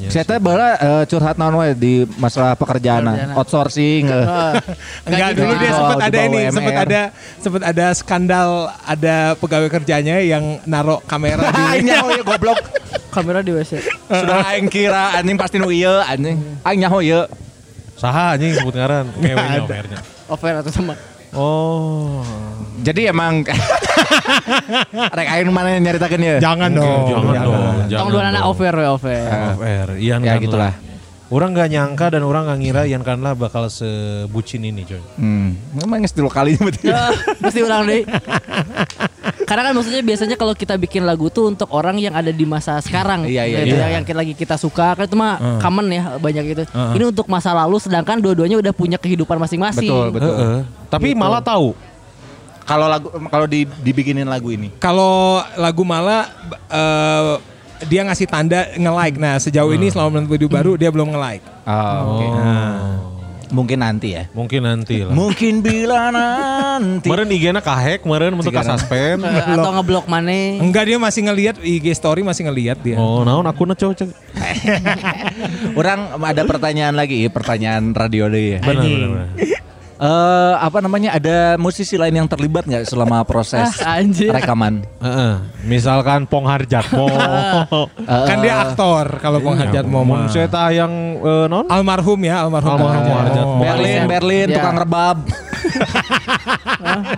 Saya 0.06 0.26
teh 0.26 0.36
bala 0.36 0.74
eh, 0.74 1.04
curhat 1.06 1.34
naon 1.34 1.54
we 1.56 1.70
di 1.72 1.94
masalah 2.16 2.52
pekerjaan, 2.52 3.06
Pekerjaan. 3.06 3.34
outsourcing. 3.34 4.02
eh. 4.04 4.26
Enggak 5.06 5.28
gitu. 5.30 5.38
dulu 5.40 5.52
dia 5.54 5.62
Di 5.62 5.70
sempat 5.70 5.94
bawah- 5.94 6.08
ada 6.08 6.18
ini, 6.20 6.40
sempat 6.48 6.74
ada 6.76 7.00
sempat 7.38 7.62
ada 7.64 7.86
skandal 7.92 8.48
ada 8.82 9.16
pegawai 9.36 9.70
kerjanya 9.70 10.18
yang 10.18 10.58
narok 10.64 11.06
kamera 11.06 11.46
di 11.48 11.62
nyaho 11.86 12.08
ya 12.10 12.22
goblok. 12.24 12.58
Kamera 13.08 13.38
di 13.38 13.50
WC. 13.50 13.78
Sudah 14.06 14.42
aing 14.48 14.66
kira 14.66 15.14
anjing 15.14 15.34
pasti 15.34 15.56
nu 15.56 15.66
ieu 15.68 15.94
anjing. 16.00 16.38
Aing 16.60 16.80
nyaho 16.80 16.98
ieu. 17.00 17.22
Saha 18.00 18.24
anjing 18.34 18.56
sebut 18.56 18.72
ngaran 18.72 19.12
ngewenya 19.20 19.60
omernya. 19.68 19.98
Over 20.32 20.64
atau 20.64 20.72
sama. 20.72 20.96
Oh. 21.36 22.24
Jadi 22.80 23.12
emang 23.12 23.44
Rek 25.20 25.28
aing 25.28 25.52
mana 25.52 25.76
yang 25.76 25.84
nyaritakeun 25.84 26.22
ya? 26.24 26.36
Jangan 26.40 26.72
dong. 26.72 27.06
Jangan 27.12 27.34
dong. 27.44 27.52
Tong 27.52 27.88
jangan 27.92 28.08
dua 28.10 28.22
anak 28.32 28.42
dong. 28.42 28.50
over 28.50 28.72
we 28.72 28.86
over. 28.88 29.20
Off 29.28 29.60
air. 29.60 29.88
Ian 30.00 30.20
Ya 30.24 30.40
gitulah. 30.40 30.72
Orang 31.30 31.54
nggak 31.54 31.70
nyangka 31.70 32.06
dan 32.10 32.26
orang 32.26 32.42
nggak 32.50 32.58
ngira 32.58 32.82
Ian 32.90 33.06
Kanlah 33.06 33.38
bakal 33.38 33.70
sebucin 33.70 34.66
ini 34.66 34.82
coy. 34.82 34.98
Hmm, 35.14 35.54
emang 35.78 36.02
tilu 36.10 36.26
kali 36.26 36.58
berarti. 36.58 36.90
Ya, 36.90 37.14
Pasti 37.38 37.62
ulang 37.62 37.86
deh. 37.86 38.02
Karena 39.50 39.66
kan 39.66 39.72
maksudnya 39.74 39.98
biasanya 40.06 40.38
kalau 40.38 40.54
kita 40.54 40.78
bikin 40.78 41.02
lagu 41.02 41.26
tuh 41.26 41.50
untuk 41.50 41.66
orang 41.74 41.98
yang 41.98 42.14
ada 42.14 42.30
di 42.30 42.46
masa 42.46 42.78
sekarang. 42.78 43.26
Iya, 43.26 43.50
iya, 43.50 43.66
Gitu, 43.66 43.74
iya. 43.74 43.98
Yang 43.98 44.04
kita- 44.06 44.18
lagi 44.22 44.34
kita 44.38 44.54
suka 44.54 44.94
kan 44.94 45.10
itu 45.10 45.18
mah 45.18 45.58
common 45.58 45.90
ya 45.90 46.14
banyak 46.22 46.44
itu. 46.54 46.62
Uh. 46.70 46.94
Ini 46.94 47.10
untuk 47.10 47.26
masa 47.26 47.50
lalu 47.50 47.82
sedangkan 47.82 48.22
dua-duanya 48.22 48.62
udah 48.62 48.70
punya 48.70 48.94
kehidupan 48.94 49.42
masing-masing. 49.42 49.90
Betul, 49.90 50.06
betul. 50.14 50.34
Heeh. 50.38 50.60
Tapi 50.86 51.18
malah 51.18 51.42
tahu. 51.42 51.74
Kalau 52.62 52.86
lagu 52.86 53.10
kalau 53.26 53.50
di, 53.50 53.66
dibikinin 53.82 54.30
lagu 54.30 54.54
ini. 54.54 54.70
Kalau 54.78 55.42
lagu 55.58 55.82
Mala 55.82 56.30
eh, 56.70 57.34
dia 57.90 58.06
ngasih 58.06 58.30
tanda 58.30 58.70
nge-like. 58.78 59.18
Nah, 59.18 59.34
sejauh 59.42 59.74
ini 59.74 59.90
selama 59.90 60.22
menempuh 60.22 60.38
hidup 60.38 60.50
baru 60.54 60.72
dia 60.78 60.94
belum 60.94 61.10
nge-like. 61.10 61.42
Oh, 61.66 62.22
oke. 62.22 62.26
Mungkin 63.50 63.78
nanti 63.82 64.14
ya. 64.14 64.26
Mungkin 64.30 64.60
nanti 64.62 65.02
lah. 65.02 65.14
Mungkin 65.14 65.60
bila 65.62 66.10
nanti. 66.14 67.06
Kemarin 67.06 67.28
IG-na 67.30 67.60
kahek, 67.60 68.06
kemarin 68.06 68.34
untuk 68.34 68.54
kasuspend. 68.54 69.22
Eh, 69.26 69.54
atau 69.54 69.70
ngeblok 69.78 70.06
mana? 70.06 70.30
Enggak 70.58 70.86
dia 70.86 70.98
masih 70.98 71.26
ngelihat 71.26 71.56
IG 71.62 71.86
story 71.94 72.22
masih 72.22 72.46
ngelihat 72.48 72.78
dia. 72.80 72.96
Oh, 72.98 73.22
naon 73.26 73.46
coba 73.50 73.92
cek. 73.94 74.10
Orang 75.80 76.20
ada 76.22 76.42
pertanyaan 76.46 76.94
lagi, 76.94 77.26
pertanyaan 77.30 77.92
radio 77.94 78.26
deh 78.30 78.56
ya. 78.56 78.58
Benar, 78.62 78.82
benar, 78.82 79.08
benar. 79.10 79.69
Eh, 80.00 80.54
apa 80.56 80.80
namanya? 80.80 81.12
Ada 81.12 81.54
musisi 81.54 81.92
lain 81.94 82.14
yang 82.14 82.24
terlibat 82.24 82.64
nggak 82.64 82.88
selama 82.88 83.20
proses 83.20 83.68
anjir. 83.84 84.32
rekaman? 84.32 84.80
Heeh. 84.96 85.32
Misalkan 85.62 86.24
Pong 86.24 86.48
Harjatmo. 86.48 87.04
Eh, 87.04 88.24
Kan 88.32 88.40
dia 88.40 88.64
aktor 88.64 89.20
kalau 89.20 89.44
penghajat 89.44 89.84
mau 89.84 90.00
Mun 90.00 90.24
saya 90.26 90.48
tayang 90.48 90.88
eh, 91.20 91.46
non? 91.46 91.68
Almarhum 91.68 92.16
ya, 92.20 92.40
almarhum. 92.40 92.80
Almarhum 92.80 92.96
Pong 93.04 93.12
Harjat. 93.12 93.16
Harjatmo. 93.44 93.60
Berlin, 93.60 93.92
Iya. 93.92 94.08
Berlin, 94.08 94.46
Iya. 94.48 94.56
tukang 94.56 94.76
rebab 94.78 95.16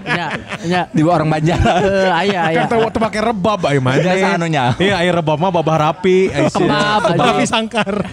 Ya, 0.05 0.27
ya. 0.63 0.83
di 0.91 1.01
orang 1.01 1.29
Banjar. 1.31 1.59
Eh, 1.63 2.11
aya, 2.11 2.39
aya. 2.51 2.59
Kan 2.67 2.75
teu 2.75 2.83
teu 2.91 3.01
pakai 3.01 3.21
rebab 3.23 3.61
ai 3.63 3.79
mah. 3.79 3.95
Iya, 3.95 4.95
air 4.99 5.15
rebab 5.15 5.39
mah 5.39 5.55
babah 5.55 5.77
rapi. 5.89 6.29
Kebab. 6.51 7.15
Tapi 7.15 7.47
sangkar. 7.47 8.11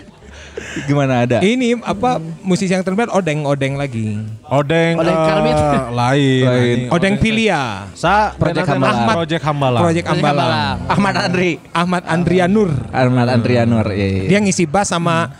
Gimana 0.86 1.26
ada? 1.26 1.38
Ini 1.41 1.82
apa 1.82 2.22
musisi 2.45 2.72
yang 2.72 2.86
terlibat 2.86 3.09
odeng-odeng 3.09 3.76
lagi. 3.76 4.22
Odeng, 4.45 5.01
Odeng 5.01 5.17
eh, 5.17 5.26
Karmit. 5.28 5.55
lain. 5.93 6.43
Lain. 6.45 6.80
anjing. 6.80 6.95
Odeng 6.95 7.15
Pilia. 7.20 7.61
Sa 7.93 8.34
Project 8.34 8.39
Project 8.39 8.67
Hambalang. 8.70 8.95
Hambalang. 8.95 9.17
Project 9.17 9.43
Hambalang. 9.43 9.84
Project 9.84 10.07
Ambalang. 10.07 10.76
Ahmad 10.89 11.15
Andri. 11.17 11.51
Ahmad 11.74 12.03
Andrianur. 12.07 12.70
Ahmad 12.93 13.28
Andrianur. 13.30 13.86
Iya, 13.91 14.07
iya. 14.07 14.24
Dia 14.30 14.39
ngisi 14.41 14.63
bass 14.70 14.93
sama 14.93 15.34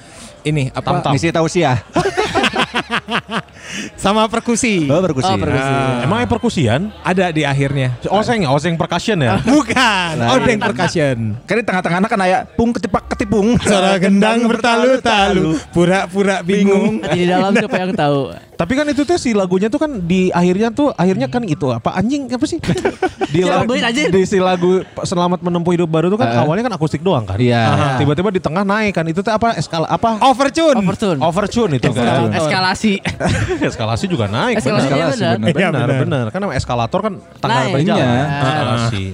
ini 0.44 0.72
apa? 0.74 1.14
Misi 1.14 1.30
tausiah. 1.32 1.78
Sama 4.04 4.26
perkusi. 4.26 4.90
Oh, 4.90 5.02
perkusi. 5.02 5.30
Oh, 5.30 5.38
perkusi. 5.38 5.72
Ah. 5.72 6.06
Emang 6.06 6.18
yang 6.26 6.32
perkusian? 6.32 6.82
Ada 7.06 7.30
di 7.30 7.46
akhirnya. 7.46 7.96
Oseng, 8.10 8.46
oseng 8.50 8.76
percussion 8.76 9.20
ya? 9.22 9.40
Bukan, 9.50 10.14
Nah, 10.20 10.36
odeng 10.36 10.60
percussion. 10.60 11.38
Kan 11.46 11.56
di 11.62 11.66
tengah-tengahnya 11.66 12.10
kan 12.10 12.20
aya 12.26 12.38
pung 12.58 12.74
ketipak 12.74 13.06
ketipung. 13.14 13.56
Suara 13.62 13.96
gendang 14.02 14.50
bertalu-talu, 14.50 15.60
pura-pura 15.72 16.42
bingung. 16.42 17.02
Di 17.14 17.30
dalam 17.30 17.54
siapa 17.54 17.78
yang 17.78 17.94
tahu? 17.94 18.49
Tapi 18.60 18.76
kan 18.76 18.84
itu 18.92 19.08
tuh 19.08 19.16
si 19.16 19.32
lagunya 19.32 19.72
tuh 19.72 19.80
kan 19.80 20.04
di 20.04 20.28
akhirnya 20.36 20.68
tuh 20.68 20.92
akhirnya 20.92 21.32
kan 21.32 21.48
itu 21.48 21.72
apa 21.72 21.96
anjing 21.96 22.28
apa 22.28 22.44
sih? 22.44 22.60
di, 23.32 23.40
Ya, 23.40 23.64
lagu, 23.64 23.72
aja. 23.72 23.88
di 24.12 24.22
si 24.28 24.36
lagu 24.36 24.84
Selamat 25.00 25.40
Menempuh 25.40 25.72
Hidup 25.72 25.88
Baru 25.88 26.12
tuh 26.12 26.20
kan 26.20 26.28
Uh-uh. 26.28 26.44
awalnya 26.44 26.68
kan 26.68 26.76
akustik 26.76 27.00
doang 27.00 27.24
kan. 27.24 27.40
Iya. 27.40 27.96
Tiba-tiba 27.96 28.36
di 28.36 28.44
tengah 28.44 28.68
naik 28.68 28.92
kan 28.92 29.08
itu 29.08 29.24
tuh 29.24 29.32
apa 29.32 29.56
eskala 29.56 29.88
apa? 29.88 30.20
Overtune. 30.20 30.76
Overtune. 30.76 31.20
Overtune 31.24 31.80
itu 31.80 31.88
kan. 31.96 32.36
Eskalasi. 32.36 33.00
Eskalasi 33.72 34.12
juga 34.12 34.28
naik. 34.28 34.60
Eskalasi 34.60 34.92
benar. 34.92 35.00
iya 35.00 35.08
benar. 35.08 35.36
Benar, 35.40 35.56
Iya, 35.56 35.70
benar, 35.72 35.88
benar. 36.04 36.26
Kan 36.28 36.40
nama 36.44 36.54
eskalator 36.54 37.00
kan 37.00 37.14
tanggal 37.40 37.64
Naik. 37.64 37.74
berjalan. 37.80 38.04
Iya. 38.04 38.24
Eskalasi. 38.44 39.06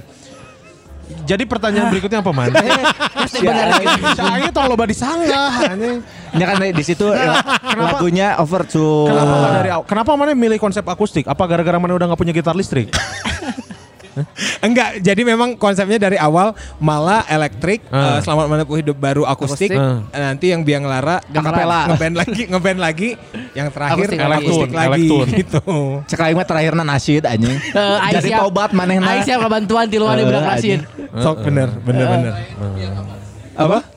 Jadi 1.25 1.43
pertanyaan 1.45 1.89
berikutnya 1.89 2.21
apa 2.21 2.31
man? 2.33 2.49
Pasti 3.25 3.41
benar 3.41 3.81
gitu. 3.81 4.05
Si 4.13 4.21
Aing 4.21 4.53
tong 4.53 4.69
loba 4.69 4.85
disanggah 4.85 5.73
anjing. 5.73 5.99
Ya 6.35 6.45
kan 6.51 6.55
di 6.61 6.83
situ 6.83 7.05
lagunya 7.77 8.37
overture. 8.37 9.09
Kenapa 9.09 9.33
nggak 9.39 9.53
dari 9.57 9.69
kenapa 9.85 10.11
mana 10.17 10.31
milih 10.35 10.59
konsep 10.61 10.85
akustik? 10.85 11.25
Apa 11.25 11.45
gara-gara 11.49 11.77
mana 11.81 11.97
udah 11.97 12.13
nggak 12.13 12.21
punya 12.21 12.33
gitar 12.33 12.53
listrik? 12.57 12.93
Enggak, 14.59 14.99
jadi 14.99 15.21
memang 15.21 15.55
konsepnya 15.55 15.99
dari 15.99 16.15
awal 16.15 16.51
malah 16.77 17.23
elektrik, 17.25 17.83
Ah. 17.87 18.17
eh, 18.17 18.19
selamat 18.21 18.45
menempuh 18.47 18.77
hidup 18.77 18.95
baru 18.95 19.23
akustik. 19.23 19.69
Akustik. 19.69 20.07
Ah. 20.11 20.31
Nanti 20.31 20.49
yang 20.49 20.61
biang 20.61 20.83
lara 20.83 21.19
Akapela. 21.21 21.89
ngeband 21.89 22.15
lagi, 22.17 22.41
ngeband 22.45 22.79
lagi. 22.79 23.09
Yang 23.51 23.67
terakhir 23.71 24.05
Akustik. 24.05 24.19
akustik, 24.19 24.69
Elektron, 24.69 24.69
lagi 24.71 24.91
elektron. 25.01 25.27
gitu. 25.33 25.61
Cek 26.05 26.19
aing 26.21 26.35
mah 26.35 26.45
terakhirna 26.45 26.83
nasyid 26.83 27.23
anjing. 27.23 27.55
Eh, 27.55 27.97
Jadi 28.13 28.29
tobat 28.31 28.71
manehna. 28.71 29.07
Aing 29.09 29.23
siap 29.23 29.39
kebantuan 29.41 29.85
di 29.85 29.97
luar 29.97 30.15
Eh, 30.15 30.23
budak 30.23 30.43
rasin. 30.45 30.79
Sok 31.15 31.37
bener, 31.41 31.69
bener, 31.79 32.05
bener. 32.05 32.33
Apa? 33.55 33.94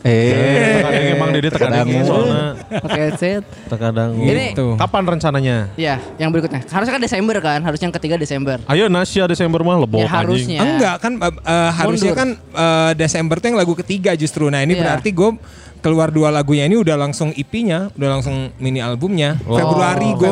Eh, 0.00 0.78
Terkadang 0.78 1.04
emang 1.10 1.28
Dede 1.34 1.48
terkadang 1.48 1.82
Terkadang. 1.82 2.06
soalnya 2.06 2.42
Pakai 2.70 3.00
headset. 3.02 3.42
terkadang. 3.66 4.10
Ini- 4.14 4.54
Gitu. 4.54 4.66
kapan 4.74 5.02
rencananya? 5.04 5.56
Ya, 5.74 5.98
yang 6.16 6.30
berikutnya. 6.30 6.62
Harusnya 6.64 6.94
kan 6.94 7.02
Desember 7.02 7.36
kan? 7.38 7.58
Harusnya 7.60 7.86
yang 7.86 7.96
ketiga 7.98 8.14
Desember. 8.14 8.62
Ayo 8.64 8.86
Nasya 8.86 9.26
Desember 9.26 9.60
mah 9.60 9.74
lebok 9.76 9.98
Ya, 9.98 10.06
anjing. 10.06 10.14
harusnya. 10.16 10.58
Enggak 10.60 10.96
kan 10.98 11.12
eh, 11.16 11.34
eh, 11.34 11.70
harusnya 11.74 12.12
Mundur. 12.12 12.16
kan 12.16 12.28
eh, 12.38 12.90
Desember 12.94 13.36
tuh 13.36 13.46
yang 13.48 13.58
lagu 13.58 13.74
ketiga 13.74 14.14
justru. 14.14 14.46
Nah 14.46 14.62
ini 14.62 14.72
Iya. 14.72 14.82
berarti 14.86 15.10
gue 15.10 15.30
keluar 15.78 16.08
dua 16.08 16.28
lagunya 16.28 16.62
ini 16.64 16.74
udah 16.74 16.94
langsung 16.94 17.30
EP-nya, 17.32 17.90
udah 17.92 18.08
langsung 18.12 18.54
mini 18.56 18.78
albumnya. 18.78 19.34
Oh. 19.44 19.54
Februari 19.54 20.10
gue 20.12 20.30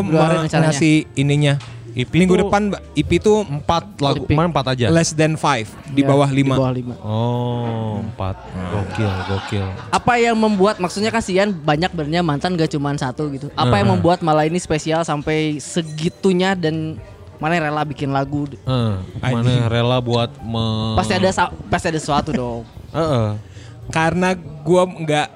ngasih 0.49 1.11
ininya. 1.17 1.59
EP 1.97 2.13
Minggu 2.13 2.37
tuh 2.37 2.41
depan 2.45 2.63
EP 2.93 3.09
tuh 3.17 3.41
empat 3.41 3.97
lagu, 4.05 4.29
EP. 4.29 4.37
mana 4.37 4.53
empat 4.53 4.77
aja? 4.77 4.93
less 4.93 5.17
than 5.17 5.33
five 5.33 5.65
di 5.97 6.05
Ya, 6.05 6.13
bawah 6.13 6.29
Di 6.29 6.45
lima. 6.45 6.55
bawah 6.61 6.73
lima. 6.77 6.95
Oh, 7.01 8.05
empat. 8.05 8.37
Gokil, 8.53 9.13
gokil. 9.33 9.67
Apa 9.89 10.21
yang 10.21 10.37
membuat 10.37 10.77
maksudnya 10.77 11.09
Sian 11.25 11.57
banyak 11.57 11.89
benernya 11.97 12.21
mantan 12.21 12.53
gak 12.53 12.69
cuma 12.69 12.93
satu 13.01 13.33
gitu. 13.33 13.49
Apa 13.57 13.81
yang 13.81 13.97
membuat 13.97 14.21
malah 14.21 14.45
ini 14.45 14.61
spesial 14.61 15.09
sampai 15.09 15.57
segitunya 15.57 16.53
dan 16.53 17.01
mana 17.41 17.57
yang 17.57 17.73
rela 17.73 17.83
bikin 17.89 18.13
lagu? 18.13 18.45
Eh, 18.45 18.95
mana 19.17 19.65
rela 19.73 19.97
buat 20.05 20.29
me... 20.45 21.01
Pasti 21.01 21.17
ada 21.17 21.33
pasti 21.73 21.87
ada 21.89 21.97
sesuatu 21.97 22.29
dong. 22.29 22.69
Heeh. 22.93 23.41
Karena 23.89 24.37
gue 24.37 24.83
nggak 25.01 25.29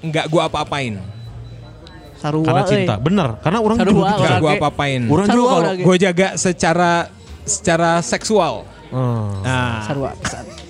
nggak 0.00 0.26
gue 0.32 0.42
apa-apain. 0.42 0.96
Sarua 2.24 2.40
Karena 2.42 2.62
cinta. 2.64 2.94
Bener, 2.96 3.28
karena 3.38 3.58
orang 3.60 3.76
Sarua, 3.76 3.92
juga 3.92 4.08
gitu. 4.08 4.24
Ge- 4.40 4.56
apa-apain. 4.56 5.00
Orang 5.04 5.26
juga 5.28 5.48
kalau. 5.50 5.72
Gue 5.76 5.96
jaga 6.00 6.28
secara 6.34 6.92
secara 7.44 7.90
seksual. 8.00 8.64
Eh, 8.86 8.96
Nah, 9.42 9.84
Sarua. 9.84 10.10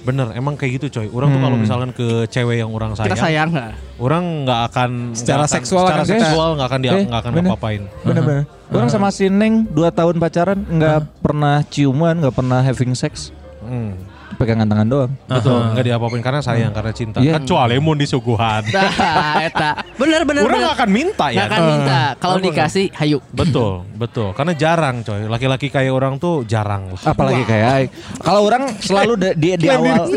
bener, 0.02 0.32
emang 0.32 0.56
kayak 0.56 0.80
gitu 0.80 0.86
coy. 0.90 1.06
Orang 1.08 1.30
tuh 1.30 1.38
kalau 1.38 1.56
misalkan 1.56 1.90
ke 1.92 2.08
cewek 2.26 2.56
yang 2.58 2.72
orang 2.72 2.92
sayang, 2.92 3.06
Kita 3.06 3.20
sayang 3.20 3.48
nggak? 3.50 3.72
orang 3.96 4.24
nggak 4.42 4.60
akan 4.66 4.90
Secara 5.12 5.44
akan- 5.44 5.54
seksual 5.54 5.84
secara 5.86 6.04
seksual 6.04 6.48
nggak 6.56 6.66
akan 6.66 6.80
dia 6.80 6.90
Eh, 6.90 7.04
nggak 7.04 7.20
akan 7.20 7.32
bener. 7.32 7.50
apa-apain. 7.52 7.82
bener-bener. 8.02 8.44
Orang 8.66 8.88
sama 8.88 9.08
si 9.08 9.28
Neng 9.28 9.68
2 9.68 9.92
tahun 9.92 10.16
pacaran 10.18 10.58
nggak 10.58 10.98
pernah 11.20 11.62
ciuman, 11.64 12.18
nggak 12.18 12.34
pernah 12.34 12.58
having 12.60 12.92
sex. 12.92 13.28
Hmm. 13.60 13.94
Pegangan 14.34 14.66
tangan 14.66 14.86
doang. 14.86 15.12
Betul, 15.30 15.60
nggak 15.72 15.84
diapa-apain 15.86 16.22
karena 16.22 16.40
sayang, 16.42 16.72
karena 16.74 16.92
cinta. 16.92 17.18
Iya. 17.22 17.38
Kecuali 17.38 17.74
mun 17.78 17.96
disuguhan. 17.96 18.62
Nah, 18.68 19.40
eta. 19.46 19.70
Bener 19.94 20.26
bener 20.26 20.42
Orang 20.42 20.60
bener. 20.60 20.74
akan 20.74 20.88
minta 20.90 21.26
ya. 21.30 21.36
Nggak 21.38 21.48
akan 21.48 21.62
minta. 21.70 22.00
Kalau 22.18 22.36
dikasih, 22.42 22.86
hayu. 22.98 23.18
Betul, 23.30 23.86
betul. 23.94 24.34
Karena 24.34 24.52
jarang 24.58 25.06
coy. 25.06 25.30
Laki-laki 25.30 25.70
kayak 25.70 25.92
orang 25.94 26.18
tuh 26.18 26.42
jarang 26.44 26.90
lah. 26.90 27.00
Apalagi 27.00 27.42
kayak 27.46 27.66
Aing. 27.74 27.90
Kalau 28.20 28.40
orang 28.44 28.62
selalu 28.82 29.12
di, 29.16 29.28
di, 29.38 29.48
di 29.64 29.68
awal 29.70 30.10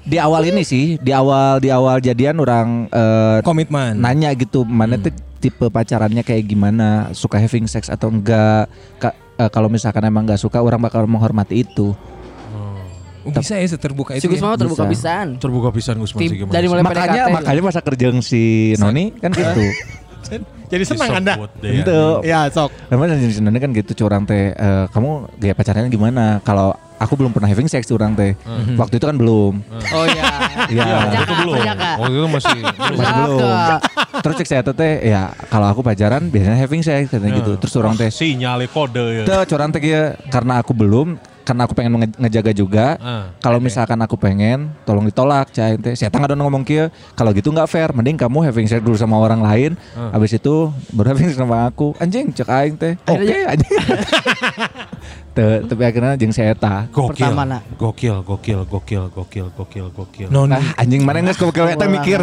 di 0.00 0.16
awal 0.18 0.42
ini 0.48 0.62
sih, 0.66 0.98
di 0.98 1.12
awal 1.14 1.62
di 1.62 1.70
awal 1.70 2.02
jadian 2.02 2.40
orang 2.42 2.88
eh, 2.90 3.38
komitmen. 3.46 4.00
nanya 4.00 4.34
gitu, 4.34 4.66
mana 4.66 4.98
tuh 4.98 5.12
tipe 5.38 5.70
pacarannya 5.70 6.20
kayak 6.26 6.44
gimana, 6.48 7.14
suka 7.14 7.38
having 7.38 7.70
sex 7.70 7.86
atau 7.86 8.10
enggak. 8.10 8.66
Ka- 8.98 9.14
eh, 9.38 9.50
kalau 9.52 9.70
misalkan 9.70 10.02
emang 10.02 10.26
nggak 10.26 10.40
suka, 10.40 10.58
orang 10.58 10.82
bakal 10.82 11.06
menghormati 11.06 11.62
itu. 11.62 11.94
Oh, 13.20 13.30
bisa 13.30 13.54
ya 13.54 13.66
seterbuka 13.66 14.16
Si 14.16 14.24
itu. 14.24 14.32
Gus 14.32 14.40
ya? 14.40 14.44
mau 14.44 14.56
terbuka 14.56 14.84
Bisa. 14.84 14.92
pisan. 14.92 15.26
Terbuka 15.36 15.68
pisan 15.70 15.96
Gusman 15.96 16.20
sih 16.20 16.28
gimana 16.34 16.52
dari 16.52 16.66
mulai 16.66 16.82
makanya 16.82 17.22
PDKT. 17.24 17.36
makanya 17.36 17.62
masa 17.62 17.80
kerja 17.80 18.06
si 18.30 18.42
Noni 18.76 19.04
kan 19.14 19.30
gitu. 19.30 19.64
Jadi 20.70 20.84
senang 20.86 21.18
Anda. 21.18 21.34
Disebut 21.34 21.50
deh, 21.58 21.72
Itu. 21.82 22.00
Ya, 22.22 22.46
sok. 22.46 22.70
Namanya 22.88 23.18
si 23.18 23.40
Noni 23.40 23.58
kan 23.58 23.70
gitu 23.72 23.92
curang 23.96 24.22
teh. 24.22 24.54
eh, 24.54 24.84
kamu 24.88 25.10
gaya 25.36 25.52
pacarannya 25.52 25.90
gimana? 25.90 26.38
Kalau 26.40 26.70
aku 26.96 27.18
belum 27.18 27.34
pernah 27.34 27.50
having 27.50 27.66
sex 27.66 27.84
curang 27.84 28.14
teh. 28.14 28.38
Waktu 28.78 28.96
itu 28.96 29.04
kan 29.04 29.18
belum. 29.18 29.58
Oh 29.90 30.04
iya. 30.06 30.24
Iya. 30.70 30.84
Iya, 30.86 30.94
waktu 30.94 31.16
itu 31.18 31.34
belum. 31.34 31.54
Waktu 31.98 32.14
itu 32.14 32.28
masih 32.30 32.50
belum. 32.54 32.94
Masih 32.94 33.14
belum. 33.18 33.48
Terus 34.22 34.34
cek 34.38 34.46
saya 34.46 34.62
teh 34.62 34.92
ya 35.02 35.22
kalau 35.50 35.66
aku 35.66 35.80
pacaran 35.82 36.30
biasanya 36.30 36.56
having 36.56 36.80
sex 36.80 37.10
katanya 37.10 37.42
gitu. 37.42 37.52
Terus 37.58 37.74
orang 37.74 37.98
teh 37.98 38.08
sinyale 38.08 38.70
kode 38.70 39.02
ya. 39.02 39.22
Tuh 39.26 39.42
curang 39.50 39.74
teh 39.74 39.82
ya 39.82 40.14
karena 40.30 40.62
aku 40.62 40.70
belum 40.70 41.18
karena 41.50 41.66
aku 41.66 41.74
pengen 41.74 41.98
nge- 41.98 42.14
ngejaga 42.16 42.52
juga. 42.54 42.86
Ah, 42.96 43.34
kalau 43.42 43.58
misalkan 43.58 43.98
aku 43.98 44.14
pengen, 44.14 44.70
tolong 44.86 45.02
ditolak, 45.02 45.50
cah 45.50 45.74
ente. 45.74 45.98
Saya 45.98 46.06
tangga 46.06 46.30
ngomong 46.30 46.62
kia, 46.62 46.94
kalau 47.12 47.34
gitu 47.34 47.50
nggak 47.50 47.66
fair. 47.66 47.90
Mending 47.90 48.14
kamu 48.14 48.46
having 48.46 48.70
sex 48.70 48.78
dulu 48.78 48.94
sama 48.94 49.18
orang 49.18 49.42
lain, 49.42 49.74
Ah. 49.92 50.14
habis 50.14 50.30
itu 50.30 50.70
baru 50.94 51.10
having 51.12 51.26
sex 51.26 51.36
sama 51.36 51.66
aku. 51.66 51.90
Anjing, 51.98 52.30
cek 52.30 52.46
aing 52.46 52.78
teh. 52.78 52.94
Oke, 53.02 53.36
anjing. 53.42 53.74
Tuh, 55.30 55.62
tapi 55.62 55.82
akhirnya 55.82 56.18
jeung 56.18 56.34
saya 56.34 56.52
eta. 56.52 56.90
Gokil. 56.90 57.22
Pertama. 57.22 57.62
Gokil, 57.78 58.18
gokil, 58.20 58.60
gokil, 58.66 59.02
gokil, 59.08 59.46
gokil, 59.54 59.86
gokil. 59.88 60.26
Noni. 60.26 60.54
Nah, 60.54 60.62
anjing 60.74 61.02
mana 61.02 61.22
nggak 61.22 61.38
kepikir 61.38 61.70
eta 61.70 61.86
mikir. 61.86 62.18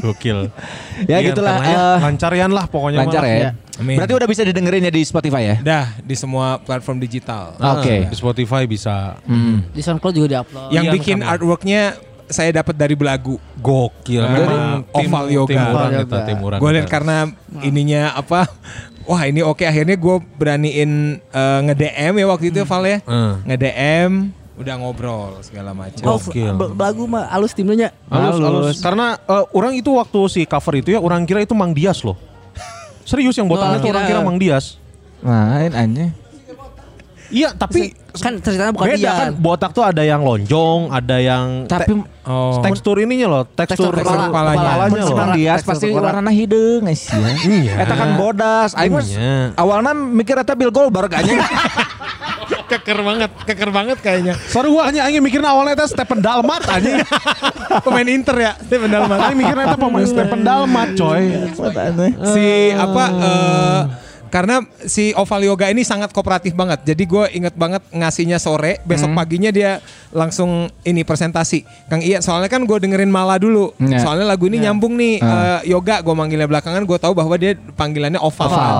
Gokil. 0.00 0.38
Ya 1.10 1.18
Iya, 1.18 1.32
gitulah, 1.32 1.56
ya, 1.58 1.72
eh, 1.72 1.96
lancarian 2.04 2.52
lah 2.52 2.64
pokoknya. 2.68 3.02
Lancar 3.02 3.24
mah. 3.24 3.32
ya. 3.32 3.50
Amin. 3.80 3.96
Berarti 3.96 4.12
udah 4.12 4.28
bisa 4.28 4.42
didengerin 4.44 4.84
ya 4.84 4.92
di 4.92 5.00
Spotify 5.00 5.42
ya? 5.48 5.56
Dah 5.64 5.86
di 5.98 6.12
semua 6.12 6.60
platform 6.60 7.00
digital. 7.00 7.56
Ah, 7.56 7.80
Oke. 7.80 8.04
Di 8.04 8.16
Spotify 8.16 8.68
bisa. 8.68 9.16
Di 9.72 9.80
SoundCloud 9.80 10.12
juga 10.12 10.28
diupload. 10.28 10.68
Yang 10.70 10.84
Iya, 10.84 10.92
bikin 10.92 11.16
sama. 11.18 11.30
artworknya 11.32 11.82
saya 12.28 12.50
dapat 12.52 12.74
dari 12.76 12.94
Belagu. 12.96 13.36
Gokil. 13.60 14.20
Dari 14.20 14.32
Memang 14.44 14.84
tim, 14.88 15.08
Oval 15.08 15.26
Yoga. 15.32 15.52
Timuran 15.52 15.90
timuran. 16.26 16.58
Gue 16.60 16.70
lihat 16.76 16.88
karena 16.88 17.16
ininya 17.60 18.12
apa? 18.12 18.44
Wah 19.10 19.22
ini 19.26 19.42
oke 19.42 19.66
akhirnya 19.66 19.98
gue 19.98 20.16
beraniin 20.38 21.18
eh, 21.18 21.58
nge-DM 21.66 22.12
ya 22.22 22.26
waktu 22.28 22.44
itu 22.52 22.62
Val 22.62 22.84
ya. 22.86 22.98
Hmm. 23.02 23.40
Nge-DM 23.44 24.12
udah 24.52 24.74
ngobrol 24.78 25.40
segala 25.42 25.72
macam. 25.74 26.04
Oh, 26.06 26.20
lagu 26.76 27.08
mah 27.08 27.26
alus 27.32 27.56
timnya. 27.56 27.90
Halus, 28.06 28.36
halus. 28.38 28.76
Karena 28.78 29.16
eh, 29.18 29.44
orang 29.56 29.74
itu 29.74 29.96
waktu 29.96 30.20
si 30.28 30.40
cover 30.44 30.76
itu 30.78 30.94
ya 30.94 31.00
orang 31.02 31.24
kira 31.24 31.42
itu 31.42 31.56
Mang 31.56 31.72
Dias 31.72 32.04
loh. 32.04 32.14
Serius 33.12 33.36
yang 33.36 33.44
botaknya 33.44 33.76
Oh, 33.76 33.82
tuh 33.82 33.90
orang 33.90 34.04
kira- 34.04 34.16
kira 34.16 34.24
Mang 34.24 34.38
Dias. 34.38 34.80
Main 35.20 35.70
anjing. 35.70 36.10
Iya, 37.28 37.48
tapi 37.50 37.96
Kan 38.14 38.36
ceritanya 38.38 38.72
bukan 38.72 38.92
beda 38.92 38.98
dia. 38.98 39.12
kan 39.14 39.28
botak 39.34 39.72
tuh 39.72 39.80
ada 39.80 40.00
yang 40.00 40.20
lonjong, 40.20 40.92
ada 40.92 41.16
yang 41.16 41.64
Tapi 41.64 41.96
Oh. 42.22 42.52
te- 42.54 42.68
tekstur 42.68 43.00
ininya 43.00 43.24
loh, 43.26 43.42
tekstur, 43.46 43.88
Tekstur 43.88 44.04
kepala- 44.04 44.28
kepalanya. 44.28 44.60
kepalanya 44.60 45.00
loh. 45.02 45.16
Mang 45.16 45.32
Dias 45.32 45.60
pasti 45.62 45.88
kepala. 45.88 46.12
warna 46.12 46.28
hideung 46.30 46.82
guys 46.82 47.02
ya. 47.06 47.16
Iya. 47.42 47.72
Eta 47.78 47.94
kan 47.94 48.10
bodas. 48.16 48.70
Aing 48.74 48.92
mah 48.92 49.00
Iya. 49.02 49.56
awalnya 49.56 49.92
mikir 49.92 50.36
eta 50.36 50.52
Bill 50.52 50.68
Goldberg 50.68 51.08
anjing. 51.10 51.40
keker 52.78 52.98
banget, 53.04 53.30
keker 53.44 53.70
banget 53.74 53.98
kayaknya. 54.00 54.34
Saruahnya 54.48 55.04
aing 55.04 55.20
mikirna 55.20 55.52
awalnya 55.52 55.76
itu 55.76 55.92
Stephen 55.92 56.24
Dalmat 56.24 56.62
anjing. 56.68 57.02
Pemain 57.84 58.08
Inter 58.08 58.36
ya, 58.38 58.52
Stephen 58.60 58.88
Dalmat. 58.88 59.18
Aing 59.28 59.38
mikirnya 59.38 59.64
itu 59.72 59.78
pemain 59.80 60.06
Stephen 60.08 60.40
Dalmat 60.44 60.88
coy. 60.96 61.22
si 62.32 62.46
apa 62.72 63.04
eh, 63.12 63.80
karena 64.32 64.64
si 64.88 65.12
Oval 65.12 65.44
Yoga 65.44 65.68
ini 65.68 65.84
sangat 65.84 66.08
kooperatif 66.08 66.56
banget. 66.56 66.80
Jadi 66.88 67.04
gue 67.04 67.24
inget 67.36 67.52
banget 67.52 67.84
ngasihnya 67.92 68.40
sore, 68.40 68.80
besok 68.88 69.12
paginya 69.12 69.52
dia 69.52 69.84
langsung 70.08 70.72
ini 70.88 71.04
presentasi. 71.04 71.68
Kang 71.92 72.00
Iya, 72.00 72.24
soalnya 72.24 72.48
kan 72.48 72.64
gue 72.64 72.78
dengerin 72.80 73.12
Mala 73.12 73.36
dulu. 73.36 73.76
Ya. 73.76 74.00
Soalnya 74.00 74.24
lagu 74.24 74.48
ini 74.48 74.64
nyambung 74.64 74.96
nih 74.96 75.20
eh, 75.20 75.60
Yoga. 75.68 76.00
Gue 76.00 76.16
manggilnya 76.16 76.48
belakangan, 76.48 76.80
gue 76.88 76.96
tahu 76.96 77.12
bahwa 77.12 77.36
dia 77.36 77.52
panggilannya 77.76 78.16
Oval. 78.24 78.48
Oval. 78.48 78.76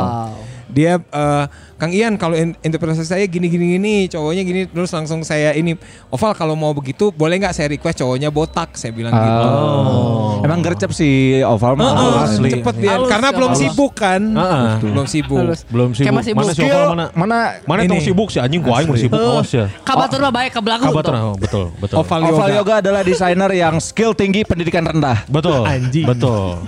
Dia 0.73 0.97
eh, 0.97 1.45
Kang 1.77 1.93
Ian 1.93 2.17
kalau 2.17 2.33
in- 2.33 2.57
interpretasi 2.65 3.05
saya 3.05 3.25
gini 3.29 3.51
gini 3.53 3.77
gini 3.77 3.95
cowoknya 4.09 4.43
gini 4.47 4.61
terus 4.71 4.89
langsung 4.95 5.21
saya 5.21 5.53
ini 5.53 5.77
Oval 6.09 6.33
kalau 6.33 6.57
mau 6.57 6.73
begitu 6.73 7.13
boleh 7.13 7.37
nggak 7.37 7.53
saya 7.53 7.69
request 7.69 8.01
cowoknya 8.01 8.33
botak 8.33 8.73
saya 8.79 8.95
bilang 8.97 9.13
gitu. 9.13 9.47
Oh. 9.47 10.41
Emang 10.41 10.65
gercep 10.65 10.95
si 10.97 11.43
Oval 11.45 11.77
mah. 11.77 11.93
Heeh, 11.93 12.15
asli. 12.25 12.51
cepet 12.57 12.75
dia 12.81 12.97
Halus, 12.97 13.09
karena 13.11 13.29
belum 13.35 13.51
halus. 13.53 13.61
sibuk 13.61 13.93
kan. 13.93 14.23
Heeh. 14.23 14.71
Belum 14.81 15.07
sibuk. 15.11 15.39
Halus. 15.43 15.61
Belum 15.69 15.91
sibuk. 15.93 16.07
Kayak 16.09 16.17
masih 16.23 16.33
mana 16.33 16.53
sibuk. 16.55 16.57
si 16.57 16.73
Oval 16.73 16.89
mana? 16.95 17.07
Mana 17.13 17.39
Mana 17.69 17.81
tong 17.85 18.03
sibuk 18.03 18.29
sih 18.33 18.41
anjing 18.41 18.63
gua 18.63 18.81
aing 18.81 18.89
mau 18.89 18.97
sibuk 18.97 19.21
awas 19.21 19.51
ya. 19.53 19.67
Kabatur 19.85 20.19
mah 20.25 20.33
baik 20.33 20.51
ke 20.57 20.61
belakang. 20.65 20.89
Kabar 20.89 21.15
oh, 21.19 21.37
betul, 21.37 21.65
betul. 21.83 21.97
Oval 22.01 22.21
Oval 22.31 22.49
Yoga. 22.49 22.57
Yoga 22.63 22.75
adalah 22.81 23.03
desainer 23.05 23.51
yang 23.53 23.77
skill 23.83 24.15
tinggi 24.15 24.47
pendidikan 24.47 24.87
rendah. 24.87 25.27
Betul. 25.29 25.67
Anjing. 25.67 26.07
Betul. 26.07 26.63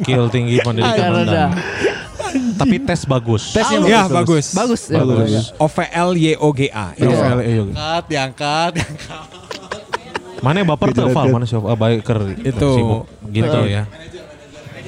Skill 0.00 0.32
tinggi 0.32 0.56
pendidikan 0.64 0.96
Pendidikan 0.96 1.10
rendah. 1.12 1.50
Tapi 2.54 2.76
tes 2.80 3.00
bagus. 3.04 3.42
Tesnya 3.50 3.78
Ya 3.82 4.02
bagus. 4.04 4.52
Bagus. 4.52 4.82
ya, 4.86 5.00
Bagus. 5.00 5.52
OVL 5.56 6.08
Y 6.14 6.26
O 6.36 6.48
G 6.50 6.68
A. 6.68 6.92
Iya. 6.94 7.06
Angkat, 7.08 8.02
diangkat, 8.06 8.70
diangkat. 8.74 9.26
Mana 10.40 10.66
baper 10.66 10.90
tuh 10.90 11.06
Val? 11.08 11.30
Mana 11.30 11.46
sih 11.46 11.54
ah, 11.54 11.78
baik 11.78 12.02
ker 12.02 12.18
Itu. 12.36 12.70
sibuk 12.74 13.02
gitu 13.30 13.58
ya. 13.64 13.86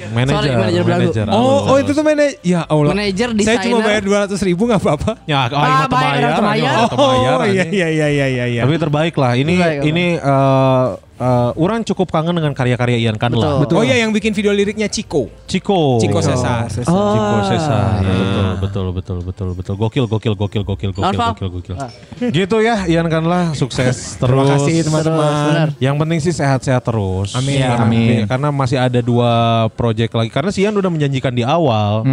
Manajer, 0.05 0.37
Sorry, 0.37 0.49
manajer 0.53 0.83
belagu. 0.85 1.01
manajer. 1.01 1.25
Oh, 1.25 1.33
halus, 1.33 1.65
oh 1.65 1.77
itu 1.81 1.91
tuh 1.91 2.03
mana? 2.05 2.29
Ya 2.45 2.61
Allah. 2.61 2.93
Manajer, 2.93 3.29
Saya 3.41 3.57
cuma 3.57 3.81
desainer. 3.81 4.05
bayar 4.05 4.29
200 4.29 4.37
ribu 4.45 4.61
nggak 4.69 4.77
apa-apa. 4.77 5.11
Ya, 5.25 5.49
oh, 5.49 5.57
Ah, 5.57 5.89
temayar. 5.89 6.13
ingat 6.21 6.33
temayar, 6.37 6.73
Oh 6.93 7.41
iya 7.41 7.65
iya 7.65 7.87
iya 7.89 8.07
iya 8.07 8.25
iya. 8.29 8.45
iya. 8.45 8.61
Tapi 8.61 8.77
terbaik 8.77 9.17
lah. 9.17 9.33
Ini 9.33 9.55
Terbaik, 9.57 9.81
ini 9.81 10.05
eh 10.13 10.85
eh, 11.15 11.51
orang 11.55 11.81
cukup 11.83 12.11
kangen 12.11 12.35
dengan 12.35 12.51
karya-karya 12.51 12.97
Ian 12.99 13.15
Kanla. 13.15 13.63
Betul. 13.63 13.79
Oh 13.79 13.83
iya 13.83 13.99
yang 13.99 14.11
bikin 14.11 14.35
video 14.35 14.51
liriknya 14.51 14.87
Chico. 14.87 15.31
Ciko. 15.47 15.99
Chico 15.99 16.19
Cesar. 16.19 16.67
Ciko 16.71 17.37
Sesa. 17.47 17.79
Ya, 17.99 18.11
iya. 18.11 18.15
betul, 18.15 18.47
betul, 18.59 18.85
betul, 18.91 19.17
betul, 19.23 19.47
betul. 19.55 19.73
Gokil, 19.75 20.05
gokil, 20.07 20.33
gokil, 20.35 20.63
gokil, 20.63 20.91
gokil, 20.91 21.15
gokil, 21.15 21.49
gokil. 21.59 21.75
Ah. 21.77 21.91
Gitu 22.19 22.57
ya, 22.61 22.85
Ian 22.87 23.07
Kanla 23.07 23.55
sukses 23.55 24.15
terus. 24.15 24.29
Terima 24.29 24.43
kasih 24.55 24.75
teman-teman. 24.83 25.67
Yang 25.79 25.95
penting 26.01 26.19
sih 26.21 26.33
sehat-sehat 26.33 26.83
terus. 26.83 27.31
Amin. 27.35 27.61
Karena, 27.61 27.85
Amin. 27.85 28.19
Karena 28.27 28.47
masih 28.51 28.77
ada 28.79 28.99
dua 28.99 29.31
project 29.73 30.11
lagi. 30.15 30.29
Karena 30.31 30.49
si 30.51 30.63
Ian 30.63 30.75
udah 30.75 30.91
menjanjikan 30.91 31.33
di 31.35 31.43
awal 31.43 32.03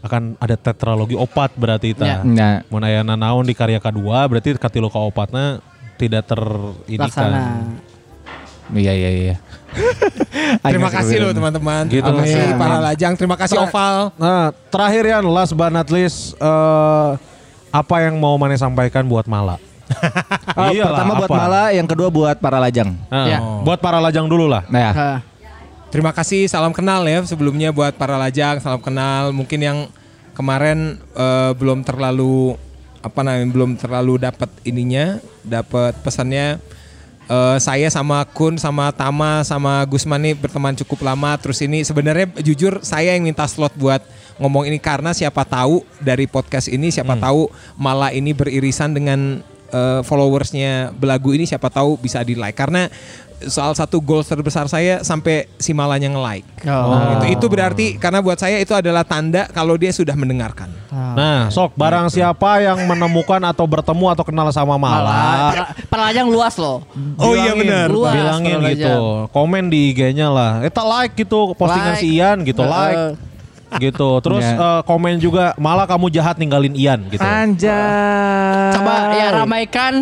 akan 0.00 0.36
ada 0.40 0.56
tetralogi 0.56 1.16
opat 1.16 1.52
berarti 1.56 1.92
Ya. 1.96 2.20
ta. 2.20 2.26
Nah, 2.26 2.54
Mun 2.68 2.82
aya 2.82 3.00
naon 3.06 3.46
di 3.46 3.54
karya 3.56 3.78
kedua 3.78 4.26
berarti 4.26 4.52
katilu 4.58 4.90
ka 4.90 4.98
opatna 5.00 5.62
tidak 5.96 6.28
ter 6.28 6.40
ini 6.90 7.00
Laksana. 7.00 7.30
kan. 7.32 7.85
Iya 8.74 8.92
iya 8.94 9.10
iya. 9.10 9.36
Terima 10.72 10.88
kasih 10.88 11.16
loh 11.20 11.32
teman-teman. 11.36 11.84
Gitu. 11.86 12.00
Terima 12.02 12.22
kasih 12.24 12.40
Amin. 12.42 12.58
para 12.58 12.78
lajang. 12.80 13.12
Terima 13.14 13.36
kasih 13.36 13.56
Tra- 13.60 13.66
Oval. 13.68 13.96
Nah, 14.16 14.44
terakhir 14.72 15.02
ya 15.04 15.18
last 15.20 15.52
but 15.52 15.70
not 15.70 15.88
least 15.92 16.34
eh, 16.40 17.10
apa 17.70 17.96
yang 18.08 18.16
mau 18.16 18.34
Mane 18.40 18.56
sampaikan 18.56 19.04
buat 19.04 19.28
Mala? 19.28 19.60
Oh, 20.56 20.66
Iyalah, 20.72 20.96
pertama 20.96 21.12
buat 21.20 21.28
apa? 21.30 21.36
Mala, 21.36 21.64
yang 21.76 21.86
kedua 21.86 22.08
buat 22.08 22.36
para 22.40 22.58
lajang. 22.58 22.96
Nah, 23.12 23.26
Ya. 23.28 23.38
Buat 23.62 23.78
para 23.78 24.00
lajang 24.00 24.26
dulu 24.26 24.48
lah. 24.48 24.64
Nah, 24.72 24.80
ya. 24.80 24.92
Ah. 24.96 25.18
Terima 25.92 26.10
kasih 26.10 26.50
salam 26.50 26.74
kenal 26.74 27.06
ya 27.06 27.22
sebelumnya 27.22 27.70
buat 27.70 27.94
para 27.94 28.18
lajang 28.18 28.58
salam 28.58 28.82
kenal 28.82 29.30
mungkin 29.30 29.60
yang 29.62 29.78
kemarin 30.34 30.98
eh, 31.14 31.52
belum 31.56 31.86
terlalu 31.86 32.58
apa 33.00 33.22
namanya 33.22 33.48
belum 33.54 33.70
terlalu 33.78 34.18
dapat 34.18 34.50
ininya 34.66 35.22
dapat 35.46 35.94
pesannya 36.02 36.58
Eh, 37.26 37.58
saya 37.58 37.90
sama 37.90 38.22
Kun 38.30 38.54
sama 38.54 38.94
Tama 38.94 39.42
sama 39.42 39.82
Gusman 39.90 40.22
nih 40.22 40.38
berteman 40.38 40.78
cukup 40.78 41.02
lama. 41.02 41.34
Terus 41.42 41.58
ini 41.58 41.82
sebenarnya 41.82 42.30
jujur 42.38 42.78
saya 42.86 43.18
yang 43.18 43.26
minta 43.26 43.42
slot 43.50 43.74
buat 43.74 43.98
ngomong 44.38 44.70
ini 44.70 44.78
karena 44.78 45.10
siapa 45.10 45.42
tahu 45.42 45.82
dari 45.98 46.30
podcast 46.30 46.70
ini 46.70 46.94
siapa 46.94 47.18
tahu 47.18 47.50
malah 47.74 48.14
ini 48.14 48.30
beririsan 48.30 48.94
dengan 48.94 49.42
eh, 49.74 50.00
followersnya 50.06 50.94
belagu 50.94 51.34
ini 51.34 51.50
siapa 51.50 51.66
tahu 51.66 51.98
bisa 51.98 52.22
di 52.22 52.38
like 52.38 52.54
karena 52.54 52.86
soal 53.44 53.76
satu 53.76 54.00
goal 54.00 54.24
terbesar 54.24 54.64
saya 54.64 55.04
sampai 55.04 55.44
si 55.60 55.76
malanya 55.76 56.08
nge-like. 56.08 56.48
Oh. 56.64 57.20
Itu 57.20 57.26
itu 57.36 57.46
berarti 57.46 57.86
karena 58.00 58.24
buat 58.24 58.40
saya 58.40 58.56
itu 58.56 58.72
adalah 58.72 59.04
tanda 59.04 59.44
kalau 59.52 59.76
dia 59.76 59.92
sudah 59.92 60.16
mendengarkan. 60.16 60.72
Nah, 60.88 61.52
sok 61.52 61.76
barang 61.76 62.08
siapa 62.08 62.64
yang 62.64 62.80
menemukan 62.88 63.40
atau 63.44 63.68
bertemu 63.68 64.16
atau 64.16 64.24
kenal 64.24 64.48
sama 64.48 64.80
Mala, 64.80 65.04
Malah. 65.04 65.50
Perlajang 65.92 66.28
luas 66.32 66.56
loh. 66.56 66.80
Oh 67.20 67.36
iya 67.36 67.52
benar. 67.52 67.92
Luas 67.92 68.16
bilangin 68.16 68.56
gitu, 68.72 69.28
komen 69.30 69.68
di 69.68 69.92
IG-nya 69.92 70.32
lah. 70.32 70.64
Eta 70.64 70.80
like 70.80 71.12
gitu 71.16 71.52
postingan 71.52 71.94
Like. 71.96 72.00
si 72.00 72.16
Ian 72.16 72.40
gitu, 72.44 72.64
like 72.64 73.20
gitu. 73.76 74.08
Terus 74.24 74.44
Ya. 74.46 74.56
eh, 74.56 74.80
komen 74.88 75.20
juga 75.20 75.52
malah 75.60 75.84
kamu 75.84 76.08
jahat 76.08 76.40
ninggalin 76.40 76.72
Ian 76.72 77.04
gitu. 77.12 77.20
Anjay. 77.20 78.72
Coba 78.78 78.94
ya 79.12 79.28
ramaikan 79.42 79.92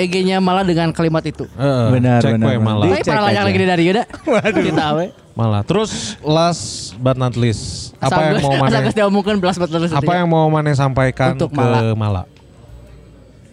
EG-nya 0.00 0.40
malah 0.40 0.64
dengan 0.64 0.88
kalimat 0.90 1.20
itu. 1.22 1.44
Heeh, 1.52 1.86
Benar, 1.92 2.20
cek 2.20 2.32
benar, 2.34 2.56
malah. 2.58 2.84
Tapi 2.88 3.04
para 3.04 3.20
lagi 3.20 3.58
dari 3.60 3.84
Yuda. 3.86 4.02
Kita 4.50 4.86
we. 4.96 5.06
Malah. 5.30 5.62
Terus 5.62 6.16
last 6.20 6.64
but 6.96 7.14
not 7.14 7.32
least, 7.32 7.92
apa 7.96 8.12
Asal 8.12 8.20
yang 8.20 8.34
mau 8.34 8.50
asal 8.56 8.62
mana? 8.66 8.78
geus 8.82 8.96
diomongkeun 8.96 9.38
belas 9.38 9.56
betul 9.56 9.80
Apa 9.86 10.12
yang 10.16 10.28
mau 10.28 10.48
mana 10.48 10.72
sampaikan 10.72 11.32
Untuk 11.32 11.52
ke 11.52 11.56
Mala. 11.56 11.94
Mala? 11.94 12.22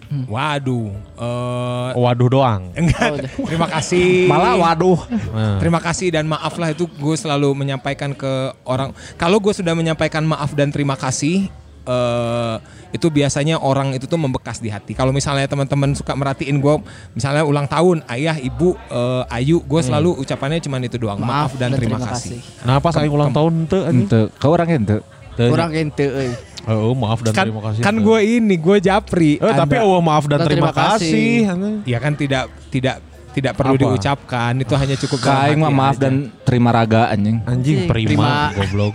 Waduh. 0.07 0.87
eh, 1.19 1.89
Waduh 1.93 2.29
doang. 2.31 2.71
enggak. 2.73 3.27
Terima 3.27 3.67
kasih. 3.67 4.23
Malah 4.25 4.55
waduh. 4.55 4.99
Nah. 5.35 5.59
Terima 5.59 5.83
kasih 5.83 6.15
dan 6.15 6.23
maaf 6.23 6.55
lah 6.55 6.71
itu 6.71 6.87
gue 6.87 7.15
selalu 7.15 7.51
menyampaikan 7.53 8.15
ke 8.15 8.33
orang. 8.63 8.95
Kalau 9.19 9.37
gue 9.37 9.51
sudah 9.51 9.75
menyampaikan 9.75 10.23
maaf 10.23 10.55
dan 10.55 10.71
terima 10.71 10.95
kasih, 10.95 11.51
eh 11.87 12.55
itu 12.87 13.11
biasanya 13.11 13.59
orang 13.59 13.91
itu 13.93 14.07
tuh 14.07 14.15
membekas 14.15 14.63
di 14.63 14.71
hati. 14.71 14.95
Kalau 14.95 15.11
misalnya 15.11 15.43
teman-teman 15.45 15.91
suka 15.91 16.15
merhatiin 16.15 16.59
gue, 16.59 16.75
misalnya 17.13 17.43
ulang 17.43 17.67
tahun, 17.67 17.99
ayah, 18.07 18.39
ibu, 18.39 18.79
eh, 18.87 19.35
Ayu, 19.37 19.59
gue 19.59 19.81
selalu 19.83 20.15
ucapannya 20.23 20.63
cuma 20.63 20.79
itu 20.79 20.95
doang. 20.95 21.19
Maaf, 21.19 21.59
dan, 21.59 21.75
terima, 21.75 21.99
kasih. 21.99 22.39
Kenapa 22.63 22.87
saya 22.95 23.11
ulang 23.11 23.35
tahun 23.35 23.67
tuh 23.67 23.81
anjing? 23.83 24.07
Ente, 24.07 24.21
kau 24.39 24.55
orangnya 24.55 24.75
ente. 24.79 24.97
Orang 25.37 25.69
ente 25.75 26.05
euy. 26.07 26.31
Oh, 26.67 26.91
maaf 26.91 27.23
dan 27.23 27.31
Kan, 27.31 27.47
terima 27.47 27.63
kasih. 27.63 27.79
kan 27.79 27.95
gue 27.95 28.19
ini, 28.27 28.55
gue 28.59 28.77
Japri. 28.83 29.39
Eh, 29.39 29.53
tapi 29.55 29.79
Anda- 29.79 29.87
oh 29.87 30.03
maaf 30.03 30.27
dan 30.27 30.43
Dan 30.43 30.47
terima, 30.51 30.67
terima 30.75 30.99
kasih. 30.99 31.47
kasih. 31.47 31.87
Ya 31.87 31.97
kan 32.03 32.11
tidak 32.19 32.51
tidak 32.67 32.99
tidak 33.31 33.53
perlu 33.55 33.77
Apa? 33.77 33.83
diucapkan, 33.87 34.51
itu 34.57 34.73
hanya 34.75 34.95
cukup 34.97 35.19
hati 35.21 35.55
maaf 35.55 35.95
aja. 35.95 36.09
dan 36.09 36.33
terima 36.43 36.73
raga 36.73 37.07
anjing. 37.13 37.39
Anjing 37.45 37.85
prima, 37.87 38.09
Prima. 38.09 38.33
goblok. 38.51 38.93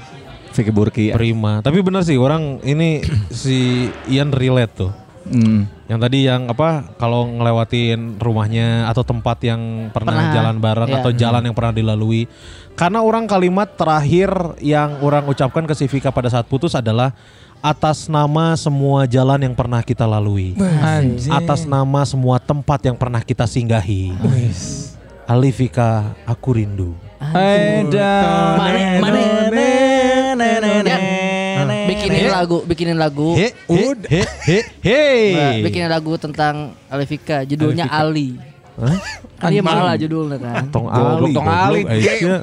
Vicky 0.53 0.73
Burki. 0.73 1.05
ya. 1.11 1.15
Prima. 1.17 1.65
Tapi 1.65 1.81
benar 1.81 2.05
sih 2.05 2.21
orang 2.21 2.61
ini 2.63 3.01
si 3.33 3.89
Ian 4.09 4.31
relate 4.31 4.75
tuh. 4.77 4.93
Hmm. 5.23 5.71
Yang 5.87 6.01
tadi 6.03 6.19
yang 6.27 6.51
apa 6.51 6.99
kalau 6.99 7.31
ngelewatin 7.31 8.19
rumahnya 8.19 8.91
atau 8.91 9.07
tempat 9.07 9.39
yang 9.47 9.93
pernah, 9.95 10.19
Pernah, 10.19 10.35
jalan 10.35 10.57
bareng 10.59 10.91
iya. 10.91 10.99
atau 10.99 11.11
jalan 11.15 11.43
yang 11.47 11.55
pernah 11.55 11.75
dilalui. 11.75 12.27
Karena 12.75 13.05
orang 13.05 13.31
kalimat 13.31 13.71
terakhir 13.79 14.33
yang 14.59 14.99
orang 15.05 15.29
ucapkan 15.29 15.63
ke 15.69 15.75
si 15.79 15.87
Vika 15.87 16.11
pada 16.11 16.27
saat 16.27 16.49
putus 16.49 16.75
adalah 16.75 17.15
atas 17.63 18.11
nama 18.11 18.59
semua 18.59 19.07
jalan 19.07 19.39
yang 19.47 19.55
pernah 19.55 19.79
kita 19.87 20.03
lalui. 20.03 20.59
Atas 21.31 21.63
nama 21.71 22.03
semua 22.03 22.43
tempat 22.43 22.83
yang 22.83 22.99
pernah 22.99 23.23
kita 23.23 23.47
singgahi. 23.47 24.11
Alifika, 25.31 26.19
aku 26.27 26.59
rindu. 26.59 26.99
Eda. 27.23 28.15
Mane, 28.59 28.99
mane, 28.99 29.23
Yan, 29.23 29.82
bikinin 32.13 32.31
lagu, 32.31 32.57
bikinin 32.63 32.99
lagu. 32.99 33.29
He, 33.33 33.49
he, 33.67 33.83
he, 34.07 34.21
he, 34.45 34.59
he. 34.81 35.01
Nah, 35.33 35.53
bikinin 35.61 35.89
lagu 35.89 36.13
tentang 36.17 36.55
Alifika, 36.87 37.43
judulnya 37.43 37.89
Ali. 37.89 38.37
Ali 39.37 39.59
malah 39.59 39.97
judulnya 39.97 40.39
kan. 40.39 40.65
Tong 40.71 40.89
Ali, 40.89 41.33
tong 41.33 41.49
Ali. 41.49 41.83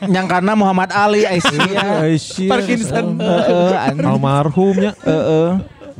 Yang 0.06 0.28
karena 0.28 0.52
Muhammad 0.54 0.90
Ali 0.92 1.24
Aisyah. 1.24 1.60
Aisyah. 2.06 2.50
Parkinson. 2.50 3.06
Heeh, 3.18 3.74
anjing. 3.80 4.06
Almarhumnya. 4.06 4.92
Heeh. 5.02 5.50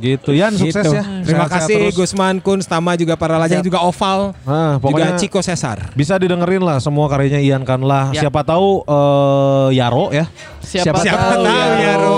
Gitu. 0.00 0.32
Yan 0.32 0.56
sukses 0.56 0.80
Gitu. 0.80 0.96
ya. 0.96 1.04
Terima 1.20 1.44
Sehat-sehat 1.44 1.52
kasih 1.60 1.76
terus. 1.76 1.94
Gusman 1.94 2.40
Kun, 2.40 2.64
Stama 2.64 2.96
juga 2.96 3.20
para 3.20 3.36
lajang 3.36 3.60
juga 3.60 3.84
Oval, 3.84 4.32
Nah, 4.48 4.80
juga 4.80 4.80
pokoknya 4.80 5.12
Chico 5.20 5.44
Cesar. 5.44 5.92
bisa 5.92 6.16
didengerin 6.16 6.64
lah 6.64 6.80
semua 6.80 7.04
karyanya 7.04 7.36
Ian 7.36 7.68
Kanlah. 7.68 8.08
Ya. 8.16 8.24
Siapa 8.24 8.40
tahu 8.40 8.80
eh, 8.80 9.68
Yaro 9.76 10.08
ya. 10.08 10.24
Siapa, 10.64 11.04
Siapa 11.04 11.20
tahu, 11.36 11.44
tahu 11.44 11.72
ya, 11.76 11.94
Ro. 12.00 12.16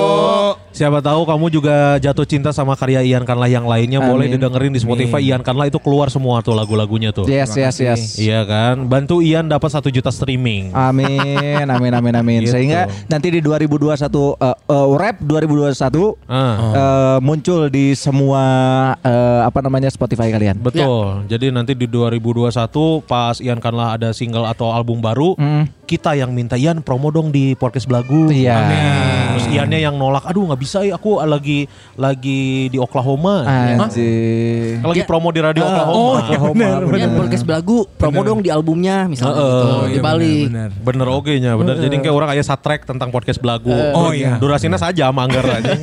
Siapa 0.73 0.99
tahu 0.99 1.23
kamu 1.23 1.47
juga 1.49 1.75
jatuh 1.97 2.25
cinta 2.25 2.49
sama 2.49 2.73
karya 2.73 3.05
Ian 3.05 3.23
Kanlah 3.23 3.47
yang 3.47 3.65
lainnya 3.65 4.01
boleh 4.01 4.25
Amin. 4.25 4.37
didengerin 4.37 4.73
di 4.73 4.81
Spotify 4.81 5.21
Ian 5.21 5.41
Kanlah 5.41 5.69
itu 5.69 5.77
keluar 5.77 6.09
semua 6.09 6.41
tuh 6.41 6.53
lagu-lagunya 6.53 7.13
tuh. 7.13 7.29
Yes, 7.29 7.53
yes, 7.53 7.77
yes. 7.77 8.17
Iya 8.17 8.43
kan? 8.43 8.89
Bantu 8.89 9.21
Ian 9.21 9.47
dapat 9.47 9.69
satu 9.69 9.87
juta 9.87 10.09
streaming. 10.09 10.73
Amin, 10.73 11.69
amin, 11.69 11.93
amin, 11.93 12.15
amin. 12.15 12.41
Gitu. 12.43 12.57
Sehingga 12.57 12.89
nanti 13.07 13.29
di 13.29 13.41
2021 13.41 14.01
eh, 14.35 14.49
eh, 14.49 14.87
rap 14.97 15.17
2021 15.21 16.17
Ah, 16.25 16.57
eh, 16.73 17.19
muncul 17.21 17.69
di 17.69 17.93
semua 17.93 18.43
eh, 18.99 19.41
apa 19.45 19.61
namanya 19.61 19.87
Spotify 19.87 20.33
kalian. 20.33 20.57
betul. 20.57 21.29
Jadi 21.29 21.53
nanti 21.53 21.77
di 21.77 21.85
2021 21.85 22.49
pas 23.03 23.37
Ian 23.39 23.61
Kanlah 23.61 23.95
ada 23.95 24.09
single 24.11 24.49
atau 24.49 24.73
album 24.73 24.99
baru, 24.99 25.37
Hmm. 25.37 25.69
kita 25.85 26.17
yang 26.17 26.33
minta 26.33 26.57
Ian 26.57 26.81
promo 26.81 27.13
dong 27.13 27.29
di 27.29 27.53
podcast 27.53 27.85
Belagu. 27.85 28.33
Iya. 28.33 28.57
Terus 29.33 29.47
Iannya 29.51 29.81
yang 29.81 29.97
nolak, 29.97 30.25
aduh 30.25 30.45
nggak 30.45 30.61
bisa 30.63 30.79
ya 30.81 30.95
aku 30.95 31.19
lagi 31.19 31.67
lagi 31.95 32.41
di 32.71 32.79
Oklahoma. 32.79 33.43
Kan 33.43 33.91
lagi 34.83 35.03
Ya. 35.03 35.07
promo 35.07 35.29
di 35.29 35.43
radio 35.43 35.63
Ah, 35.63 35.69
Oklahoma. 35.69 35.99
oh, 35.99 36.15
Oklahoma, 36.17 36.69
Kemudian 36.81 37.11
podcast 37.19 37.45
belagu, 37.45 37.79
promo 37.99 38.23
dong 38.23 38.39
di 38.39 38.49
albumnya 38.49 39.11
misalnya 39.11 39.35
Heeh. 39.35 39.51
gitu, 39.51 39.67
Oh, 39.67 39.85
di 39.89 39.99
Bali. 39.99 40.37
benar. 40.47 40.71
Bener 40.71 41.09
oke 41.09 41.33
nya, 41.35 41.53
bener. 41.55 41.75
Jadi 41.77 41.97
kayak 41.99 42.15
orang 42.15 42.29
kayak 42.31 42.47
satrek 42.47 42.81
tentang 42.85 43.11
podcast 43.11 43.43
belagu. 43.43 43.73
Oh, 43.93 44.15
iya. 44.15 44.39
Durasinya 44.39 44.79
saja 44.79 45.11
manggar 45.11 45.43
aja. 45.43 45.75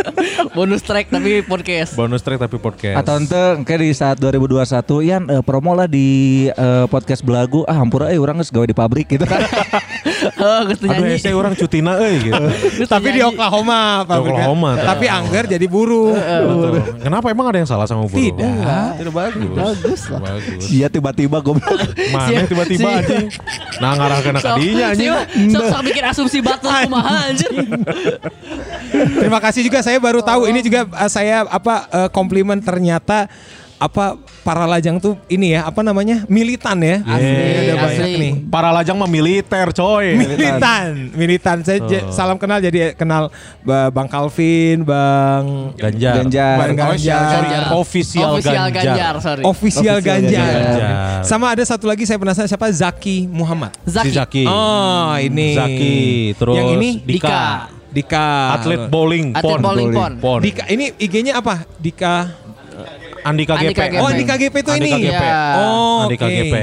Bonus 0.56 0.80
track 0.80 1.08
tapi 1.08 1.42
podcast. 1.42 1.92
Bonus 1.92 2.22
track 2.22 2.38
tapi 2.38 2.56
podcast. 2.56 2.96
Atau 2.98 3.18
ente 3.18 3.42
kayak 3.64 3.80
di 3.80 3.90
saat 3.92 4.16
2021 4.16 5.02
Yan 5.02 5.22
eh, 5.28 5.42
promo 5.42 5.72
lah 5.72 5.84
di 5.84 6.08
eh, 6.46 6.84
podcast 6.86 7.20
belagu 7.20 7.64
ah 7.64 7.74
hampura 7.74 8.08
eh 8.08 8.16
orang 8.16 8.38
geus 8.38 8.48
gawe 8.48 8.64
di 8.64 8.72
pabrik 8.72 9.08
gitu 9.08 9.24
kan. 9.24 9.42
Oh, 10.22 10.60
gitu 10.68 10.84
Aduh 10.86 11.02
nyanyi. 11.02 11.18
saya 11.18 11.34
orang 11.34 11.54
cutina 11.54 11.98
euy 11.98 12.16
gitu. 12.22 12.44
Tapi 12.92 13.08
di 13.10 13.20
Oklahoma, 13.20 14.06
pabriknya. 14.06 14.46
Oklahoma, 14.46 14.70
Tapi 14.76 15.06
angger 15.06 15.44
jadi 15.48 15.66
buruh. 15.66 16.14
Kenapa 16.98 17.26
emang 17.28 17.50
ada 17.50 17.58
yang 17.58 17.68
salah 17.68 17.84
sama 17.84 18.06
buruh? 18.06 18.18
Tidak. 18.18 18.94
Tidak 18.98 19.12
bagus. 19.12 19.50
Bagus 19.52 20.02
lah. 20.08 20.20
Bagus. 20.22 20.62
Iya 20.68 20.86
tiba-tiba 20.86 21.38
goblok. 21.38 21.78
Mana 22.10 22.44
tiba-tiba 22.44 22.88
anjing. 22.98 23.26
Nah 23.78 23.90
ngarah 23.94 24.18
kena 24.20 24.40
kadinya 24.40 24.84
anjing. 24.90 25.10
si- 25.10 25.50
Sok 25.50 25.64
sok 25.68 25.80
bikin 25.84 26.04
asumsi 26.04 26.38
batu 26.38 26.68
kumaha 26.68 27.28
anjir. 27.28 27.50
Terima 28.92 29.38
kasih 29.40 29.64
juga 29.64 29.80
saya 29.80 29.98
baru 29.98 30.20
tahu 30.20 30.46
ini 30.46 30.60
juga 30.60 30.86
uh, 30.86 31.10
saya 31.10 31.44
apa 31.44 31.74
uh, 31.88 32.08
komplimen 32.08 32.60
ternyata 32.60 33.26
apa 33.82 34.14
para 34.40 34.62
lajang 34.64 34.96
tuh 34.96 35.18
ini 35.26 35.52
ya 35.52 35.64
apa 35.64 35.80
namanya 35.80 36.22
militan 36.26 36.78
ya 36.78 37.02
Asli, 37.02 37.26
Ini 37.26 37.58
ada 37.64 37.74
banyak 37.76 37.98
asli. 37.98 38.12
nih 38.16 38.32
Para 38.46 38.70
lajang 38.70 38.94
mah 38.94 39.06
militer 39.06 39.66
coy. 39.72 40.06
militan 40.14 40.86
militan 41.12 41.56
saya 41.60 41.78
j- 41.82 42.06
salam 42.08 42.36
kenal 42.36 42.58
jadi 42.58 42.94
kenal 42.94 43.26
Ba- 43.60 43.90
Bang 43.90 44.06
Calvin 44.06 44.82
Bang 44.82 45.74
Ganjar. 45.74 46.14
Ganjar. 46.20 46.56
Bang 46.56 46.70
Oh, 46.72 46.78
Ganjar. 46.88 47.22
sorry, 47.28 47.48
Official, 47.74 48.30
Official 48.32 48.54
Ganjar. 48.54 48.72
Ganjar, 48.72 49.14
sorry. 49.18 49.42
Official 49.42 49.98
Ganjar. 50.00 50.46
Ganjar. 50.46 50.94
Sama 51.22 51.50
ada 51.50 51.64
satu 51.64 51.84
lagi 51.84 52.02
saya 52.02 52.16
penasaran 52.16 52.46
siapa 52.46 52.70
Zaki 52.70 53.26
Muhammad. 53.26 53.74
Si 53.82 53.90
Zaki. 53.90 54.10
Zaki. 54.12 54.44
Oh 54.46 55.14
ini. 55.16 55.54
Zaki. 55.54 55.96
Terus 56.34 56.54
yang 56.54 56.68
ini 56.76 56.90
Dika. 57.00 57.66
Dika. 57.88 58.56
Atlet 58.56 58.88
bowling 58.88 59.32
Atlet 59.32 59.52
pon. 59.52 59.60
bowling 59.60 59.90
pon. 59.90 60.12
Pon. 60.16 60.40
Dika 60.40 60.64
ini 60.66 60.96
IG-nya 60.96 61.36
apa? 61.36 61.68
Dika. 61.76 62.40
Andika 63.22 63.54
GP. 63.56 63.68
Andika 63.70 63.84
GP. 63.88 64.02
Oh 64.02 64.10
Dika 64.10 64.34
GP 64.36 64.54
itu 64.56 64.70
Andika 64.70 64.96
ini. 64.96 65.06
GP. 65.06 65.22
Ya. 65.22 65.42
Oh 65.58 65.98
Andika 66.06 66.26
oke. 66.26 66.34
GP. 66.34 66.54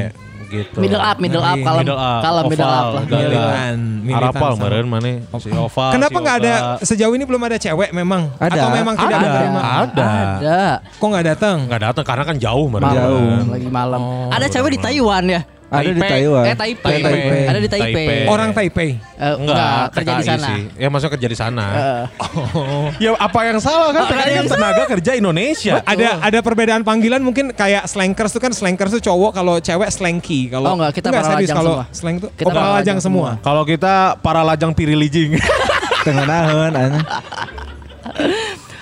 Gitu. 0.49 0.81
Middle 0.81 0.98
up, 0.98 1.18
middle 1.22 1.45
up, 1.45 1.53
Ngeri. 1.53 1.61
kalem, 1.61 1.84
Middle 1.86 2.02
up, 2.02 2.22
kalem 2.26 2.44
middle 2.49 2.73
up 2.73 2.86
lah. 2.90 3.03
Militan, 3.06 3.77
militan 4.02 4.18
Arapal 4.18 4.52
meren 4.57 4.86
mana 4.90 5.11
si 5.38 5.49
Oval. 5.53 5.90
Kenapa 5.94 6.18
si 6.18 6.23
nggak 6.26 6.38
ada 6.41 6.53
Oka. 6.57 6.86
sejauh 6.90 7.14
ini 7.14 7.23
belum 7.30 7.41
ada 7.45 7.57
cewek 7.61 7.90
memang? 7.94 8.34
Ada. 8.41 8.57
Atau 8.57 8.69
memang 8.73 8.95
tidak 8.98 9.18
Ada. 9.22 9.30
Ada. 9.30 10.07
Ada. 10.10 10.61
Kok 10.98 11.06
nggak 11.06 11.26
datang? 11.30 11.57
Nggak 11.69 11.81
datang 11.86 12.02
karena 12.02 12.23
kan 12.26 12.36
jauh 12.41 12.65
meren. 12.65 12.81
Malam, 12.81 12.98
Jauh. 12.98 13.30
lagi 13.45 13.69
malam. 13.69 14.02
ada 14.34 14.45
cewek 14.49 14.69
di 14.73 14.80
Taiwan 14.81 15.23
ya? 15.30 15.41
Ada 15.70 15.86
di 15.88 16.02
Taipei. 16.02 16.10
Taiwan. 16.18 16.44
Eh 16.44 16.56
Taipei. 16.56 16.91
Taipei. 17.00 17.41
Ada 17.46 17.60
di 17.60 17.70
Taipei. 17.70 17.94
Taipei. 17.94 18.26
Orang 18.26 18.50
Taipei. 18.52 18.90
Eh, 18.91 19.34
Enggak, 19.38 19.54
enggak, 19.54 19.84
kerja 19.94 20.12
di 20.12 20.24
sana. 20.26 20.48
sih. 20.48 20.62
Ya 20.76 20.88
maksudnya 20.88 21.14
kerja 21.14 21.28
di 21.30 21.38
sana. 21.38 21.66
Eh, 21.70 22.04
Ya 23.00 23.10
apa 23.14 23.40
yang 23.44 23.58
salah 23.60 23.90
kan? 23.91 24.04
TKI 24.04 24.18
kan 24.18 24.30
yang 24.34 24.48
tenaga 24.48 24.84
kerja 24.90 25.12
Indonesia. 25.14 25.74
Ada 25.84 26.10
ada 26.20 26.40
perbedaan 26.40 26.82
panggilan 26.82 27.22
mungkin 27.22 27.52
kayak 27.52 27.86
slankers 27.86 28.34
itu 28.34 28.40
kan 28.40 28.50
slankers 28.50 28.91
itu 28.91 29.06
cowok 29.06 29.32
kalau 29.32 29.56
cewek 29.58 29.90
slanky 29.90 30.50
kalau 30.50 30.74
Oh, 30.74 30.76
enggak, 30.76 30.91
kita 30.96 31.08
para 31.10 31.22
serius 31.24 31.38
lajang 31.46 31.58
kalau 31.58 31.74
semua. 31.76 31.86
slang 31.91 32.16
itu 32.18 32.28
Kita 32.32 32.41
oh, 32.41 32.50
para 32.50 32.54
para 32.56 32.66
lajang 32.66 32.78
lajang 32.80 33.00
semua. 33.00 33.30
Kalau 33.40 33.64
kita 33.64 33.94
para 34.20 34.41
lajang 34.41 34.72
pirilijing. 34.74 35.32
Tengah 36.06 36.26
nahan 36.26 36.72
anjing. 36.74 37.06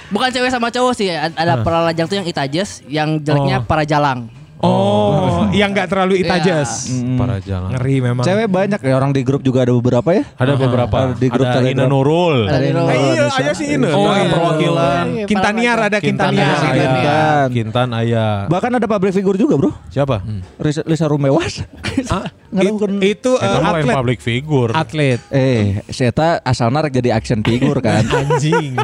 Bukan 0.07 0.29
cewek 0.31 0.47
sama 0.47 0.71
cowok 0.71 0.93
sih, 0.95 1.11
ada 1.11 1.35
ada 1.35 1.53
para 1.59 1.83
lajang 1.83 2.07
tuh 2.07 2.15
yang 2.15 2.23
itajes, 2.25 2.79
yang 2.87 3.19
jeleknya 3.19 3.59
Oh. 3.59 3.65
para 3.65 3.83
jalang. 3.83 4.31
Oh, 4.57 5.45
yang 5.53 5.69
nggak 5.69 5.85
terlalu 5.85 6.25
itajes. 6.25 6.89
para 7.13 7.37
jalan. 7.37 7.77
Ngeri 7.77 7.95
memang. 8.01 8.25
Cewek 8.25 8.49
banyak 8.49 8.79
ya 8.81 8.93
orang 8.97 9.13
di 9.13 9.21
grup 9.21 9.45
juga 9.45 9.61
ada 9.61 9.73
beberapa 9.77 10.09
ya. 10.11 10.25
Ada 10.33 10.53
beberapa. 10.57 10.97
Di 11.13 11.27
grup 11.29 11.45
ada. 11.45 11.61
Ina 11.61 11.85
Nurul. 11.85 12.49
Ada 12.49 12.65
Oh, 12.65 12.73
Nurul. 12.73 12.89
Eh, 12.89 12.99
iya, 13.13 13.25
ayah 13.37 13.53
sih 13.53 13.67
Ina. 13.77 13.89
Oh, 13.93 14.09
Kan 14.09 14.17
iya. 14.17 14.31
perwakilan. 14.33 15.05
Iya, 15.13 15.25
Kintaniar 15.29 15.77
ada 15.77 15.97
Kintan 16.01 16.33
Kintaniar. 16.33 16.57
Kintan. 16.73 17.47
Kintan 17.53 17.89
ayah. 18.01 18.49
Bahkan 18.49 18.71
ada 18.81 18.87
public 18.89 19.13
figure 19.13 19.37
juga 19.37 19.53
bro. 19.57 19.71
Siapa? 19.93 20.25
Lisa, 20.57 20.81
Lisa 20.85 21.05
Rumewas. 21.05 21.61
Ah, 22.07 22.29
bukan- 22.53 23.01
itu 23.03 23.35
uh, 23.35 23.59
lain 23.59 23.83
atlet. 23.83 23.95
public 23.97 24.19
figure. 24.23 24.71
Atlet. 24.71 25.19
Eh, 25.27 25.81
saya 25.91 26.39
asalnya 26.39 26.87
rek 26.87 26.93
jadi 26.95 27.09
action 27.11 27.43
figure 27.43 27.81
kan. 27.83 28.05
Anjing. 28.21 28.79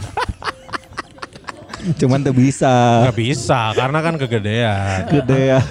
Cuman 1.93 2.19
tuh 2.19 2.31
bisa. 2.31 3.03
Gak 3.05 3.18
bisa 3.18 3.72
karena 3.72 3.99
kan 3.99 4.14
kegedean. 4.15 4.99
Gede 5.05 5.39
ya. 5.49 5.61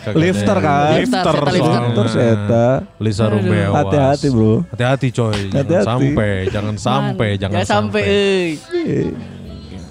Kegedean. 0.00 0.16
Lifter 0.16 0.56
kan. 0.58 0.96
Lifter, 0.96 1.34
Lifter, 1.46 2.06
Seta. 2.08 2.66
Lisa 2.96 3.24
Rumewas. 3.26 3.76
Hati-hati, 3.76 4.26
bro. 4.28 4.64
Hati-hati 4.66 5.08
coy. 5.10 5.38
Jangan 5.46 5.60
Hati-hati. 5.60 5.86
sampai, 5.86 6.32
jangan 6.48 6.76
sampai, 6.76 7.28
jangan 7.36 7.54
Jangan 7.54 7.68
sampai. 7.68 8.02
euy. 8.02 8.48
Eh, 8.72 9.08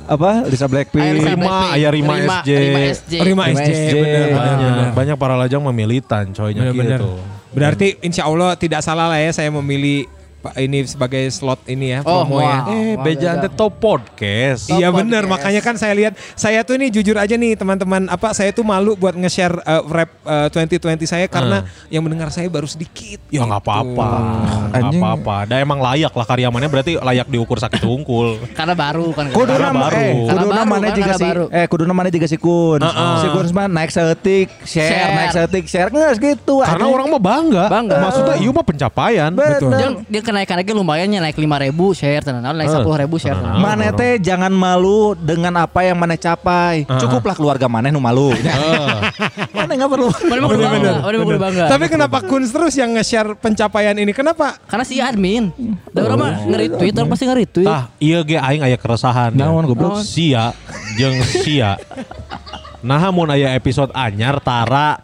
Apa? 0.06 0.41
Lisa 0.43 0.65
Blackpink. 0.65 0.99
Ayo, 0.99 1.14
Lisa 1.14 1.30
Rima, 1.30 1.45
Blackpink. 1.45 1.76
ayah 1.77 1.91
Rima 1.93 2.14
SJ. 2.18 2.49
Rima 2.49 2.80
SJ. 2.89 3.11
Rima 3.22 3.43
Rima 3.45 3.61
SJ. 3.61 3.69
SJ. 3.69 3.93
bener, 3.93 4.10
bener, 4.10 4.34
Banyak, 4.34 4.57
bener. 4.60 4.88
banyak 4.97 5.15
para 5.15 5.35
lajang 5.38 5.61
memilitan 5.64 6.23
coynya 6.34 6.64
gitu. 6.68 7.10
Berarti 7.49 7.88
insya 8.01 8.26
Allah 8.26 8.53
tidak 8.53 8.81
salah 8.81 9.06
lah 9.07 9.18
ya 9.18 9.30
saya 9.30 9.49
memilih 9.51 10.10
ini 10.55 10.83
sebagai 10.83 11.19
slot 11.29 11.59
ini 11.65 11.91
ya 11.91 11.99
Oh, 12.01 12.23
promo 12.23 12.37
wow. 12.37 12.43
ya. 12.43 12.57
Eh, 12.65 12.93
Wah, 12.95 13.03
Beja. 13.03 13.27
Ante 13.33 13.49
Top 13.49 13.75
Podcast. 13.75 14.67
Iya 14.67 14.87
Top 14.87 15.03
podcast. 15.03 15.27
makanya 15.27 15.61
kan 15.61 15.75
saya 15.75 15.93
lihat 15.93 16.13
saya 16.33 16.61
tuh 16.61 16.73
ini 16.73 16.87
jujur 16.87 17.13
aja 17.13 17.33
nih 17.33 17.53
teman-teman 17.53 18.07
apa 18.07 18.31
saya 18.31 18.49
tuh 18.49 18.63
malu 18.63 18.93
buat 18.93 19.13
nge-share 19.13 19.59
uh, 19.59 19.83
rap 19.85 20.09
uh, 20.23 20.47
2020 20.47 20.79
saya 21.03 21.25
karena 21.25 21.61
yang 21.87 21.99
mendengar 21.99 22.29
saya 22.29 22.47
baru 22.47 22.65
sedikit. 22.65 23.19
Ya 23.27 23.43
nggak 23.43 23.59
apa-apa, 23.59 24.09
nggak 24.71 24.91
apa-apa. 24.93 25.35
Dan 25.45 25.57
emang 25.59 25.79
layak 25.79 26.11
lah 26.11 26.25
karyamannya 26.25 26.69
berarti 26.69 26.93
layak 26.95 27.27
diukur 27.27 27.57
sakit 27.57 27.83
unggul. 27.83 28.39
Karena 28.57 28.73
baru 28.73 29.11
kan. 29.11 29.29
Kudu 29.29 29.51
Karena 29.51 29.69
nama 29.69 29.85
baru. 29.85 29.97
eh 29.97 30.07
kudu 30.09 30.27
Karena 30.29 30.41
nama 30.41 30.55
baru, 30.55 30.69
mana 30.69 30.85
kan, 30.85 30.95
juga 30.95 31.13
sih 31.13 31.27
baru. 31.27 31.45
eh 31.49 31.65
kudu 31.67 31.83
nama 31.83 32.01
juga 32.07 32.27
si 32.27 32.37
Kun. 32.37 32.79
Si 33.19 33.27
Kun 33.29 33.45
mah 33.49 33.67
naik 33.67 33.91
seetik, 33.91 34.47
share, 34.63 34.87
Share. 34.87 35.11
naik 35.13 35.29
seetik, 35.33 35.65
share 35.65 35.89
nggak 35.89 36.11
gitu. 36.17 36.55
Karena 36.61 36.85
orang 36.87 37.07
mah 37.09 37.21
bangga. 37.21 37.65
Bangga. 37.67 37.97
Maksudnya 37.99 38.35
iya 38.37 38.49
mah 38.49 38.63
pencapaian. 38.63 39.31
Betul. 39.31 39.71
Dia 40.07 40.21
kenaikan 40.30 40.61
lagi 40.61 40.72
lumayan 40.72 41.10
ya 41.10 41.19
naik 41.19 41.34
5 41.34 41.65
ribu 41.65 41.91
share 41.91 42.22
tenan 42.22 42.45
naik 42.45 42.69
Eh. 42.69 42.77
10 42.80 43.01
ribu 43.01 43.18
share 43.18 43.34
tenan. 43.34 43.57
Mana 43.57 43.89
teh 43.89 44.22
jangan 44.22 44.53
malu 44.53 45.18
dengan 45.18 45.65
apa 45.65 45.81
yang 45.81 45.97
mana 45.97 46.14
capai. 46.14 46.85
Cukuplah 46.85 47.34
keluarga 47.34 47.65
mana 47.65 47.89
nu 47.89 47.97
malu. 47.97 48.30
Mana 49.57 49.72
nggak 49.76 49.89
perlu. 49.89 50.07
Mana 50.30 50.39
mau 50.39 50.49
bangga, 50.53 50.93
mana 51.01 51.15
mau 51.18 51.30
bangga. 51.35 51.65
Tapi 51.68 51.85
kenapa 51.89 52.18
Kun 52.22 52.45
terus 52.45 52.77
yang 52.77 52.93
nge-share 52.93 53.34
pencapaian 53.34 53.97
ini? 53.97 54.14
Kenapa? 54.14 54.56
Karena 54.69 54.85
si 54.85 55.01
admin. 55.01 55.49
Da 55.89 56.06
orang 56.06 56.19
mah 56.19 56.31
nge-retweet, 56.45 56.93
orang 56.93 57.10
pasti 57.10 57.26
nge-retweet. 57.26 57.65
Tah, 57.68 57.89
iya 57.97 58.22
ge 58.22 58.38
aing 58.38 58.61
aya 58.61 58.77
keresahan. 58.77 59.34
ya. 59.34 59.49
Naon, 59.49 59.65
goblok? 59.65 60.06
Sia 60.06 60.53
jeung 60.93 61.18
sia. 61.26 61.76
Nah, 62.80 63.01
mun 63.10 63.34
aya 63.34 63.57
episode 63.57 63.89
anyar 63.91 64.38
Tara 64.39 65.01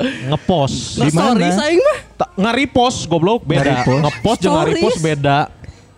ngepost. 0.00 0.98
Nah, 0.98 1.06
Di 1.06 1.12
mana? 1.14 1.26
sorry 1.32 1.48
saing 1.52 1.80
mah. 1.80 1.98
Ta- 2.20 2.28
Nge-repost 2.36 3.08
goblok 3.08 3.40
beda. 3.42 3.80
Ngepost 3.80 4.38
jeung 4.38 4.52
nge-repost 4.52 5.00
beda. 5.00 5.38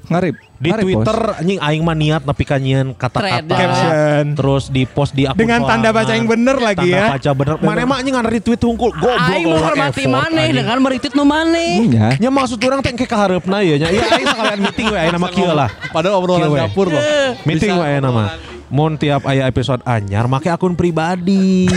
Ngarip. 0.07 0.37
Di 0.63 0.71
Ngarip, 0.71 0.85
Twitter 0.87 1.19
Bos. 1.19 1.39
anjing 1.43 1.59
aing 1.59 1.83
mah 1.83 1.97
niat 1.99 2.23
nepi 2.23 2.45
ka 2.47 2.55
nyieun 2.55 2.95
kata-kata. 2.95 3.51
Caption. 3.51 4.25
Terus 4.39 4.65
di 4.71 4.87
post 4.87 5.11
di 5.11 5.27
akun 5.27 5.43
Dengan 5.43 5.67
tanda 5.67 5.91
baca 5.91 6.15
yang 6.15 6.31
bener 6.31 6.55
lagi 6.55 6.87
Tanda 6.87 7.03
ya. 7.03 7.07
baca 7.19 7.31
bener. 7.35 7.55
Mana 7.59 7.81
emang 7.83 7.99
anjing 7.99 8.15
nge-retweet 8.15 8.63
hungkul 8.63 8.95
goblok. 8.95 9.19
Aing 9.19 9.47
menghormati 9.51 10.05
maneh 10.07 10.49
dengan 10.55 10.79
meretweet 10.79 11.15
nu 11.19 11.27
maneh. 11.27 11.83
Iya. 11.83 12.07
Ya 12.23 12.31
maksud 12.31 12.63
orang 12.63 12.79
teh 12.79 12.95
engke 12.95 13.11
kahareupna 13.11 13.67
ya 13.67 13.75
nya. 13.75 13.91
Ya 13.91 14.07
aing 14.07 14.27
sekalian 14.31 14.61
meeting 14.63 14.87
we 14.87 14.97
aing 14.97 15.11
nama 15.11 15.27
kieu 15.27 15.51
lah. 15.51 15.67
Padahal 15.91 16.23
obrolan 16.23 16.47
dapur 16.47 16.87
loh. 16.87 17.03
Meeting 17.43 17.75
we 17.75 17.83
aing 17.83 17.99
nama. 17.99 18.39
Mun 18.73 18.97
tiap 18.97 19.29
aya 19.29 19.45
episode 19.45 19.85
anyar 19.85 20.25
make 20.33 20.49
akun 20.49 20.73
pribadi. 20.73 21.69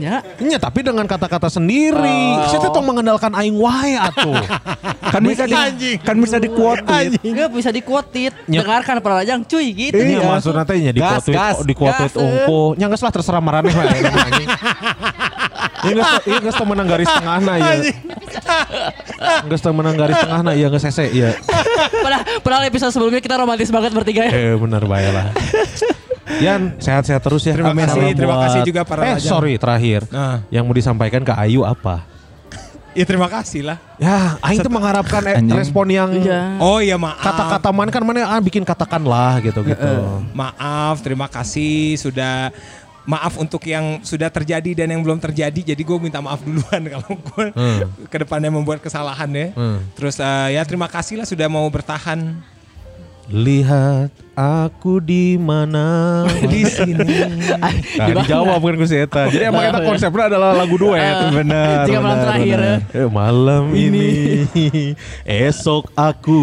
Ya. 0.00 0.24
Nya 0.40 0.56
tapi 0.56 0.80
dengan 0.80 1.04
kata-kata 1.04 1.52
sendiri. 1.52 2.48
Saya 2.48 2.56
teh 2.64 2.70
tong 2.72 2.88
mengandalkan 2.88 3.36
aing 3.36 3.60
wae 3.60 4.00
atuh. 4.00 4.40
Kan 5.12 5.20
bisa 5.28 5.44
di 5.44 6.00
kan 6.00 6.16
bisa 6.16 6.40
di 6.40 6.48
quote. 6.48 6.88
Enggak 7.20 7.52
bisa 7.52 7.68
dikuotit. 7.68 8.32
Dengarkan 8.48 9.04
para 9.04 9.20
lajang 9.20 9.44
cuy 9.44 9.76
gitu. 9.76 10.00
Nya 10.00 10.24
maksudna 10.24 10.64
teh 10.64 10.80
nya 10.80 10.96
di 10.96 11.04
Gas, 11.04 11.28
quote 11.28 11.36
gas. 11.36 11.56
di 11.68 11.74
quote 11.76 12.00
Gas, 12.00 12.16
eh. 12.16 12.48
Nya 12.80 12.86
geus 12.88 13.02
lah 13.04 13.12
terserah 13.12 13.42
maraneh 13.44 13.72
mah, 13.76 13.84
anjing. 13.92 14.48
Ini 15.82 15.92
geus 15.98 16.12
ieu 16.30 16.38
geus 16.40 16.56
teu 16.56 16.64
menang 16.64 16.88
garis 16.88 17.10
tengahna 17.12 17.52
ya. 17.60 17.72
Geus 19.52 19.60
teu 19.60 19.74
menang 19.76 20.00
garis 20.00 20.16
tengahna 20.16 20.56
ya 20.56 20.72
geus 20.72 20.84
hese 20.88 21.12
ya. 21.12 21.36
Padahal, 22.00 22.24
padahal 22.40 22.62
episode 22.72 22.92
sebelumnya 22.96 23.20
kita 23.20 23.36
romantis 23.36 23.68
banget 23.68 23.92
bertiga 23.92 24.24
ya. 24.24 24.32
Eh 24.32 24.54
bener 24.56 24.80
bae 24.88 25.12
lah. 25.12 25.28
Yan 26.38 26.78
sehat-sehat 26.78 27.20
terus 27.20 27.42
ya. 27.42 27.52
Terima 27.52 27.74
kasih, 27.74 27.92
Salam 28.00 28.14
terima 28.14 28.34
buat- 28.34 28.44
kasih 28.46 28.60
juga 28.62 28.80
para 28.82 29.00
Eh 29.02 29.14
lajang. 29.14 29.28
sorry 29.28 29.52
terakhir. 29.56 30.00
Nah. 30.08 30.40
Yang 30.48 30.62
mau 30.62 30.74
disampaikan 30.74 31.20
ke 31.20 31.32
Ayu 31.32 31.62
apa? 31.62 32.08
Ya 32.92 33.04
terima 33.04 33.24
kasih 33.26 33.64
lah. 33.64 33.80
Ya, 33.96 34.36
Aing 34.38 34.60
tuh 34.60 34.68
mengharapkan 34.68 35.24
eh, 35.24 35.40
Anjing. 35.40 35.56
respon 35.56 35.88
yang 35.88 36.12
Iya. 36.12 36.60
Oh 36.60 36.76
iya 36.76 36.94
maaf. 36.94 37.18
kata-kata 37.18 37.72
mana 37.72 37.88
kan 37.88 38.04
mana 38.04 38.20
ah, 38.26 38.36
bikin 38.36 38.62
katakanlah 38.62 39.40
gitu 39.40 39.64
gitu. 39.64 39.92
Maaf, 40.30 41.00
terima 41.00 41.24
kasih 41.24 41.96
sudah 41.96 42.52
maaf 43.02 43.34
untuk 43.34 43.64
yang 43.64 43.98
sudah 44.00 44.28
terjadi 44.28 44.84
dan 44.84 44.92
yang 44.92 45.00
belum 45.00 45.16
terjadi. 45.18 45.72
Jadi 45.72 45.82
gue 45.82 45.96
minta 45.98 46.20
maaf 46.20 46.38
duluan 46.38 46.68
kalau 46.92 47.16
gue 47.16 47.46
ke 48.06 48.16
depannya 48.18 48.52
membuat 48.52 48.78
kesalahan 48.78 49.30
ya. 49.30 49.48
Hmm. 49.52 49.80
Terus 49.96 50.20
eh, 50.20 50.48
ya 50.52 50.62
terima 50.62 50.84
kasih 50.86 51.16
lah 51.16 51.24
sudah 51.24 51.48
mau 51.48 51.64
bertahan 51.66 52.44
Lihat 53.30 54.10
aku 54.34 54.98
di 54.98 55.38
mana 55.38 56.22
di 56.52 56.66
sini. 56.66 57.22
Nah, 57.60 58.06
dijawab 58.10 58.58
kan 58.58 58.74
Gus 58.74 58.90
Eta. 58.90 59.30
Jadi 59.30 59.46
emang 59.46 59.62
kita 59.70 59.80
konsepnya 59.86 60.24
adalah 60.34 60.50
lagu 60.56 60.74
duet. 60.74 61.30
Benar. 61.30 61.86
Jika 61.86 62.00
malam 62.02 62.16
benar, 62.18 62.24
terakhir. 62.26 62.58
benar. 62.58 62.78
Eh, 62.98 63.08
malam 63.08 63.64
ini 63.76 64.08
esok 65.22 65.94
aku 65.94 66.40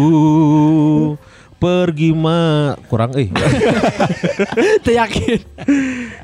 pergi 1.60 2.16
ma 2.16 2.72
kurang 2.88 3.12
eh 3.20 3.28
Teu 4.84 4.96
yakin. 4.96 5.38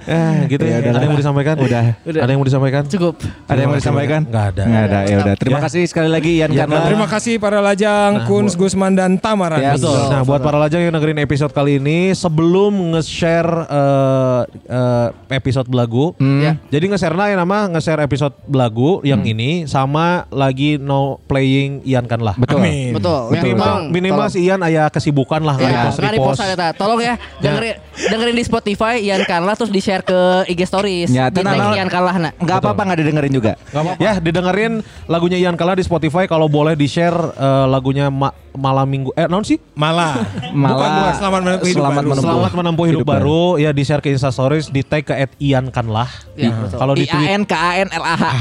Eh 0.06 0.46
gitu 0.46 0.62
Ya 0.62 0.78
ya, 0.78 0.90
ada 0.90 1.02
yang 1.02 1.12
mau 1.12 1.18
disampaikan 1.18 1.54
Udah. 1.58 1.84
ada 2.02 2.30
yang 2.30 2.38
mau 2.38 2.46
disampaikan 2.46 2.82
Cukup. 2.86 3.14
Ada 3.46 3.58
yang 3.58 3.70
mau 3.70 3.78
disampaikan? 3.78 4.20
Nggak 4.22 4.46
ada. 4.54 4.62
Nggak 4.62 4.84
ada. 4.84 4.98
Ya 5.02 5.16
udah. 5.20 5.34
Terima 5.34 5.58
Ya. 5.58 5.62
kasih 5.66 5.82
sekali 5.84 6.08
lagi 6.08 6.30
Ian 6.38 6.50
Ya, 6.52 6.64
karena 6.64 6.86
Terima 6.86 7.06
kasih 7.06 7.34
para 7.36 7.58
lajang, 7.58 8.24
Kuns, 8.24 8.54
Gusman 8.54 8.94
dan 8.94 9.18
Tamara. 9.18 9.58
Ya, 9.58 9.74
Betul. 9.74 9.98
Nah, 10.08 10.22
buat 10.22 10.40
para 10.40 10.56
lajang 10.56 10.80
yang 10.80 10.92
dengerin 10.92 11.18
episode 11.18 11.50
kali 11.50 11.78
ini, 11.78 12.12
sebelum 12.12 12.94
nge-share 12.94 13.50
eh, 13.66 14.40
eh, 14.68 15.08
episode 15.34 15.66
belagu, 15.66 16.12
Ya. 16.18 16.60
jadi 16.68 16.84
nge-share 16.86 17.16
yang 17.16 17.40
nama 17.40 17.66
nge-share 17.68 18.02
episode 18.02 18.34
belagu 18.46 19.00
yang 19.02 19.24
ini 19.24 19.64
sama 19.64 20.28
lagi 20.30 20.76
no 20.76 21.18
playing 21.24 21.82
Ian 21.82 22.06
kan 22.06 22.20
lah. 22.20 22.36
betul. 22.36 22.60
Amin. 22.60 22.92
Betul. 22.92 23.20
Minimal, 23.32 23.74
minimal 23.90 24.26
si 24.28 24.44
Ian 24.44 24.60
aya 24.62 24.86
kesibukan 24.88 25.40
lah 25.40 25.56
Ya, 25.56 25.88
nge-repost 25.88 25.96
nggak 25.98 26.12
repost. 26.12 26.40
repost 26.44 26.76
Tolong 26.76 27.00
ya, 27.00 27.14
dengerin 27.40 27.74
dengerin 27.96 28.36
di 28.36 28.44
Spotify 28.44 28.94
Ian 29.00 29.24
Karla 29.24 29.56
terus 29.56 29.72
di 29.72 29.80
share 29.80 29.95
ke 30.00 30.20
IG 30.46 30.60
Stories. 30.64 31.08
Ya, 31.08 31.28
di 31.28 31.38
tenang. 31.38 31.72
Ian 31.72 31.86
Karla 31.86 32.12
nah. 32.14 32.32
Nggak 32.34 32.56
apa-apa 32.58 32.80
nggak 32.82 32.98
didengerin 33.00 33.32
juga. 33.32 33.52
Ya, 33.96 34.16
didengerin 34.16 34.72
lagunya 35.06 35.38
Ian 35.38 35.54
Kala 35.54 35.72
di 35.72 35.82
Spotify 35.82 36.24
kalau 36.24 36.46
boleh 36.46 36.72
di-share 36.72 37.14
eh, 37.32 37.66
lagunya 37.66 38.08
Ma- 38.08 38.32
malam 38.52 38.84
minggu 38.84 39.12
eh 39.12 39.24
naon 39.24 39.44
sih? 39.44 39.60
Malah. 39.72 40.24
Malah. 40.50 40.74
Bukan, 40.76 40.90
bukan. 40.90 41.14
Selamat 41.14 41.40
menempuh 41.42 41.66
hidup 41.66 41.76
Selamat 41.78 41.94
baru. 41.94 42.08
menempuh. 42.08 42.26
Selamat 42.26 42.52
menempuh 42.54 42.84
hidup, 42.86 43.00
Hidup 43.00 43.08
baru. 43.08 43.42
Ya 43.56 43.70
di 43.70 43.82
share 43.82 44.00
ke 44.00 44.08
Insta 44.08 44.30
Stories, 44.30 44.66
di 44.66 44.80
tag 44.80 45.02
ke 45.02 45.12
@ian 45.38 45.68
kan 45.68 45.86
lah. 45.86 46.08
Ya. 46.34 46.52
Kalau 46.70 46.92
di 46.92 47.04
I 47.04 47.12
A 47.12 47.20
N 47.32 47.44
K 47.44 47.52
A 47.52 47.70
N 47.78 47.88
L 47.90 48.00
A 48.02 48.14
H. 48.14 48.24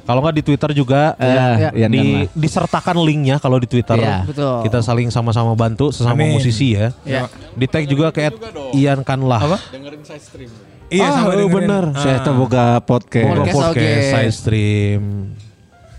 Kalau 0.00 0.20
nggak 0.20 0.34
di 0.34 0.42
Twitter 0.42 0.70
juga 0.72 1.14
Eh, 1.14 1.28
Ya. 1.60 1.70
Ian 1.76 1.90
di, 1.90 2.00
Kanlah. 2.00 2.32
disertakan 2.34 2.96
linknya 2.98 3.36
kalau 3.38 3.56
di 3.56 3.68
Twitter. 3.68 3.94
Iya. 3.94 4.24
Betul. 4.24 4.64
Kita 4.64 4.80
saling 4.80 5.06
sama-sama 5.08 5.52
bantu 5.54 5.92
sesama 5.92 6.18
Amin. 6.18 6.34
musisi 6.34 6.74
ya. 6.74 6.90
Ya. 7.04 7.28
Di 7.52 7.66
tag 7.66 7.84
juga 7.84 8.10
ke 8.10 8.26
Ian 8.72 9.04
Kanlah. 9.04 9.38
Apa? 9.40 9.58
Dengerin 9.70 10.02
side 10.02 10.18
stream. 10.18 10.49
Iya, 10.90 11.06
ah, 11.06 11.12
sama 11.22 11.32
dengerin. 11.32 11.54
bener. 11.54 11.84
Saya 11.94 12.16
tuh 12.20 12.34
boga 12.34 12.82
podcast. 12.82 13.30
Podcast. 13.30 13.54
Podcast, 13.54 13.78
oke. 13.78 14.10
side 14.10 14.34
stream. 14.34 15.02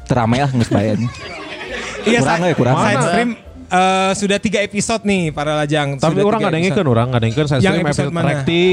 Teramai 0.03 0.43
lah 0.43 0.51
nggak 0.51 0.69
bayar. 0.69 0.97
Iya, 2.01 2.19
Kurang 2.19 2.39
ya, 2.43 2.55
kurang. 2.59 2.75
Side 2.75 3.03
stream 3.07 3.29
eh, 3.71 4.11
sudah 4.19 4.37
tiga 4.43 4.59
episode 4.59 5.03
nih 5.07 5.31
para 5.31 5.55
lajang. 5.55 5.95
Tapi 5.95 6.11
Sudah 6.11 6.27
orang 6.27 6.39
nggak 6.43 6.75
ikut, 6.75 6.85
orang 6.85 7.07
nggak. 7.07 7.21
Side 7.23 7.63
Yang 7.63 7.71
stream 7.71 7.87
episode 7.87 7.87
episode 7.87 8.11
mana? 8.11 8.27
Rekti, 8.35 8.63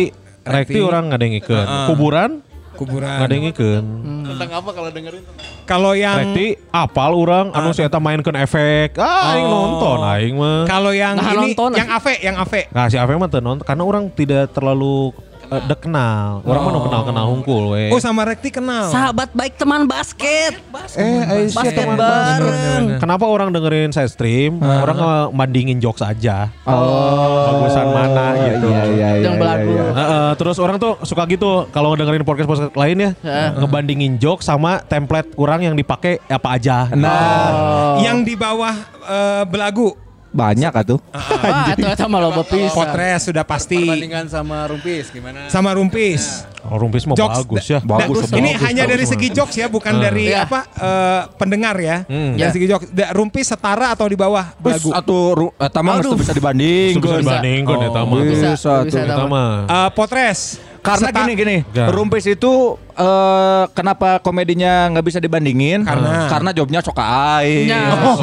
Rekti 0.43 0.74
Rekti. 0.74 0.78
orang 0.82 1.03
nggak 1.07 1.19
ada 1.19 1.24
yang 1.24 1.36
ikut. 1.39 1.66
Heeh. 1.70 1.86
Kuburan 1.86 2.31
Kuburan. 2.74 3.11
nggak 3.11 3.27
ada 3.27 3.35
yang 3.39 3.47
ikut. 3.55 3.82
Tentang 4.27 4.51
apa 4.59 4.70
kalau 4.74 4.90
dengerin? 4.90 5.23
Kalau 5.69 5.93
yang 5.95 6.16
Rekti 6.19 6.47
apal 6.70 7.11
orang, 7.15 7.47
anu 7.55 7.70
saya 7.70 7.90
mainkan 7.99 8.35
efek. 8.35 8.99
Ah, 8.99 9.39
aing 9.39 9.47
Oh. 9.47 9.55
nonton 9.55 9.99
aing 10.03 10.35
mah. 10.35 10.66
kalau 10.66 10.90
yang 10.90 11.15
Nah, 11.15 11.31
ini 11.31 11.55
nonton. 11.55 11.78
yang 11.78 11.89
Ave, 11.95 12.15
yang 12.19 12.36
Ave. 12.39 12.66
Nah, 12.74 12.90
si 12.90 12.99
Ave 12.99 13.15
mah 13.15 13.31
teu 13.31 13.39
nonton 13.39 13.62
karena 13.62 13.82
orang 13.86 14.11
tidak 14.11 14.51
terlalu 14.51 15.15
eh, 15.48 15.62
dek 15.64 15.80
kenal. 15.88 16.44
Orang 16.44 16.60
mah 16.64 16.72
nu 16.72 16.80
kenal-kenal 16.84 17.24
hungkul 17.32 17.62
we. 17.76 17.88
Oh 17.92 18.00
sama 18.00 18.24
Rekti 18.28 18.52
kenal. 18.52 18.88
Sahabat 18.92 19.32
baik 19.32 19.56
teman 19.56 19.88
basket. 19.88 20.56
Eh, 20.96 21.02
Aisyah 21.24 21.54
Basket 21.54 21.72
teman 21.76 21.96
bareng. 21.96 22.84
Kenapa 23.00 23.24
orang 23.28 23.48
dengerin 23.52 23.90
saya 23.92 24.08
stream? 24.08 24.60
Orang 24.60 24.96
ngebandingin 24.98 25.78
jokes 25.80 26.04
aja. 26.04 26.52
Oh. 26.68 27.48
Bagusan 27.52 27.88
mana 27.92 28.26
gitu. 28.48 28.66
Iya 28.68 28.82
iya 28.84 29.08
iya. 29.18 29.24
Yang 29.24 29.34
iya, 29.36 29.40
belagu. 29.40 29.70
iya. 29.72 29.84
Heeh, 29.92 30.28
terus 30.36 30.56
orang 30.60 30.76
tuh 30.76 30.92
suka 31.04 31.22
gitu 31.28 31.66
kalau 31.72 31.96
dengerin 31.96 32.24
podcast 32.24 32.48
podcast 32.48 32.72
lain 32.76 32.96
ya 33.00 33.10
ngebandingin 33.58 34.16
joke 34.16 34.40
sama 34.44 34.80
template 34.86 35.32
kurang 35.36 35.64
yang 35.64 35.74
dipakai 35.76 36.20
apa 36.28 36.48
aja. 36.56 36.88
Nah, 36.92 38.00
Yang 38.00 38.18
di 38.24 38.34
bawah 38.34 38.74
eh, 39.08 39.44
belagu. 39.48 40.07
Banyak 40.39 40.70
atuh. 40.73 41.02
Wah, 41.10 41.74
itu 41.74 41.82
eta 41.85 42.06
mah 42.06 42.20
loba 42.20 42.43
pisan. 42.43 42.70
Potres 42.70 43.27
sudah 43.27 43.43
pasti. 43.43 43.82
Perbandingan 43.82 44.27
sama 44.27 44.65
Rumpis 44.65 45.10
gimana? 45.10 45.51
Sama 45.51 45.74
Rumpis. 45.74 46.47
Oh, 46.62 46.77
Rumpis 46.77 47.02
mah 47.02 47.15
Jokes 47.15 47.43
bagus 47.43 47.65
ya. 47.66 47.78
da- 47.81 47.98
Bagus, 47.98 48.23
da- 48.24 48.36
ini 48.36 48.51
bagus, 48.52 48.62
hanya 48.62 48.82
bagus 48.82 48.93
dari 48.93 49.05
segi 49.09 49.28
jokes 49.31 49.56
ya, 49.56 49.66
bukan 49.66 49.94
dari 49.97 50.24
Iya. 50.28 50.44
apa 50.44 50.60
eh, 50.69 51.23
pendengar 51.35 51.74
ya. 51.77 52.05
Hmm. 52.05 52.35
Dari 52.35 52.44
Ya. 52.44 52.52
segi 52.52 52.66
jokes. 52.66 52.86
Da- 52.89 53.10
Rumpis 53.10 53.47
setara 53.48 53.90
atau 53.90 54.05
di 54.05 54.15
bawah 54.15 54.55
belagu. 54.55 54.90
Atuh 54.90 55.23
ru- 55.35 55.55
eta 55.56 55.81
mah 55.81 55.98
bisa 56.15 56.31
dibanding. 56.31 56.93
Bisa 56.94 57.19
dibandingkan 57.19 57.77
ya 57.77 57.89
Oh, 57.89 57.94
tama. 57.94 58.15
Bisa, 58.20 58.48
Bisa 58.52 58.73
bisa 58.85 58.98
tuh. 59.01 59.09
eta 59.09 59.24
mah. 59.24 59.51
Eh, 59.66 59.90
Potres, 59.93 60.39
Karena 60.78 61.09
Seta- 61.10 61.20
gini 61.20 61.32
gini, 61.34 61.56
Gak. 61.68 61.90
Rumpis 61.90 62.24
itu 62.24 62.52
eh, 62.92 63.64
kenapa 63.72 64.18
komedinya 64.18 64.90
nggak 64.90 65.05
bisa 65.05 65.18
dibandingin? 65.18 65.86
Karena- 65.86 66.26
karena 66.26 66.50
jobnya 66.50 66.80
sok 66.80 66.98
aing. 66.98 67.70
Nah, 67.70 68.14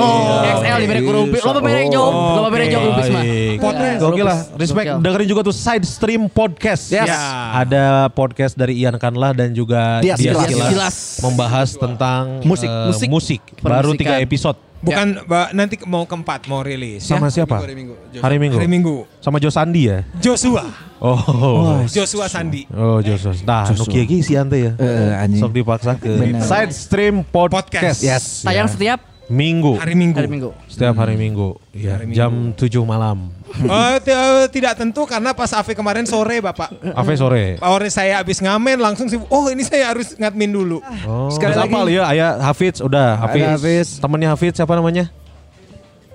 XL 0.56 0.78
di 0.78 0.88
merek 0.88 1.04
rumpis. 1.06 1.42
Lo 1.42 1.62
merek 1.62 1.88
job, 1.88 2.12
lo 2.12 2.50
merek 2.50 2.68
job 2.70 2.82
rumpis 2.84 3.08
mah. 3.08 3.24
Podcast. 3.58 4.00
Gokil 4.02 4.26
lah. 4.26 4.40
Respect. 4.56 4.86
Gokil. 4.90 5.04
Dengerin 5.04 5.28
juga 5.28 5.42
tuh 5.44 5.56
Side 5.56 5.86
Stream 5.86 6.22
Podcast. 6.28 6.92
Yes. 6.92 7.08
Ya. 7.08 7.20
Ada 7.56 7.84
podcast 8.10 8.54
dari 8.54 8.76
Ian 8.78 8.96
Kanlah 8.96 9.32
dan 9.32 9.56
juga 9.56 10.00
Dias 10.00 10.20
Dias 10.20 10.36
Kilas. 10.46 10.96
Membahas 11.22 11.70
tentang 11.74 12.44
Musik. 12.44 12.68
eh, 12.68 12.88
Musik. 12.88 13.10
musik. 13.10 13.42
Baru 13.60 13.96
tiga 13.96 14.20
episode. 14.20 14.60
Bukan 14.82 15.08
ba- 15.26 15.50
nanti 15.52 15.80
mau 15.84 16.04
keempat 16.04 16.46
mau 16.46 16.62
rilis 16.62 17.02
Sama 17.02 17.28
ya. 17.28 17.42
siapa? 17.42 17.58
Hari 17.58 17.74
Minggu, 17.74 17.96
Joshua. 18.12 18.24
Hari 18.24 18.38
Minggu. 18.38 18.56
Hari 18.58 18.68
Minggu. 18.68 18.96
Sama 19.18 19.38
Jo 19.40 19.50
Sandi 19.50 19.88
ya? 19.88 20.04
Joshua. 20.20 20.66
Oh. 21.00 21.82
Joshua 21.86 22.26
Sandi. 22.28 22.66
Oh 22.70 23.02
Joshua. 23.02 23.34
Nah, 23.44 23.70
Nukia 23.72 24.04
Gi 24.06 24.20
si 24.22 24.34
ante 24.36 24.58
ya. 24.58 24.72
Eh, 24.78 25.12
anjing. 25.16 25.42
Sok 25.42 25.52
dipaksa 25.54 25.96
ke. 25.96 26.10
Side 26.40 26.72
Stream 26.72 27.22
Podcast. 27.22 27.66
Podcast. 27.72 28.00
Yes. 28.02 28.24
Tayang 28.44 28.68
Ya. 28.68 28.74
setiap 28.74 29.00
Minggu. 29.26 29.74
Hari 29.76 29.94
Minggu. 29.94 30.16
hari 30.16 30.30
Minggu. 30.30 30.50
Setiap 30.66 30.96
hari 30.96 31.16
Minggu. 31.16 31.58
Ya, 31.72 31.98
Hari 31.98 32.06
Minggu. 32.06 32.18
jam 32.18 32.32
7 32.54 32.86
malam. 32.86 33.18
Oh, 33.56 33.88
eh, 33.96 34.52
tidak 34.52 34.76
tentu 34.76 35.08
karena 35.08 35.32
pas 35.32 35.48
Afe 35.50 35.72
kemarin 35.72 36.04
sore 36.04 36.44
Bapak. 36.44 36.76
Ave 36.92 37.16
sore. 37.16 37.56
Sore 37.56 37.88
saya 37.88 38.20
habis 38.20 38.38
ngamen 38.38 38.76
langsung 38.76 39.08
sih. 39.08 39.16
Oh, 39.26 39.48
ini 39.48 39.64
saya 39.64 39.90
harus 39.90 40.12
ngadmin 40.14 40.52
dulu. 40.52 40.84
Oh, 41.08 41.32
Sekali 41.32 41.56
lagi. 41.56 41.72
ya, 41.90 42.04
ayah 42.10 42.30
Hafiz 42.42 42.78
udah 42.80 43.16
Hafiz. 43.18 43.42
Ada 43.42 43.56
Hafiz. 43.56 43.88
Temennya 43.98 44.30
Hafiz 44.30 44.52
siapa 44.52 44.76
namanya? 44.76 45.08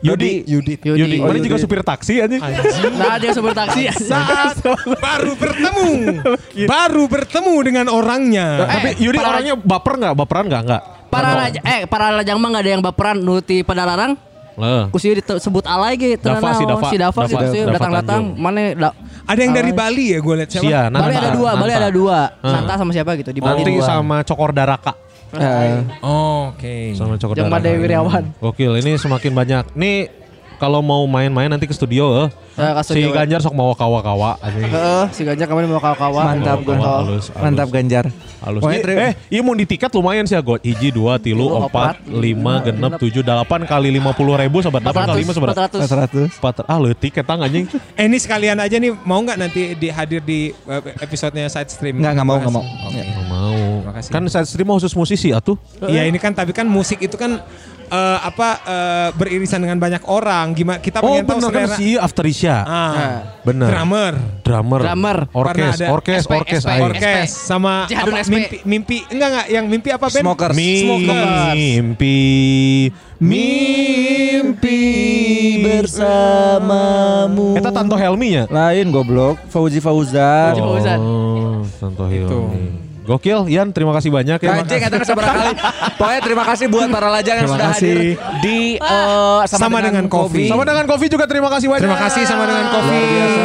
Yudi. 0.01 0.45
Yudit. 0.45 0.81
Yudi. 0.81 1.01
Yudi. 1.01 1.17
Mana 1.17 1.33
Oh, 1.33 1.37
juga 1.39 1.57
Yudi. 1.57 1.65
supir 1.65 1.81
taksi 1.81 2.21
aja. 2.21 2.37
Nah, 2.91 3.17
dia 3.17 3.33
sumber 3.33 3.53
taksi. 3.53 3.89
Saat 4.01 4.61
baru 5.05 5.33
bertemu, 5.37 5.89
baru 6.65 7.05
bertemu 7.05 7.55
dengan 7.61 7.87
orangnya. 7.89 8.65
Tapi 8.65 8.97
Eh, 8.97 9.05
Yudi 9.05 9.17
para- 9.17 9.29
orangnya 9.33 9.55
baper 9.57 9.95
nggak? 9.97 10.13
Baperan 10.15 10.45
nggak? 10.45 10.63
Nggak. 10.69 10.83
Para 11.11 11.31
raja, 11.35 11.59
eh 11.67 11.85
para 11.91 12.15
lajang 12.15 12.39
mah 12.39 12.49
nggak 12.55 12.63
ada 12.63 12.71
yang 12.71 12.83
baperan 12.83 13.19
nuti 13.19 13.67
pada 13.67 13.83
larang. 13.83 14.15
Lah. 14.61 14.93
Kusi 14.93 15.17
disebut 15.17 15.65
alay 15.65 15.97
ge 15.97 16.21
Dava 16.21 16.53
si 16.53 16.65
Dava. 16.69 16.87
si 16.93 16.97
Dava 17.01 17.23
si 17.25 17.35
Dava. 17.35 17.49
Dava 17.49 17.73
datang-datang 17.81 18.21
mana 18.37 18.77
da, 18.77 18.91
Ada 19.25 19.41
yang 19.41 19.55
dari 19.57 19.73
Bali 19.73 20.13
ya 20.13 20.19
gue 20.21 20.35
lihat 20.37 20.51
siapa? 20.53 20.67
Sia, 20.69 20.81
Bali 20.93 21.15
ada 21.17 21.31
dua, 21.33 21.51
Bali 21.57 21.73
Nanta. 21.73 21.83
ada 21.87 21.91
dua. 21.91 22.19
Heeh. 22.29 22.53
Santa 22.53 22.73
sama 22.77 22.91
siapa 22.93 23.11
gitu 23.17 23.31
di 23.33 23.41
Bali. 23.41 23.63
Nanti 23.63 23.73
dua. 23.73 23.87
sama 23.87 24.17
Cokor 24.27 24.51
Daraka. 24.53 24.93
Oh, 26.03 26.51
Oke. 26.53 26.93
Sama 26.99 27.15
Cokor 27.17 27.39
Yang 27.39 27.49
Daraka. 27.49 27.63
Made 27.63 27.81
Wiryawan. 27.81 28.25
Gokil, 28.43 28.73
ini 28.83 28.93
semakin 28.99 29.33
banyak. 29.33 29.65
Nih 29.79 30.11
kalau 30.61 30.85
mau 30.85 31.09
main-main 31.09 31.49
nanti 31.49 31.65
ke 31.65 31.73
studio 31.73 32.29
eh. 32.29 32.29
Eh, 32.61 32.71
ke 32.77 32.81
Si 32.85 32.93
studio. 32.93 33.17
Ganjar 33.17 33.41
sok 33.41 33.57
mau 33.57 33.73
kawa-kawa 33.73 34.37
anjing. 34.45 34.69
Heeh, 34.69 35.05
si 35.17 35.25
Ganjar 35.25 35.49
kemarin 35.49 35.73
mau 35.73 35.81
kawa-kawa. 35.81 36.37
mantap 36.37 36.61
halus. 36.69 37.33
Mantap 37.33 37.69
Ganjar. 37.73 38.13
Halus. 38.45 38.61
Iya, 38.69 38.81
eh, 39.09 39.13
iya 39.33 39.41
mau 39.41 39.57
di 39.57 39.65
tiket 39.65 39.89
lumayan 39.97 40.29
sih 40.29 40.37
Agot. 40.37 40.61
Hiji, 40.61 40.93
dua, 40.93 41.17
tilu, 41.17 41.57
empat, 41.57 42.05
lima, 42.05 42.61
genep, 42.61 43.01
tujuh, 43.01 43.25
delapan 43.25 43.65
kali 43.65 43.89
lima 43.89 44.13
puluh 44.13 44.37
ribu 44.37 44.61
sobat. 44.61 44.85
Delapan 44.85 45.09
kali 45.09 45.25
lima 45.25 45.33
sobat. 45.33 45.57
400. 45.57 46.29
400. 46.29 46.37
Empat, 46.37 46.55
ah 46.69 46.77
lu 46.77 46.93
tiket 46.93 47.25
tang 47.25 47.41
anjing. 47.41 47.65
Eh 47.97 48.05
ini 48.05 48.21
sekalian 48.21 48.61
aja 48.61 48.77
nih 48.77 48.93
mau 49.05 49.25
nggak 49.25 49.39
nanti 49.41 49.73
di 49.81 49.89
hadir 49.89 50.21
di 50.21 50.53
eh, 50.53 50.81
episodenya 51.01 51.49
side 51.49 51.73
stream? 51.73 51.97
Nggak, 52.01 52.13
nggak 52.21 52.27
mau, 52.29 52.37
nggak 52.37 52.53
mau. 52.53 52.65
Oke. 52.89 53.01
Nggak 53.01 53.27
mau. 53.33 53.57
Makasih. 53.89 54.11
Kan 54.13 54.23
side 54.29 54.49
stream 54.49 54.69
mah 54.69 54.77
khusus 54.77 54.93
musisi 54.93 55.33
atuh. 55.33 55.57
Iya 55.85 56.05
ini 56.05 56.21
kan 56.21 56.37
tapi 56.37 56.53
kan 56.53 56.69
musik 56.69 57.01
itu 57.01 57.17
kan 57.17 57.41
eh, 57.91 58.19
apa 58.23 58.49
eh, 58.63 59.09
beririsan 59.19 59.61
dengan 59.61 59.77
banyak 59.77 60.07
orang. 60.07 60.55
Gimana 60.55 60.79
kita 60.79 61.03
Oh 61.03 61.11
pengen 61.11 61.27
tahu 61.27 61.39
kan 61.51 61.67
selera. 61.67 61.77
si 61.77 61.99
After 61.99 62.25
Isya. 62.25 62.57
Ah, 62.63 62.91
Bener. 63.43 63.69
drummer, 63.69 64.15
Drummer. 64.41 64.81
Drummer. 64.81 65.19
Orkes, 65.35 65.83
ada. 65.83 65.87
orkes, 65.91 66.23
SP, 66.25 66.33
orkes. 66.39 66.63
SP. 66.63 66.71
orkes 66.79 67.29
sama 67.35 67.85
apa, 67.85 68.17
SP. 68.23 68.31
mimpi, 68.33 68.57
mimpi 68.65 68.97
enggak 69.11 69.29
enggak 69.29 69.47
yang 69.51 69.65
mimpi 69.67 69.89
apa 69.91 70.07
Ben? 70.09 70.23
Smokers. 70.23 70.55
Smokers. 70.57 71.55
Mimpi, 71.55 72.19
Mimpi 73.21 74.81
bersamamu. 75.61 77.53
Eta 77.53 77.69
Tanto 77.69 77.93
Helmi 77.95 78.33
nya. 78.33 78.45
Lain 78.49 78.89
goblok. 78.89 79.37
Fauzi 79.53 79.77
Fauzan. 79.79 80.57
Fauzi 80.57 80.63
Fauzan. 80.65 80.99
Oh, 81.01 81.61
Tanto 81.77 82.09
Helmi. 82.09 82.90
Gokil, 83.11 83.51
Ian, 83.51 83.75
terima 83.75 83.91
kasih 83.91 84.07
banyak 84.07 84.39
ya. 84.39 84.51
Anjing 84.55 84.79
kata 84.79 85.03
seberapa 85.03 85.35
kali. 85.35 85.53
Pokoknya 85.99 86.21
terima 86.23 86.45
kasih 86.47 86.67
buat 86.71 86.87
para 86.87 87.11
lajang 87.11 87.43
yang 87.43 87.47
Terima 87.51 87.57
sudah 87.59 87.69
kasih. 87.75 87.91
hadir 87.91 87.99
di 88.39 88.59
eh, 88.79 89.41
sama, 89.51 89.63
Sama 89.67 89.79
dengan 89.83 90.05
Kopi. 90.07 90.47
Sama 90.47 90.63
dengan 90.63 90.85
Kofi 90.87 91.07
juga 91.11 91.27
terima 91.27 91.51
kasih 91.51 91.67
banyak. 91.67 91.83
Terima 91.83 91.99
kasih 91.99 92.23
sama 92.23 92.45
dengan 92.47 92.65
biasa. 92.71 93.43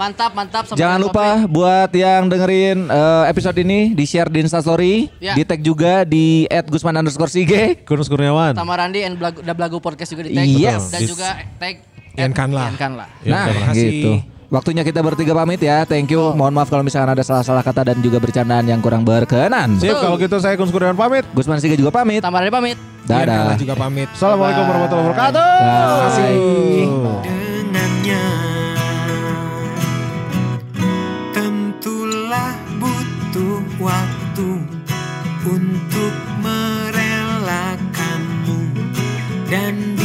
Mantap, 0.00 0.32
mantap. 0.32 0.64
sama 0.64 0.80
Jangan 0.80 0.96
dengan 0.96 1.12
lupa 1.12 1.26
buat 1.44 1.90
yang 1.92 2.24
dengerin 2.24 2.88
eh, 2.88 3.24
episode 3.28 3.60
ini 3.60 3.92
di 3.92 4.08
share 4.08 4.32
di 4.32 4.40
Instastory, 4.40 5.12
Ya. 5.20 5.36
di 5.36 5.44
tag 5.44 5.60
juga 5.60 6.08
di 6.08 6.48
@gusman 6.48 6.96
underscore 6.96 7.28
sige. 7.28 7.84
Kunus 7.84 8.08
Kurniawan. 8.08 8.56
Kopi. 8.56 8.64
Sama 8.64 8.80
Randi 8.80 9.04
and 9.04 9.20
Blagu, 9.20 9.44
Blagu 9.44 9.76
Podcast 9.76 10.08
juga 10.08 10.24
di 10.24 10.32
tag. 10.32 10.48
Yes. 10.48 10.88
Dan 10.88 11.04
juga 11.04 11.28
tag 11.60 11.84
Ian 12.16 12.32
Kanlah. 12.32 12.72
Ian 12.72 12.78
Kanlah. 12.80 13.08
Ya, 13.20 13.28
nah, 13.28 13.44
terima 13.44 13.66
kasih. 13.68 13.90
gitu. 13.92 14.39
Waktunya 14.50 14.82
kita 14.82 14.98
bertiga 14.98 15.30
pamit 15.30 15.62
ya. 15.62 15.86
Thank 15.86 16.10
you. 16.10 16.34
Mohon 16.34 16.58
maaf 16.58 16.74
kalau 16.74 16.82
misalkan 16.82 17.14
ada 17.14 17.22
salah-salah 17.22 17.62
kata 17.62 17.94
dan 17.94 18.02
juga 18.02 18.18
bercandaan 18.18 18.66
yang 18.66 18.82
kurang 18.82 19.06
berkenan. 19.06 19.78
Sip, 19.78 19.94
kalau 19.94 20.18
gitu 20.18 20.42
saya 20.42 20.58
Kunus 20.58 20.74
Kurniawan 20.74 20.98
pamit. 20.98 21.22
Gusman 21.30 21.62
Sige 21.62 21.78
juga 21.78 21.94
pamit. 21.94 22.18
Tambah 22.18 22.42
pamit. 22.50 22.74
Dadah. 23.06 23.54
juga 23.54 23.78
pamit. 23.78 24.10
Assalamualaikum 24.10 24.66
warahmatullahi 24.66 25.06
wabarakatuh. 25.06 25.50
Bye. 25.62 26.34
dengannya 27.22 28.26
Tentulah 31.30 32.50
butuh 32.82 33.62
waktu 33.78 34.66
Untuk 35.46 36.14
merelakanmu 36.42 38.58
Dan 39.46 39.99